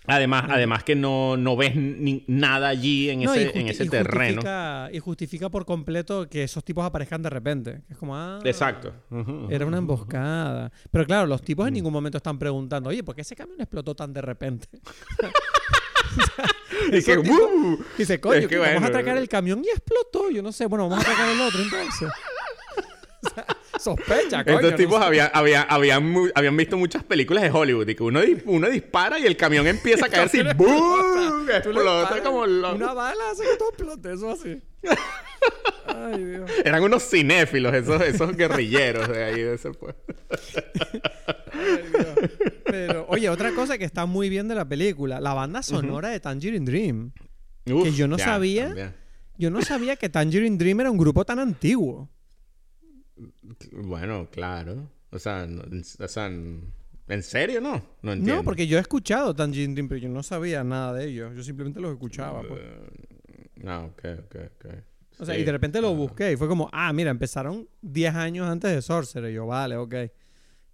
Además, 0.07 0.45
además 0.51 0.85
que 0.85 0.95
no, 0.95 1.37
no 1.37 1.57
ves 1.57 1.75
ni- 1.77 2.25
nada 2.27 2.69
allí 2.69 3.09
en 3.09 3.23
No, 3.23 3.33
ese, 3.33 3.59
en 3.59 3.69
ese 3.69 3.85
y 3.85 3.89
terreno. 3.89 4.43
justifica- 4.43 4.91
y 4.93 4.99
justifica 4.99 5.49
por 5.49 5.65
completo 5.65 6.29
que 6.29 6.43
esos 6.43 6.63
tipos 6.63 6.85
aparezcan 6.85 7.23
de 7.23 7.31
repente. 7.31 7.83
Que 7.87 7.95
es 7.95 7.99
como, 7.99 8.15
ah, 8.15 8.39
Exacto. 8.45 8.93
Era 9.49 9.65
una 9.65 9.79
emboscada. 9.79 10.71
Pero 10.91 11.07
claro, 11.07 11.27
los 11.27 11.41
tipos 11.43 11.67
en 11.67 11.75
ningún 11.75 11.93
momento 11.93 12.19
están 12.19 12.39
preguntando, 12.39 12.91
oye, 12.91 13.03
¿por 13.03 13.15
qué 13.15 13.23
ese 13.23 13.35
camión 13.35 13.59
explotó 13.61 13.95
tan 13.95 14.13
de 14.13 14.21
repente? 14.21 14.69
Y 16.89 16.91
que, 16.91 16.97
Esos 16.99 17.23
tipos- 17.23 17.39
¡uh! 17.41 17.85
Dice, 17.97 18.21
coño, 18.21 18.35
Es 18.37 18.43
que 18.43 18.49
que 18.49 18.59
vamos 18.59 18.83
a 18.83 18.87
atracar 18.87 19.17
el 19.17 19.29
camión 19.29 19.63
y 19.65 19.69
explotó. 19.69 20.31
Yo 20.31 20.43
no 20.43 20.53
sé, 20.53 20.67
bueno, 20.67 20.89
vamos 20.89 21.05
a 21.05 21.09
atracar 21.11 21.29
el 21.31 21.41
otro 21.41 21.61
entonces. 21.63 22.09
Sospecha, 23.79 24.45
coño. 24.45 24.61
Estos 24.61 24.77
tipos 24.77 25.01
habían, 25.01 25.31
habían, 25.33 25.67
habían, 25.69 26.15
habían 26.35 26.57
visto 26.57 26.77
muchas 26.77 27.03
películas 27.05 27.43
de 27.43 27.51
Hollywood 27.51 27.89
y 27.89 27.95
que 27.95 28.03
uno, 28.03 28.21
uno 28.47 28.69
dispara 28.69 29.19
y 29.19 29.27
el 29.27 29.37
camión 29.37 29.67
empieza 29.67 30.07
a 30.07 30.09
caerse 30.11 30.39
y 30.39 30.41
Explota 30.41 32.23
como 32.23 32.47
loco. 32.47 32.77
Una 32.77 32.93
bala 32.95 33.31
hace 33.33 33.43
que 33.45 33.57
todo 33.57 33.69
explote, 33.71 34.13
eso 34.13 34.31
así. 34.31 34.63
Ay, 35.87 36.25
Dios. 36.25 36.51
Eran 36.65 36.83
unos 36.83 37.03
cinéfilos, 37.09 37.75
esos, 37.75 38.01
esos 38.03 38.37
guerrilleros 38.37 39.09
de 39.09 39.25
ahí 39.25 39.43
de 39.43 39.55
ese 39.55 39.71
pueblo. 39.73 40.01
Ay, 41.53 41.85
Dios. 41.93 42.31
Pero, 42.65 43.07
oye, 43.09 43.29
otra 43.29 43.53
cosa 43.53 43.79
que 43.79 43.85
está 43.85 44.07
muy 44.07 44.29
bien 44.29 44.49
de 44.49 44.55
la 44.55 44.67
película, 44.67 45.21
la 45.21 45.35
banda 45.35 45.63
sonora 45.63 46.09
de 46.09 46.21
Tangerine 46.21 46.65
Dream. 46.65 47.13
Uf, 47.71 47.95
yo 47.95 48.09
no 48.09 48.19
sabía. 48.19 48.67
también. 48.67 48.95
Yo 49.37 49.51
no 49.51 49.63
sabía 49.63 49.97
que 49.97 50.09
Tangerine 50.09 50.57
Dream 50.57 50.81
era 50.81 50.91
un 50.91 50.99
grupo 50.99 51.25
tan 51.25 51.39
antiguo. 51.39 52.09
Bueno, 53.73 54.29
claro. 54.31 54.89
O 55.11 55.19
sea, 55.19 55.47
no- 55.47 55.63
o 56.01 56.09
sea, 56.09 56.27
¿en 56.27 57.23
serio 57.23 57.61
no? 57.61 57.83
No 58.03 58.13
entiendo. 58.13 58.37
No, 58.37 58.45
porque 58.45 58.67
yo 58.67 58.79
he 58.79 58.81
escuchado 58.81 59.35
Tangerine 59.35 59.75
Dream, 59.75 59.89
pero 59.89 60.01
yo 60.01 60.09
no 60.09 60.23
sabía 60.23 60.65
nada 60.65 60.93
de 60.95 61.09
ellos. 61.09 61.35
Yo 61.37 61.43
simplemente 61.43 61.81
los 61.81 61.93
escuchaba. 61.93 62.43
pues. 62.47 62.61
No, 63.57 63.87
ok, 63.87 64.03
ok, 64.25 64.37
ok. 64.57 64.75
O 65.21 65.25
sea, 65.25 65.35
Sí. 65.37 65.43
y 65.43 65.45
de 65.45 65.53
repente 65.53 65.81
lo 65.81 65.89
Ah. 65.91 65.93
busqué 65.95 66.33
y 66.33 66.37
fue 66.37 66.49
como, 66.49 66.69
ah, 66.73 66.93
mira, 66.93 67.11
empezaron 67.11 67.69
10 67.81 68.15
años 68.15 68.49
antes 68.49 68.73
de 68.73 68.83
Sorcerer. 68.83 69.31
Y 69.31 69.35
yo, 69.35 69.47
vale, 69.47 69.77
ok. 69.77 69.95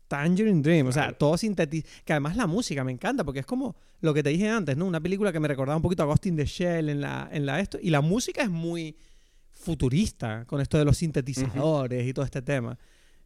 Tangerine 0.09 0.61
Dream, 0.62 0.87
o 0.89 0.93
sea, 0.93 1.12
todo 1.12 1.37
sintetizado. 1.37 1.93
Que 2.05 2.12
además 2.14 2.37
la 2.37 2.47
música 2.49 2.83
me 2.83 2.91
encanta 2.91 3.22
porque 3.22 3.41
es 3.41 3.47
como 3.47 3.76
lo 4.01 4.12
que 4.12 4.22
te 4.24 4.31
dije 4.31 4.49
antes, 4.49 4.76
¿no? 4.76 4.87
Una 4.87 5.01
película 5.01 5.31
que 5.33 5.39
me 5.39 5.47
recordaba 5.47 5.76
un 5.76 5.83
poquito 5.83 6.03
a 6.03 6.07
Ghost 6.07 6.26
in 6.26 6.37
the 6.37 6.47
Shell 6.47 6.89
en 6.89 7.01
la, 7.01 7.28
en 7.31 7.47
la 7.47 7.61
esto. 7.61 7.78
Y 7.81 7.91
la 7.91 8.01
música 8.01 8.43
es 8.43 8.51
muy 8.51 8.97
futurista 9.61 10.45
con 10.47 10.61
esto 10.61 10.79
de 10.79 10.85
los 10.85 10.97
sintetizadores 10.97 12.07
y 12.07 12.13
todo 12.13 12.25
este 12.25 12.43
tema. 12.43 12.79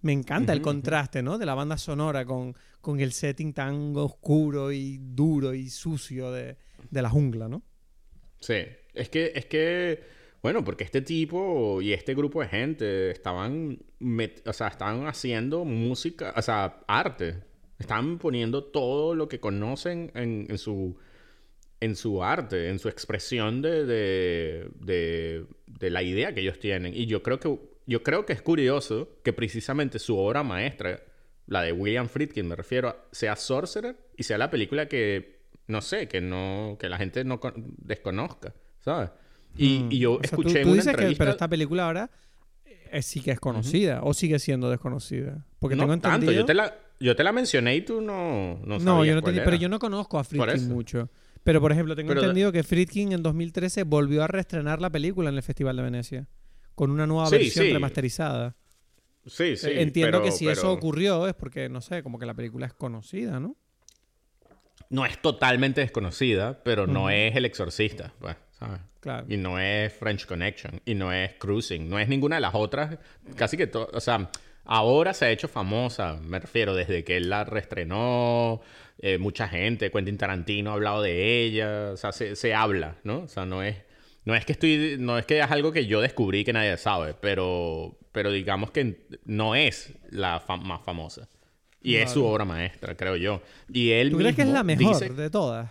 Me 0.03 0.13
encanta 0.13 0.53
el 0.53 0.61
contraste, 0.61 1.23
¿no? 1.23 1.39
De 1.39 1.47
la 1.47 1.55
banda 1.55 1.79
sonora 1.79 2.27
con, 2.27 2.55
con 2.81 3.01
el 3.01 3.13
setting 3.13 3.55
tan 3.55 3.97
oscuro 3.97 4.71
y 4.71 4.99
duro 5.01 5.55
y 5.55 5.71
sucio 5.71 6.31
de, 6.31 6.57
de 6.91 7.03
la 7.03 7.09
jungla, 7.09 7.49
¿no? 7.49 7.63
Sí, 8.41 8.67
es 8.93 9.09
que, 9.09 9.33
es 9.35 9.47
que, 9.47 10.03
bueno, 10.43 10.63
porque 10.63 10.85
este 10.85 11.01
tipo 11.01 11.81
y 11.81 11.95
este 11.95 12.15
grupo 12.15 12.43
de 12.43 12.49
gente 12.49 13.11
estaban, 13.11 13.79
o 14.45 14.53
sea, 14.53 14.69
estaban 14.69 15.07
haciendo 15.07 15.65
música, 15.65 16.35
o 16.37 16.43
sea, 16.43 16.81
arte. 16.87 17.43
Estaban 17.79 18.19
poniendo 18.19 18.65
todo 18.65 19.15
lo 19.15 19.29
que 19.29 19.41
conocen 19.41 20.13
en, 20.15 20.47
en 20.49 20.59
su, 20.59 20.97
en 21.85 21.97
su 21.97 22.23
arte, 22.23 22.69
en 22.71 22.79
su 22.79 22.89
expresión 22.89 23.63
de, 23.63 23.85
de, 23.85 24.69
de, 24.81 25.47
de 25.67 25.91
la 25.91 26.03
idea 26.03 26.35
que 26.35 26.41
ellos 26.41 26.59
tienen. 26.59 26.95
Y 26.95 27.07
yo 27.07 27.23
creo 27.23 27.39
que, 27.41 27.59
yo 27.87 28.03
creo 28.03 28.25
que 28.27 28.33
es 28.33 28.43
curioso 28.43 29.09
que 29.23 29.33
precisamente 29.33 29.99
su 29.99 30.17
obra 30.19 30.43
maestra, 30.43 31.03
la 31.47 31.63
de 31.63 31.73
William 31.73 32.09
Friedkin, 32.09 32.47
me 32.49 32.57
refiero, 32.57 32.97
sea 33.13 33.37
Sorcerer 33.37 33.97
y 34.17 34.23
sea 34.23 34.39
la 34.39 34.51
película 34.51 34.89
que, 34.89 35.41
no 35.67 35.81
sé, 35.81 36.09
que 36.09 36.21
no, 36.21 36.77
que 36.81 36.89
la 36.89 36.97
gente 36.99 37.25
no 37.25 37.39
con- 37.41 37.75
desconozca, 37.79 38.55
¿sabes? 38.81 39.11
Y, 39.57 39.81
Mm. 39.81 39.93
y 39.93 39.99
yo 39.99 40.13
O 40.15 40.21
sea, 40.21 40.31
tú- 40.31 40.43
escuché 40.43 40.63
tú 40.63 40.69
una 40.69 40.77
dices 40.77 40.87
que- 40.87 40.91
entrevista... 40.93 41.23
pero 41.25 41.31
esta 41.33 41.49
película 41.49 41.85
ahora 41.87 42.11
eh, 42.65 43.03
sí 43.03 43.21
que 43.21 43.31
es 43.33 43.41
conocida 43.41 44.01
o 44.03 44.15
sigue 44.15 44.39
siendo 44.39 44.71
desconocida. 44.71 45.45
Porque 45.59 45.77
no 45.77 45.83
tengo 45.85 45.99
tanto, 45.99 46.31
yo 46.33 46.45
te, 46.45 46.55
la, 46.55 46.77
yo 47.01 47.15
te 47.17 47.25
la 47.25 47.33
mencioné 47.33 47.77
y 47.77 47.81
tú 47.83 48.01
no, 48.01 48.59
no 48.65 48.79
No, 48.79 49.05
yo 49.05 49.21
no 49.21 49.29
era. 49.29 49.45
pero 49.45 49.57
yo 49.57 49.69
no 49.69 49.79
conozco 49.79 50.19
a 50.19 50.25
Friedkin 50.25 50.69
mucho. 50.69 51.09
Pero, 51.45 51.61
por 51.61 51.71
ejemplo, 51.73 51.95
tengo 51.95 52.09
Pero 52.09 52.23
entendido 52.23 52.51
que 52.53 52.63
Friedkin 52.63 53.13
en 53.13 53.23
2013 53.23 53.85
volvió 53.85 54.23
a 54.25 54.27
reestrenar 54.27 54.81
la 54.81 54.91
película 54.91 55.29
en 55.29 55.37
el 55.37 55.43
Festival 55.43 55.77
de 55.77 55.83
Venecia. 55.83 56.27
Con 56.75 56.91
una 56.91 57.07
nueva 57.07 57.27
Sí, 57.29 57.37
versión 57.37 57.67
sí. 57.67 57.73
remasterizada. 57.73 58.57
Sí, 59.27 59.57
sí. 59.57 59.69
Eh, 59.69 59.83
Entiendo 59.83 60.19
pero- 60.19 60.25
que 60.25 60.33
si 60.33 60.49
eso 60.49 60.73
ocurrió 60.73 61.27
es 61.29 61.35
porque, 61.35 61.69
no 61.69 61.81
sé, 61.81 62.03
como 62.03 62.19
que 62.19 62.27
la 62.27 62.35
película 62.35 62.67
es 62.67 62.73
conocida, 62.75 63.39
¿no? 63.41 63.57
No 64.91 65.07
es 65.07 65.21
totalmente 65.21 65.81
desconocida, 65.81 66.63
pero 66.63 66.87
no 66.87 67.11
es 67.11 67.35
El 67.37 67.45
Exorcista, 67.45 68.13
pues, 68.19 68.37
¿sabes? 68.59 68.81
Claro. 69.01 69.27
Y 69.29 69.37
no 69.37 69.59
es 69.59 69.93
French 69.93 70.27
Connection, 70.27 70.81
y 70.85 70.95
no 70.95 71.13
es 71.13 71.35
Cruising, 71.35 71.89
no 71.89 71.99
es 71.99 72.09
ninguna 72.09 72.37
de 72.37 72.41
las 72.43 72.55
otras. 72.55 72.99
Casi 73.37 73.57
que 73.57 73.67
todo, 73.67 73.89
o 73.93 74.01
sea, 74.01 74.31
ahora 74.65 75.15
se 75.15 75.25
ha 75.27 75.31
hecho 75.31 75.49
famosa, 75.49 76.19
me 76.23 76.39
refiero, 76.39 76.75
desde 76.75 77.05
que 77.05 77.17
él 77.17 77.29
la 77.31 77.45
reestrenó, 77.45 78.61
eh, 78.99 79.19
mucha 79.19 79.49
gente, 79.49 79.91
Quentin 79.91 80.17
Tarantino 80.19 80.71
ha 80.71 80.75
hablado 80.75 81.03
de 81.03 81.43
ella, 81.45 81.91
o 81.93 81.97
sea, 81.97 82.13
se, 82.13 82.37
se 82.37 82.55
habla, 82.55 82.97
¿no? 83.05 83.21
O 83.23 83.29
sea, 83.29 83.45
no 83.47 83.63
es, 83.63 83.77
no 84.25 84.35
es 84.35 84.45
que 84.45 84.53
estoy, 84.53 84.97
no 84.99 85.19
es 85.19 85.27
que 85.27 85.41
es 85.41 85.51
algo 85.51 85.73
que 85.73 85.87
yo 85.87 86.01
descubrí 86.01 86.45
que 86.45 86.53
nadie 86.53 86.77
sabe, 86.77 87.15
pero, 87.21 87.99
pero 88.13 88.31
digamos 88.31 88.71
que 88.71 89.07
no 89.25 89.55
es 89.55 89.93
la 90.11 90.41
fa- 90.41 90.57
más 90.57 90.83
famosa. 90.83 91.29
Y 91.83 91.97
es 91.97 92.13
su 92.13 92.25
obra 92.25 92.47
maestra, 92.47 92.97
creo 92.97 93.15
yo. 93.17 93.43
Y 93.71 93.91
él 93.91 94.11
¿Tú 94.11 94.17
crees 94.17 94.35
que 94.35 94.41
es 94.41 94.49
la 94.49 94.63
mejor 94.65 94.95
dice- 94.99 95.11
de 95.11 95.29
todas? 95.29 95.71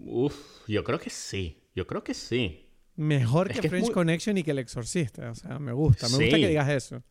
Uf, 0.00 0.34
yo 0.66 0.82
creo 0.82 0.98
que 0.98 1.10
sí. 1.10 1.56
Yo 1.76 1.86
creo 1.86 2.02
que 2.02 2.14
sí. 2.14 2.66
Mejor 2.96 3.50
Es 3.52 3.60
que, 3.60 3.68
French 3.68 3.84
muy- 3.86 3.94
Connection 3.94 4.36
y 4.38 4.42
que 4.42 4.50
El 4.50 4.58
Exorcista. 4.58 5.30
O 5.30 5.34
sea, 5.36 5.60
me 5.60 5.70
gusta. 5.72 6.08
Me 6.08 6.16
gusta 6.16 6.36
que 6.36 6.48
digas 6.48 6.68
eso. 6.68 7.02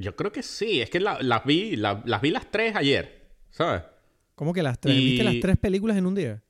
Yo 0.00 0.16
creo 0.16 0.32
que 0.32 0.42
sí. 0.42 0.80
Es 0.80 0.90
que 0.90 0.98
la- 1.00 1.18
las 1.20 1.44
vi, 1.44 1.76
la- 1.76 2.02
las 2.06 2.20
vi 2.20 2.30
las 2.30 2.50
tres 2.50 2.74
ayer. 2.76 3.30
¿Sabes? 3.50 3.82
¿Cómo 4.34 4.52
que 4.52 4.62
las 4.62 4.78
tres? 4.80 4.96
Y- 4.96 5.04
¿Viste 5.10 5.24
las 5.24 5.40
tres 5.40 5.56
películas 5.58 5.96
en 5.96 6.06
un 6.06 6.14
día? 6.14 6.42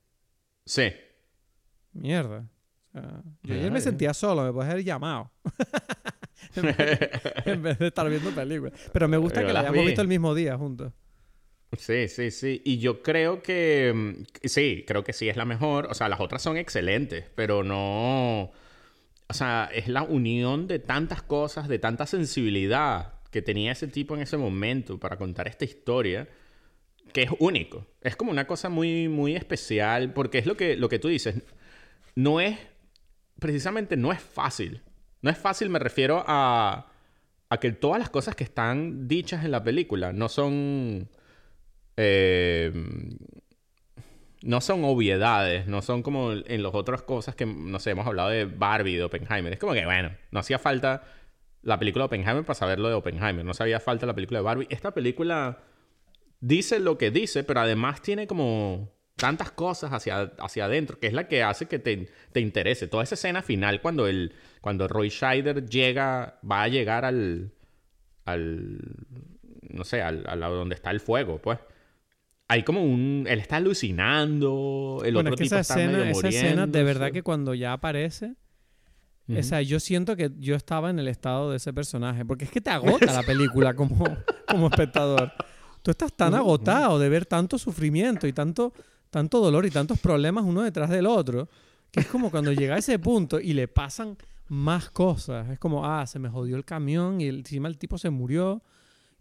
Sí. 0.65 0.93
Mierda. 1.93 2.49
Yo 3.43 3.55
ayer 3.55 3.71
me 3.71 3.81
sentía 3.81 4.13
solo, 4.15 4.43
me 4.45 4.53
puedes 4.53 4.71
haber 4.73 4.85
llamado. 4.85 5.31
en, 6.57 6.63
vez, 6.63 6.99
en 7.47 7.63
vez 7.63 7.79
de 7.79 7.87
estar 7.89 8.09
viendo 8.09 8.31
películas. 8.31 8.73
Pero 8.93 9.09
me 9.09 9.17
gusta 9.17 9.41
Yo 9.41 9.47
que 9.49 9.53
la 9.53 9.61
las 9.63 9.71
hayamos 9.71 9.83
vi. 9.85 9.87
visto 9.89 10.03
el 10.03 10.09
mismo 10.09 10.35
día 10.35 10.57
juntos. 10.57 10.93
Sí, 11.79 12.09
sí, 12.09 12.31
sí. 12.33 12.63
Y 12.65 12.79
yo 12.79 13.01
creo 13.03 13.43
que... 13.43 13.93
mm, 13.95 14.23
que 14.41 14.49
Sí, 14.49 14.85
creo 14.87 15.05
que 15.05 15.13
sí 15.13 15.29
es 15.29 15.37
la 15.37 15.45
mejor. 15.45 15.87
O 15.87 15.95
sea, 15.95 16.09
las 16.09 16.21
otras 16.21 16.43
son 16.43 16.57
excelentes, 16.57 17.27
pero 17.37 17.63
no... 17.63 18.51
O 19.29 19.33
sea, 19.33 19.71
es 19.73 19.87
la 19.87 20.03
unión 20.03 20.67
de 20.67 20.81
tantas 20.81 21.23
cosas, 21.23 21.69
de 21.69 21.79
tanta 21.79 22.07
sensibilidad 22.07 23.15
que 23.31 23.43
tenía 23.43 23.73
ese 23.73 23.87
tipo 23.87 24.15
en 24.15 24.23
ese 24.23 24.37
momento 24.37 24.99
para 24.99 25.17
contar 25.17 25.49
esta 25.49 25.65
historia, 25.65 26.29
que 27.13 27.23
es 27.23 27.31
único. 27.39 27.87
Es 28.01 28.17
como 28.17 28.31
una 28.31 28.47
cosa 28.47 28.69
muy, 28.69 29.09
muy 29.09 29.37
especial, 29.37 30.13
porque 30.13 30.39
es 30.39 30.47
lo 30.47 30.57
que, 30.57 30.77
lo 30.77 30.89
que 30.89 30.99
tú 30.99 31.09
dices. 31.09 31.43
No 32.15 32.41
es... 32.41 32.59
Precisamente 33.39 33.97
no 33.97 34.13
es 34.13 34.21
fácil. 34.21 34.83
No 35.23 35.31
es 35.31 35.39
fácil, 35.39 35.71
me 35.71 35.79
refiero 35.79 36.25
a... 36.27 36.93
a 37.49 37.61
que 37.61 37.73
todas 37.73 37.99
las 37.99 38.11
cosas 38.11 38.35
que 38.35 38.45
están 38.45 39.09
dichas 39.09 39.45
en 39.45 39.53
la 39.53 39.63
película 39.63 40.13
no 40.13 40.29
son... 40.29 41.09
eh, 41.97 42.73
no 44.43 44.61
son 44.61 44.85
obviedades, 44.85 45.67
no 45.67 45.83
son 45.83 46.03
como 46.03 46.33
en 46.33 46.63
las 46.63 46.75
otras 46.75 47.03
cosas 47.03 47.35
que, 47.35 47.45
no 47.45 47.79
sé, 47.79 47.91
hemos 47.91 48.07
hablado 48.07 48.31
de 48.31 48.47
Barbie, 48.47 48.97
de 48.97 49.05
Oppenheimer. 49.05 49.53
Es 49.53 49.59
como 49.59 49.75
que, 49.75 49.85
bueno, 49.85 50.11
no 50.31 50.41
hacía 50.41 50.59
falta 50.59 51.05
la 51.63 51.79
película 51.79 52.03
de 52.05 52.07
Oppenheimer 52.07 52.45
para 52.45 52.55
saber 52.59 52.79
lo 52.79 52.89
de 52.89 52.95
Oppenheimer, 52.95 53.45
no 53.45 53.51
hacía 53.51 53.81
falta 53.81 54.07
la 54.07 54.15
película 54.15 54.41
de 54.41 54.45
Barbie. 54.45 54.67
Esta 54.71 54.93
película 54.93 55.59
dice 56.41 56.79
lo 56.81 56.97
que 56.99 57.11
dice, 57.11 57.45
pero 57.45 57.61
además 57.61 58.01
tiene 58.03 58.27
como 58.27 58.91
tantas 59.17 59.51
cosas 59.51 59.93
hacia, 59.93 60.33
hacia 60.39 60.65
adentro, 60.65 60.99
que 60.99 61.07
es 61.07 61.13
la 61.13 61.29
que 61.29 61.43
hace 61.43 61.67
que 61.67 61.79
te, 61.79 62.09
te 62.33 62.41
interese. 62.41 62.87
Toda 62.89 63.03
esa 63.03 63.15
escena 63.15 63.43
final 63.43 63.83
cuando 63.83 64.07
el 64.07 64.33
cuando 64.63 64.89
Roy 64.89 65.11
Scheider 65.11 65.67
llega, 65.69 66.39
va 66.51 66.63
a 66.63 66.69
llegar 66.69 67.05
al, 67.05 67.53
al 68.25 68.79
no 69.69 69.85
sé, 69.85 70.01
al, 70.03 70.25
a 70.27 70.37
la- 70.37 70.49
donde 70.49 70.75
está 70.75 70.91
el 70.91 71.01
fuego, 71.01 71.39
pues. 71.41 71.59
Hay 72.49 72.63
como 72.65 72.83
un... 72.83 73.27
Él 73.29 73.39
está 73.39 73.57
alucinando, 73.57 75.03
el 75.05 75.15
bueno, 75.15 75.31
otro 75.31 75.35
es 75.35 75.39
que 75.39 75.45
tipo 75.45 75.55
esa 75.57 75.61
está 75.61 75.75
escena, 75.75 75.99
medio 75.99 76.11
esa 76.19 76.29
escena, 76.29 76.67
de 76.67 76.83
verdad 76.83 77.13
que 77.13 77.23
cuando 77.23 77.55
ya 77.55 77.73
aparece, 77.75 78.35
Ujú. 79.33 79.41
o 79.41 79.43
sea, 79.43 79.63
yo 79.63 79.79
siento 79.81 80.17
que 80.17 80.31
yo 80.39 80.57
estaba 80.57 80.91
en 80.91 80.99
el 80.99 81.09
estado 81.09 81.51
de 81.51 81.57
ese 81.59 81.73
personaje, 81.73 82.25
porque 82.25 82.45
es 82.45 82.51
que 82.51 82.61
te 82.61 82.71
agota 82.71 83.13
la 83.13 83.23
película 83.25 83.75
como, 83.75 84.17
como 84.47 84.67
espectador. 84.67 85.33
Tú 85.83 85.91
estás 85.91 86.13
tan 86.15 86.35
Ujú, 86.35 86.41
agotado 86.43 86.99
de 86.99 87.09
ver 87.09 87.27
tanto 87.27 87.59
sufrimiento 87.59 88.27
y 88.27 88.33
tanto, 88.33 88.73
tanto 89.11 89.41
dolor 89.41 89.65
y 89.67 89.71
tantos 89.71 89.99
problemas 89.99 90.45
uno 90.45 90.63
detrás 90.63 90.91
del 90.91 91.07
otro, 91.07 91.49
que 91.91 92.01
es 92.01 92.07
como 92.07 92.31
cuando 92.31 92.53
llega 92.53 92.75
a 92.75 92.79
ese 92.79 92.99
punto 92.99 93.41
y 93.41 93.53
le 93.53 93.67
pasan 93.69 94.17
más 94.49 94.91
cosas. 94.91 95.49
Es 95.51 95.59
como, 95.59 95.87
ah, 95.87 96.07
se 96.07 96.19
me 96.19 96.29
jodió 96.29 96.57
el 96.57 96.65
camión 96.65 97.21
y 97.21 97.29
encima 97.29 97.69
el 97.69 97.79
tipo 97.79 97.99
se 97.99 98.11
murió. 98.11 98.63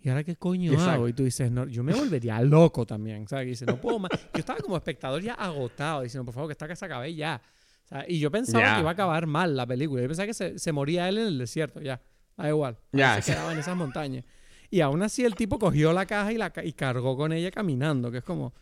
¿Y 0.02 0.10
ahora 0.10 0.24
qué 0.24 0.36
coño 0.36 0.72
Exacto. 0.74 0.92
hago? 0.92 1.08
Y 1.10 1.14
tú 1.14 1.24
dices, 1.24 1.52
no, 1.52 1.68
yo 1.68 1.84
me 1.84 1.94
volvería 1.94 2.42
loco 2.42 2.86
también. 2.86 3.28
¿sabes? 3.28 3.48
Y 3.48 3.50
dices, 3.52 3.68
no 3.68 3.80
puedo 3.80 4.00
más. 4.00 4.12
Yo 4.34 4.40
estaba 4.40 4.60
como 4.60 4.76
espectador 4.78 5.22
ya 5.22 5.34
agotado, 5.34 6.02
diciendo, 6.02 6.26
por 6.26 6.34
favor, 6.34 6.48
que 6.50 6.54
esta 6.54 6.74
se 6.76 6.86
acabe 6.86 7.14
ya. 7.14 7.42
Sea, 7.90 8.06
y 8.08 8.20
yo 8.20 8.30
pensaba 8.32 8.64
Ya. 8.64 8.74
que 8.76 8.80
iba 8.82 8.90
a 8.90 8.94
acabar 8.94 9.26
mal 9.28 9.56
la 9.58 9.66
película. 9.66 10.02
Yo 10.02 10.08
pensaba 10.08 10.28
que 10.28 10.34
se, 10.34 10.60
se 10.60 10.72
moría 10.72 11.10
él 11.10 11.18
en 11.18 11.28
el 11.28 11.38
desierto, 11.40 11.82
ya. 11.82 12.02
Da 12.38 12.48
igual. 12.48 12.78
Ya, 12.92 13.22
se 13.22 13.32
quedaba 13.34 13.52
en 13.52 13.60
esas 13.60 13.76
montañas. 13.76 14.24
Y 14.70 14.82
aún 14.82 15.02
así 15.02 15.26
el 15.26 15.34
tipo 15.36 15.58
cogió 15.60 15.92
la 15.94 16.06
caja 16.06 16.32
y, 16.32 16.38
la, 16.38 16.54
y 16.64 16.74
cargó 16.74 17.18
con 17.18 17.34
ella 17.34 17.50
caminando, 17.52 18.12
que 18.12 18.20
es 18.20 18.24
como... 18.24 18.54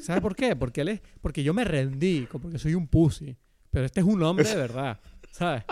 ¿Sabes 0.00 0.20
por 0.22 0.34
qué? 0.34 0.56
Porque 0.56 0.80
él 0.80 0.88
es, 0.88 1.00
porque 1.20 1.42
yo 1.44 1.54
me 1.54 1.62
rendí, 1.64 2.26
porque 2.32 2.58
soy 2.58 2.74
un 2.74 2.88
pussy. 2.88 3.36
Pero 3.70 3.84
este 3.84 4.00
es 4.00 4.06
un 4.06 4.20
hombre 4.24 4.48
de 4.48 4.56
verdad, 4.56 4.98
¿sabes? 5.30 5.62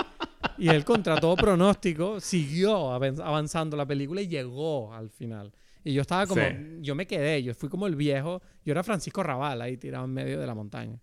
Y 0.58 0.68
él 0.68 0.84
contra 0.84 1.16
todo 1.18 1.34
pronóstico 1.34 2.20
siguió 2.20 2.92
avan- 2.92 3.20
avanzando 3.20 3.76
la 3.76 3.84
película 3.86 4.20
y 4.20 4.28
llegó 4.28 4.92
al 4.94 5.10
final. 5.10 5.52
Y 5.82 5.92
yo 5.94 6.02
estaba 6.02 6.26
como, 6.28 6.40
Sí. 6.42 6.76
yo 6.82 6.94
me 6.94 7.06
quedé, 7.08 7.42
yo 7.42 7.52
fui 7.54 7.68
como 7.68 7.86
el 7.88 7.96
viejo, 7.96 8.40
yo 8.64 8.70
era 8.72 8.84
Francisco 8.84 9.22
Raval 9.24 9.60
ahí 9.62 9.76
tirado 9.76 10.04
en 10.04 10.12
medio 10.12 10.38
de 10.38 10.46
la 10.46 10.54
montaña. 10.54 11.00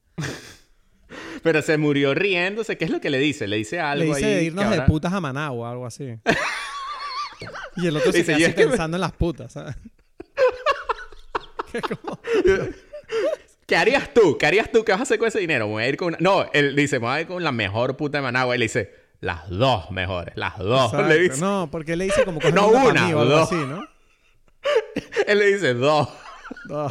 Pero 1.46 1.62
se 1.62 1.78
murió 1.78 2.16
riéndose. 2.16 2.76
¿Qué 2.76 2.86
es 2.86 2.90
lo 2.92 3.00
que 3.00 3.12
le 3.12 3.20
dice? 3.20 3.48
Le 3.48 3.58
dice 3.58 3.80
algo 3.80 4.04
Le 4.04 4.10
dice 4.16 4.26
ahí 4.26 4.34
de 4.34 4.40
que 4.40 4.46
irnos 4.46 4.66
ahora- 4.66 4.78
de 4.78 4.88
putas 4.88 5.14
a 5.14 5.22
Managua, 5.22 5.70
algo 5.70 5.86
así. 5.86 6.18
y 7.78 7.86
el 7.86 7.96
otro 7.98 8.12
se 8.12 8.18
Dice, 8.18 8.32
queda 8.32 8.40
"Yo 8.40 8.46
así 8.48 8.50
es 8.50 8.56
que 8.56 8.64
me- 8.64 8.70
pensando 8.72 8.98
en 8.98 9.02
las 9.02 9.12
putas, 9.12 9.54
¿sabes? 9.54 9.76
que 11.72 11.82
como... 11.82 12.20
¿Qué 13.68 13.76
harías 13.76 14.12
tú? 14.12 14.38
¿Qué 14.40 14.48
harías 14.48 14.72
tú? 14.72 14.84
¿Qué 14.84 14.92
vas 14.92 15.02
a 15.02 15.04
hacer 15.04 15.20
con 15.20 15.28
ese 15.28 15.40
dinero? 15.40 15.68
Voy 15.68 15.84
a 15.84 15.88
ir 15.88 15.98
con 15.98 16.08
una... 16.10 16.18
No, 16.20 16.46
él 16.52 16.76
dice, 16.76 17.00
me 17.00 17.06
voy 17.06 17.16
a 17.18 17.22
ir 17.22 17.28
con 17.28 17.44
la 17.44 17.52
mejor 17.52 17.96
puta 17.96 18.18
de 18.18 18.24
Managua. 18.24 18.56
Y 18.56 18.58
le 18.60 18.66
dice, 18.66 18.92
las 19.22 19.48
dos 19.48 19.92
mejores, 19.92 20.36
las 20.36 20.58
dos. 20.58 20.92
Exacto. 20.94 21.08
Le 21.14 21.20
dice. 21.20 21.42
No, 21.42 21.70
porque 21.72 21.94
él 21.94 22.00
le 22.00 22.06
dice 22.06 22.26
como 22.26 22.40
coge 22.40 22.54
No 22.54 22.70
una, 22.70 23.06
mí 23.06 23.14
o 23.14 23.20
algo 23.22 23.32
dos. 23.36 23.52
así, 23.52 23.56
¿no? 23.56 23.88
Él 25.28 25.38
le 25.38 25.46
dice, 25.54 25.76
dos. 25.76 26.10
No. 26.70 26.88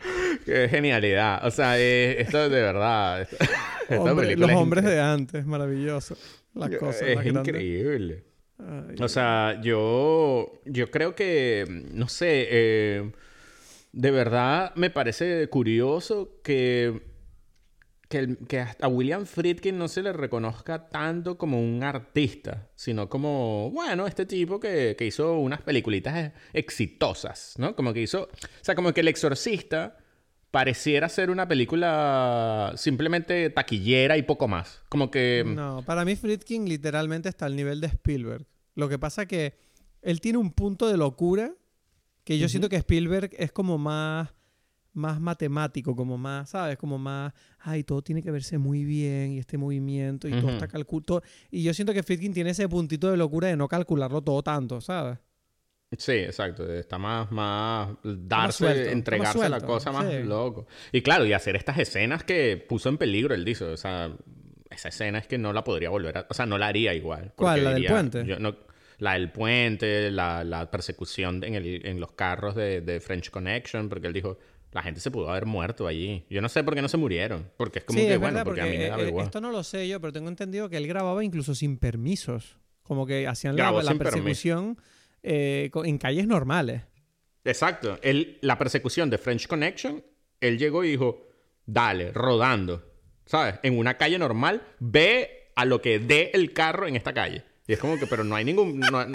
Qué 0.44 0.68
genialidad. 0.68 1.46
O 1.46 1.50
sea, 1.50 1.78
eh, 1.78 2.20
esto 2.20 2.48
de 2.48 2.60
verdad. 2.60 3.28
Hombre, 3.98 4.36
los 4.36 4.50
es 4.50 4.56
hombres 4.56 4.84
de 4.84 5.00
antes, 5.00 5.44
maravilloso. 5.46 6.16
Las 6.54 6.70
cosas 6.76 7.02
Es 7.02 7.26
increíble. 7.26 8.24
Ay, 8.58 8.96
O 9.00 9.08
sea, 9.08 9.60
yo, 9.62 10.60
yo 10.64 10.90
creo 10.90 11.14
que, 11.14 11.64
no 11.92 12.08
sé, 12.08 12.48
eh, 12.50 13.10
de 13.92 14.10
verdad 14.10 14.72
me 14.74 14.90
parece 14.90 15.48
curioso 15.48 16.40
que, 16.42 17.00
que, 18.10 18.18
el- 18.18 18.38
que 18.48 18.60
a 18.60 18.88
William 18.88 19.24
Friedkin 19.24 19.78
no 19.78 19.88
se 19.88 20.02
le 20.02 20.12
reconozca 20.12 20.88
tanto 20.90 21.38
como 21.38 21.58
un 21.62 21.82
artista, 21.82 22.68
sino 22.74 23.08
como, 23.08 23.70
bueno, 23.72 24.06
este 24.06 24.26
tipo 24.26 24.60
que, 24.60 24.96
que 24.98 25.06
hizo 25.06 25.38
unas 25.38 25.62
peliculitas 25.62 26.32
exitosas, 26.52 27.54
¿no? 27.56 27.74
Como 27.76 27.92
que 27.94 28.02
hizo, 28.02 28.24
o 28.24 28.28
sea, 28.64 28.74
como 28.74 28.92
que 28.92 29.00
El 29.00 29.08
Exorcista 29.08 29.96
pareciera 30.50 31.08
ser 31.08 31.30
una 31.30 31.46
película 31.46 32.72
simplemente 32.76 33.48
taquillera 33.50 34.16
y 34.16 34.22
poco 34.22 34.48
más. 34.48 34.82
Como 34.88 35.10
que... 35.10 35.44
No, 35.46 35.82
para 35.86 36.04
mí 36.04 36.16
Friedkin 36.16 36.68
literalmente 36.68 37.28
está 37.28 37.46
al 37.46 37.54
nivel 37.54 37.80
de 37.80 37.86
Spielberg. 37.86 38.44
Lo 38.74 38.88
que 38.88 38.98
pasa 38.98 39.26
que 39.26 39.54
él 40.02 40.20
tiene 40.20 40.38
un 40.38 40.50
punto 40.52 40.88
de 40.88 40.96
locura 40.96 41.52
que 42.24 42.38
yo 42.38 42.48
siento 42.48 42.68
que 42.68 42.76
Spielberg 42.76 43.30
es 43.38 43.52
como 43.52 43.78
más 43.78 44.30
más 44.92 45.20
matemático, 45.20 45.94
como 45.94 46.18
más, 46.18 46.50
¿sabes? 46.50 46.76
Como 46.76 46.98
más, 46.98 47.32
ay, 47.58 47.84
todo 47.84 48.02
tiene 48.02 48.22
que 48.22 48.30
verse 48.30 48.58
muy 48.58 48.84
bien 48.84 49.32
y 49.32 49.38
este 49.38 49.56
movimiento 49.58 50.28
y 50.28 50.32
todo 50.32 50.50
está 50.50 50.68
calculado. 50.68 51.22
Y 51.50 51.62
yo 51.62 51.72
siento 51.74 51.92
que 51.92 52.02
Friedkin 52.02 52.32
tiene 52.32 52.50
ese 52.50 52.68
puntito 52.68 53.10
de 53.10 53.16
locura 53.16 53.48
de 53.48 53.56
no 53.56 53.68
calcularlo 53.68 54.22
todo 54.22 54.42
tanto, 54.42 54.80
¿sabes? 54.80 55.18
Sí, 55.96 56.12
exacto. 56.12 56.72
Está 56.72 56.98
más, 56.98 57.32
más 57.32 57.96
darse, 58.04 58.58
suelto, 58.58 58.90
entregarse 58.90 59.44
a 59.44 59.48
la 59.48 59.60
cosa 59.60 59.90
más 59.90 60.08
sí. 60.08 60.22
loco. 60.22 60.66
Y 60.92 61.02
claro, 61.02 61.26
y 61.26 61.32
hacer 61.32 61.56
estas 61.56 61.78
escenas 61.78 62.22
que 62.22 62.56
puso 62.56 62.88
en 62.88 62.96
peligro, 62.96 63.34
él 63.34 63.44
dice. 63.44 63.64
O 63.64 63.76
sea, 63.76 64.16
esa 64.70 64.88
escena 64.88 65.18
es 65.18 65.26
que 65.26 65.36
no 65.36 65.52
la 65.52 65.64
podría 65.64 65.90
volver 65.90 66.18
a... 66.18 66.26
O 66.30 66.34
sea, 66.34 66.46
no 66.46 66.58
la 66.58 66.68
haría 66.68 66.94
igual. 66.94 67.32
¿Cuál? 67.34 67.64
¿La 67.64 67.74
del 67.74 67.86
puente? 67.86 68.24
yo 68.24 68.38
no- 68.38 68.56
la 68.98 69.14
del 69.14 69.32
puente, 69.32 70.10
la, 70.10 70.44
la 70.44 70.70
persecución 70.70 71.42
en, 71.42 71.54
el, 71.54 71.84
en 71.86 71.98
los 71.98 72.12
carros 72.12 72.54
de, 72.54 72.82
de 72.82 73.00
French 73.00 73.30
Connection, 73.30 73.88
porque 73.88 74.06
él 74.06 74.12
dijo, 74.12 74.38
la 74.72 74.82
gente 74.82 75.00
se 75.00 75.10
pudo 75.10 75.30
haber 75.30 75.46
muerto 75.46 75.86
allí. 75.86 76.24
Yo 76.30 76.40
no 76.40 76.48
sé 76.48 76.62
por 76.62 76.74
qué 76.74 76.82
no 76.82 76.88
se 76.88 76.96
murieron. 76.96 77.50
Porque 77.56 77.80
es 77.80 77.84
como 77.84 77.98
sí, 77.98 78.06
que, 78.06 78.14
es 78.14 78.18
bueno, 78.18 78.34
verdad, 78.34 78.44
porque, 78.44 78.60
porque, 78.60 78.70
a 78.70 78.72
mí 78.72 78.78
me 78.78 78.86
eh, 78.86 78.90
daba 78.90 79.02
eh, 79.02 79.08
igual. 79.08 79.24
esto 79.26 79.40
no 79.40 79.50
lo 79.50 79.62
sé 79.64 79.88
yo, 79.88 80.00
pero 80.00 80.12
tengo 80.12 80.28
entendido 80.28 80.68
que 80.68 80.76
él 80.76 80.86
grababa 80.86 81.24
incluso 81.24 81.54
sin 81.54 81.76
permisos. 81.78 82.58
Como 82.82 83.06
que 83.06 83.26
hacían 83.26 83.56
la, 83.56 83.70
Grabó 83.70 83.98
persecución 83.98 84.78
eh, 85.22 85.70
en 85.84 85.98
calles 85.98 86.26
normales. 86.26 86.82
Exacto. 87.44 87.98
Él, 88.02 88.38
la 88.42 88.58
persecución 88.58 89.10
de 89.10 89.18
French 89.18 89.46
Connection, 89.46 90.04
él 90.40 90.58
llegó 90.58 90.84
y 90.84 90.90
dijo, 90.90 91.26
dale, 91.66 92.12
rodando. 92.12 92.84
¿Sabes? 93.26 93.56
En 93.62 93.78
una 93.78 93.96
calle 93.96 94.18
normal, 94.18 94.62
ve 94.80 95.52
a 95.54 95.64
lo 95.64 95.80
que 95.80 95.98
dé 95.98 96.30
el 96.34 96.52
carro 96.52 96.86
en 96.86 96.96
esta 96.96 97.12
calle. 97.12 97.44
Y 97.66 97.72
es 97.74 97.78
como 97.78 97.98
que, 97.98 98.06
pero 98.06 98.24
no 98.24 98.34
hay 98.34 98.44
ningún... 98.44 98.80
no- 98.80 99.06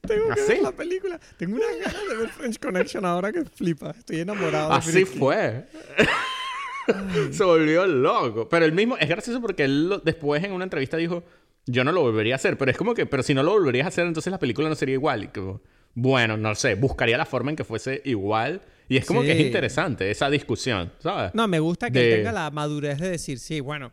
Tengo 0.00 0.26
que 0.26 0.32
¿Ah, 0.32 0.44
ver 0.48 0.56
sí? 0.56 0.62
la 0.62 0.72
película. 0.72 1.20
Tengo 1.36 1.56
una 1.56 1.66
ganas 1.84 2.08
de 2.08 2.16
ver 2.16 2.28
French 2.30 2.58
Connection 2.58 3.04
ahora 3.04 3.32
que 3.32 3.44
flipa. 3.44 3.90
Estoy 3.90 4.20
enamorado. 4.20 4.70
de 4.70 4.74
Así 4.76 4.90
Friedkin. 4.92 5.18
fue. 5.18 5.66
Se 7.32 7.44
volvió 7.44 7.86
loco. 7.86 8.48
Pero 8.48 8.64
él 8.64 8.72
mismo, 8.72 8.96
es 8.96 9.08
gracioso 9.08 9.40
porque 9.40 9.64
él 9.64 9.88
lo- 9.88 9.98
después 9.98 10.42
en 10.44 10.52
una 10.52 10.64
entrevista 10.64 10.96
dijo, 10.96 11.24
yo 11.66 11.82
no 11.84 11.90
lo 11.92 12.02
volvería 12.02 12.34
a 12.34 12.36
hacer. 12.36 12.56
Pero 12.56 12.70
es 12.70 12.76
como 12.76 12.94
que, 12.94 13.06
pero 13.06 13.22
si 13.22 13.34
no 13.34 13.42
lo 13.42 13.52
volverías 13.52 13.86
a 13.86 13.88
hacer, 13.88 14.06
entonces 14.06 14.30
la 14.30 14.38
película 14.38 14.68
no 14.68 14.74
sería 14.76 14.94
igual. 14.94 15.24
Y 15.24 15.28
como, 15.28 15.60
bueno, 15.94 16.36
no 16.36 16.54
sé, 16.54 16.74
buscaría 16.76 17.18
la 17.18 17.26
forma 17.26 17.50
en 17.50 17.56
que 17.56 17.64
fuese 17.64 18.02
igual. 18.04 18.62
Y 18.88 18.96
es 18.98 19.04
como 19.04 19.22
que 19.22 19.32
es 19.32 19.38
Sí. 19.38 19.42
interesante 19.46 20.08
esa 20.12 20.30
discusión, 20.30 20.92
¿sabes? 21.00 21.34
No, 21.34 21.48
me 21.48 21.58
gusta 21.58 21.90
que 21.90 21.98
De- 21.98 22.08
él 22.12 22.16
tenga 22.18 22.30
la 22.32 22.50
madurez 22.52 23.00
de 23.00 23.10
decir, 23.10 23.40
sí, 23.40 23.58
bueno, 23.58 23.90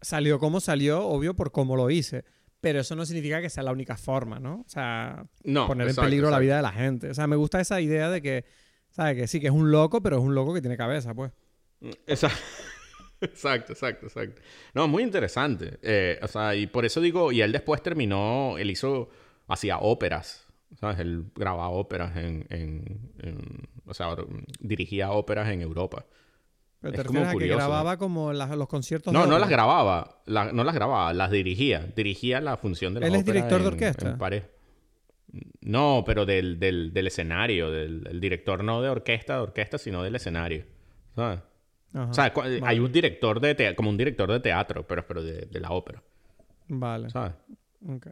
salió 0.00 0.40
como 0.40 0.58
salió, 0.58 1.04
obvio, 1.06 1.34
por 1.34 1.52
cómo 1.52 1.76
lo 1.76 1.90
hice. 1.90 2.24
Pero 2.60 2.80
eso 2.80 2.96
no 2.96 3.04
significa 3.06 3.40
que 3.40 3.50
sea 3.50 3.62
la 3.62 3.72
única 3.72 3.96
forma, 3.96 4.40
¿no? 4.40 4.60
O 4.66 4.68
sea, 4.68 5.24
No, 5.44 5.66
poner 5.66 5.86
exacto, 5.88 6.02
en 6.02 6.06
peligro 6.06 6.26
la 6.30 6.36
exacto. 6.36 6.42
vida 6.42 6.56
de 6.56 6.62
la 6.62 6.72
gente. 6.72 7.10
O 7.10 7.14
sea, 7.14 7.26
me 7.26 7.36
gusta 7.36 7.60
esa 7.60 7.80
idea 7.80 8.10
de 8.10 8.22
que, 8.22 8.44
¿sabes? 8.90 9.16
Que 9.16 9.26
sí, 9.26 9.40
que 9.40 9.46
es 9.48 9.52
un 9.52 9.70
loco, 9.70 10.02
pero 10.02 10.16
es 10.18 10.22
un 10.22 10.34
loco 10.34 10.54
que 10.54 10.60
tiene 10.60 10.76
cabeza, 10.76 11.14
pues. 11.14 11.32
Esa- 12.06 12.30
Exacto, 13.20 13.72
exacto, 13.72 14.06
exacto. 14.06 14.42
No, 14.74 14.88
muy 14.88 15.02
interesante. 15.02 15.78
Eh, 15.82 16.18
o 16.22 16.28
sea, 16.28 16.54
y 16.54 16.66
por 16.66 16.84
eso 16.84 17.00
digo, 17.00 17.32
y 17.32 17.40
él 17.40 17.50
después 17.52 17.82
terminó, 17.82 18.58
él 18.58 18.70
hizo, 18.70 19.08
hacía 19.48 19.78
óperas, 19.78 20.46
¿sabes? 20.78 20.98
Él 20.98 21.24
grababa 21.34 21.70
óperas 21.70 22.14
en, 22.16 22.46
en- 22.50 23.10
en- 23.22 23.68
o 23.86 23.94
sea, 23.94 24.08
dirigía 24.60 25.12
óperas 25.12 25.48
en 25.48 25.62
Europa. 25.62 26.04
Pero 26.80 26.92
Es 26.94 27.00
te 27.00 27.06
como 27.06 27.20
refieres 27.20 27.28
a 27.28 27.30
que 27.30 27.34
curioso, 27.34 27.58
¿no? 27.58 27.66
grababa 27.66 27.96
como 27.96 28.32
las- 28.32 28.50
los 28.56 28.68
conciertos 28.68 29.12
No, 29.12 29.22
de 29.22 29.28
no 29.28 29.38
las 29.38 29.48
grababa, 29.48 30.20
la- 30.26 30.52
no 30.52 30.62
las 30.62 30.74
grababa, 30.74 31.12
las 31.14 31.30
dirigía. 31.30 31.86
Dirigía 31.96 32.40
la 32.40 32.56
función 32.56 32.94
de 32.94 33.00
la 33.00 33.06
¿Él 33.08 33.14
es 33.16 33.24
director 33.24 33.60
de 33.62 33.66
orquesta? 33.68 34.10
en 34.10 34.18
París. 34.18 34.42
No, 35.60 36.02
pero 36.06 36.24
del, 36.24 36.58
del, 36.58 36.92
del 36.92 37.06
escenario, 37.08 37.70
del 37.70 38.06
el 38.06 38.20
director 38.20 38.62
no 38.62 38.80
de 38.80 38.88
orquesta, 38.88 39.34
de 39.36 39.40
orquesta, 39.40 39.78
sino 39.78 40.02
del 40.02 40.14
escenario. 40.14 40.64
¿Sabes? 41.14 41.40
Ajá. 41.92 42.10
O 42.10 42.14
sea, 42.14 42.32
cu- 42.32 42.42
hay 42.62 42.78
un 42.78 42.92
director 42.92 43.40
de 43.40 43.54
teatro, 43.54 43.76
como 43.76 43.90
un 43.90 43.96
director 43.96 44.30
de 44.30 44.40
teatro, 44.40 44.86
pero, 44.86 45.06
pero 45.06 45.22
de, 45.22 45.46
de 45.46 45.60
la 45.60 45.70
ópera. 45.70 46.02
Vale. 46.68 47.10
¿sabes? 47.10 47.32
Ok. 47.88 48.06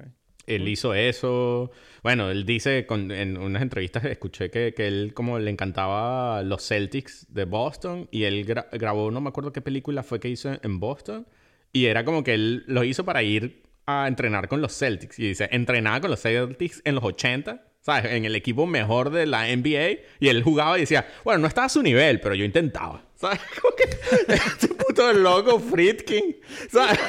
Él 0.47 0.69
hizo 0.69 0.95
eso. 0.95 1.71
Bueno, 2.03 2.31
él 2.31 2.45
dice 2.45 2.85
con- 2.87 3.11
en 3.11 3.37
unas 3.39 3.63
entrevistas 3.63 4.05
escuché 4.05 4.51
que, 4.51 4.75
que 4.75 4.87
él 4.87 5.13
como 5.15 5.39
le 5.39 5.51
encantaba 5.51 6.43
los 6.43 6.67
Celtics 6.67 7.27
de 7.31 7.45
Boston 7.45 8.09
y 8.11 8.25
él 8.25 8.47
gra- 8.47 8.69
grabó, 8.73 9.11
no 9.11 9.21
me 9.21 9.29
acuerdo 9.31 9.53
qué 9.53 9.61
película 9.63 10.03
fue 10.03 10.21
que 10.21 10.29
hizo 10.29 10.53
en 10.63 10.81
Boston 10.81 11.27
y 11.73 11.87
era 11.87 12.05
como 12.05 12.23
que 12.23 12.35
él 12.35 12.65
lo 12.67 12.85
hizo 12.85 13.05
para 13.05 13.23
ir 13.23 13.63
a 13.87 14.07
entrenar 14.09 14.49
con 14.49 14.61
los 14.61 14.77
Celtics 14.79 15.19
y 15.19 15.29
dice, 15.29 15.49
entrenaba 15.51 16.01
con 16.01 16.11
los 16.11 16.21
Celtics 16.21 16.81
en 16.85 16.95
los 16.95 17.05
80, 17.05 17.63
¿sabes? 17.81 18.13
En 18.13 18.25
el 18.25 18.35
equipo 18.35 18.67
mejor 18.67 19.11
de 19.11 19.27
la 19.27 19.47
NBA 19.55 19.99
y 20.21 20.29
él 20.29 20.43
jugaba 20.43 20.77
y 20.79 20.83
decía, 20.83 21.07
bueno, 21.25 21.41
no 21.41 21.47
estaba 21.49 21.67
a 21.67 21.71
su 21.71 21.83
nivel, 21.83 22.21
pero 22.21 22.35
yo 22.35 22.45
intentaba, 22.45 23.03
¿sabes? 23.15 23.41
Como 23.61 23.75
que 23.77 23.85
este 24.35 24.69
puto 24.69 25.13
loco 25.15 25.59
Friedkin, 25.59 26.37
¿sabes? 26.71 26.99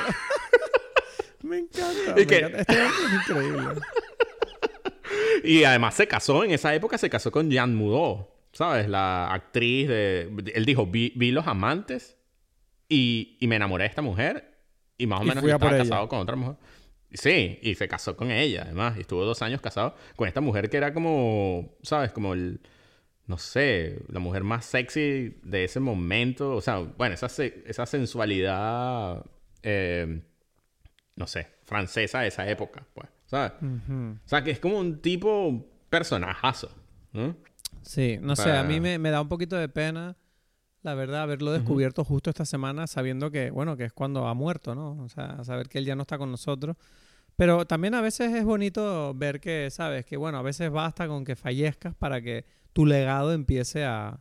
Me 1.45 1.59
encanta. 1.59 2.11
Y 2.11 2.13
me 2.15 2.27
que- 2.27 2.37
encanta. 2.39 2.59
Este 2.61 2.73
es 2.73 3.13
increíble. 3.29 3.81
Y 5.43 5.63
además 5.63 5.93
se 5.93 6.07
casó, 6.07 6.43
en 6.43 6.51
esa 6.51 6.73
época 6.73 6.97
se 6.97 7.09
casó 7.09 7.31
con 7.31 7.51
Jean 7.51 7.75
Mudot, 7.75 8.29
¿sabes? 8.51 8.87
La 8.89 9.31
actriz 9.31 9.87
de... 9.87 10.31
Él 10.55 10.65
dijo, 10.65 10.87
vi, 10.87 11.13
vi 11.15 11.29
Los 11.31 11.45
Amantes 11.45 12.17
y, 12.89 13.37
y 13.39 13.47
me 13.47 13.57
enamoré 13.57 13.83
de 13.83 13.89
esta 13.89 14.01
mujer 14.01 14.57
y 14.97 15.05
más 15.05 15.21
o 15.21 15.23
menos 15.23 15.43
estaba 15.43 15.77
casado 15.77 16.07
con 16.07 16.19
otra 16.19 16.35
mujer. 16.35 16.55
Sí, 17.11 17.59
y 17.61 17.75
se 17.75 17.87
casó 17.87 18.17
con 18.17 18.31
ella, 18.31 18.63
además. 18.65 18.97
Y 18.97 19.01
estuvo 19.01 19.23
dos 19.23 19.41
años 19.43 19.61
casado 19.61 19.95
con 20.15 20.27
esta 20.27 20.41
mujer 20.41 20.69
que 20.69 20.77
era 20.77 20.93
como, 20.93 21.75
¿sabes? 21.83 22.11
Como 22.11 22.33
el... 22.33 22.59
No 23.27 23.37
sé, 23.37 23.99
la 24.09 24.19
mujer 24.19 24.43
más 24.43 24.65
sexy 24.65 25.37
de 25.43 25.63
ese 25.65 25.79
momento. 25.79 26.55
O 26.55 26.61
sea, 26.61 26.79
bueno, 26.79 27.13
esa, 27.13 27.27
esa 27.43 27.85
sensualidad... 27.85 29.23
eh, 29.63 30.21
no 31.15 31.27
sé, 31.27 31.47
francesa 31.63 32.19
de 32.21 32.27
esa 32.27 32.47
época, 32.49 32.85
pues, 32.93 33.07
¿sabes? 33.25 33.53
O 33.61 34.27
sea, 34.29 34.43
que 34.43 34.51
es 34.51 34.59
como 34.59 34.79
un 34.79 35.01
tipo 35.01 35.65
personajazo, 35.89 36.69
¿no? 37.13 37.35
Sí, 37.81 38.17
no 38.21 38.35
sé, 38.35 38.51
a 38.51 38.63
mí 38.63 38.79
me, 38.79 38.97
me 38.99 39.11
da 39.11 39.21
un 39.21 39.29
poquito 39.29 39.55
de 39.55 39.69
pena, 39.69 40.17
la 40.81 40.93
verdad, 40.95 41.21
haberlo 41.21 41.51
descubierto 41.51 42.03
justo 42.03 42.29
esta 42.29 42.45
semana 42.45 42.85
sabiendo 42.87 43.31
que, 43.31 43.49
bueno, 43.51 43.77
que 43.77 43.85
es 43.85 43.93
cuando 43.93 44.27
ha 44.27 44.33
muerto, 44.33 44.75
¿no? 44.75 45.03
O 45.03 45.09
sea, 45.09 45.43
saber 45.43 45.67
que 45.69 45.77
él 45.79 45.85
ya 45.85 45.95
no 45.95 46.01
está 46.03 46.17
con 46.17 46.31
nosotros. 46.31 46.75
Pero 47.37 47.65
también 47.65 47.93
a 47.95 48.01
veces 48.01 48.33
es 48.33 48.43
bonito 48.45 49.13
ver 49.13 49.39
que, 49.41 49.69
¿sabes? 49.69 50.05
Que, 50.05 50.15
bueno, 50.15 50.37
a 50.37 50.41
veces 50.41 50.69
basta 50.71 51.07
con 51.07 51.25
que 51.25 51.35
fallezcas 51.35 51.93
para 51.95 52.21
que 52.21 52.45
tu 52.71 52.85
legado 52.85 53.33
empiece 53.33 53.83
a, 53.83 54.19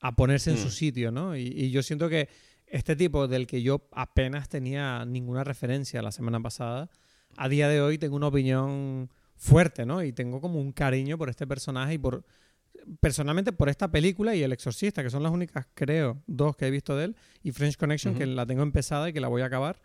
a 0.00 0.16
ponerse 0.16 0.50
en 0.50 0.56
Mm. 0.56 0.60
su 0.60 0.70
sitio, 0.70 1.10
¿no? 1.12 1.36
Y, 1.36 1.42
y 1.46 1.70
yo 1.70 1.82
siento 1.82 2.08
que 2.08 2.28
este 2.70 2.96
tipo 2.96 3.28
del 3.28 3.46
que 3.46 3.62
yo 3.62 3.88
apenas 3.92 4.48
tenía 4.48 5.04
ninguna 5.04 5.44
referencia 5.44 6.02
la 6.02 6.12
semana 6.12 6.40
pasada, 6.40 6.90
a 7.36 7.48
día 7.48 7.68
de 7.68 7.80
hoy 7.80 7.98
tengo 7.98 8.16
una 8.16 8.28
opinión 8.28 9.10
fuerte, 9.36 9.86
¿no? 9.86 10.02
Y 10.02 10.12
tengo 10.12 10.40
como 10.40 10.60
un 10.60 10.72
cariño 10.72 11.16
por 11.18 11.28
este 11.28 11.46
personaje 11.46 11.94
y 11.94 11.98
por 11.98 12.24
personalmente 13.00 13.52
por 13.52 13.68
esta 13.68 13.90
película 13.90 14.34
y 14.34 14.42
El 14.42 14.52
Exorcista, 14.52 15.02
que 15.02 15.10
son 15.10 15.22
las 15.22 15.32
únicas, 15.32 15.66
creo, 15.74 16.22
dos 16.26 16.56
que 16.56 16.66
he 16.66 16.70
visto 16.70 16.96
de 16.96 17.06
él, 17.06 17.16
y 17.42 17.52
French 17.52 17.76
Connection, 17.76 18.14
que 18.14 18.26
la 18.26 18.46
tengo 18.46 18.62
empezada 18.62 19.08
y 19.08 19.12
que 19.12 19.20
la 19.20 19.28
voy 19.28 19.42
a 19.42 19.46
acabar. 19.46 19.80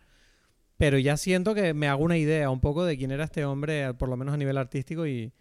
Pero 0.76 0.98
ya 0.98 1.16
siento 1.16 1.54
que 1.54 1.74
me 1.74 1.88
hago 1.88 2.02
una 2.02 2.16
idea 2.16 2.50
un 2.50 2.60
poco 2.60 2.84
de 2.84 2.96
quién 2.96 3.10
era 3.10 3.24
este 3.24 3.44
hombre, 3.44 3.94
por 3.94 4.08
lo 4.08 4.16
menos 4.16 4.34
a 4.34 4.36
nivel 4.36 4.58
artístico, 4.58 5.06
y, 5.06 5.32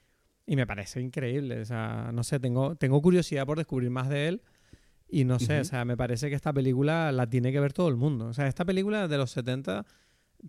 y 0.46 0.56
me 0.56 0.68
parece 0.68 1.02
increíble. 1.02 1.62
O 1.62 1.66
sea, 1.66 2.12
no 2.14 2.24
sé, 2.24 2.40
tengo, 2.40 2.76
tengo 2.76 3.02
curiosidad 3.02 3.46
por 3.46 3.58
descubrir 3.58 3.90
más 3.90 4.10
de 4.10 4.28
él. 4.28 4.42
Y 5.14 5.26
no 5.26 5.38
sé, 5.40 5.54
Ujú. 5.54 5.62
o 5.62 5.66
sea, 5.66 5.86
me 5.86 5.96
parece 5.96 6.30
que 6.30 6.36
esta 6.36 6.52
película 6.52 7.12
la 7.12 7.28
tiene 7.30 7.52
que 7.52 7.60
ver 7.60 7.72
todo 7.74 7.88
el 7.88 7.96
mundo. 7.96 8.26
O 8.26 8.34
sea, 8.34 8.48
esta 8.48 8.66
película 8.66 9.08
de 9.08 9.18
los 9.18 9.30
70 9.32 9.86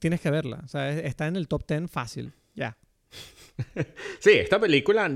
tienes 0.00 0.20
que 0.20 0.30
verla. 0.30 0.60
O 0.64 0.68
sea, 0.68 0.88
es- 0.90 1.04
está 1.04 1.26
en 1.26 1.36
el 1.36 1.48
top 1.48 1.66
10 1.66 1.90
fácil. 1.90 2.32
Ya. 2.54 2.76
Sí, 4.20 4.30
esta 4.32 4.58
película, 4.58 5.10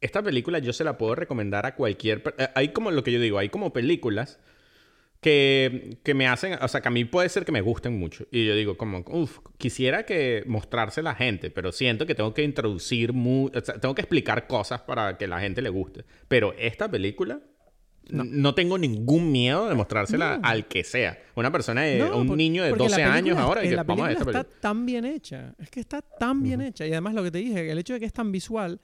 esta 0.00 0.22
película 0.22 0.58
yo 0.58 0.72
se 0.72 0.84
la 0.84 0.96
puedo 0.98 1.14
recomendar 1.14 1.66
a 1.66 1.74
cualquier... 1.74 2.22
eh, 2.38 2.48
Hay 2.54 2.68
como 2.72 2.90
lo 2.90 3.04
que 3.04 3.12
yo 3.12 3.20
digo, 3.20 3.38
hay 3.38 3.50
como 3.50 3.72
películas 3.72 4.40
que, 5.20 5.98
que 6.02 6.14
me 6.14 6.26
hacen, 6.26 6.58
o 6.60 6.68
sea, 6.68 6.80
que 6.80 6.88
a 6.88 6.90
mí 6.90 7.04
puede 7.04 7.28
ser 7.28 7.44
que 7.44 7.52
me 7.52 7.60
gusten 7.60 7.98
mucho. 7.98 8.26
Y 8.30 8.46
yo 8.46 8.54
digo 8.56 8.76
como, 8.76 9.04
uff, 9.08 9.38
quisiera 9.58 10.04
que 10.04 10.44
mostrarse 10.46 11.00
a 11.00 11.02
la 11.04 11.14
gente, 11.14 11.50
pero 11.50 11.72
siento 11.72 12.06
que 12.06 12.14
tengo 12.14 12.34
que 12.34 12.42
introducir, 12.42 13.12
o 13.12 13.50
sea, 13.62 13.78
tengo 13.80 13.94
que 13.94 14.02
explicar 14.02 14.46
cosas 14.46 14.80
para 14.82 15.16
que 15.16 15.26
la 15.26 15.40
gente 15.40 15.62
le 15.62 15.70
guste. 15.70 16.04
Pero 16.28 16.54
esta 16.58 16.90
película... 16.90 17.40
No. 18.10 18.54
tengo 18.54 18.76
ningún 18.78 19.32
miedo 19.32 19.68
de 19.68 19.74
mostrársela 19.74 20.38
No. 20.38 20.46
al 20.48 20.66
que 20.68 20.84
sea. 20.84 21.18
Una 21.36 21.50
persona 21.50 21.82
de, 21.82 21.98
No, 21.98 22.18
un 22.18 22.26
por- 22.28 22.36
niño 22.36 22.62
de 22.64 22.70
porque 22.70 22.84
la 22.84 22.96
12 22.96 23.02
años 23.04 23.38
ahora 23.38 23.64
y 23.64 23.70
que 23.70 23.76
la 23.76 23.82
vamos 23.84 24.04
a 24.04 24.08
ver 24.08 24.16
película 24.18 24.40
está 24.40 24.60
tan 24.60 24.84
bien 24.86 25.04
hecha. 25.04 25.54
Es 25.58 25.70
que 25.70 25.80
está 25.80 26.02
tan 26.02 26.42
bien 26.42 26.60
hecha. 26.60 26.86
Y 26.86 26.92
además 26.92 27.14
lo 27.14 27.22
que 27.22 27.30
te 27.30 27.38
dije, 27.38 27.70
el 27.70 27.78
hecho 27.78 27.92
de 27.94 28.00
que 28.00 28.06
es 28.06 28.12
tan 28.12 28.30
visual, 28.32 28.80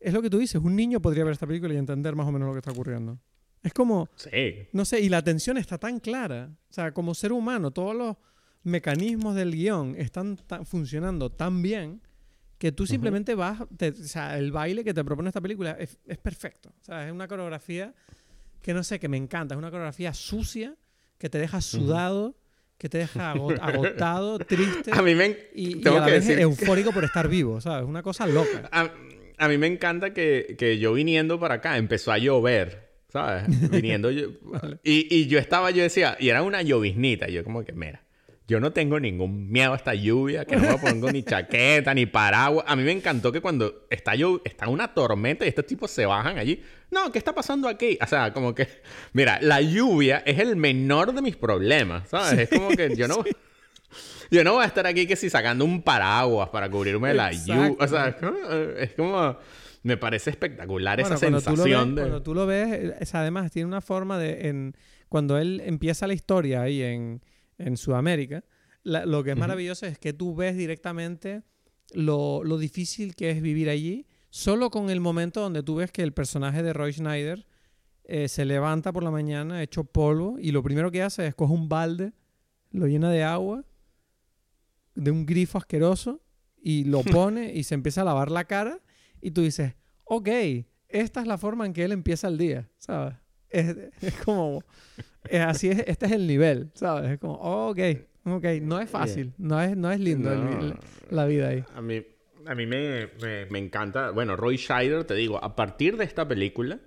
es 0.00 0.12
lo 0.12 0.20
que 0.20 0.28
tú 0.30 0.38
dices. 0.38 0.60
Un 0.62 0.76
niño 0.76 1.00
podría 1.00 1.24
ver 1.24 1.32
esta 1.32 1.46
película 1.46 1.72
y 1.72 1.76
entender 1.76 2.14
más 2.14 2.26
o 2.26 2.32
menos 2.32 2.46
lo 2.48 2.52
que 2.52 2.58
está 2.58 2.72
ocurriendo. 2.72 3.18
Es 3.62 3.72
como, 3.72 4.08
Sí. 4.16 4.30
no 4.72 4.84
sé, 4.84 5.00
y 5.00 5.08
la 5.08 5.22
tensión 5.22 5.56
está 5.56 5.78
tan 5.78 5.98
clara. 6.00 6.50
O 6.68 6.72
sea, 6.72 6.92
como 6.92 7.14
ser 7.14 7.32
humano, 7.32 7.70
todos 7.70 7.94
los 7.96 8.16
mecanismos 8.62 9.34
del 9.34 9.52
guion 9.52 9.94
están 9.96 10.36
tan- 10.36 10.66
funcionando 10.66 11.30
tan 11.30 11.62
bien 11.62 12.00
que 12.58 12.72
tú 12.72 12.86
simplemente 12.86 13.34
vas, 13.34 13.60
te- 13.76 13.88
o 13.90 13.94
sea, 13.94 14.38
el 14.38 14.50
baile 14.52 14.84
que 14.84 14.94
te 14.94 15.04
propone 15.04 15.28
esta 15.28 15.40
película 15.40 15.72
es, 15.72 15.98
es 16.06 16.18
perfecto. 16.18 16.70
O 16.80 16.84
sea, 16.84 17.06
es 17.06 17.12
una 17.12 17.28
coreografía 17.28 17.94
que 18.64 18.72
no 18.72 18.82
sé, 18.82 18.98
que 18.98 19.08
me 19.08 19.18
encanta. 19.18 19.54
Es 19.54 19.58
una 19.58 19.70
coreografía 19.70 20.14
sucia, 20.14 20.74
que 21.18 21.28
te 21.28 21.36
deja 21.38 21.60
sudado, 21.60 22.34
que 22.78 22.88
te 22.88 22.96
deja 22.98 23.30
ago- 23.32 23.52
agotado, 23.60 24.38
triste 24.38 24.90
A 24.92 25.02
mí 25.02 25.14
me... 25.14 25.36
y, 25.54 25.84
y 25.84 25.88
a 25.88 25.92
la 25.92 26.06
que 26.06 26.12
vez 26.12 26.26
decir- 26.26 26.40
eufórico 26.40 26.90
por 26.90 27.04
estar 27.10 27.28
vivo, 27.28 27.60
¿sabes? 27.60 27.86
Una 27.86 28.02
cosa 28.02 28.26
loca. 28.26 28.68
A, 28.72 28.90
a 29.36 29.48
mí 29.48 29.58
me 29.58 29.66
encanta 29.66 30.14
que, 30.14 30.56
que 30.58 30.78
yo 30.78 30.94
viniendo 30.94 31.38
para 31.38 31.56
acá 31.56 31.76
empezó 31.76 32.10
a 32.10 32.16
llover, 32.18 32.90
¿sabes? 33.10 33.44
Viniendo 33.70 34.10
yo. 34.10 34.28
y, 34.82 35.14
y 35.14 35.26
yo 35.26 35.38
estaba, 35.38 35.70
yo 35.70 35.82
decía, 35.82 36.16
y 36.18 36.30
era 36.30 36.42
una 36.42 36.62
lloviznita. 36.62 37.28
Yo, 37.28 37.44
como 37.44 37.64
que, 37.64 37.72
mira, 37.72 38.03
yo 38.46 38.60
no 38.60 38.72
tengo 38.72 39.00
ningún 39.00 39.50
miedo 39.50 39.72
a 39.72 39.76
esta 39.76 39.94
lluvia, 39.94 40.44
que 40.44 40.56
no 40.56 40.62
me 40.72 40.78
pongo 40.78 41.10
ni 41.10 41.22
chaqueta, 41.22 41.94
ni 41.94 42.04
paraguas. 42.06 42.64
A 42.68 42.76
mí 42.76 42.82
me 42.82 42.92
encantó 42.92 43.32
que 43.32 43.40
cuando 43.40 43.86
está, 43.90 44.14
llo- 44.14 44.42
está 44.44 44.68
una 44.68 44.92
tormenta 44.92 45.44
y 45.44 45.48
estos 45.48 45.66
tipos 45.66 45.90
se 45.90 46.04
bajan 46.06 46.36
allí. 46.38 46.62
No, 46.90 47.10
¿qué 47.10 47.18
está 47.18 47.34
pasando 47.34 47.68
aquí? 47.68 47.98
O 48.02 48.06
sea, 48.06 48.32
como 48.32 48.54
que, 48.54 48.68
mira, 49.14 49.38
la 49.40 49.60
lluvia 49.62 50.22
es 50.26 50.38
el 50.38 50.56
menor 50.56 51.14
de 51.14 51.22
mis 51.22 51.36
problemas, 51.36 52.08
¿sabes? 52.08 52.40
Es 52.40 52.48
como 52.58 52.68
que 52.70 52.94
yo 52.96 53.08
no. 53.08 53.24
Yo 54.30 54.42
no 54.42 54.54
voy 54.54 54.64
a 54.64 54.66
estar 54.66 54.86
aquí 54.86 55.06
que 55.06 55.16
si 55.16 55.30
sacando 55.30 55.64
un 55.64 55.82
paraguas 55.82 56.48
para 56.48 56.68
cubrirme 56.68 57.08
de 57.08 57.14
la 57.14 57.30
lluvia. 57.30 57.74
O 57.78 57.86
sea, 57.86 58.08
es 58.08 58.16
como, 58.16 58.36
es 58.78 58.94
como- 58.94 59.38
Me 59.82 59.96
parece 59.98 60.30
espectacular 60.30 60.98
Bueno, 61.00 61.14
esa 61.14 61.26
ves- 61.30 61.44
sensación 61.44 61.94
de... 61.94 62.00
Cuando 62.02 62.22
tú 62.22 62.34
lo 62.34 62.46
ves, 62.46 62.94
es, 63.00 63.14
además 63.14 63.50
tiene 63.52 63.66
una 63.68 63.80
forma 63.82 64.18
de... 64.18 64.48
En, 64.48 64.74
cuando 65.08 65.38
él 65.38 65.62
empieza 65.64 66.06
la 66.06 66.14
historia 66.14 66.62
ahí 66.62 66.82
en, 66.82 67.20
en 67.58 67.76
Sudamérica, 67.76 68.44
la- 68.82 69.06
lo 69.06 69.22
que 69.24 69.30
es 69.30 69.36
maravilloso 69.36 69.86
es 69.86 69.98
que 69.98 70.12
tú 70.12 70.34
ves 70.34 70.56
directamente 70.56 71.42
lo, 71.92 72.42
lo 72.44 72.58
difícil 72.58 73.14
que 73.14 73.30
es 73.30 73.40
vivir 73.42 73.68
allí, 73.68 74.06
solo 74.30 74.70
con 74.70 74.90
el 74.90 75.00
momento 75.00 75.40
donde 75.40 75.62
tú 75.62 75.76
ves 75.76 75.90
que 75.92 76.02
el 76.02 76.12
personaje 76.12 76.62
de 76.62 76.72
Roy 76.72 76.92
Schneider 76.92 77.46
eh, 78.04 78.28
se 78.28 78.44
levanta 78.44 78.92
por 78.92 79.02
la 79.02 79.10
mañana 79.10 79.62
hecho 79.62 79.84
polvo 79.84 80.36
y 80.38 80.50
lo 80.52 80.62
primero 80.62 80.90
que 80.90 81.02
hace 81.02 81.26
es 81.26 81.34
coge 81.34 81.52
un 81.54 81.68
balde, 81.68 82.12
lo 82.70 82.86
llena 82.86 83.10
de 83.10 83.22
agua, 83.24 83.64
de 84.94 85.10
un 85.10 85.24
grifo 85.26 85.58
asqueroso, 85.58 86.20
y 86.60 86.84
lo 86.84 87.02
pone 87.30 87.52
y 87.54 87.64
se 87.64 87.74
empieza 87.74 88.02
a 88.02 88.04
lavar 88.04 88.30
la 88.30 88.44
cara 88.44 88.80
y 89.20 89.30
tú 89.30 89.42
dices, 89.42 89.74
ok, 90.04 90.28
esta 90.88 91.20
es 91.20 91.26
la 91.26 91.38
forma 91.38 91.66
en 91.66 91.72
que 91.72 91.84
él 91.84 91.92
empieza 91.92 92.28
el 92.28 92.38
día, 92.38 92.68
¿sabes? 92.78 93.14
Es, 93.54 93.76
es 94.02 94.14
como, 94.24 94.62
es 95.28 95.40
así 95.40 95.68
es, 95.70 95.84
este 95.86 96.06
es 96.06 96.12
el 96.12 96.26
nivel, 96.26 96.70
¿sabes? 96.74 97.10
Es 97.12 97.18
como, 97.18 97.34
oh, 97.34 97.70
ok, 97.70 97.78
ok, 98.24 98.44
no 98.62 98.80
es 98.80 98.90
fácil, 98.90 99.32
no 99.38 99.60
es, 99.60 99.76
no 99.76 99.90
es 99.90 100.00
lindo 100.00 100.32
el- 100.32 100.44
No. 100.44 100.60
el- 100.60 100.74
la 101.10 101.26
vida 101.26 101.48
ahí. 101.48 101.64
A 101.74 101.80
mí, 101.80 102.02
a 102.46 102.54
mí 102.54 102.66
me, 102.66 103.08
me- 103.22 103.46
me 103.46 103.58
encanta. 103.58 104.10
Bueno, 104.10 104.36
Roy 104.36 104.56
Scheider, 104.56 105.04
te 105.04 105.14
digo, 105.14 105.42
a 105.42 105.54
partir 105.56 105.96
de 105.96 106.04
esta 106.04 106.26
película 106.26 106.78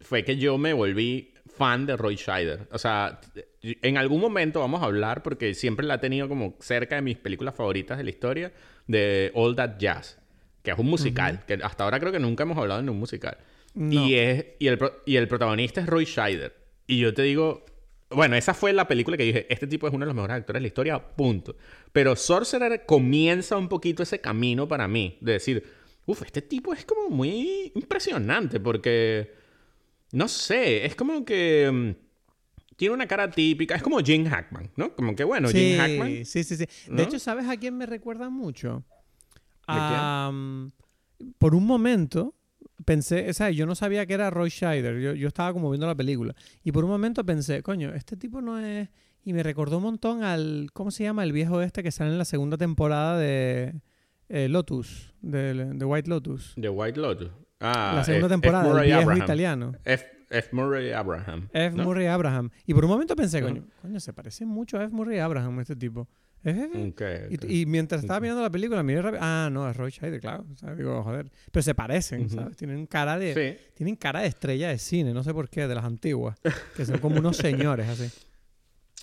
fue 0.00 0.24
que 0.24 0.36
yo 0.36 0.56
me 0.58 0.72
volví 0.72 1.34
fan 1.56 1.86
de 1.86 1.96
Roy 1.96 2.16
Scheider. 2.16 2.68
O 2.70 2.78
sea, 2.78 3.20
en 3.62 3.98
algún 3.98 4.20
momento 4.20 4.60
vamos 4.60 4.80
a 4.82 4.84
hablar, 4.84 5.22
porque 5.24 5.54
siempre 5.54 5.84
la 5.86 5.94
he 5.94 5.98
tenido 5.98 6.28
como 6.28 6.54
cerca 6.60 6.94
de 6.94 7.02
mis 7.02 7.16
películas 7.18 7.54
favoritas 7.54 7.98
de 7.98 8.04
la 8.04 8.10
historia, 8.10 8.52
de 8.86 9.32
All 9.34 9.56
That 9.56 9.78
Jazz, 9.78 10.18
que 10.62 10.70
es 10.70 10.78
un 10.78 10.86
musical, 10.86 11.44
que 11.46 11.54
hasta 11.62 11.82
ahora 11.84 11.98
creo 11.98 12.12
que 12.12 12.20
nunca 12.20 12.44
hemos 12.44 12.56
hablado 12.58 12.80
en 12.80 12.88
un 12.88 12.98
musical. 12.98 13.38
No. 13.74 14.06
Y, 14.06 14.14
es, 14.14 14.46
y, 14.58 14.66
el, 14.66 14.78
y 15.06 15.16
el 15.16 15.28
protagonista 15.28 15.80
es 15.80 15.86
Roy 15.86 16.04
Scheider. 16.04 16.56
Y 16.86 16.98
yo 16.98 17.14
te 17.14 17.22
digo, 17.22 17.64
bueno, 18.10 18.36
esa 18.36 18.54
fue 18.54 18.72
la 18.72 18.88
película 18.88 19.16
que 19.16 19.24
dije, 19.24 19.46
este 19.52 19.66
tipo 19.66 19.86
es 19.86 19.92
uno 19.92 20.04
de 20.04 20.06
los 20.06 20.14
mejores 20.14 20.36
actores 20.36 20.60
de 20.60 20.62
la 20.62 20.68
historia, 20.68 20.98
punto. 20.98 21.56
Pero 21.92 22.16
Sorcerer 22.16 22.86
comienza 22.86 23.56
un 23.56 23.68
poquito 23.68 24.02
ese 24.02 24.20
camino 24.20 24.66
para 24.66 24.88
mí, 24.88 25.18
de 25.20 25.32
decir, 25.32 25.64
uff, 26.06 26.22
este 26.22 26.42
tipo 26.42 26.72
es 26.72 26.84
como 26.84 27.10
muy 27.10 27.72
impresionante, 27.74 28.60
porque, 28.60 29.32
no 30.12 30.26
sé, 30.28 30.86
es 30.86 30.94
como 30.94 31.24
que, 31.24 31.70
mm, 31.70 32.08
tiene 32.78 32.94
una 32.94 33.08
cara 33.08 33.28
típica. 33.28 33.74
Es 33.74 33.82
como 33.82 33.98
Jim 33.98 34.24
Hackman, 34.24 34.70
¿no? 34.76 34.94
Como 34.94 35.16
que 35.16 35.24
bueno, 35.24 35.48
sí, 35.48 35.58
Jim 35.58 35.78
Hackman. 35.78 36.24
Sí, 36.24 36.44
sí, 36.44 36.56
sí. 36.56 36.64
¿no? 36.88 36.96
De 36.96 37.02
hecho, 37.02 37.18
¿sabes 37.18 37.48
a 37.48 37.56
quién 37.56 37.76
me 37.76 37.86
recuerda 37.86 38.30
mucho? 38.30 38.84
Mm, 39.66 40.68
por 41.38 41.56
un 41.56 41.66
momento 41.66 42.37
pensé, 42.84 43.28
o 43.28 43.32
sea, 43.32 43.50
yo 43.50 43.66
no 43.66 43.74
sabía 43.74 44.06
que 44.06 44.14
era 44.14 44.30
Roy 44.30 44.50
Scheider. 44.50 44.98
Yo, 45.00 45.14
yo 45.14 45.28
estaba 45.28 45.52
como 45.52 45.70
viendo 45.70 45.86
la 45.86 45.94
película. 45.94 46.34
Y 46.64 46.72
por 46.72 46.84
un 46.84 46.90
momento 46.90 47.24
pensé, 47.24 47.62
coño, 47.62 47.92
este 47.94 48.16
tipo 48.16 48.40
no 48.40 48.58
es. 48.58 48.88
Y 49.24 49.32
me 49.32 49.42
recordó 49.42 49.78
un 49.78 49.82
montón 49.84 50.22
al. 50.22 50.70
¿Cómo 50.72 50.90
se 50.90 51.04
llama? 51.04 51.22
El 51.24 51.32
viejo 51.32 51.60
este 51.60 51.82
que 51.82 51.90
sale 51.90 52.10
en 52.10 52.18
la 52.18 52.24
segunda 52.24 52.56
temporada 52.56 53.18
de 53.18 53.74
eh, 54.28 54.48
Lotus, 54.48 55.12
de, 55.20 55.54
de 55.74 55.84
White 55.84 56.08
Lotus. 56.08 56.54
The 56.60 56.68
White 56.68 56.98
Lotus. 57.00 57.30
Ah, 57.60 57.92
la 57.96 58.04
segunda 58.04 58.26
F- 58.26 58.34
temporada, 58.34 58.68
F. 58.70 58.78
el 58.78 58.84
viejo 58.86 59.00
Abraham. 59.02 59.22
italiano. 59.22 59.72
F. 59.84 60.06
F. 60.30 60.48
Murray 60.52 60.92
Abraham. 60.92 61.48
F. 61.52 61.76
¿no? 61.76 61.84
Murray 61.84 62.06
Abraham. 62.06 62.50
Y 62.66 62.74
por 62.74 62.84
un 62.84 62.90
momento 62.90 63.16
pensé, 63.16 63.42
coño, 63.42 63.64
coño, 63.82 63.98
se 63.98 64.12
parece 64.12 64.46
mucho 64.46 64.78
a 64.78 64.84
F. 64.84 64.94
Murray 64.94 65.18
Abraham 65.18 65.60
este 65.60 65.74
tipo. 65.74 66.08
Es 66.44 66.56
F. 66.56 66.88
Ok, 66.88 67.02
ok. 67.34 67.44
Y, 67.48 67.62
y 67.62 67.66
mientras 67.66 68.02
estaba 68.02 68.20
mirando 68.20 68.42
la 68.42 68.50
película, 68.50 68.82
miré 68.82 69.02
rápido. 69.02 69.20
Ah, 69.22 69.48
no, 69.50 69.68
es 69.68 69.76
Roy 69.76 69.90
Scheider, 69.90 70.20
claro. 70.20 70.46
O 70.52 70.56
sea, 70.56 70.74
digo, 70.74 71.02
joder. 71.02 71.30
Pero 71.50 71.62
se 71.62 71.74
parecen. 71.74 72.28
¿sabes? 72.30 72.56
Tienen 72.56 72.86
cara 72.86 73.18
de. 73.18 73.34
Sí. 73.34 73.66
Tienen 73.74 73.96
cara 73.96 74.20
de 74.20 74.28
estrella 74.28 74.68
de 74.68 74.78
cine, 74.78 75.12
no 75.12 75.22
sé 75.22 75.34
por 75.34 75.48
qué, 75.48 75.66
de 75.66 75.74
las 75.74 75.84
antiguas. 75.84 76.38
Que 76.76 76.84
son 76.84 76.98
como 76.98 77.18
unos 77.18 77.36
señores 77.36 77.88
así. 77.88 78.08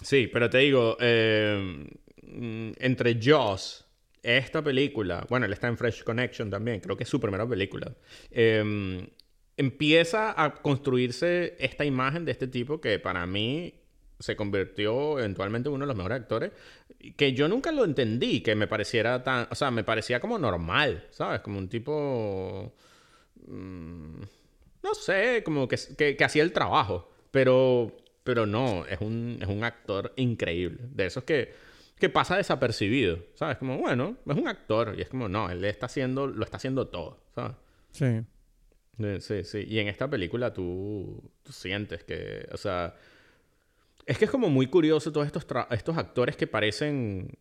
Sí, 0.01 0.29
pero 0.31 0.49
te 0.49 0.59
digo, 0.59 0.97
eh, 0.99 1.87
mm, 2.23 2.71
entre 2.79 3.19
Jaws, 3.21 3.85
esta 4.21 4.61
película, 4.61 5.25
bueno, 5.29 5.45
él 5.45 5.53
está 5.53 5.67
en 5.67 5.77
Fresh 5.77 6.03
Connection 6.03 6.49
también, 6.49 6.79
creo 6.81 6.97
que 6.97 7.03
es 7.03 7.09
su 7.09 7.19
primera 7.19 7.47
película, 7.47 7.95
eh, 8.31 9.07
empieza 9.55 10.33
a 10.41 10.53
construirse 10.55 11.55
esta 11.59 11.85
imagen 11.85 12.25
de 12.25 12.31
este 12.33 12.47
tipo 12.47 12.81
que 12.81 12.99
para 12.99 13.25
mí 13.25 13.84
se 14.19 14.35
convirtió 14.35 15.19
eventualmente 15.19 15.69
en 15.69 15.75
uno 15.75 15.85
de 15.85 15.87
los 15.87 15.95
mejores 15.95 16.21
actores, 16.21 16.51
que 17.15 17.33
yo 17.33 17.47
nunca 17.47 17.71
lo 17.71 17.83
entendí, 17.85 18.41
que 18.41 18.55
me 18.55 18.67
pareciera 18.67 19.23
tan, 19.23 19.47
o 19.49 19.55
sea, 19.55 19.71
me 19.71 19.83
parecía 19.83 20.19
como 20.19 20.37
normal, 20.39 21.07
¿sabes? 21.11 21.41
Como 21.41 21.57
un 21.57 21.69
tipo... 21.69 22.73
mm, 23.47 24.21
no 24.83 24.93
sé, 24.93 25.41
como 25.43 25.67
que, 25.67 25.77
que, 25.97 26.15
que 26.15 26.23
hacía 26.23 26.43
el 26.43 26.53
trabajo, 26.53 27.09
pero, 27.31 27.95
pero 28.23 28.45
no, 28.45 28.85
es 28.85 29.01
un, 29.01 29.39
es 29.41 29.47
un 29.47 29.63
actor 29.63 30.13
increíble, 30.15 30.79
de 30.91 31.07
esos 31.07 31.23
que, 31.23 31.53
que 31.99 32.09
pasa 32.09 32.37
desapercibido, 32.37 33.19
¿sabes? 33.33 33.57
Como, 33.57 33.77
bueno, 33.77 34.17
es 34.25 34.37
un 34.37 34.47
actor, 34.47 34.95
y 34.97 35.01
es 35.01 35.09
como, 35.09 35.27
no, 35.27 35.49
él 35.49 35.63
está 35.65 35.87
haciendo, 35.87 36.27
lo 36.27 36.43
está 36.43 36.57
haciendo 36.57 36.87
todo, 36.87 37.19
¿sabes? 37.33 37.55
Sí. 37.91 38.21
Sí, 39.19 39.43
sí. 39.43 39.65
Y 39.67 39.79
en 39.79 39.89
esta 39.89 40.09
película 40.09 40.53
tú, 40.53 41.21
tú 41.43 41.51
sientes 41.51 42.03
que, 42.03 42.47
o 42.51 42.57
sea, 42.57 42.95
es 44.05 44.17
que 44.17 44.25
es 44.25 44.31
como 44.31 44.49
muy 44.49 44.67
curioso 44.67 45.11
todos 45.11 45.25
estos, 45.27 45.45
estos 45.71 45.97
actores 45.97 46.35
que 46.37 46.47
parecen 46.47 47.37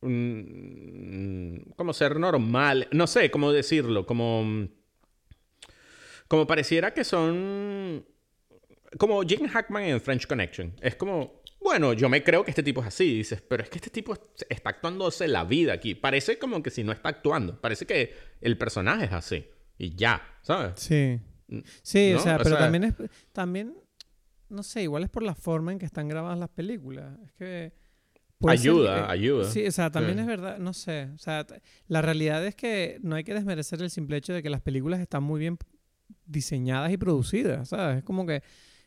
mm, 0.00 1.72
como 1.76 1.92
ser 1.92 2.18
normal, 2.18 2.88
no 2.92 3.06
sé 3.06 3.30
cómo 3.30 3.52
decirlo, 3.52 4.06
como 4.06 4.68
como 6.28 6.46
pareciera 6.46 6.94
que 6.94 7.04
son 7.04 8.04
como 8.98 9.22
Jim 9.22 9.46
Hackman 9.48 9.84
en 9.84 10.00
French 10.00 10.26
Connection. 10.26 10.74
Es 10.80 10.96
como, 10.96 11.42
bueno, 11.60 11.92
yo 11.94 12.08
me 12.08 12.22
creo 12.22 12.44
que 12.44 12.50
este 12.50 12.62
tipo 12.62 12.80
es 12.82 12.86
así, 12.88 13.16
dices, 13.16 13.42
pero 13.42 13.62
es 13.62 13.70
que 13.70 13.76
este 13.78 13.90
tipo 13.90 14.12
es- 14.14 14.20
está 14.48 14.70
actuándose 14.70 15.28
la 15.28 15.44
vida 15.44 15.72
aquí. 15.74 15.94
Parece 15.94 16.38
como 16.38 16.62
que 16.62 16.70
si 16.70 16.84
no 16.84 16.92
está 16.92 17.10
actuando, 17.10 17.60
parece 17.60 17.86
que 17.86 18.14
el 18.40 18.56
personaje 18.58 19.06
es 19.06 19.12
así 19.12 19.46
y 19.78 19.94
ya, 19.94 20.22
¿sabes? 20.42 20.72
Sí. 20.76 21.20
Sí, 21.82 22.12
¿No? 22.12 22.18
o 22.18 22.22
sea, 22.22 22.34
O 22.36 22.38
pero 22.38 22.50
sea- 22.50 22.58
también 22.60 22.84
es. 22.84 22.94
También. 23.32 23.74
No 24.52 24.62
sé, 24.62 24.82
igual 24.82 25.02
es 25.02 25.08
por 25.10 25.22
la 25.22 25.34
forma 25.34 25.72
en 25.72 25.78
que 25.78 25.86
están 25.86 26.08
grabadas 26.08 26.38
las 26.38 26.48
películas. 26.50 27.18
Es 27.24 27.32
que. 27.32 27.72
ser 28.40 28.50
Ayuda, 28.50 29.06
que- 29.06 29.12
ayuda. 29.12 29.44
Sí, 29.44 29.66
o 29.66 29.70
sea, 29.72 29.90
también 29.90 30.16
Sí. 30.16 30.20
es 30.22 30.26
verdad, 30.26 30.58
no 30.58 30.72
sé. 30.72 31.10
O 31.14 31.18
sea, 31.18 31.46
la 31.86 32.02
realidad 32.02 32.44
es 32.44 32.54
que 32.56 32.98
no 33.02 33.14
hay 33.14 33.22
que 33.24 33.34
desmerecer 33.34 33.80
el 33.82 33.90
simple 33.90 34.16
hecho 34.16 34.32
de 34.32 34.42
que 34.42 34.50
las 34.50 34.60
películas 34.60 34.98
están 35.00 35.22
muy 35.22 35.38
bien 35.38 35.56
diseñadas 36.26 36.92
y 36.92 36.96
producidas, 36.96 37.68
¿sabes? 37.68 37.98
Es 37.98 38.04
como 38.04 38.26
que. 38.26 38.42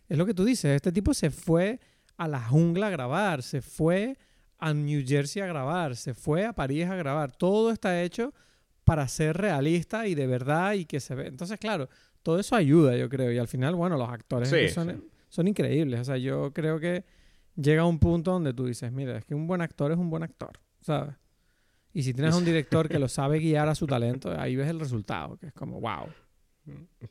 Es 0.07 0.18
lo 0.18 0.26
que 0.26 0.34
tú 0.34 0.43
dices. 0.45 0.76
Este 0.76 0.91
tipo 0.91 1.13
se 1.13 1.32
fue 1.32 1.80
a 2.18 2.28
la 2.28 2.39
jungla 2.41 2.88
a 2.88 2.89
grabar, 2.91 3.41
se 3.43 3.61
fue 3.61 4.18
a 4.59 4.74
New 4.74 5.03
Jersey 5.05 5.41
a 5.41 5.47
grabar, 5.47 5.95
se 5.95 6.13
fue 6.13 6.45
a 6.45 6.53
París 6.53 6.86
a 6.86 6.95
grabar. 6.95 7.32
Todo 7.36 7.72
está 7.72 8.01
hecho 8.03 8.34
para 8.84 9.07
ser 9.07 9.36
realista 9.38 10.05
y 10.07 10.13
de 10.16 10.28
verdad 10.28 10.74
y 10.74 10.86
que 10.86 10.99
se 10.99 11.16
ve. 11.16 11.28
Entonces, 11.28 11.57
claro, 11.59 11.89
todo 12.22 12.39
eso 12.39 12.55
ayuda, 12.55 12.95
yo 12.95 13.09
creo. 13.09 13.32
Y 13.32 13.38
al 13.39 13.47
final, 13.47 13.74
bueno, 13.76 13.97
los 13.97 14.07
actores 14.09 14.49
Sí, 14.49 14.70
son, 14.70 14.89
sí. 14.89 15.07
Son 15.36 15.49
increíbles. 15.49 15.99
O 15.99 16.03
sea, 16.05 16.17
yo 16.17 16.53
creo 16.53 16.79
que 16.79 17.03
llega 17.55 17.86
un 17.86 17.99
punto 17.99 18.31
donde 18.31 18.53
tú 18.53 18.65
dices, 18.65 18.91
mira, 18.91 19.17
es 19.17 19.25
que 19.25 19.36
un 19.36 19.47
buen 19.47 19.61
actor 19.61 19.91
es 19.91 19.97
un 19.97 20.09
buen 20.09 20.23
actor, 20.23 20.59
¿sabes? 20.81 21.15
Y 21.93 22.03
si 22.03 22.13
tienes 22.13 22.36
un 22.36 22.45
director 22.45 22.88
que 22.88 22.99
lo 22.99 23.07
sabe 23.19 23.39
guiar 23.39 23.67
a 23.67 23.75
su 23.75 23.86
talento, 23.86 24.33
ahí 24.39 24.55
ves 24.55 24.69
el 24.69 24.79
resultado, 24.79 25.38
que 25.38 25.47
es 25.47 25.53
como, 25.53 25.81
wow. 25.81 26.07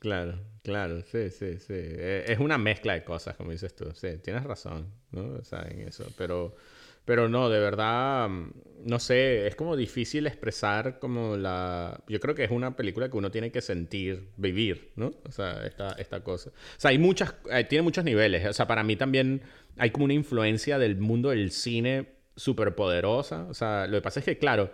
Claro, 0.01 0.41
claro, 0.63 1.03
sí, 1.03 1.31
sí, 1.31 1.59
sí. 1.59 1.75
Eh, 1.77 2.25
Es 2.27 2.39
una 2.41 2.59
mezcla 2.59 2.95
de 2.95 3.05
cosas, 3.05 3.37
como 3.37 3.53
dices 3.53 3.77
tú. 3.77 3.93
Sí, 3.95 4.19
tienes 4.23 4.43
razón, 4.43 4.91
¿no? 5.13 5.35
O 5.35 5.45
sea, 5.45 5.63
en 5.69 5.81
eso. 5.83 6.07
Pero, 6.17 6.57
pero 7.05 7.29
no, 7.29 7.49
de 7.51 7.61
verdad, 7.61 8.29
mm, 8.29 8.51
no 8.85 8.99
sé, 8.99 9.47
es 9.47 9.57
como 9.57 9.77
difícil 9.77 10.27
expresar 10.27 10.99
como 10.99 11.37
la... 11.37 12.03
Yo 12.09 12.21
creo 12.21 12.35
que 12.35 12.45
es 12.45 12.51
una 12.51 12.77
película 12.77 13.09
que 13.09 13.17
uno 13.17 13.31
tiene 13.31 13.51
que 13.51 13.63
sentir, 13.63 14.29
vivir, 14.37 14.93
¿no? 14.97 15.13
O 15.25 15.33
sea, 15.33 15.67
esta, 15.67 15.93
esta 15.93 16.23
cosa. 16.23 16.51
O 16.51 16.81
sea, 16.81 16.91
hay 16.91 16.99
muchas, 16.99 17.35
eh, 17.51 17.65
tiene 17.65 17.83
muchos 17.83 18.05
niveles. 18.05 18.47
O 18.47 18.53
sea, 18.53 18.67
para 18.67 18.83
mí 18.83 18.97
también 18.97 19.43
hay 19.77 19.91
como 19.91 20.05
una 20.05 20.15
influencia 20.15 20.79
del 20.79 20.97
mundo 20.97 21.31
del 21.31 21.51
cine 21.51 22.09
súper 22.37 22.75
poderosa. 22.75 23.47
O 23.49 23.55
sea, 23.55 23.87
lo 23.87 23.99
que 23.99 24.03
pasa 24.03 24.21
es 24.21 24.27
que, 24.27 24.39
claro, 24.39 24.71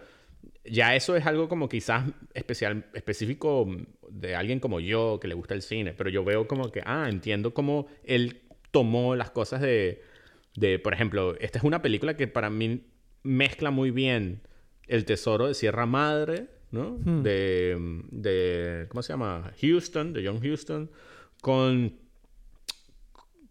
ya 0.64 0.95
eso 0.97 1.16
es 1.16 1.26
algo 1.26 1.49
como 1.49 1.68
quizás 1.68 2.05
especial, 2.35 2.87
específico 2.95 3.66
de 4.09 4.35
alguien 4.35 4.61
como 4.61 4.81
yo 4.81 5.18
que 5.20 5.28
le 5.28 5.35
gusta 5.35 5.55
el 5.55 5.62
cine, 5.62 5.95
pero 5.95 6.11
yo 6.11 6.24
veo 6.24 6.47
como 6.49 6.70
que, 6.70 6.83
ah, 6.85 7.07
entiendo 7.09 7.55
cómo 7.55 7.87
él 8.05 8.43
tomó 8.70 9.14
las 9.16 9.31
cosas 9.31 9.61
de, 9.61 10.03
de, 10.57 10.78
por 10.78 10.92
ejemplo, 10.92 11.36
esta 11.38 11.59
es 11.59 11.64
una 11.64 11.82
película 11.82 12.16
que 12.16 12.26
para 12.26 12.51
mí 12.51 12.86
mezcla 13.22 13.70
muy 13.70 13.90
bien 13.90 14.42
El 14.86 15.05
Tesoro 15.05 15.46
de 15.46 15.55
Sierra 15.55 15.86
Madre, 15.86 16.48
¿no? 16.70 16.98
Hmm. 17.05 17.22
De, 17.22 17.76
de, 18.11 18.86
¿cómo 18.88 19.03
se 19.03 19.12
llama? 19.12 19.53
Houston, 19.61 20.12
de 20.12 20.26
John 20.26 20.40
Houston, 20.40 20.90
con 21.40 21.98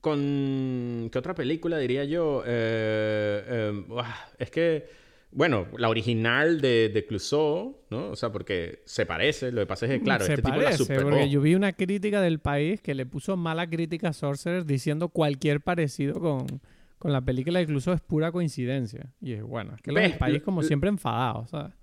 con 0.01 1.09
qué 1.11 1.19
otra 1.19 1.35
película 1.35 1.77
diría 1.77 2.05
yo 2.05 2.43
Eh, 2.45 3.43
eh, 3.47 3.83
uah, 3.89 4.15
es 4.37 4.49
que 4.49 4.87
bueno 5.31 5.67
la 5.77 5.89
original 5.89 6.61
de, 6.61 6.89
de 6.89 7.05
Clouseau 7.05 7.81
no 7.89 8.09
o 8.09 8.15
sea 8.15 8.31
porque 8.31 8.81
se 8.85 9.05
parece 9.05 9.51
lo 9.51 9.61
que 9.61 9.67
pasa 9.67 9.85
es 9.85 9.91
que 9.91 10.01
claro 10.01 10.25
se 10.25 10.33
este 10.33 10.41
tipo 10.43 10.57
la 10.57 10.63
parece, 10.63 10.83
superó 10.83 11.09
porque 11.09 11.29
yo 11.29 11.41
vi 11.41 11.53
una 11.53 11.73
crítica 11.73 12.21
del 12.21 12.39
país 12.39 12.81
que 12.81 12.95
le 12.95 13.05
puso 13.05 13.35
mala 13.35 13.69
crítica 13.69 14.09
a 14.09 14.13
Sorcerer 14.13 14.65
diciendo 14.65 15.09
cualquier 15.09 15.61
parecido 15.61 16.19
con, 16.19 16.61
con 16.99 17.11
la 17.13 17.21
película, 17.21 17.61
incluso 17.61 17.91
es 17.93 18.01
pura 18.01 18.31
coincidencia. 18.31 19.11
Y 19.21 19.33
es 19.33 19.41
bueno, 19.41 19.73
es 19.75 19.81
que 19.81 19.91
los 19.91 20.01
del 20.03 20.17
país 20.17 20.41
como 20.43 20.61
siempre 20.61 20.89
enfadados, 20.89 21.49
¿sabes? 21.49 21.73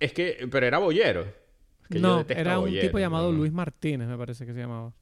es 0.00 0.12
que 0.12 0.48
pero 0.50 0.66
era 0.66 0.78
bollero 0.78 1.22
Es 1.82 1.88
que 1.88 2.00
yo 2.00 2.00
no, 2.00 2.24
era 2.28 2.58
un 2.58 2.64
Bollero, 2.66 2.86
tipo 2.86 2.98
llamado 2.98 3.30
¿no? 3.32 3.38
Luis 3.38 3.52
Martínez, 3.52 4.08
me 4.08 4.16
parece 4.16 4.44
que 4.46 4.52
se 4.54 4.60
llamaba. 4.60 4.92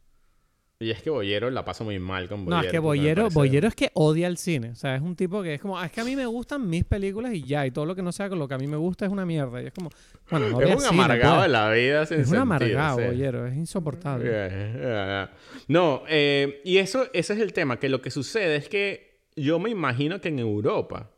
y 0.80 0.90
es 0.90 1.00
que 1.02 1.10
Bollero 1.10 1.48
la 1.50 1.64
pasa 1.64 1.82
muy 1.84 1.98
mal 1.98 2.28
con 2.28 2.44
Bollero 2.44 2.60
No, 2.60 2.66
es 2.66 2.70
que 2.72 2.78
Bollero, 2.78 3.68
es 3.68 3.74
que 3.76 3.90
odia 3.94 4.26
el 4.26 4.36
cine. 4.36 4.70
O 4.70 4.74
sea, 4.74 4.96
es 4.96 5.02
un 5.02 5.14
tipo 5.16 5.42
que 5.42 5.54
es 5.54 5.60
como, 5.60 5.78
"Ah, 5.78 5.86
es 5.86 5.92
que 5.92 6.00
a 6.00 6.04
mí 6.04 6.16
me 6.16 6.26
gustan 6.26 6.68
mis 6.68 6.84
películas 6.84 7.32
y 7.34 7.42
ya, 7.44 7.64
y 7.66 7.70
todo 7.70 7.86
lo 7.86 7.94
que 7.94 8.02
no 8.02 8.10
sea 8.12 8.28
con 8.28 8.38
lo 8.38 8.48
que 8.48 8.54
a 8.54 8.58
mí 8.58 8.66
me 8.66 8.76
gusta 8.76 9.06
es 9.06 9.12
una 9.12 9.24
mierda. 9.24 9.62
Y 9.62 9.66
es 9.66 9.72
como, 9.72 9.90
bueno, 10.30 10.48
no 10.50 10.60
es 10.60 10.74
un 10.74 10.80
cine, 10.80 10.88
amargado 10.88 11.34
pues. 11.36 11.42
de 11.46 11.48
la 11.52 11.70
vida 11.70 12.06
sin 12.06 12.20
Es 12.20 12.28
un 12.30 12.36
amargado, 12.36 12.98
sí. 12.98 13.04
Bollero, 13.04 13.46
es 13.46 13.56
insoportable. 13.56 14.24
Yeah, 14.28 14.48
yeah. 14.48 15.30
No, 15.68 16.02
eh, 16.08 16.60
y 16.64 16.78
eso, 16.78 17.06
ese 17.12 17.34
es 17.34 17.40
el 17.40 17.52
tema, 17.52 17.78
que 17.78 17.88
lo 17.88 18.02
que 18.02 18.10
sucede 18.10 18.56
es 18.56 18.68
que 18.68 19.11
yo 19.36 19.59
me 19.59 19.70
imagino 19.70 20.20
que 20.20 20.28
en 20.28 20.38
Europa, 20.38 21.10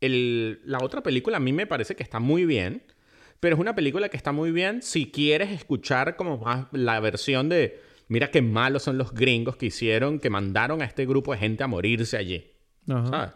el- 0.00 0.60
la 0.64 0.78
otra 0.82 1.02
película 1.02 1.38
a 1.38 1.40
mí 1.40 1.52
me 1.52 1.66
parece 1.66 1.96
que 1.96 2.02
está 2.02 2.20
muy 2.20 2.44
bien, 2.44 2.82
pero 3.40 3.54
es 3.56 3.60
una 3.60 3.74
película 3.74 4.08
que 4.08 4.16
está 4.16 4.32
muy 4.32 4.50
bien 4.52 4.82
si 4.82 5.10
quieres 5.10 5.50
escuchar 5.50 6.16
como 6.16 6.38
más 6.38 6.66
la 6.72 6.98
versión 7.00 7.48
de, 7.48 7.80
mira 8.08 8.30
qué 8.30 8.42
malos 8.42 8.82
son 8.82 8.98
los 8.98 9.12
gringos 9.12 9.56
que 9.56 9.66
hicieron, 9.66 10.18
que 10.18 10.30
mandaron 10.30 10.82
a 10.82 10.84
este 10.84 11.06
grupo 11.06 11.32
de 11.32 11.38
gente 11.38 11.62
a 11.64 11.66
morirse 11.66 12.16
allí. 12.16 12.52
Ajá. 12.88 13.08
¿sabes? 13.08 13.30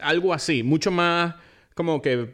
Algo 0.00 0.34
así, 0.34 0.62
mucho 0.62 0.90
más 0.90 1.36
como 1.74 2.02
que... 2.02 2.32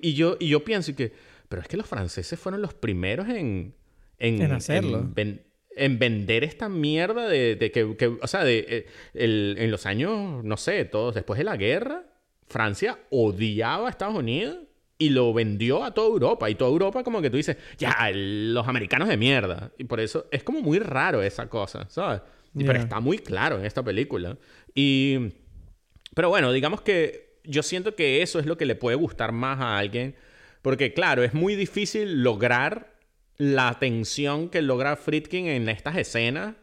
Y 0.00 0.14
yo, 0.14 0.36
y 0.40 0.48
yo 0.48 0.64
pienso 0.64 0.94
que... 0.96 1.12
Pero 1.48 1.62
es 1.62 1.68
que 1.68 1.76
los 1.76 1.86
franceses 1.86 2.38
fueron 2.38 2.62
los 2.62 2.74
primeros 2.74 3.28
en... 3.28 3.74
En, 4.18 4.40
En 4.40 4.52
hacerlo. 4.52 5.10
En, 5.16 5.42
en 5.76 5.98
vender 5.98 6.42
esta 6.44 6.68
mierda 6.68 7.28
de, 7.28 7.56
de 7.56 7.70
que, 7.70 7.96
que- 7.96 8.06
O 8.20 8.26
sea, 8.26 8.44
de, 8.44 8.66
eh, 8.68 8.86
el- 9.14 9.56
en 9.58 9.70
los 9.70 9.86
años, 9.86 10.42
no 10.44 10.56
sé, 10.56 10.84
todos 10.84 11.14
después 11.14 11.38
de 11.38 11.44
la 11.44 11.56
guerra, 11.56 12.04
Francia 12.48 12.98
odiaba 13.10 13.86
a 13.86 13.90
Estados 13.90 14.14
Unidos 14.16 14.58
y 14.98 15.10
lo 15.10 15.32
vendió 15.34 15.84
a 15.84 15.92
toda 15.92 16.08
Europa. 16.08 16.48
Y 16.48 16.54
toda 16.54 16.70
Europa 16.70 17.04
como 17.04 17.20
que 17.20 17.28
tú 17.30 17.36
dices, 17.36 17.56
ya, 17.78 17.94
los 18.14 18.66
americanos 18.66 19.08
de 19.08 19.16
mierda. 19.16 19.72
Y 19.78 19.84
por 19.84 20.00
eso 20.00 20.26
es 20.30 20.42
como 20.42 20.60
muy 20.62 20.78
raro 20.78 21.22
esa 21.22 21.48
cosa, 21.48 21.86
¿sabes? 21.90 22.22
Pero 22.56 22.78
está 22.78 23.00
muy 23.00 23.18
claro 23.18 23.58
en 23.58 23.66
esta 23.66 23.82
película. 23.82 24.38
Y... 24.74 25.18
Pero 26.14 26.30
bueno, 26.30 26.50
digamos 26.52 26.80
que 26.80 27.40
yo 27.44 27.62
siento 27.62 27.94
que 27.94 28.22
eso 28.22 28.38
es 28.38 28.46
lo 28.46 28.56
que 28.56 28.64
le 28.64 28.74
puede 28.74 28.96
gustar 28.96 29.32
más 29.32 29.60
a 29.60 29.76
alguien. 29.76 30.14
Porque 30.62 30.94
claro, 30.94 31.22
es 31.22 31.34
muy 31.34 31.54
difícil 31.56 32.22
lograr 32.22 32.95
la 33.38 33.78
tensión 33.78 34.48
que 34.48 34.62
logra 34.62 34.96
Friedkin 34.96 35.46
en 35.46 35.68
estas 35.68 35.96
escenas 35.96 36.54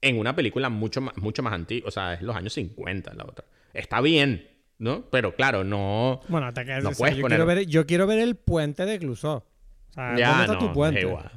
en 0.00 0.18
una 0.18 0.34
película 0.36 0.68
mucho 0.68 1.00
más, 1.00 1.16
mucho 1.16 1.42
más 1.42 1.52
antigua. 1.52 1.88
O 1.88 1.90
sea, 1.90 2.14
es 2.14 2.22
los 2.22 2.34
años 2.36 2.52
50 2.54 3.14
la 3.14 3.24
otra. 3.24 3.44
Está 3.72 4.00
bien, 4.00 4.48
¿no? 4.78 5.04
Pero 5.10 5.34
claro, 5.34 5.64
no... 5.64 6.20
Bueno, 6.28 6.46
hasta 6.46 6.64
que 6.64 6.72
No 6.80 6.90
o 6.90 6.92
sea, 6.92 6.98
puedes 6.98 7.16
yo, 7.16 7.22
poner- 7.22 7.36
quiero 7.38 7.46
ver, 7.46 7.66
yo 7.66 7.86
quiero 7.86 8.06
ver 8.06 8.18
el 8.20 8.36
puente 8.36 8.84
de 8.86 8.98
Clouseau. 8.98 9.36
O 9.38 9.44
sea, 9.92 10.16
ya, 10.16 10.28
¿dónde 10.28 10.42
está 10.44 10.54
no, 10.54 10.58
tu 10.60 10.72
puente? 10.72 11.00
es 11.00 11.06
igual. 11.06 11.30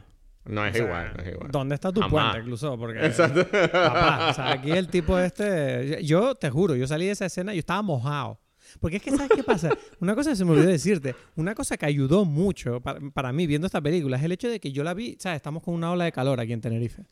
No 0.45 0.65
es 0.65 0.71
O 0.71 0.77
sea, 0.77 0.85
igual, 0.85 1.13
no 1.15 1.23
es 1.23 1.29
igual. 1.33 1.51
¿Dónde 1.51 1.75
está 1.75 1.91
tu 1.91 2.01
Jamás. 2.01 2.31
puente, 2.31 2.45
Clouseau? 2.47 2.77
Porque, 2.79 3.05
Exacto. 3.05 3.47
papá, 3.71 4.27
o 4.29 4.33
sea, 4.33 4.51
aquí 4.51 4.71
el 4.71 4.87
tipo 4.89 5.17
este... 5.19 6.03
Yo 6.03 6.35
te 6.35 6.49
juro, 6.49 6.75
yo 6.75 6.87
salí 6.87 7.05
de 7.05 7.11
esa 7.11 7.25
escena 7.27 7.53
y 7.53 7.57
yo 7.57 7.59
estaba 7.59 7.81
mojado. 7.81 8.39
Porque 8.79 8.97
es 8.97 9.03
que, 9.03 9.11
¿sabes 9.11 9.31
qué 9.35 9.43
pasa? 9.43 9.69
Una 9.99 10.15
cosa 10.15 10.31
que 10.31 10.35
se 10.35 10.45
me 10.45 10.51
olvidó 10.51 10.67
decirte, 10.67 11.15
una 11.35 11.55
cosa 11.55 11.77
que 11.77 11.85
ayudó 11.85 12.25
mucho 12.25 12.81
para, 12.81 12.99
para 13.11 13.31
mí 13.31 13.47
viendo 13.47 13.65
esta 13.67 13.81
película 13.81 14.17
es 14.17 14.23
el 14.23 14.31
hecho 14.31 14.49
de 14.49 14.59
que 14.59 14.71
yo 14.71 14.83
la 14.83 14.93
vi, 14.93 15.17
¿sabes? 15.19 15.37
Estamos 15.37 15.63
con 15.63 15.73
una 15.73 15.91
ola 15.91 16.05
de 16.05 16.11
calor 16.11 16.39
aquí 16.39 16.53
en 16.53 16.61
Tenerife. 16.61 17.05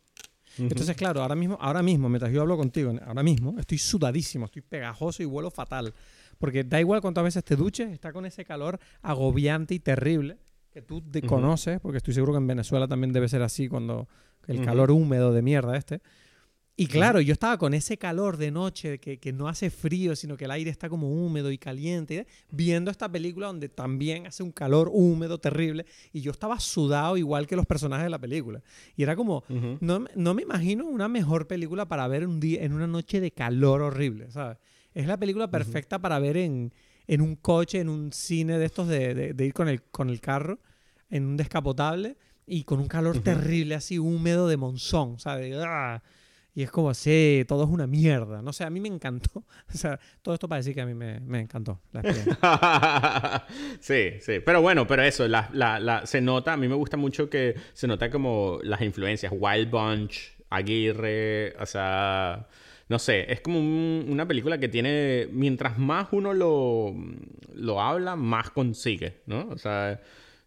Entonces, 0.60 0.96
claro, 0.96 1.22
ahora 1.22 1.36
mismo, 1.36 1.58
ahora 1.62 1.84
mismo, 1.84 2.10
mientras 2.10 2.32
yo 2.32 2.42
hablo 2.42 2.58
contigo, 2.58 2.94
ahora 3.06 3.24
mismo 3.24 3.56
estoy 3.60 3.78
sudadísimo, 3.78 4.46
estoy 4.46 4.62
pegajoso 4.62 5.22
y 5.22 5.26
vuelo 5.26 5.52
fatal. 5.52 5.94
Porque 6.40 6.64
da 6.64 6.80
igual 6.80 7.02
cuántas 7.02 7.24
veces 7.24 7.44
te 7.44 7.56
duches, 7.56 7.92
está 7.92 8.12
con 8.12 8.26
ese 8.26 8.46
calor 8.46 8.80
agobiante 9.02 9.76
y 9.76 9.80
terrible 9.80 10.38
que 10.72 10.82
tú 10.82 11.02
te 11.02 11.22
conoces, 11.22 11.80
porque 11.80 11.98
estoy 11.98 12.14
seguro 12.14 12.34
que 12.34 12.38
en 12.38 12.48
Venezuela 12.48 12.88
también 12.88 13.12
debe 13.14 13.28
ser 13.28 13.42
así 13.42 13.68
cuando 13.68 14.08
el 14.48 14.64
calor 14.64 14.92
húmedo 14.92 15.34
de 15.34 15.42
mierda 15.42 15.76
este. 15.76 16.02
Y 16.80 16.86
claro, 16.86 17.20
yo 17.22 17.34
estaba 17.34 17.58
con 17.58 17.74
ese 17.74 17.98
calor 17.98 18.38
de 18.38 18.52
noche 18.52 18.99
que, 18.99 19.18
que 19.18 19.34
no 19.34 19.48
hace 19.48 19.72
frío, 19.72 20.16
sino 20.16 20.38
que 20.38 20.45
el 20.45 20.52
aire 20.52 20.70
está 20.70 20.90
como 20.90 21.10
húmedo 21.10 21.52
y 21.52 21.58
caliente, 21.58 22.28
viendo 22.52 22.91
esta 22.91 23.12
película 23.12 23.48
donde 23.48 23.68
también 23.68 24.28
hace 24.28 24.44
un 24.44 24.52
calor 24.52 24.88
húmedo 24.94 25.40
terrible 25.40 25.88
y 26.14 26.22
yo 26.22 26.30
estaba 26.30 26.60
sudado 26.60 27.18
igual 27.18 27.48
que 27.48 27.56
los 27.56 27.66
personajes 27.66 28.04
de 28.04 28.12
la 28.12 28.20
película. 28.20 28.62
Y 28.95 29.02
era 29.02 29.16
como, 29.16 29.44
no, 29.82 29.99
me- 30.02 30.10
no 30.16 30.36
me 30.36 30.44
imagino 30.44 30.86
una 30.86 31.08
mejor 31.08 31.48
película 31.48 31.88
para 31.88 32.08
ver 32.08 32.28
un 32.28 32.40
día, 32.40 32.64
en 32.64 32.74
una 32.74 32.86
noche 32.86 33.20
de 33.22 33.32
calor 33.32 33.82
horrible, 33.82 34.30
¿sabes? 34.30 34.60
Es 34.94 35.08
la 35.08 35.18
película 35.18 35.49
perfecta 35.49 35.98
para 35.99 36.20
ver 36.20 36.38
en, 36.38 36.72
en 37.08 37.22
un 37.22 37.36
coche, 37.38 37.80
en 37.80 37.90
un 37.90 38.14
cine 38.14 38.60
de 38.60 38.66
estos 38.66 38.88
de, 38.88 39.16
de- 39.16 39.34
de 39.34 39.45
ir 39.45 39.54
con 39.54 39.68
el, 39.68 39.82
con 39.82 40.12
el 40.12 40.22
carro, 40.22 40.60
en 41.10 41.26
un 41.26 41.38
descapotable 41.38 42.18
y 42.45 42.66
con 42.66 42.80
un 42.80 42.88
calor 42.88 43.16
terrible, 43.24 43.74
así 43.74 43.98
húmedo 43.98 44.48
de 44.48 44.58
monzón, 44.58 45.20
¿sabes? 45.20 45.56
¡Ah! 45.60 46.04
Y 46.58 46.64
es 46.64 46.72
como, 46.72 46.92
sí, 46.96 47.46
todo 47.48 47.66
es 47.66 47.70
una 47.70 47.86
mierda. 47.86 48.42
No 48.42 48.52
sé, 48.52 48.64
a 48.64 48.72
mí 48.72 48.80
me 48.80 48.88
encantó. 48.88 49.44
O 49.72 49.78
sea, 49.78 50.00
todo 50.24 50.34
esto 50.34 50.50
para 50.50 50.58
decir 50.58 50.74
que 50.74 50.82
a 50.82 50.88
mí 50.88 50.96
me, 50.96 51.40
encantó 51.40 51.80
sí, 53.80 54.14
sí. 54.22 54.40
Pero 54.44 54.60
bueno, 54.64 54.88
pero 54.88 55.04
eso, 55.04 55.28
se 56.06 56.20
nota, 56.20 56.54
a 56.54 56.58
mí 56.58 56.68
me 56.68 56.74
gusta 56.74 56.98
mucho 56.98 57.30
que 57.30 57.54
se 57.74 57.86
nota 57.86 58.10
como 58.10 58.58
las 58.64 58.82
influencias. 58.82 59.32
Wild 59.38 59.70
Bunch, 59.70 60.32
Aguirre, 60.50 61.54
o 61.60 61.66
sea, 61.68 62.48
no 62.90 62.98
sé, 62.98 63.32
es 63.32 63.40
como 63.42 63.60
un- 63.60 64.08
una 64.10 64.28
película 64.28 64.58
que 64.58 64.68
tiene, 64.68 65.28
mientras 65.32 65.78
más 65.78 66.08
uno 66.12 66.34
lo, 66.34 66.96
lo 67.54 67.80
habla, 67.80 68.16
más 68.16 68.50
consigue, 68.50 69.22
¿no? 69.28 69.48
O 69.50 69.60
sea, 69.60 70.02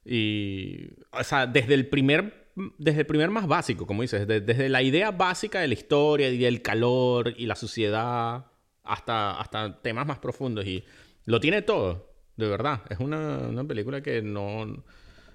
y, 0.05 0.89
o 1.12 1.23
sea, 1.23 1.47
desde 1.47 1.74
el 1.74 1.87
primer... 1.87 2.49
Desde 2.78 3.01
el 3.01 3.07
primer 3.07 3.31
más 3.31 3.47
básico, 3.47 3.87
como 3.87 4.03
dices, 4.03 4.27
de- 4.27 4.41
desde 4.41 4.69
la 4.69 4.82
idea 4.82 5.11
básica 5.11 5.61
de 5.61 5.69
la 5.69 5.74
historia 5.74 6.28
y 6.31 6.39
del 6.39 6.62
calor 6.62 7.35
y 7.37 7.47
la 7.47 7.55
suciedad 7.57 8.47
hasta, 8.85 9.41
hasta 9.41 9.81
temas 9.82 10.07
más 10.07 10.19
profundos. 10.19 10.66
Y 10.66 10.85
lo 11.27 11.41
tiene 11.41 11.62
todo, 11.62 12.11
de 12.37 12.49
verdad. 12.49 12.82
Es 12.91 12.99
una, 13.01 13.39
una 13.49 13.65
película 13.65 14.03
que 14.03 14.23
no, 14.23 14.82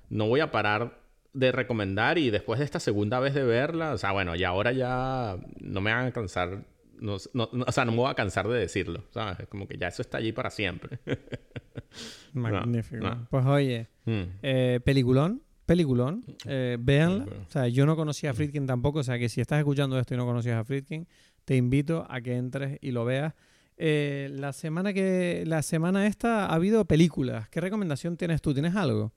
no 0.09 0.27
voy 0.27 0.39
a 0.41 0.51
parar 0.51 0.99
de 1.33 1.51
recomendar 1.51 2.17
y 2.17 2.29
después 2.29 2.59
de 2.59 2.65
esta 2.65 2.79
segunda 2.79 3.19
vez 3.19 3.33
de 3.33 3.43
verla, 3.43 3.93
o 3.93 3.97
sea, 3.97 4.11
bueno, 4.13 4.35
y 4.35 4.43
ahora 4.43 4.71
ya 4.71 5.37
no 5.59 5.81
me 5.81 5.91
van 5.93 6.05
a 6.07 6.11
cansar, 6.11 6.63
no, 6.99 7.17
no- 7.33 7.49
no- 7.51 7.65
o 7.67 7.71
sea, 7.73 7.83
no 7.85 7.91
me 7.91 7.97
voy 7.97 8.09
a 8.09 8.15
cansar 8.15 8.47
de 8.47 8.57
decirlo, 8.57 9.03
¿sabes? 9.11 9.41
Es 9.41 9.47
como 9.47 9.67
que 9.67 9.77
ya 9.77 9.87
eso 9.89 10.01
está 10.01 10.17
allí 10.19 10.31
para 10.31 10.49
siempre. 10.49 10.99
Magnífico. 12.33 13.05
Pues 13.29 13.45
oye, 13.45 13.87
Mm. 14.05 14.21
eh, 14.43 14.79
peliculón, 14.83 15.41
peliculón, 15.65 16.23
eh, 16.45 16.77
véanla. 16.79 17.25
O 17.47 17.51
sea, 17.51 17.67
yo 17.67 17.85
no 17.85 17.95
conocía 17.95 18.31
a 18.31 18.33
Friedkin 18.33 18.65
tampoco, 18.67 18.99
o 18.99 19.03
sea 19.03 19.17
que 19.19 19.29
si 19.29 19.41
estás 19.41 19.59
escuchando 19.59 19.99
esto 19.99 20.13
y 20.13 20.17
no 20.17 20.25
conocías 20.25 20.57
a 20.57 20.63
Friedkin, 20.63 21.07
te 21.43 21.55
invito 21.55 22.05
a 22.09 22.21
que 22.21 22.35
entres 22.35 22.77
y 22.81 22.91
lo 22.91 23.05
veas. 23.05 23.33
Eh, 23.77 24.29
la 24.31 24.53
semana 24.53 24.93
que 24.93 25.43
la 25.45 25.61
semana 25.61 26.07
esta 26.07 26.45
ha 26.45 26.53
habido 26.53 26.85
películas. 26.85 27.49
¿Qué 27.49 27.59
recomendación 27.61 28.15
tienes 28.15 28.41
tú? 28.41 28.53
¿Tienes 28.53 28.75
algo? 28.75 29.11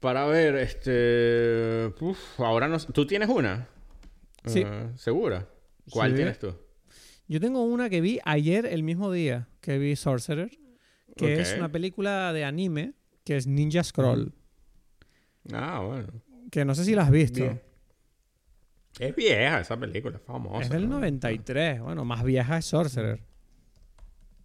Para 0.00 0.26
ver, 0.26 0.54
este... 0.56 1.92
uf, 2.04 2.38
ahora 2.40 2.68
no... 2.68 2.78
¿Tú 2.78 3.06
tienes 3.06 3.28
una? 3.28 3.66
Sí. 4.44 4.62
Eh, 4.64 4.90
¿Segura? 4.96 5.48
¿Cuál 5.90 6.10
Sí. 6.10 6.16
tienes 6.16 6.38
tú? 6.38 6.54
Yo 7.26 7.40
tengo 7.40 7.64
una 7.64 7.88
que 7.88 8.02
vi 8.02 8.20
ayer, 8.24 8.66
el 8.66 8.82
mismo 8.82 9.10
día 9.10 9.48
que 9.62 9.78
vi 9.78 9.96
Sorcerer, 9.96 10.50
que 11.16 11.40
es 11.40 11.54
una 11.56 11.70
película 11.72 12.32
de 12.34 12.44
anime 12.44 12.92
que 13.24 13.36
es 13.36 13.46
Ninja 13.46 13.82
Scroll, 13.82 14.32
Ah, 15.52 15.80
bueno. 15.80 16.08
que 16.50 16.64
no 16.64 16.74
sé 16.74 16.84
si 16.84 16.94
la 16.94 17.02
has 17.02 17.10
visto. 17.10 17.40
Bien. 17.40 17.60
Es 18.98 19.16
vieja 19.16 19.60
esa 19.60 19.76
película, 19.76 20.16
es 20.16 20.22
famosa. 20.22 20.62
Es 20.62 20.70
del 20.70 20.88
¿no? 20.88 20.96
93, 20.96 21.80
bueno, 21.80 22.04
más 22.04 22.22
vieja 22.22 22.58
es 22.58 22.64
Sorcerer. 22.66 23.20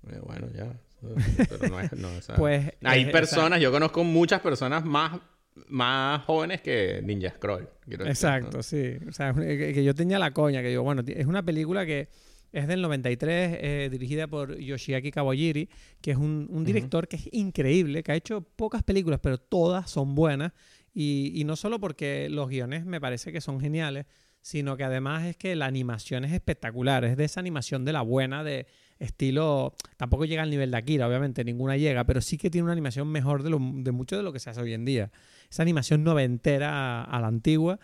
Eh, 0.10 0.20
bueno, 0.24 0.48
ya. 0.56 0.74
Pero 1.02 1.68
no 1.70 1.80
es... 1.80 1.94
No, 1.94 2.08
o 2.10 2.22
sea, 2.22 2.36
Pues 2.38 2.72
Hay 2.84 3.04
eh, 3.04 3.12
personas, 3.12 3.62
yo 3.62 3.72
conozco 3.72 4.04
muchas 4.04 4.42
personas 4.42 4.84
más, 4.84 5.20
más 5.68 6.24
jóvenes 6.26 6.62
que 6.62 7.02
Ninja 7.04 7.30
Scroll. 7.32 7.70
decir, 7.86 8.08
Exacto, 8.08 8.64
sí. 8.64 8.98
O 9.08 9.12
sea, 9.12 9.34
que, 9.34 9.74
que 9.74 9.84
yo 9.84 9.94
tenía 9.94 10.18
la 10.18 10.32
coña, 10.32 10.62
que 10.62 10.70
digo, 10.70 10.84
bueno, 10.84 11.04
es 11.06 11.26
una 11.28 11.44
película 11.44 11.86
que 11.86 12.10
es 12.52 12.68
del 12.68 12.82
93, 12.82 13.58
eh, 13.62 13.90
dirigida 13.92 14.28
por 14.28 14.58
Yoshiaki 14.58 15.12
Kawajiri, 15.12 15.70
que 16.02 16.12
es 16.12 16.18
un, 16.18 16.48
un 16.50 16.64
director 16.66 17.08
que 17.08 17.16
es 17.18 17.30
increíble, 17.32 18.04
que 18.04 18.12
ha 18.12 18.16
hecho 18.16 18.42
pocas 18.42 18.84
películas, 18.84 19.20
pero 19.22 19.38
todas 19.38 19.90
son 19.90 20.16
buenas. 20.16 20.54
Y, 20.94 21.32
y 21.36 21.44
no 21.44 21.56
solo 21.56 21.80
porque 21.80 22.28
los 22.30 22.50
guiones 22.50 22.86
me 22.86 23.00
parece 23.00 23.32
que 23.32 23.42
son 23.42 23.60
geniales, 23.60 24.06
sino 24.42 24.78
que 24.78 24.84
además 24.86 25.26
es 25.26 25.36
que 25.38 25.56
la 25.56 25.66
animación 25.66 26.26
es 26.26 26.32
espectacular. 26.32 27.04
Es 27.06 27.18
de 27.18 27.26
esa 27.26 27.40
animación 27.40 27.86
de 27.86 27.94
la 27.94 28.02
buena, 28.02 28.44
de 28.44 28.66
estilo... 28.98 29.76
Tampoco 29.98 30.26
llega 30.26 30.42
al 30.44 30.50
nivel 30.50 30.72
de 30.72 30.78
Akira, 30.78 31.08
obviamente, 31.08 31.44
ninguna 31.44 31.78
llega, 31.78 32.06
pero 32.06 32.22
sí 32.22 32.38
que 32.38 32.50
tiene 32.50 32.64
una 32.64 32.72
animación 32.72 33.08
mejor 33.10 33.44
de, 33.44 33.50
lo- 33.50 33.60
de 33.62 33.92
mucho 33.92 34.18
de 34.18 34.24
lo 34.24 34.32
que 34.34 34.40
se 34.40 34.50
hace 34.50 34.62
hoy 34.62 34.74
en 34.74 34.86
día. 34.86 35.12
Esa 35.50 35.62
animación 35.62 36.04
noventera 36.04 36.72
a, 36.72 37.04
a 37.04 37.20
la 37.22 37.28
antigua. 37.28 37.80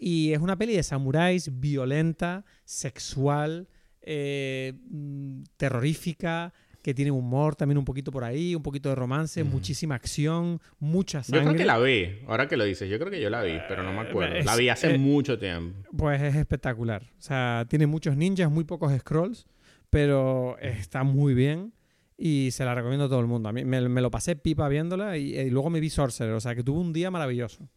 Y 0.00 0.32
es 0.32 0.38
una 0.40 0.56
peli 0.56 0.74
de 0.74 0.82
samuráis 0.84 1.50
violenta, 1.60 2.44
sexual, 2.64 3.68
eh, 4.10 4.72
mm, 4.90 5.42
terrorífica, 5.58 6.52
que 6.82 6.94
tiene 6.94 7.10
humor 7.10 7.54
también 7.56 7.76
un 7.76 7.84
poquito 7.84 8.10
por 8.10 8.24
ahí, 8.24 8.54
un 8.54 8.62
poquito 8.62 8.88
de 8.88 8.94
romance, 8.94 9.44
muchísima 9.44 9.94
acción, 9.96 10.60
mucha 10.78 11.18
Yo 11.18 11.24
sangre. 11.24 11.44
creo 11.44 11.56
que 11.56 11.64
la 11.66 11.78
vi, 11.78 12.20
ahora 12.26 12.48
que 12.48 12.56
lo 12.56 12.64
dices, 12.64 12.88
yo 12.88 12.98
creo 12.98 13.10
que 13.10 13.20
yo 13.20 13.28
la 13.28 13.42
vi, 13.42 13.52
pero 13.68 13.82
no 13.82 13.92
me 13.92 14.00
acuerdo. 14.08 14.36
es- 14.36 14.46
La 14.46 14.56
vi 14.56 14.70
hace 14.70 14.94
eh, 14.94 14.98
mucho 14.98 15.38
tiempo. 15.38 15.76
Pues 15.96 16.22
es 16.22 16.34
espectacular. 16.36 17.02
O 17.18 17.20
sea, 17.22 17.66
tiene 17.68 17.86
muchos 17.86 18.16
ninjas, 18.16 18.50
muy 18.50 18.64
pocos 18.64 18.96
scrolls, 19.00 19.46
pero 19.90 20.56
está 20.60 21.02
muy 21.02 21.34
bien 21.34 21.74
y 22.16 22.50
se 22.52 22.64
la 22.64 22.74
recomiendo 22.74 23.04
a 23.04 23.08
todo 23.08 23.20
el 23.20 23.26
mundo. 23.26 23.48
A 23.48 23.52
mí 23.52 23.64
me, 23.64 23.86
me 23.88 24.00
lo 24.00 24.10
pasé 24.10 24.36
pipa 24.36 24.68
viéndola 24.68 25.18
y, 25.18 25.34
y 25.36 25.50
luego 25.50 25.68
me 25.70 25.80
vi 25.80 25.90
Sorcerer, 25.90 26.32
o 26.32 26.40
sea, 26.40 26.54
que 26.54 26.62
tuve 26.62 26.80
un 26.80 26.92
día 26.92 27.10
maravilloso. 27.10 27.68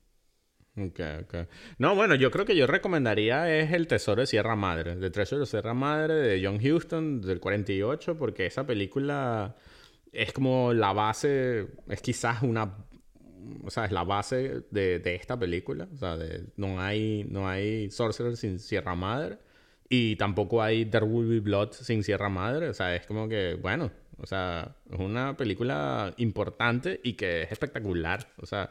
Ok, 0.77 0.99
ok. 1.23 1.35
No, 1.79 1.95
bueno, 1.95 2.15
yo 2.15 2.31
creo 2.31 2.45
que 2.45 2.55
yo 2.55 2.65
recomendaría 2.65 3.53
es 3.59 3.73
El 3.73 3.87
Tesoro 3.87 4.21
de 4.21 4.27
Sierra 4.27 4.55
Madre, 4.55 4.95
The 4.95 5.09
Treasure 5.09 5.41
de 5.41 5.45
Sierra 5.45 5.73
Madre 5.73 6.13
de 6.15 6.45
John 6.45 6.59
Huston 6.65 7.21
del 7.21 7.41
48, 7.41 8.17
porque 8.17 8.45
esa 8.45 8.65
película 8.65 9.55
es 10.13 10.31
como 10.31 10.73
la 10.73 10.93
base, 10.93 11.67
es 11.89 12.01
quizás 12.01 12.41
una, 12.43 12.77
o 13.65 13.69
sea, 13.69 13.83
es 13.85 13.91
la 13.91 14.05
base 14.05 14.63
de, 14.71 14.99
de 14.99 15.15
esta 15.15 15.37
película, 15.37 15.89
o 15.93 15.97
sea, 15.97 16.17
no 16.55 16.79
hay, 16.79 17.25
no 17.29 17.49
hay 17.49 17.89
Sorcerer 17.91 18.37
sin 18.37 18.57
Sierra 18.59 18.95
Madre 18.95 19.39
y 19.89 20.15
tampoco 20.15 20.61
hay 20.61 20.85
There 20.85 21.05
Will 21.05 21.27
Be 21.27 21.39
Blood 21.41 21.73
sin 21.73 22.01
Sierra 22.03 22.29
Madre, 22.29 22.69
o 22.69 22.73
sea, 22.73 22.95
es 22.95 23.05
como 23.05 23.27
que, 23.27 23.55
bueno, 23.55 23.91
o 24.17 24.25
sea, 24.25 24.75
es 24.89 24.99
una 24.99 25.35
película 25.35 26.13
importante 26.17 27.01
y 27.03 27.13
que 27.13 27.41
es 27.41 27.51
espectacular, 27.51 28.27
o 28.37 28.45
sea, 28.45 28.69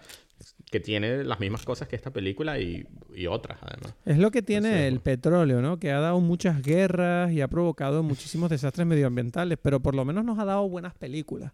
que 0.71 0.81
tiene 0.81 1.25
las 1.25 1.41
mismas 1.41 1.65
cosas 1.65 1.89
que 1.89 1.97
esta 1.97 2.11
película 2.11 2.59
y, 2.59 2.87
y 3.15 3.27
otras 3.27 3.59
además. 3.63 3.95
Es 4.05 4.19
lo 4.19 4.31
que 4.31 4.43
tiene 4.43 4.87
es, 4.87 4.93
el 4.93 5.01
petróleo, 5.01 5.61
¿no? 5.61 5.79
Que 5.79 5.91
ha 5.91 6.01
dado 6.01 6.21
muchas 6.21 6.63
guerras 6.63 7.33
y 7.33 7.41
ha 7.41 7.49
provocado 7.49 8.03
muchísimos 8.03 8.51
desastres 8.51 8.87
medioambientales, 8.87 9.59
pero 9.61 9.81
por 9.81 9.95
lo 9.95 10.05
menos 10.05 10.25
nos 10.25 10.39
ha 10.39 10.45
dado 10.45 10.69
buenas 10.69 10.95
películas. 10.95 11.53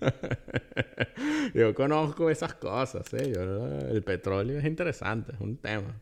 Yo 1.54 1.74
conozco 1.74 2.30
esas 2.30 2.54
cosas, 2.54 3.12
¿eh? 3.14 3.32
Yo, 3.34 3.88
el 3.90 4.02
petróleo 4.02 4.58
es 4.58 4.64
interesante, 4.64 5.32
es 5.32 5.40
un 5.40 5.56
tema. 5.58 6.00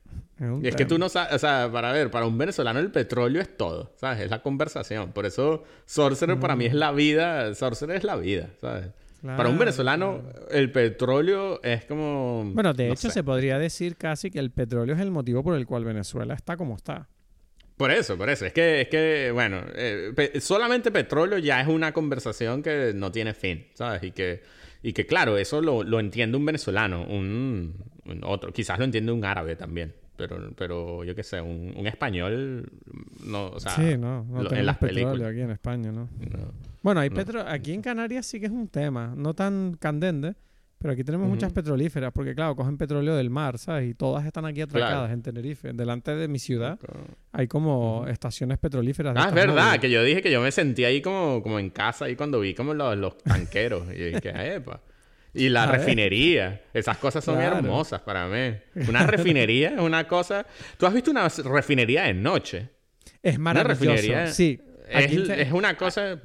y 0.62 0.68
es 0.68 0.76
que 0.76 0.84
tú 0.84 0.98
no 0.98 1.08
sabes, 1.08 1.34
o 1.34 1.38
sea, 1.38 1.70
para 1.72 1.92
ver, 1.92 2.10
para 2.10 2.26
un 2.26 2.38
venezolano 2.38 2.78
el 2.78 2.90
petróleo 2.90 3.42
es 3.42 3.56
todo, 3.56 3.92
¿sabes? 3.96 4.20
Es 4.20 4.30
la 4.30 4.42
conversación. 4.42 5.12
Por 5.12 5.26
eso 5.26 5.64
Sorcerer 5.84 6.38
para 6.38 6.56
mí 6.56 6.66
es 6.66 6.74
la 6.74 6.92
vida, 6.92 7.54
Sorcerer 7.54 7.96
es 7.96 8.04
la 8.04 8.16
vida, 8.16 8.50
¿sabes? 8.60 8.90
Para 9.22 9.48
un 9.48 9.58
venezolano 9.58 10.22
el 10.50 10.72
petróleo 10.72 11.60
es 11.62 11.84
como... 11.84 12.50
Bueno, 12.52 12.74
de 12.74 12.90
hecho 12.90 13.10
se 13.10 13.22
podría 13.22 13.58
decir 13.58 13.96
casi 13.96 14.30
que 14.30 14.38
el 14.38 14.50
petróleo 14.50 14.94
es 14.94 15.00
el 15.00 15.10
motivo 15.10 15.42
por 15.42 15.54
el 15.54 15.66
cual 15.66 15.84
Venezuela 15.84 16.34
está 16.34 16.56
como 16.56 16.76
está. 16.76 17.08
Por 17.76 17.90
eso, 17.90 18.16
por 18.18 18.28
eso. 18.30 18.44
Es 18.44 18.52
que, 18.52 18.82
es 18.82 18.88
que 18.88 19.30
bueno, 19.32 19.60
eh, 19.74 20.40
solamente 20.40 20.90
petróleo 20.90 21.38
ya 21.38 21.60
es 21.60 21.68
una 21.68 21.92
conversación 21.92 22.62
que 22.62 22.92
no 22.94 23.10
tiene 23.12 23.32
fin, 23.34 23.66
¿sabes? 23.74 24.02
Y 24.02 24.10
que, 24.10 24.42
y 24.82 24.92
que 24.92 25.06
claro, 25.06 25.38
eso 25.38 25.60
lo, 25.60 25.82
lo 25.82 26.00
entiende 26.00 26.36
un 26.36 26.44
venezolano, 26.44 27.04
un, 27.04 27.74
otro, 28.22 28.52
quizás 28.52 28.78
lo 28.78 28.84
entiende 28.84 29.12
un 29.12 29.24
árabe 29.24 29.56
también 29.56 29.94
pero, 30.16 30.52
pero 30.56 31.04
yo 31.04 31.14
qué 31.14 31.22
sé, 31.22 31.40
un, 31.40 31.74
un, 31.76 31.86
español, 31.86 32.70
no, 33.24 33.48
o 33.48 33.58
sea, 33.58 33.72
sí, 33.72 33.96
no, 33.98 34.24
no 34.24 34.52
en 34.52 34.66
las 34.66 34.78
petróleo 34.78 35.26
aquí 35.26 35.40
en 35.40 35.50
España, 35.50 35.90
¿no? 35.90 36.08
Bueno, 36.82 37.00
hay 37.00 37.10
petro 37.10 37.44
aquí 37.46 37.72
en 37.72 37.82
Canarias 37.82 38.26
sí 38.26 38.40
que 38.40 38.46
es 38.46 38.52
un 38.52 38.68
tema, 38.68 39.14
no 39.16 39.34
tan 39.34 39.76
candente, 39.78 40.34
pero 40.82 40.94
aquí 40.94 41.04
tenemos 41.04 41.28
muchas 41.28 41.52
petrolíferas, 41.52 42.12
porque 42.12 42.34
claro, 42.34 42.56
cogen 42.56 42.76
petróleo 42.76 43.14
del 43.14 43.30
mar, 43.30 43.56
¿sabes? 43.56 43.88
Y 43.88 43.94
todas 43.94 44.26
están 44.26 44.46
aquí 44.46 44.62
atracadas 44.62 45.12
en 45.12 45.22
Tenerife. 45.22 45.72
Delante 45.72 46.12
de 46.16 46.26
mi 46.26 46.40
ciudad 46.40 46.76
hay 47.30 47.46
como 47.46 48.04
estaciones 48.08 48.58
petrolíferas. 48.58 49.14
ah, 49.16 49.28
es 49.28 49.34
verdad, 49.34 49.78
que 49.78 49.88
yo 49.88 50.02
dije 50.02 50.20
que 50.22 50.32
yo 50.32 50.40
me 50.40 50.50
sentí 50.50 50.84
ahí 50.84 51.00
como, 51.00 51.40
como 51.40 51.60
en 51.60 51.70
casa 51.70 52.06
ahí 52.06 52.16
cuando 52.16 52.40
vi 52.40 52.52
como 52.52 52.74
los, 52.74 52.96
los 52.98 53.16
tanqueros. 53.18 53.86
y 53.94 54.12
dije, 54.12 54.32
epa. 54.56 54.80
Y 55.34 55.48
la 55.50 55.66
refinería. 55.66 56.62
Esas 56.74 56.98
cosas 56.98 57.24
son 57.24 57.40
hermosas 57.40 58.00
para 58.00 58.26
mí. 58.26 58.56
Una 58.88 59.06
refinería 59.06 59.70
es 59.70 59.80
una 59.80 60.06
cosa... 60.08 60.44
¿Tú 60.76 60.84
has 60.84 60.92
visto 60.92 61.12
una 61.12 61.28
refinería 61.28 62.02
de 62.02 62.14
noche? 62.14 62.68
Es 63.22 63.38
maravilloso. 63.38 63.84
Una 63.84 63.94
refinería... 63.94 64.26
Sí. 64.26 64.60
Es, 64.92 65.52
una 65.52 65.76
cosa... 65.76 66.20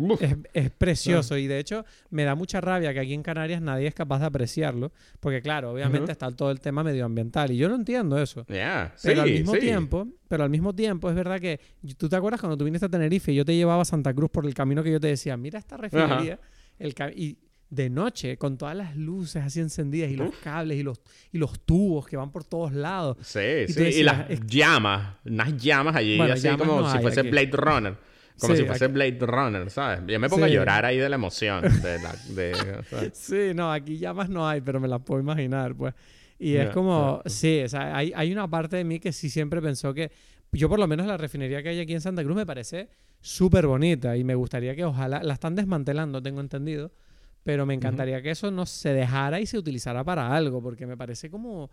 Es, 0.54 0.72
precioso 0.72 1.38
y 1.38 1.48
de 1.48 1.60
hecho 1.60 1.86
me 2.10 2.24
da 2.24 2.36
mucha 2.36 2.62
rabia 2.62 2.94
que 2.94 3.00
aquí 3.00 3.14
en 3.14 3.24
Canarias 3.24 3.62
nadie 3.62 3.88
es 3.88 3.94
capaz 3.94 4.20
de 4.20 4.26
apreciarlo 4.26 4.92
porque 5.20 5.42
claro, 5.42 5.72
obviamente 5.72 6.12
está 6.12 6.32
todo 6.32 6.52
el 6.52 6.60
tema 6.60 6.84
medioambiental 6.84 7.52
y 7.52 7.58
yo 7.58 7.70
no 7.70 7.76
entiendo 7.76 8.22
eso. 8.22 8.46
pero 9.02 9.22
al 9.22 9.32
mismo 9.32 9.54
tiempo, 9.54 10.08
pero 10.28 10.44
al 10.44 10.50
mismo 10.50 10.74
tiempo 10.74 11.10
es 11.10 11.16
verdad 11.16 11.40
que 11.40 11.60
tú 11.98 12.10
te 12.10 12.16
acuerdas 12.16 12.40
cuando 12.40 12.58
tú 12.58 12.66
viniste 12.66 12.86
a 12.86 12.90
Tenerife 12.90 13.32
y 13.32 13.36
yo 13.36 13.46
te 13.46 13.56
llevaba 13.56 13.82
a 13.82 13.86
Santa 13.86 14.14
Cruz 14.14 14.30
por 14.30 14.46
el 14.46 14.54
camino 14.54 14.84
que 14.84 14.92
yo 14.92 15.00
te 15.00 15.08
decía, 15.08 15.38
mira 15.38 15.60
esta 15.60 15.78
refinería, 15.78 16.40
el 16.80 16.94
y 17.16 17.38
de 17.70 17.90
noche, 17.90 18.38
con 18.38 18.58
todas 18.58 18.76
las 18.76 18.96
luces 18.96 19.44
así 19.44 19.60
encendidas 19.60 20.10
y 20.10 20.16
los 20.16 20.34
cables 20.38 20.78
y 20.78 20.84
los, 20.84 21.02
y 21.32 21.38
los 21.38 21.60
tubos 21.60 22.08
que 22.08 22.16
van 22.16 22.32
por 22.32 22.46
todos 22.46 22.72
lados. 22.72 23.18
Sí, 23.22 23.68
sí, 23.68 23.84
y 23.84 24.04
las 24.04 24.28
llamas, 24.46 25.16
unas 25.26 25.58
llamas 25.58 25.96
allí, 25.96 26.20
así 26.22 26.48
como 26.58 26.90
si 26.92 27.00
fuese 27.00 27.24
Blade 27.24 27.52
Runner. 27.52 27.98
Como 28.40 28.56
si 28.56 28.66
fuese 28.66 28.88
Blade 28.88 29.18
Runner, 29.20 29.70
¿sabes? 29.70 30.02
Yo 30.08 30.20
me 30.20 30.30
pongo 30.30 30.46
a 30.46 30.50
llorar 30.50 30.86
ahí 30.86 30.98
de 30.98 31.10
la 31.10 31.16
emoción. 31.16 31.64
sí, 33.14 33.52
no, 33.56 33.72
aquí 33.72 33.98
llamas 33.98 34.30
no 34.30 34.48
hay, 34.48 34.62
pero 34.62 34.80
me 34.80 34.88
las 34.88 35.02
puedo 35.02 35.20
imaginar, 35.20 35.76
pues. 35.76 35.94
Y 36.40 36.56
es 36.56 36.70
como, 36.70 37.22
sí, 37.26 37.62
o 37.64 37.70
sea, 37.70 37.98
hay, 37.98 38.12
hay 38.16 38.32
una 38.32 38.48
parte 38.48 38.78
de 38.78 38.84
mí 38.84 39.00
que 39.00 39.12
sí 39.12 39.30
siempre 39.30 39.62
pensó 39.62 39.94
que, 39.94 40.12
yo 40.52 40.70
por 40.70 40.80
lo 40.80 40.88
menos 40.88 41.08
la 41.08 41.18
refinería 41.18 41.64
que 41.64 41.70
hay 41.70 41.80
aquí 41.80 41.94
en 41.94 42.02
Santa 42.02 42.24
Cruz 42.24 42.36
me 42.36 42.46
parece 42.46 42.90
súper 43.20 43.68
bonita 43.68 44.16
y 44.16 44.24
me 44.24 44.36
gustaría 44.36 44.76
que 44.76 44.86
ojalá, 44.86 45.22
la 45.24 45.34
están 45.34 45.56
desmantelando, 45.56 46.22
tengo 46.22 46.40
entendido, 46.40 46.92
pero 47.44 47.66
me 47.66 47.74
encantaría 47.74 48.22
que 48.22 48.32
eso 48.32 48.52
no 48.52 48.66
se 48.66 48.94
dejara 48.94 49.40
y 49.40 49.46
se 49.46 49.58
utilizara 49.58 50.04
para 50.04 50.36
algo, 50.36 50.62
porque 50.62 50.86
me 50.86 50.96
parece 50.96 51.30
como, 51.30 51.72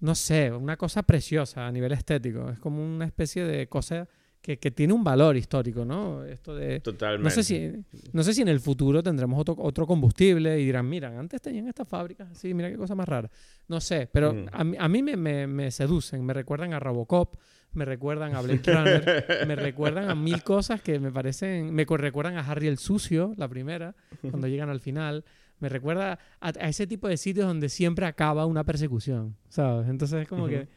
no 0.00 0.14
sé, 0.14 0.52
una 0.52 0.76
cosa 0.76 1.02
preciosa 1.02 1.66
a 1.66 1.72
nivel 1.72 1.92
estético. 1.92 2.50
Es 2.50 2.58
como 2.58 2.84
una 2.84 3.06
especie 3.06 3.44
de 3.44 3.66
cosa 3.66 4.08
que, 4.54 4.70
tiene 4.70 4.92
un 4.92 5.02
valor 5.02 5.36
histórico, 5.36 5.84
¿no? 5.84 6.24
Esto 6.24 6.54
de... 6.54 6.78
Totalmente. 6.78 7.24
No 7.24 7.30
sé 7.30 7.42
si, 7.42 7.72
no 8.12 8.22
sé 8.22 8.32
si 8.32 8.42
en 8.42 8.48
el 8.48 8.60
futuro 8.60 9.02
tendremos 9.02 9.40
otro, 9.40 9.56
otro 9.58 9.86
combustible 9.86 10.60
y 10.60 10.66
dirán, 10.66 10.88
mira, 10.88 11.18
antes 11.18 11.42
tenían 11.42 11.66
estas 11.66 11.88
fábricas 11.88 12.30
así, 12.30 12.54
mira 12.54 12.70
qué 12.70 12.76
cosa 12.76 12.94
más 12.94 13.08
rara. 13.08 13.28
No 13.66 13.80
sé, 13.80 14.08
pero 14.12 14.46
a, 14.52 14.60
a, 14.60 14.88
mí 14.88 15.02
me, 15.02 15.16
me, 15.16 15.48
me, 15.48 15.70
seducen, 15.72 16.24
me 16.24 16.32
recuerdan 16.32 16.74
a 16.74 16.78
Robocop, 16.78 17.36
me 17.72 17.84
recuerdan 17.84 18.36
a 18.36 18.40
Blade 18.40 18.62
Runner, 18.64 19.46
me 19.48 19.56
recuerdan 19.56 20.10
a 20.10 20.14
mil 20.14 20.42
cosas 20.44 20.80
que 20.80 21.00
me 21.00 21.10
parecen, 21.10 21.74
me 21.74 21.84
recuerdan 21.84 22.36
a 22.36 22.40
Harry 22.40 22.68
el 22.68 22.78
Sucio, 22.78 23.34
la 23.36 23.48
primera, 23.48 23.96
cuando 24.20 24.46
llegan 24.46 24.70
al 24.70 24.80
final. 24.80 25.24
Me 25.58 25.68
recuerda 25.70 26.18
a, 26.40 26.50
ese 26.50 26.86
tipo 26.86 27.08
de 27.08 27.16
sitios 27.16 27.46
donde 27.46 27.68
siempre 27.68 28.06
acaba 28.06 28.46
una 28.46 28.62
persecución, 28.62 29.36
¿sabes? 29.48 29.88
Entonces 29.88 30.22
es 30.22 30.28
como 30.28 30.46
que, 30.46 30.68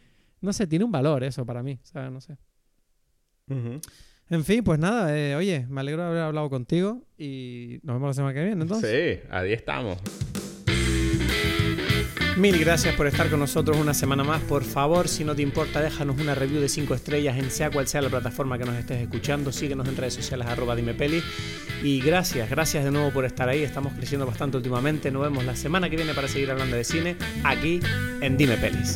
no 0.42 0.54
sé, 0.54 0.66
tiene 0.66 0.86
un 0.86 0.92
valor 0.92 1.24
eso 1.24 1.46
para 1.46 1.62
mí, 1.62 1.80
¿sabes? 1.84 2.12
No 2.12 2.22
sé. 2.22 2.38
En 4.30 4.46
fin, 4.46 4.64
pues 4.64 4.80
nada, 4.80 5.18
eh, 5.18 5.36
oye, 5.36 5.66
me 5.70 5.82
alegro 5.82 6.04
de 6.04 6.10
haber 6.10 6.22
hablado 6.22 6.50
contigo 6.50 7.02
y 7.18 7.80
nos 7.84 7.96
vemos 7.96 8.10
la 8.10 8.14
semana 8.14 8.34
que 8.34 8.44
viene, 8.44 8.62
entonces. 8.62 9.20
Sí, 9.22 9.28
ahí 9.32 9.54
estamos. 9.54 9.98
Mil 12.40 12.58
gracias 12.58 12.96
por 12.96 13.06
estar 13.06 13.30
con 13.30 13.42
nosotros 13.42 13.76
una 13.76 13.94
semana 13.94 14.24
más. 14.24 14.42
Por 14.44 14.64
favor, 14.64 15.10
si 15.10 15.26
no 15.26 15.36
te 15.36 15.42
importa, 15.42 15.82
déjanos 15.82 16.22
una 16.22 16.36
review 16.36 16.62
de 16.62 16.70
5 16.70 16.94
estrellas 16.94 17.38
en 17.38 17.52
sea 17.52 17.70
cual 17.70 17.86
sea 17.86 18.02
la 18.02 18.08
plataforma 18.08 18.58
que 18.58 18.64
nos 18.64 18.76
estés 18.76 19.02
escuchando. 19.02 19.52
Síguenos 19.52 19.86
en 19.90 19.98
redes 19.98 20.14
sociales 20.14 20.48
arroba 20.48 20.74
dimepeli. 20.74 21.22
Y 21.84 22.00
gracias, 22.00 22.50
gracias 22.50 22.86
de 22.86 22.92
nuevo 22.92 23.12
por 23.12 23.26
estar 23.26 23.50
ahí. 23.50 23.64
Estamos 23.64 23.92
creciendo 23.92 24.26
bastante 24.26 24.56
últimamente. 24.56 25.12
Nos 25.12 25.24
vemos 25.24 25.44
la 25.44 25.58
semana 25.58 25.90
que 25.90 25.98
viene 25.98 26.14
para 26.14 26.30
seguir 26.30 26.50
hablando 26.50 26.78
de 26.78 26.86
cine 26.86 27.18
aquí 27.44 27.82
en 28.22 28.38
Dime 28.38 28.56
Pelis. 28.56 28.96